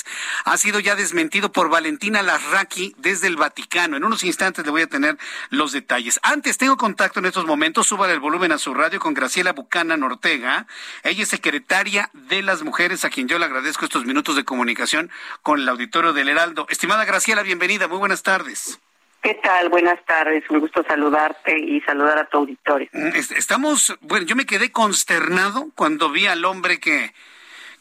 ha 0.45 0.57
sido 0.57 0.79
ya 0.79 0.95
desmentido 0.95 1.51
por 1.51 1.69
Valentina 1.69 2.21
Larraqui 2.21 2.95
desde 2.97 3.27
el 3.27 3.35
Vaticano. 3.35 3.97
En 3.97 4.03
unos 4.03 4.23
instantes 4.23 4.65
le 4.65 4.71
voy 4.71 4.83
a 4.83 4.87
tener 4.87 5.17
los 5.49 5.71
detalles. 5.71 6.19
Antes, 6.23 6.57
tengo 6.57 6.77
contacto 6.77 7.19
en 7.19 7.25
estos 7.25 7.45
momentos. 7.45 7.80
Súbale 7.83 8.13
el 8.13 8.19
volumen 8.19 8.51
a 8.51 8.57
su 8.57 8.73
radio 8.73 8.99
con 8.99 9.13
Graciela 9.13 9.53
Bucana 9.53 9.95
Ortega. 10.05 10.67
Ella 11.03 11.23
es 11.23 11.29
secretaria 11.29 12.09
de 12.13 12.41
las 12.41 12.61
mujeres, 12.61 13.05
a 13.05 13.09
quien 13.09 13.27
yo 13.27 13.39
le 13.39 13.45
agradezco 13.45 13.85
estos 13.85 14.05
minutos 14.05 14.35
de 14.35 14.43
comunicación 14.43 15.09
con 15.41 15.59
el 15.59 15.67
auditorio 15.67 16.13
del 16.13 16.29
Heraldo. 16.29 16.67
Estimada 16.69 17.05
Graciela, 17.05 17.41
bienvenida. 17.43 17.87
Muy 17.87 17.97
buenas 17.97 18.23
tardes. 18.23 18.79
¿Qué 19.23 19.35
tal? 19.35 19.69
Buenas 19.69 20.03
tardes, 20.05 20.43
un 20.49 20.59
gusto 20.59 20.83
saludarte 20.87 21.57
y 21.59 21.81
saludar 21.81 22.17
a 22.17 22.25
tu 22.25 22.37
auditorio. 22.37 22.89
Mm, 22.91 23.15
estamos, 23.15 23.95
bueno, 24.01 24.25
yo 24.25 24.35
me 24.35 24.45
quedé 24.45 24.71
consternado 24.71 25.69
cuando 25.75 26.09
vi 26.09 26.27
al 26.27 26.43
hombre 26.45 26.79
que, 26.79 27.13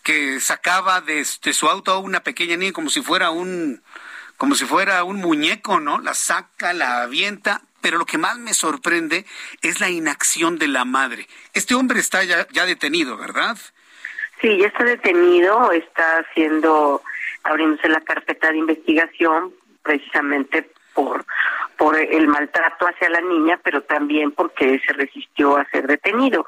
que 0.02 0.40
sacaba 0.40 1.01
de, 1.01 1.27
de 1.43 1.52
su 1.52 1.68
auto 1.68 1.93
a 1.93 1.98
una 1.98 2.20
pequeña 2.20 2.56
niña 2.56 2.72
como 2.72 2.90
si 2.90 3.01
fuera 3.01 3.31
un, 3.31 3.82
como 4.36 4.55
si 4.55 4.64
fuera 4.64 5.05
un 5.05 5.16
muñeco, 5.16 5.81
¿no? 5.81 5.98
La 5.98 6.14
saca, 6.14 6.72
la 6.72 7.02
avienta, 7.02 7.62
pero 7.81 7.98
lo 7.98 8.07
que 8.07 8.19
más 8.19 8.39
me 8.39 8.55
sorprende 8.55 9.24
es 9.62 9.81
la 9.81 9.89
inacción 9.89 10.59
de 10.59 10.69
la 10.69 10.85
madre. 10.85 11.27
Este 11.55 11.74
hombre 11.74 12.01
está 12.01 12.24
ya, 12.24 12.47
ya 12.51 12.66
detenido, 12.66 13.16
¿verdad? 13.16 13.57
Sí, 14.40 14.57
ya 14.59 14.69
está 14.69 14.85
detenido, 14.85 15.70
está 15.73 16.19
haciendo, 16.19 17.02
abriéndose 17.43 17.89
la 17.89 18.01
carpeta 18.01 18.51
de 18.51 18.59
investigación 18.59 19.52
precisamente 19.82 20.70
por, 20.94 21.24
por 21.77 21.97
el 21.97 22.27
maltrato 22.27 22.86
hacia 22.86 23.11
la 23.11 23.20
niña, 23.20 23.61
pero 23.62 23.82
también 23.82 24.32
porque 24.32 24.81
se 24.86 24.93
resistió 24.93 25.57
a 25.57 25.65
ser 25.66 25.86
detenido. 25.86 26.47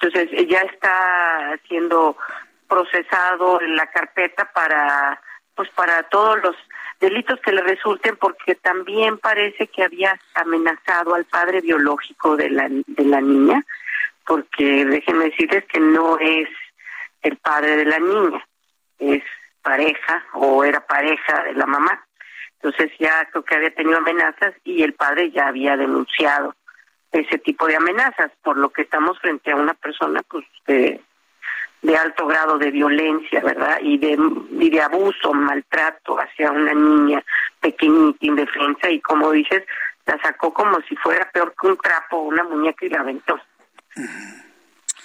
Entonces, 0.00 0.30
ya 0.48 0.60
está 0.60 1.58
siendo 1.68 2.16
procesado 2.68 3.60
en 3.60 3.76
la 3.76 3.86
carpeta 3.90 4.50
para, 4.52 5.20
pues 5.54 5.68
para 5.70 6.02
todos 6.04 6.42
los 6.42 6.56
delitos 7.00 7.40
que 7.40 7.52
le 7.52 7.62
resulten 7.62 8.16
porque 8.16 8.54
también 8.54 9.18
parece 9.18 9.66
que 9.66 9.82
había 9.82 10.18
amenazado 10.34 11.14
al 11.14 11.24
padre 11.24 11.60
biológico 11.60 12.36
de 12.36 12.50
la, 12.50 12.68
de 12.68 13.04
la 13.04 13.20
niña, 13.20 13.62
porque 14.26 14.84
déjenme 14.84 15.26
decirles 15.26 15.64
que 15.66 15.80
no 15.80 16.18
es 16.18 16.48
el 17.22 17.36
padre 17.36 17.76
de 17.76 17.84
la 17.84 17.98
niña, 17.98 18.44
es 18.98 19.22
pareja 19.62 20.24
o 20.34 20.64
era 20.64 20.80
pareja 20.86 21.44
de 21.44 21.54
la 21.54 21.66
mamá. 21.66 22.04
Entonces 22.62 22.90
ya 22.98 23.26
creo 23.30 23.44
que 23.44 23.54
había 23.56 23.74
tenido 23.74 23.98
amenazas 23.98 24.54
y 24.64 24.82
el 24.82 24.94
padre 24.94 25.30
ya 25.30 25.48
había 25.48 25.76
denunciado 25.76 26.54
ese 27.12 27.38
tipo 27.38 27.66
de 27.66 27.76
amenazas, 27.76 28.32
por 28.42 28.56
lo 28.56 28.70
que 28.70 28.82
estamos 28.82 29.18
frente 29.20 29.52
a 29.52 29.56
una 29.56 29.74
persona 29.74 30.22
pues 30.28 30.44
de 30.66 31.00
de 31.84 31.96
alto 31.98 32.26
grado 32.26 32.56
de 32.56 32.70
violencia, 32.70 33.40
¿verdad? 33.40 33.78
Y 33.82 33.98
de, 33.98 34.18
y 34.58 34.70
de 34.70 34.80
abuso, 34.80 35.34
maltrato 35.34 36.16
hacia 36.18 36.50
una 36.50 36.72
niña 36.72 37.22
pequeñita, 37.60 38.24
indefensa, 38.24 38.90
y 38.90 39.02
como 39.02 39.30
dices, 39.32 39.64
la 40.06 40.18
sacó 40.22 40.54
como 40.54 40.80
si 40.88 40.96
fuera 40.96 41.30
peor 41.30 41.54
que 41.60 41.66
un 41.66 41.76
trapo, 41.76 42.20
una 42.20 42.42
muñeca 42.42 42.86
y 42.86 42.88
la 42.88 43.00
aventó. 43.00 43.38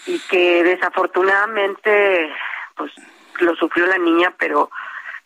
Y 0.06 0.20
que 0.30 0.64
desafortunadamente, 0.64 2.32
pues 2.76 2.94
lo 3.42 3.56
sufrió 3.56 3.86
la 3.86 3.98
niña, 3.98 4.34
pero 4.40 4.72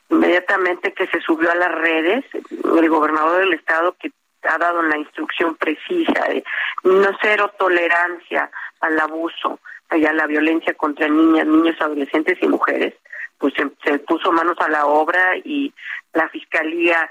inmediatamente 0.09 0.91
que 0.93 1.05
se 1.05 1.21
subió 1.21 1.51
a 1.51 1.55
las 1.55 1.71
redes, 1.71 2.25
el 2.33 2.89
gobernador 2.89 3.41
del 3.41 3.53
estado 3.53 3.95
que 3.99 4.11
ha 4.41 4.57
dado 4.57 4.81
la 4.81 4.97
instrucción 4.97 5.55
precisa 5.55 6.29
de 6.29 6.43
no 6.83 7.11
cero 7.21 7.51
tolerancia 7.59 8.49
al 8.79 8.99
abuso, 8.99 9.59
allá 9.93 10.13
la 10.13 10.27
violencia 10.27 10.73
contra 10.73 11.07
niñas, 11.07 11.47
niños, 11.47 11.75
adolescentes 11.79 12.37
y 12.41 12.47
mujeres, 12.47 12.93
pues 13.37 13.53
se, 13.55 13.99
puso 13.99 14.31
manos 14.31 14.57
a 14.59 14.69
la 14.69 14.85
obra 14.85 15.37
y 15.43 15.73
la 16.13 16.29
fiscalía 16.29 17.09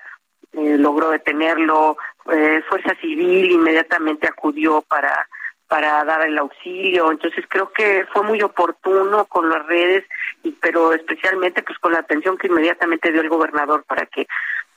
eh, 0.52 0.76
logró 0.78 1.10
detenerlo, 1.10 1.96
eh, 2.30 2.62
Fuerza 2.68 2.94
Civil 3.00 3.50
inmediatamente 3.50 4.28
acudió 4.28 4.82
para 4.82 5.28
para 5.72 6.04
dar 6.04 6.26
el 6.26 6.36
auxilio, 6.36 7.10
entonces 7.10 7.46
creo 7.48 7.72
que 7.72 8.04
fue 8.12 8.22
muy 8.22 8.42
oportuno 8.42 9.24
con 9.24 9.48
las 9.48 9.64
redes, 9.64 10.04
y, 10.42 10.50
pero 10.52 10.92
especialmente 10.92 11.62
pues 11.62 11.78
con 11.78 11.92
la 11.92 12.00
atención 12.00 12.36
que 12.36 12.48
inmediatamente 12.48 13.10
dio 13.10 13.22
el 13.22 13.30
gobernador 13.30 13.82
para 13.84 14.04
que 14.04 14.26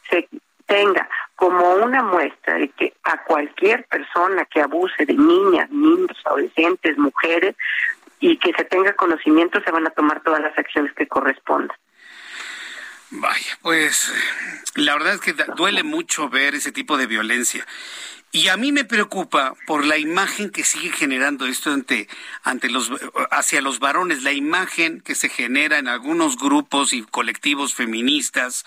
se 0.10 0.30
tenga 0.65 1.07
como 1.35 1.75
una 1.75 2.03
muestra 2.03 2.55
de 2.55 2.69
que 2.69 2.93
a 3.03 3.23
cualquier 3.23 3.85
persona 3.85 4.45
que 4.45 4.61
abuse 4.61 5.05
de 5.05 5.13
niñas, 5.13 5.69
niños, 5.69 6.17
adolescentes, 6.25 6.97
mujeres, 6.97 7.55
y 8.19 8.37
que 8.37 8.53
se 8.53 8.63
tenga 8.63 8.93
conocimiento, 8.93 9.61
se 9.63 9.71
van 9.71 9.85
a 9.85 9.91
tomar 9.91 10.21
todas 10.23 10.41
las 10.41 10.57
acciones 10.57 10.93
que 10.93 11.07
correspondan. 11.07 11.77
Vaya, 13.11 13.57
pues 13.61 14.11
la 14.75 14.93
verdad 14.93 15.13
es 15.13 15.21
que 15.21 15.33
duele 15.55 15.83
mucho 15.83 16.29
ver 16.29 16.55
ese 16.55 16.71
tipo 16.71 16.97
de 16.97 17.07
violencia. 17.07 17.65
Y 18.35 18.49
a 18.49 18.57
mí 18.57 18.73
me 18.73 18.83
preocupa 18.83 19.55
por 19.65 19.85
la 19.85 19.97
imagen 19.97 20.49
que 20.49 20.65
sigue 20.65 20.91
generando 20.91 21.47
esto 21.47 21.71
ante, 21.71 22.09
ante 22.43 22.69
los, 22.69 22.91
hacia 23.31 23.61
los 23.61 23.79
varones, 23.79 24.23
la 24.23 24.33
imagen 24.33 24.99
que 24.99 25.15
se 25.15 25.29
genera 25.29 25.79
en 25.79 25.87
algunos 25.87 26.37
grupos 26.37 26.91
y 26.91 27.03
colectivos 27.03 27.73
feministas 27.73 28.65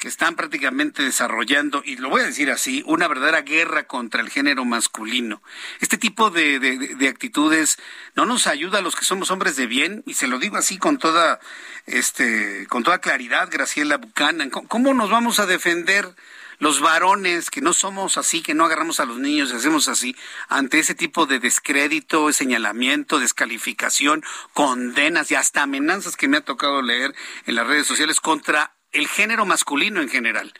que 0.00 0.08
están 0.08 0.34
prácticamente 0.34 1.02
desarrollando, 1.02 1.82
y 1.84 1.96
lo 1.96 2.08
voy 2.08 2.22
a 2.22 2.24
decir 2.24 2.50
así, 2.50 2.82
una 2.86 3.06
verdadera 3.06 3.42
guerra 3.42 3.86
contra 3.86 4.22
el 4.22 4.30
género 4.30 4.64
masculino. 4.64 5.42
Este 5.80 5.98
tipo 5.98 6.30
de, 6.30 6.58
de, 6.58 7.08
actitudes 7.08 7.78
no 8.16 8.24
nos 8.24 8.46
ayuda 8.46 8.78
a 8.78 8.82
los 8.82 8.96
que 8.96 9.04
somos 9.04 9.30
hombres 9.30 9.56
de 9.56 9.66
bien, 9.66 10.02
y 10.06 10.14
se 10.14 10.26
lo 10.26 10.38
digo 10.38 10.56
así 10.56 10.78
con 10.78 10.96
toda, 10.96 11.38
este, 11.84 12.66
con 12.70 12.82
toda 12.82 13.02
claridad, 13.02 13.50
Graciela 13.52 13.98
Buchanan. 13.98 14.48
¿Cómo 14.48 14.94
nos 14.94 15.10
vamos 15.10 15.38
a 15.38 15.44
defender? 15.44 16.14
Los 16.62 16.80
varones 16.80 17.50
que 17.50 17.60
no 17.60 17.72
somos 17.72 18.16
así, 18.16 18.40
que 18.40 18.54
no 18.54 18.64
agarramos 18.64 19.00
a 19.00 19.04
los 19.04 19.18
niños 19.18 19.52
y 19.52 19.56
hacemos 19.56 19.88
así, 19.88 20.14
ante 20.48 20.78
ese 20.78 20.94
tipo 20.94 21.26
de 21.26 21.40
descrédito, 21.40 22.32
señalamiento, 22.32 23.18
descalificación, 23.18 24.22
condenas 24.52 25.32
y 25.32 25.34
hasta 25.34 25.64
amenazas 25.64 26.16
que 26.16 26.28
me 26.28 26.36
ha 26.36 26.44
tocado 26.44 26.80
leer 26.80 27.14
en 27.46 27.56
las 27.56 27.66
redes 27.66 27.88
sociales 27.88 28.20
contra 28.20 28.70
el 28.92 29.08
género 29.08 29.44
masculino 29.44 30.00
en 30.00 30.08
general. 30.08 30.52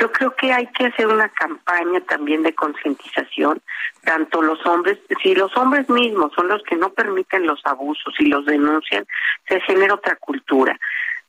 Yo 0.00 0.12
creo 0.12 0.32
que 0.36 0.52
hay 0.52 0.68
que 0.68 0.86
hacer 0.86 1.08
una 1.08 1.28
campaña 1.28 2.00
también 2.02 2.44
de 2.44 2.54
concientización, 2.54 3.60
tanto 4.04 4.42
los 4.42 4.64
hombres, 4.64 5.00
si 5.24 5.34
los 5.34 5.56
hombres 5.56 5.90
mismos 5.90 6.32
son 6.36 6.46
los 6.46 6.62
que 6.62 6.76
no 6.76 6.92
permiten 6.92 7.48
los 7.48 7.60
abusos 7.64 8.14
y 8.20 8.26
los 8.26 8.46
denuncian, 8.46 9.04
se 9.48 9.60
genera 9.62 9.94
otra 9.94 10.14
cultura. 10.14 10.78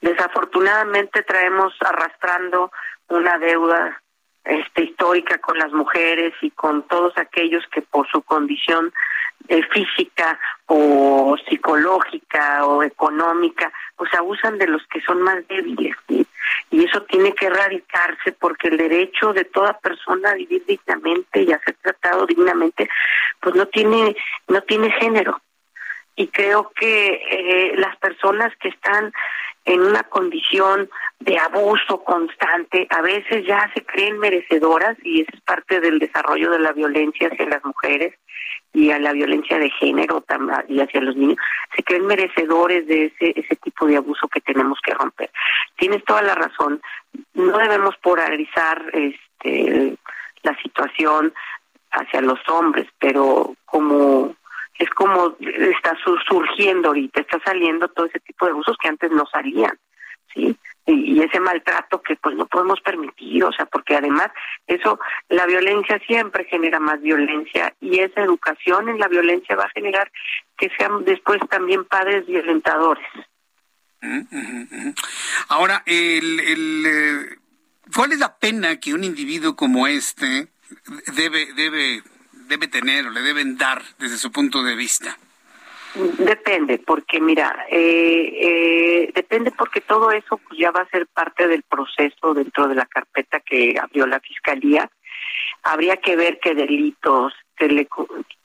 Desafortunadamente 0.01 1.23
traemos 1.23 1.73
arrastrando 1.79 2.71
una 3.11 3.37
deuda 3.37 4.01
este, 4.43 4.83
histórica 4.83 5.37
con 5.37 5.57
las 5.57 5.71
mujeres 5.71 6.33
y 6.41 6.49
con 6.51 6.83
todos 6.87 7.17
aquellos 7.17 7.63
que 7.67 7.81
por 7.81 8.07
su 8.09 8.21
condición 8.23 8.91
eh, 9.47 9.63
física 9.71 10.39
o 10.65 11.35
psicológica 11.47 12.65
o 12.65 12.83
económica, 12.83 13.71
pues 13.95 14.13
abusan 14.13 14.57
de 14.57 14.67
los 14.67 14.85
que 14.87 15.01
son 15.01 15.21
más 15.21 15.47
débiles. 15.47 15.95
Y 16.07 16.85
eso 16.85 17.03
tiene 17.03 17.33
que 17.33 17.47
erradicarse 17.47 18.31
porque 18.31 18.69
el 18.69 18.77
derecho 18.77 19.33
de 19.33 19.45
toda 19.45 19.77
persona 19.79 20.31
a 20.31 20.35
vivir 20.35 20.63
dignamente 20.65 21.43
y 21.43 21.51
a 21.51 21.59
ser 21.59 21.75
tratado 21.81 22.25
dignamente, 22.25 22.89
pues 23.39 23.55
no 23.55 23.65
tiene, 23.67 24.15
no 24.47 24.61
tiene 24.61 24.91
género. 24.91 25.41
Y 26.15 26.27
creo 26.27 26.71
que 26.75 27.21
eh, 27.29 27.73
las 27.77 27.95
personas 27.97 28.55
que 28.57 28.69
están 28.69 29.13
en 29.65 29.81
una 29.81 30.03
condición 30.03 30.89
de 31.21 31.37
abuso 31.37 32.03
constante, 32.03 32.87
a 32.89 33.01
veces 33.01 33.45
ya 33.45 33.69
se 33.73 33.83
creen 33.83 34.17
merecedoras 34.17 34.97
y 35.03 35.21
es 35.21 35.41
parte 35.41 35.79
del 35.79 35.99
desarrollo 35.99 36.51
de 36.51 36.59
la 36.59 36.71
violencia 36.71 37.27
hacia 37.27 37.45
las 37.45 37.63
mujeres 37.63 38.15
y 38.73 38.89
a 38.89 38.99
la 38.99 39.13
violencia 39.13 39.59
de 39.59 39.69
género 39.69 40.23
y 40.67 40.79
hacia 40.79 41.01
los 41.01 41.15
niños, 41.15 41.37
se 41.75 41.83
creen 41.83 42.07
merecedores 42.07 42.87
de 42.87 43.05
ese, 43.05 43.39
ese 43.39 43.55
tipo 43.57 43.85
de 43.85 43.97
abuso 43.97 44.27
que 44.29 44.41
tenemos 44.41 44.79
que 44.81 44.93
romper. 44.93 45.29
Tienes 45.77 46.03
toda 46.05 46.21
la 46.23 46.35
razón, 46.35 46.81
no 47.33 47.57
debemos 47.57 47.95
polarizar 47.97 48.81
este, 48.93 49.95
la 50.41 50.57
situación 50.61 51.33
hacia 51.91 52.21
los 52.21 52.39
hombres, 52.47 52.87
pero 52.99 53.53
como 53.65 54.35
es 54.79 54.89
como 54.91 55.35
está 55.39 55.95
surgiendo 56.27 56.87
ahorita, 56.87 57.21
está 57.21 57.39
saliendo 57.45 57.87
todo 57.89 58.07
ese 58.07 58.19
tipo 58.21 58.45
de 58.45 58.51
abusos 58.51 58.75
que 58.81 58.87
antes 58.87 59.11
no 59.11 59.25
salían, 59.31 59.77
¿sí? 60.33 60.57
Y, 60.85 61.21
ese 61.21 61.39
maltrato 61.39 62.01
que 62.01 62.15
pues 62.15 62.35
no 62.35 62.47
podemos 62.47 62.81
permitir, 62.81 63.43
o 63.43 63.51
sea, 63.51 63.65
porque 63.67 63.95
además 63.95 64.29
eso, 64.65 64.99
la 65.29 65.45
violencia 65.45 65.99
siempre 66.07 66.45
genera 66.45 66.79
más 66.79 66.99
violencia 67.01 67.73
y 67.79 67.99
esa 67.99 68.21
educación 68.21 68.89
en 68.89 68.99
la 68.99 69.07
violencia 69.07 69.55
va 69.55 69.65
a 69.65 69.69
generar 69.69 70.11
que 70.57 70.69
sean 70.77 71.05
después 71.05 71.39
también 71.49 71.85
padres 71.85 72.25
violentadores. 72.25 73.05
Ahora, 75.49 75.83
el, 75.85 76.39
el, 76.39 76.85
eh, 76.87 77.37
¿cuál 77.95 78.13
es 78.13 78.19
la 78.19 78.35
pena 78.37 78.79
que 78.79 78.95
un 78.95 79.03
individuo 79.03 79.55
como 79.55 79.85
este 79.85 80.47
debe, 81.15 81.53
debe 81.53 82.01
debe 82.51 82.67
tener 82.67 83.07
o 83.07 83.11
le 83.11 83.21
deben 83.21 83.57
dar 83.57 83.81
desde 83.97 84.17
su 84.17 84.31
punto 84.31 84.61
de 84.63 84.75
vista? 84.75 85.17
Depende, 85.93 86.79
porque 86.79 87.19
mira, 87.19 87.65
eh, 87.69 88.31
eh, 88.41 89.11
depende 89.13 89.51
porque 89.51 89.81
todo 89.81 90.11
eso 90.11 90.37
pues, 90.37 90.59
ya 90.59 90.71
va 90.71 90.81
a 90.81 90.89
ser 90.89 91.07
parte 91.07 91.47
del 91.47 91.63
proceso 91.63 92.33
dentro 92.33 92.67
de 92.67 92.75
la 92.75 92.85
carpeta 92.85 93.41
que 93.41 93.75
abrió 93.81 94.07
la 94.07 94.19
fiscalía. 94.21 94.89
Habría 95.63 95.97
que 95.97 96.15
ver 96.15 96.39
qué 96.39 96.55
delitos 96.55 97.33
se 97.57 97.67
le, 97.67 97.87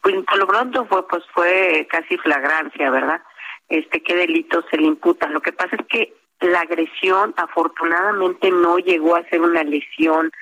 pues, 0.02 0.24
por 0.24 0.38
lo 0.38 0.46
pronto 0.46 0.86
fue 0.86 1.06
pues 1.06 1.24
fue 1.32 1.86
casi 1.88 2.18
flagrancia, 2.18 2.90
¿verdad? 2.90 3.22
Este 3.68 4.02
qué 4.02 4.16
delitos 4.16 4.64
se 4.70 4.76
le 4.76 4.86
imputan. 4.86 5.32
Lo 5.32 5.40
que 5.40 5.52
pasa 5.52 5.76
es 5.76 5.86
que 5.86 6.14
la 6.40 6.60
agresión 6.60 7.32
afortunadamente 7.36 8.50
no 8.50 8.78
llegó 8.78 9.16
a 9.16 9.24
ser 9.28 9.40
una 9.40 9.62
lesión 9.62 10.32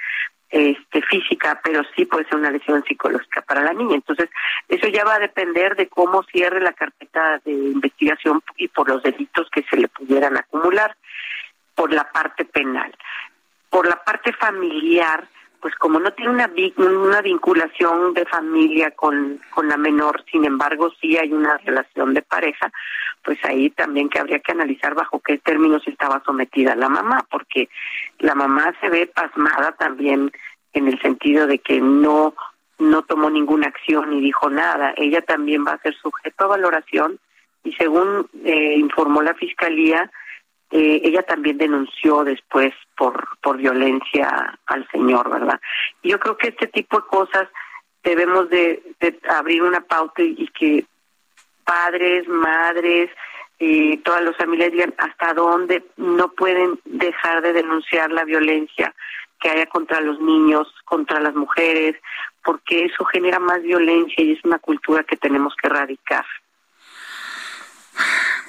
este, 0.55 1.03
física, 1.03 1.61
pero 1.65 1.83
sí 1.97 2.05
puede 2.05 2.27
ser 2.27 2.37
una 2.37 2.53
lesión 2.53 2.85
psicológica 2.85 3.43
para 3.43 3.61
la 3.61 3.73
niña. 3.73 3.97
Entonces, 3.97 4.31
eso 4.69 4.87
ya 4.87 5.05
va 5.05 5.17
a 5.17 5.19
depender 5.19 5.75
de 5.75 5.89
cómo 5.89 6.23
cierre 6.23 6.61
la 6.61 6.73
carpeta 6.73 7.41
de 7.45 7.51
investigación 7.51 8.41
y 8.57 8.69
por 8.69 8.89
los 8.89 9.03
delitos 9.03 9.51
que 9.51 9.65
se 9.69 9.77
le 9.77 9.89
pudieran 9.89 10.37
acumular 10.37 10.97
por 11.75 11.93
la 11.93 12.05
parte 12.13 12.45
penal. 12.45 12.95
Por 13.69 13.89
la 13.89 13.97
parte 14.05 14.33
familiar, 14.33 15.27
pues 15.65 15.75
como 15.77 15.99
no 15.99 16.13
tiene 16.13 16.31
una, 16.31 16.51
una 16.77 17.23
vinculación 17.23 18.13
de 18.13 18.27
familia 18.27 18.91
con, 18.91 19.41
con 19.49 19.67
la 19.67 19.79
menor, 19.79 20.23
sin 20.31 20.45
embargo 20.45 20.93
sí 21.01 21.17
hay 21.17 21.33
una 21.33 21.57
relación 21.57 22.13
de 22.13 22.21
pareja, 22.21 22.71
pues 23.23 23.43
ahí 23.47 23.71
también 23.71 24.11
que 24.11 24.19
habría 24.19 24.41
que 24.41 24.53
analizar 24.53 24.95
bajo 24.95 25.21
qué 25.21 25.39
términos 25.39 25.81
estaba 25.87 26.23
sometida 26.27 26.77
la 26.77 26.91
mamá, 26.91 27.25
porque 27.31 27.71
la 28.19 28.35
mamá 28.35 28.75
se 28.79 28.91
ve 28.91 29.07
pasmada 29.07 29.73
también 29.73 30.31
en 30.75 30.87
el 30.87 31.01
sentido 31.01 31.47
de 31.47 31.59
que 31.59 31.81
no 31.81 32.35
no 32.79 33.01
tomó 33.01 33.31
ninguna 33.31 33.69
acción 33.69 34.11
ni 34.11 34.21
dijo 34.21 34.51
nada. 34.51 34.93
Ella 34.99 35.23
también 35.23 35.65
va 35.67 35.73
a 35.73 35.81
ser 35.81 35.95
sujeto 35.95 36.45
a 36.45 36.49
valoración 36.49 37.19
y 37.63 37.73
según 37.73 38.29
eh, 38.45 38.75
informó 38.77 39.23
la 39.23 39.33
fiscalía, 39.33 40.11
eh, 40.71 41.03
ella 41.05 41.23
también 41.23 41.59
denunció 41.59 42.25
después 42.25 42.73
por 42.97 43.39
por 43.43 43.59
violencia 43.59 44.59
al 44.67 44.89
señor, 44.91 45.31
¿verdad? 45.31 45.61
Y 46.03 46.11
yo 46.11 46.19
creo 46.19 46.37
que 46.37 46.49
este 46.49 46.67
tipo 46.69 46.99
de 47.01 47.07
cosas 47.07 47.49
debemos 48.03 48.51
de, 48.51 48.83
abrir 49.29 49.63
una 49.63 49.81
pauta 49.81 50.23
y 50.23 50.47
que 50.49 50.85
padres, 51.65 52.29
madres, 52.29 53.11
y 53.59 53.97
todas 53.99 54.23
las 54.23 54.37
familias 54.37 54.73
digan 54.73 54.95
hasta 54.99 55.33
dónde 55.33 55.85
no 55.97 56.29
pueden 56.33 56.79
dejar 56.85 57.43
de 57.43 57.53
denunciar 57.53 58.11
la 58.11 58.25
violencia 58.25 58.95
que 59.41 59.51
haya 59.51 59.67
contra 59.67 60.01
los 60.01 60.21
niños, 60.21 60.69
contra 60.85 61.21
las 61.21 61.35
mujeres, 61.35 61.97
porque 62.43 62.85
eso 62.87 63.05
genera 63.07 63.39
más 63.39 63.63
violencia 63.63 64.23
y 64.23 64.33
es 64.33 64.45
una 64.45 64.59
cultura 64.59 65.05
que 65.05 65.17
tenemos 65.17 65.55
que 65.57 65.69
erradicar 65.69 66.25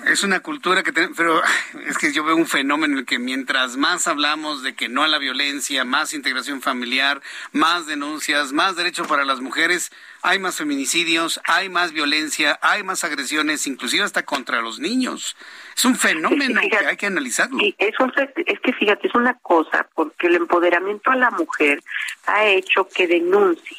es 0.05 0.23
una 0.23 0.41
cultura 0.41 0.84
que 0.84 0.91
tenemos, 0.91 1.17
pero 1.17 1.41
es 1.88 1.97
que 1.97 2.11
yo 2.11 2.23
veo 2.23 2.35
un 2.35 2.47
fenómeno 2.47 2.93
en 2.93 2.99
el 2.99 3.05
que 3.05 3.19
mientras 3.19 3.77
más 3.77 4.07
hablamos 4.07 4.61
de 4.61 4.76
que 4.76 4.89
no 4.89 5.03
a 5.03 5.07
la 5.07 5.17
violencia, 5.17 5.85
más 5.85 6.13
integración 6.13 6.61
familiar, 6.61 7.22
más 7.51 7.85
denuncias, 7.88 8.51
más 8.51 8.76
derecho 8.76 9.05
para 9.05 9.26
las 9.26 9.39
mujeres, 9.39 9.91
hay 10.22 10.39
más 10.39 10.57
feminicidios, 10.57 11.39
hay 11.45 11.69
más 11.69 11.91
violencia, 11.91 12.59
hay 12.61 12.84
más 12.84 13.03
agresiones, 13.03 13.67
inclusive 13.67 14.03
hasta 14.03 14.26
contra 14.26 14.61
los 14.61 14.80
niños. 14.80 15.38
Es 15.76 15.85
un 15.85 15.95
fenómeno 15.95 16.61
que 16.61 16.85
hay 16.85 16.97
que 16.97 17.05
analizarlo. 17.05 17.59
es, 17.61 17.95
es 18.45 18.59
que 18.59 18.73
fíjate, 18.73 19.07
es 19.07 19.15
una 19.15 19.35
cosa, 19.35 19.88
porque 19.93 20.27
el 20.27 20.35
empoderamiento 20.35 21.11
a 21.11 21.15
la 21.15 21.31
mujer 21.31 21.81
ha 22.26 22.45
hecho 22.45 22.88
que 22.89 23.07
denuncie, 23.07 23.77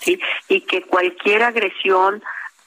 ¿sí? 0.00 0.20
Y 0.48 0.60
que 0.62 0.82
cualquier 0.82 1.42
agresión 1.42 2.22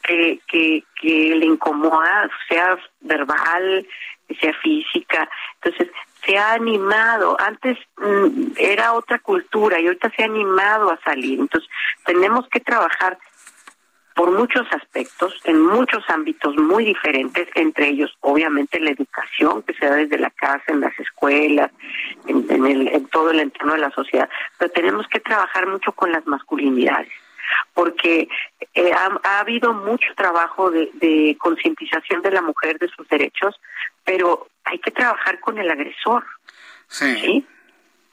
que, 0.08 0.84
que, 1.00 1.36
le 1.36 1.46
incomoda, 1.46 2.30
sea 2.48 2.78
verbal, 3.02 3.86
sea 4.40 4.54
física. 4.54 5.30
Entonces, 5.62 5.94
se 6.26 6.38
ha 6.38 6.54
animado. 6.54 7.38
Antes 7.40 7.78
mm, 7.98 8.54
era 8.58 8.94
otra 8.94 9.20
cultura 9.20 9.80
y 9.80 9.88
ahorita 9.88 10.12
se 10.16 10.24
ha 10.24 10.26
animado 10.26 10.92
a 10.92 11.00
salir. 11.02 11.40
Entonces, 11.40 11.70
tenemos 12.06 12.48
que 12.50 12.60
trabajar 12.60 13.18
por 14.16 14.32
muchos 14.32 14.66
aspectos, 14.72 15.40
en 15.44 15.62
muchos 15.62 16.04
ámbitos 16.10 16.56
muy 16.56 16.86
diferentes, 16.86 17.48
entre 17.54 17.90
ellos, 17.90 18.18
obviamente, 18.22 18.80
la 18.80 18.90
educación 18.90 19.62
que 19.62 19.76
se 19.76 19.86
da 19.86 19.96
desde 19.96 20.18
la 20.18 20.32
casa, 20.32 20.64
en 20.70 20.82
las 20.82 21.00
escuelas, 21.00 21.72
en, 22.26 22.66
el, 22.66 22.88
en 22.88 23.06
todo 23.10 23.30
el 23.30 23.42
entorno 23.42 23.74
de 23.74 23.80
la 23.80 23.92
sociedad. 23.92 24.28
Pero 24.58 24.72
tenemos 24.72 25.08
que 25.08 25.20
trabajar 25.20 25.68
mucho 25.68 25.92
con 25.92 26.12
las 26.12 26.26
masculinidades 26.26 27.12
porque 27.74 28.28
eh, 28.74 28.92
ha, 28.94 29.40
habido 29.40 29.74
mucho 29.74 30.08
trabajo 30.16 30.72
de, 30.72 31.36
concientización 31.40 32.22
de 32.22 32.32
la 32.32 32.42
mujer 32.42 32.80
de 32.80 32.88
sus 32.90 33.08
derechos, 33.08 33.60
pero 34.04 34.48
hay 34.64 34.80
que 34.80 34.92
trabajar 34.92 35.40
con 35.40 35.58
el 35.58 35.70
agresor. 35.70 36.26
Sí. 36.90 37.46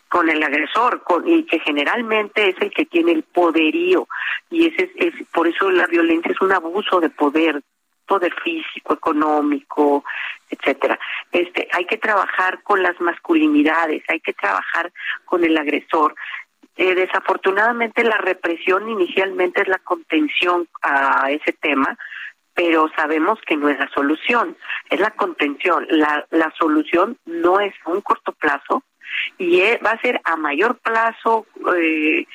con 0.09 0.28
el 0.28 0.43
agresor 0.43 1.05
con, 1.05 1.28
y 1.28 1.44
que 1.44 1.61
generalmente 1.61 2.48
es 2.48 2.56
el 2.61 2.73
que 2.73 2.86
tiene 2.86 3.12
el 3.12 3.23
poderío 3.23 4.09
y 4.51 4.66
ese 4.66 4.90
es, 4.97 5.15
por 5.32 5.47
eso 5.47 5.70
la 5.70 5.86
violencia 5.86 6.32
es 6.32 6.40
un 6.40 6.52
abuso 6.52 6.98
de 7.01 7.09
poder 7.11 7.62
poder 8.05 8.35
físico 8.43 8.94
económico 8.94 10.05
etcétera 10.51 10.98
este 11.31 11.69
hay 11.73 11.86
que 11.86 11.98
trabajar 11.98 12.62
con 12.65 12.82
las 12.82 13.01
masculinidades 13.01 14.02
hay 14.09 14.19
que 14.19 14.32
trabajar 14.32 14.93
con 15.24 15.44
el 15.44 15.56
agresor 15.56 16.16
eh, 16.77 16.95
desafortunadamente 16.95 18.05
la 18.05 18.19
represión 18.19 18.89
inicialmente 18.89 19.62
es 19.62 19.69
la 19.69 19.78
contención 19.78 20.69
a 20.82 21.31
ese 21.31 21.53
tema 21.53 21.97
pero 22.57 22.89
sabemos 22.95 23.41
que 23.47 23.57
no 23.57 23.69
es 23.69 23.77
la 23.81 23.89
solución, 23.89 24.57
es 24.89 25.01
la 25.01 25.11
contención. 25.11 25.89
La, 25.91 26.24
la 26.31 26.53
solución 26.57 27.19
no 27.27 27.59
es 27.59 27.74
a 27.85 27.91
un 27.91 28.01
corto 28.01 28.31
plazo, 28.31 28.85
y 29.39 29.61
va 29.85 29.91
a 29.91 30.01
ser 30.01 30.20
a 30.24 30.36
mayor 30.36 30.78
plazo 30.78 31.47
eh, 31.77 32.27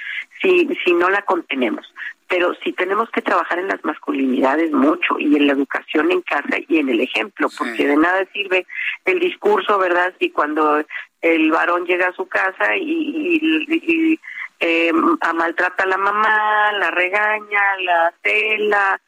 si, 0.41 0.67
si 0.83 0.93
no 0.93 1.09
la 1.09 1.21
contenemos. 1.23 1.85
Pero 2.29 2.53
si 2.63 2.71
tenemos 2.73 3.09
que 3.09 3.23
trabajar 3.23 3.57
en 3.57 3.67
las 3.67 3.83
masculinidades 3.83 4.71
mucho 4.71 5.17
y 5.19 5.35
en 5.35 5.47
la 5.47 5.53
educación 5.53 6.11
en 6.11 6.21
casa 6.21 6.57
y 6.67 6.77
en 6.77 6.89
el 6.89 7.01
ejemplo, 7.01 7.49
porque 7.57 7.87
de 7.87 7.97
nada 7.97 8.23
sirve 8.31 8.67
el 9.05 9.19
discurso, 9.19 9.79
¿verdad? 9.79 10.13
Si 10.19 10.29
cuando 10.29 10.83
el 11.21 11.51
varón 11.51 11.85
llega 11.85 12.09
a 12.09 12.13
su 12.13 12.27
casa 12.27 12.75
y, 12.77 13.65
y, 13.67 14.19
eh, 14.59 14.93
maltrata 14.93 15.83
a 15.83 15.87
la 15.87 15.97
mamá, 15.97 16.71
la 16.73 16.91
regaña, 16.91 17.77
la 17.79 18.13
cela, 18.21 19.01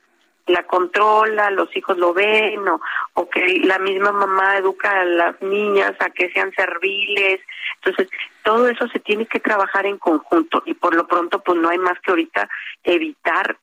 la 0.48 0.64
controla, 0.64 1.52
los 1.52 1.76
hijos 1.77 1.99
lo 1.99 2.14
ven, 2.14 2.68
o, 2.68 2.81
o 3.14 3.30
que 3.30 3.60
la 3.64 3.77
misma 3.77 4.11
mamá 4.11 4.57
educa 4.57 5.02
a 5.02 5.06
las 5.06 5.41
niñas 5.43 5.93
a 5.99 6.10
que 6.10 6.31
sean 6.31 6.52
serviles. 6.53 7.39
Entonces, 7.84 8.10
todo 8.43 8.68
eso 8.68 8.88
se 8.88 8.99
tiene 8.99 9.26
que 9.26 9.39
trabajar 9.39 9.85
en 9.85 9.97
conjunto 9.97 10.63
y 10.65 10.73
por 10.73 10.95
lo 10.95 11.07
pronto, 11.07 11.39
pues 11.39 11.59
no 11.59 11.69
hay 11.69 11.77
más 11.77 11.99
que 12.01 12.11
ahorita 12.11 12.49
evitar 12.84 13.57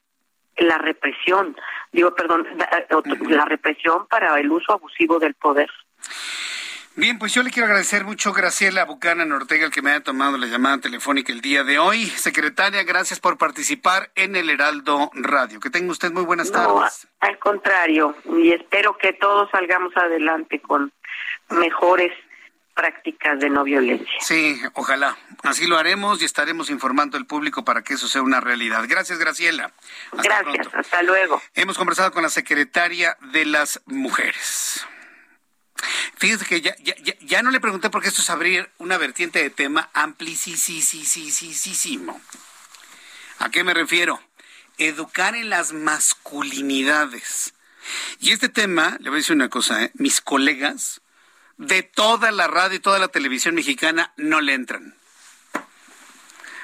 la 0.57 0.79
represión, 0.79 1.57
digo, 1.93 2.15
perdón, 2.15 2.47
la 3.29 3.45
represión 3.45 4.07
para 4.09 4.39
el 4.41 4.51
uso 4.51 4.73
abusivo 4.73 5.19
del 5.19 5.35
poder. 5.35 5.71
Bien, 6.97 7.17
pues 7.17 7.33
yo 7.33 7.45
le 7.45 7.51
quiero 7.51 7.67
agradecer 7.67 8.05
mucho, 8.05 8.33
Graciela 8.33 8.85
Bucana 8.85 9.23
Ortega, 9.33 9.67
el 9.67 9.71
que 9.71 9.83
me 9.83 9.91
haya 9.91 10.03
tomado 10.03 10.37
la 10.37 10.49
llamada 10.49 10.79
telefónica 10.79 11.33
el 11.33 11.41
día 11.41 11.63
de 11.63 11.79
hoy. 11.79 12.07
Secretaria, 12.07 12.83
gracias 12.83 13.21
por 13.21 13.39
participar 13.39 14.11
en 14.17 14.35
el 14.35 14.51
Heraldo 14.51 15.09
Radio. 15.15 15.61
Que 15.61 15.71
tenga 15.71 15.93
usted 15.93 16.11
muy 16.11 16.25
buenas 16.25 16.51
tardes. 16.51 17.07
al 17.21 17.39
contrario, 17.39 18.17
y 18.25 18.51
espero 18.51 18.99
que 18.99 19.13
todos 19.13 19.49
salgamos 19.53 19.97
adelante 19.97 20.61
con 20.61 20.93
mejores 21.51 22.13
prácticas 22.79 23.41
de 23.41 23.51
no 23.51 23.65
violencia. 23.65 24.21
Sí, 24.21 24.63
ojalá. 24.75 25.19
Así 25.43 25.67
lo 25.67 25.79
haremos 25.79 26.23
y 26.23 26.25
estaremos 26.25 26.71
informando 26.71 27.17
al 27.17 27.27
público 27.27 27.65
para 27.65 27.83
que 27.83 27.95
eso 27.95 28.07
sea 28.07 28.23
una 28.23 28.41
realidad. 28.41 28.85
Gracias, 28.87 29.19
Graciela. 29.19 29.73
Gracias, 30.13 30.69
hasta 30.73 31.03
luego. 31.03 31.43
Hemos 31.55 31.77
conversado 31.77 32.13
con 32.13 32.23
la 32.23 32.29
secretaria 32.29 33.19
de 33.33 33.47
las 33.47 33.83
Mujeres. 33.87 34.87
Fíjese 36.19 36.45
que 36.45 36.61
ya, 36.61 36.77
ya, 36.79 36.95
ya, 37.21 37.43
no 37.43 37.51
le 37.51 37.59
pregunté 37.59 37.91
porque 37.91 38.09
esto 38.09 38.23
es 38.23 38.31
abrir 38.31 38.71
una 38.79 38.97
vertiente 38.97 39.43
de 39.43 39.51
tema 39.51 39.91
amplísimo. 39.93 42.21
¿A 43.41 43.51
qué 43.51 43.65
me 43.65 43.75
refiero? 43.75 44.21
Educar 44.79 45.35
en 45.35 45.51
las 45.51 45.73
masculinidades. 45.73 47.55
Y 48.21 48.31
este 48.31 48.49
tema, 48.49 48.99
le 49.01 49.11
voy 49.11 49.17
a 49.17 49.23
decir 49.23 49.35
una 49.35 49.49
cosa, 49.49 49.83
¿eh? 49.83 49.91
mis 49.95 50.21
colegas 50.21 51.01
de 51.59 51.83
toda 51.83 52.31
la 52.31 52.47
radio 52.47 52.77
y 52.77 52.81
toda 52.81 52.99
la 52.99 53.09
televisión 53.09 53.55
mexicana 53.55 54.13
no 54.17 54.41
le 54.41 54.55
entran. 54.55 54.95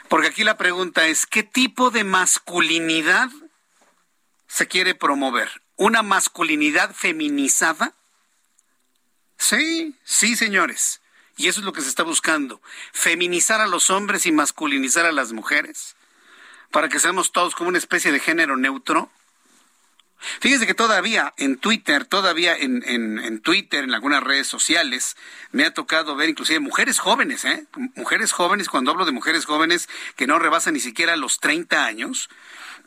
Porque 0.09 0.29
aquí 0.29 0.45
la 0.45 0.57
pregunta 0.57 1.07
es, 1.09 1.27
¿qué 1.27 1.43
tipo 1.43 1.91
de 1.91 2.05
masculinidad 2.05 3.31
se 4.47 4.69
quiere 4.69 4.95
promover? 4.95 5.63
¿Una 5.77 6.03
masculinidad 6.03 6.95
feminizada? 6.95 7.95
Sí, 9.37 9.97
sí, 10.05 10.37
señores. 10.37 11.01
Y 11.37 11.49
eso 11.49 11.61
es 11.61 11.67
lo 11.67 11.73
que 11.73 11.81
se 11.81 11.89
está 11.89 12.05
buscando. 12.05 12.63
Feminizar 12.93 13.61
a 13.61 13.67
los 13.67 13.91
hombres 13.91 14.25
y 14.27 14.33
masculinizar 14.33 15.05
a 15.05 15.13
las 15.13 15.33
mujeres. 15.33 15.97
Para 16.71 16.89
que 16.89 17.01
seamos 17.01 17.33
todos 17.33 17.57
como 17.57 17.69
una 17.69 17.79
especie 17.79 18.13
de 18.13 18.21
género 18.21 18.57
neutro. 18.57 19.11
Fíjense 20.41 20.67
que 20.67 20.75
todavía 20.75 21.35
en 21.37 21.59
Twitter, 21.59 22.05
todavía 22.07 22.57
en, 22.57 22.83
en, 22.87 23.41
Twitter, 23.41 23.85
en 23.85 23.95
algunas 23.95 24.23
redes 24.23 24.47
sociales, 24.47 25.17
me 25.53 25.65
ha 25.65 25.75
tocado 25.75 26.17
ver 26.17 26.29
inclusive 26.29 26.61
mujeres 26.61 26.99
jóvenes, 26.99 27.45
¿eh? 27.45 27.67
Mujeres 27.95 28.33
jóvenes, 28.33 28.69
cuando 28.69 28.91
hablo 28.91 29.05
de 29.05 29.13
mujeres 29.13 29.45
jóvenes 29.45 29.89
que 30.17 30.27
no 30.27 30.39
rebasan 30.39 30.75
ni 30.75 30.81
siquiera 30.81 31.17
los 31.17 31.41
30 31.41 31.85
años, 31.85 32.31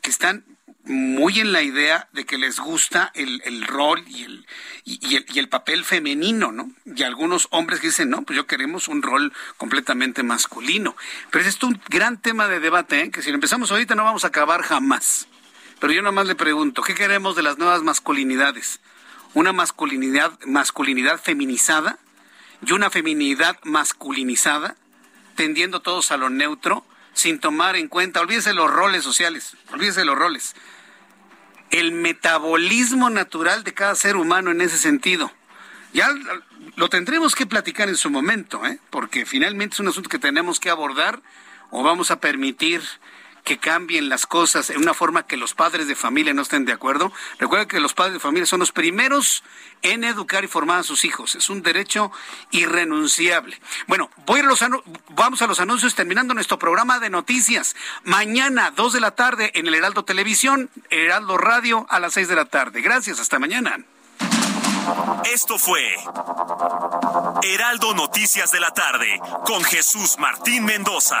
que 0.02 0.10
están 0.10 0.44
muy 0.88 1.38
en 1.38 1.52
la 1.52 1.62
idea 1.62 2.08
de 2.12 2.24
que 2.24 2.38
les 2.38 2.58
gusta 2.58 3.12
el, 3.14 3.42
el 3.44 3.66
rol 3.66 4.02
y 4.08 4.24
el, 4.24 4.46
y, 4.84 5.16
el, 5.16 5.26
y 5.32 5.38
el 5.38 5.48
papel 5.48 5.84
femenino, 5.84 6.50
¿no? 6.50 6.70
Y 6.84 7.02
algunos 7.02 7.48
hombres 7.50 7.80
que 7.80 7.88
dicen, 7.88 8.10
no, 8.10 8.22
pues 8.22 8.36
yo 8.36 8.46
queremos 8.46 8.88
un 8.88 9.02
rol 9.02 9.32
completamente 9.58 10.22
masculino. 10.22 10.96
Pero 11.30 11.42
es 11.42 11.48
esto 11.48 11.66
un 11.66 11.80
gran 11.88 12.20
tema 12.20 12.48
de 12.48 12.60
debate, 12.60 13.02
¿eh? 13.02 13.10
que 13.10 13.22
si 13.22 13.30
lo 13.30 13.34
empezamos 13.34 13.70
ahorita 13.70 13.94
no 13.94 14.04
vamos 14.04 14.24
a 14.24 14.28
acabar 14.28 14.62
jamás. 14.62 15.27
Pero 15.80 15.92
yo 15.92 16.02
nada 16.02 16.12
más 16.12 16.26
le 16.26 16.34
pregunto, 16.34 16.82
¿qué 16.82 16.94
queremos 16.94 17.36
de 17.36 17.42
las 17.42 17.58
nuevas 17.58 17.82
masculinidades? 17.82 18.80
¿Una 19.34 19.52
masculinidad, 19.52 20.38
masculinidad 20.46 21.20
feminizada 21.20 21.98
y 22.66 22.72
una 22.72 22.90
feminidad 22.90 23.56
masculinizada, 23.62 24.76
tendiendo 25.36 25.80
todos 25.80 26.10
a 26.10 26.16
lo 26.16 26.30
neutro? 26.30 26.84
sin 27.18 27.40
tomar 27.40 27.74
en 27.74 27.88
cuenta, 27.88 28.20
olvídese 28.20 28.54
los 28.54 28.70
roles 28.70 29.02
sociales, 29.02 29.56
olvídese 29.72 30.04
los 30.04 30.16
roles, 30.16 30.54
el 31.70 31.90
metabolismo 31.90 33.10
natural 33.10 33.64
de 33.64 33.74
cada 33.74 33.96
ser 33.96 34.16
humano 34.16 34.52
en 34.52 34.60
ese 34.60 34.78
sentido. 34.78 35.32
Ya 35.92 36.08
lo 36.76 36.88
tendremos 36.88 37.34
que 37.34 37.44
platicar 37.44 37.88
en 37.88 37.96
su 37.96 38.08
momento, 38.08 38.64
¿eh? 38.64 38.78
porque 38.90 39.26
finalmente 39.26 39.74
es 39.74 39.80
un 39.80 39.88
asunto 39.88 40.08
que 40.08 40.20
tenemos 40.20 40.60
que 40.60 40.70
abordar 40.70 41.20
o 41.70 41.82
vamos 41.82 42.12
a 42.12 42.20
permitir 42.20 42.82
que 43.44 43.58
cambien 43.58 44.08
las 44.08 44.26
cosas 44.26 44.70
en 44.70 44.78
una 44.78 44.94
forma 44.94 45.26
que 45.26 45.36
los 45.36 45.54
padres 45.54 45.88
de 45.88 45.94
familia 45.94 46.34
no 46.34 46.42
estén 46.42 46.64
de 46.64 46.72
acuerdo. 46.72 47.12
Recuerda 47.38 47.66
que 47.66 47.80
los 47.80 47.94
padres 47.94 48.14
de 48.14 48.20
familia 48.20 48.46
son 48.46 48.60
los 48.60 48.72
primeros 48.72 49.42
en 49.82 50.04
educar 50.04 50.44
y 50.44 50.48
formar 50.48 50.80
a 50.80 50.82
sus 50.82 51.04
hijos. 51.04 51.34
Es 51.34 51.48
un 51.50 51.62
derecho 51.62 52.10
irrenunciable. 52.50 53.60
Bueno, 53.86 54.10
voy 54.26 54.40
a 54.40 54.42
los 54.44 54.64
vamos 55.10 55.42
a 55.42 55.46
los 55.46 55.60
anuncios 55.60 55.94
terminando 55.94 56.34
nuestro 56.34 56.58
programa 56.58 56.98
de 56.98 57.10
noticias. 57.10 57.76
Mañana, 58.04 58.72
2 58.72 58.92
de 58.92 59.00
la 59.00 59.12
tarde, 59.12 59.50
en 59.54 59.66
el 59.66 59.74
Heraldo 59.74 60.04
Televisión, 60.04 60.70
Heraldo 60.90 61.38
Radio, 61.38 61.86
a 61.90 62.00
las 62.00 62.14
6 62.14 62.28
de 62.28 62.36
la 62.36 62.44
tarde. 62.46 62.80
Gracias, 62.80 63.20
hasta 63.20 63.38
mañana. 63.38 63.78
Esto 65.24 65.58
fue 65.58 65.82
Heraldo 67.42 67.94
Noticias 67.94 68.50
de 68.50 68.60
la 68.60 68.70
tarde 68.70 69.20
con 69.44 69.62
Jesús 69.62 70.16
Martín 70.18 70.64
Mendoza. 70.64 71.20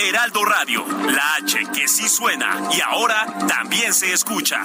Heraldo 0.00 0.44
Radio, 0.44 0.86
la 0.86 1.38
H 1.42 1.58
que 1.74 1.88
sí 1.88 2.08
suena 2.08 2.70
y 2.72 2.80
ahora 2.80 3.26
también 3.48 3.92
se 3.92 4.12
escucha. 4.12 4.62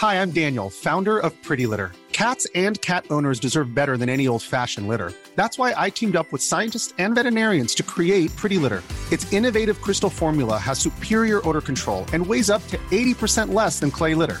Hi, 0.00 0.14
I'm 0.14 0.30
Daniel, 0.30 0.70
founder 0.70 1.18
of 1.18 1.34
Pretty 1.42 1.66
Litter. 1.66 1.92
Cats 2.12 2.46
and 2.54 2.80
cat 2.80 3.04
owners 3.10 3.38
deserve 3.38 3.74
better 3.74 3.98
than 3.98 4.08
any 4.08 4.26
old-fashioned 4.26 4.88
litter. 4.88 5.12
That's 5.36 5.58
why 5.58 5.74
I 5.76 5.90
teamed 5.90 6.16
up 6.16 6.32
with 6.32 6.40
scientists 6.40 6.94
and 6.98 7.14
veterinarians 7.14 7.74
to 7.74 7.82
create 7.82 8.34
Pretty 8.36 8.56
Litter. 8.56 8.82
Its 9.10 9.30
innovative 9.30 9.80
crystal 9.82 10.08
formula 10.08 10.56
has 10.56 10.78
superior 10.78 11.46
odor 11.46 11.60
control 11.60 12.06
and 12.14 12.26
weighs 12.26 12.48
up 12.48 12.66
to 12.68 12.78
80% 12.90 13.52
less 13.52 13.78
than 13.78 13.90
clay 13.90 14.14
litter. 14.14 14.40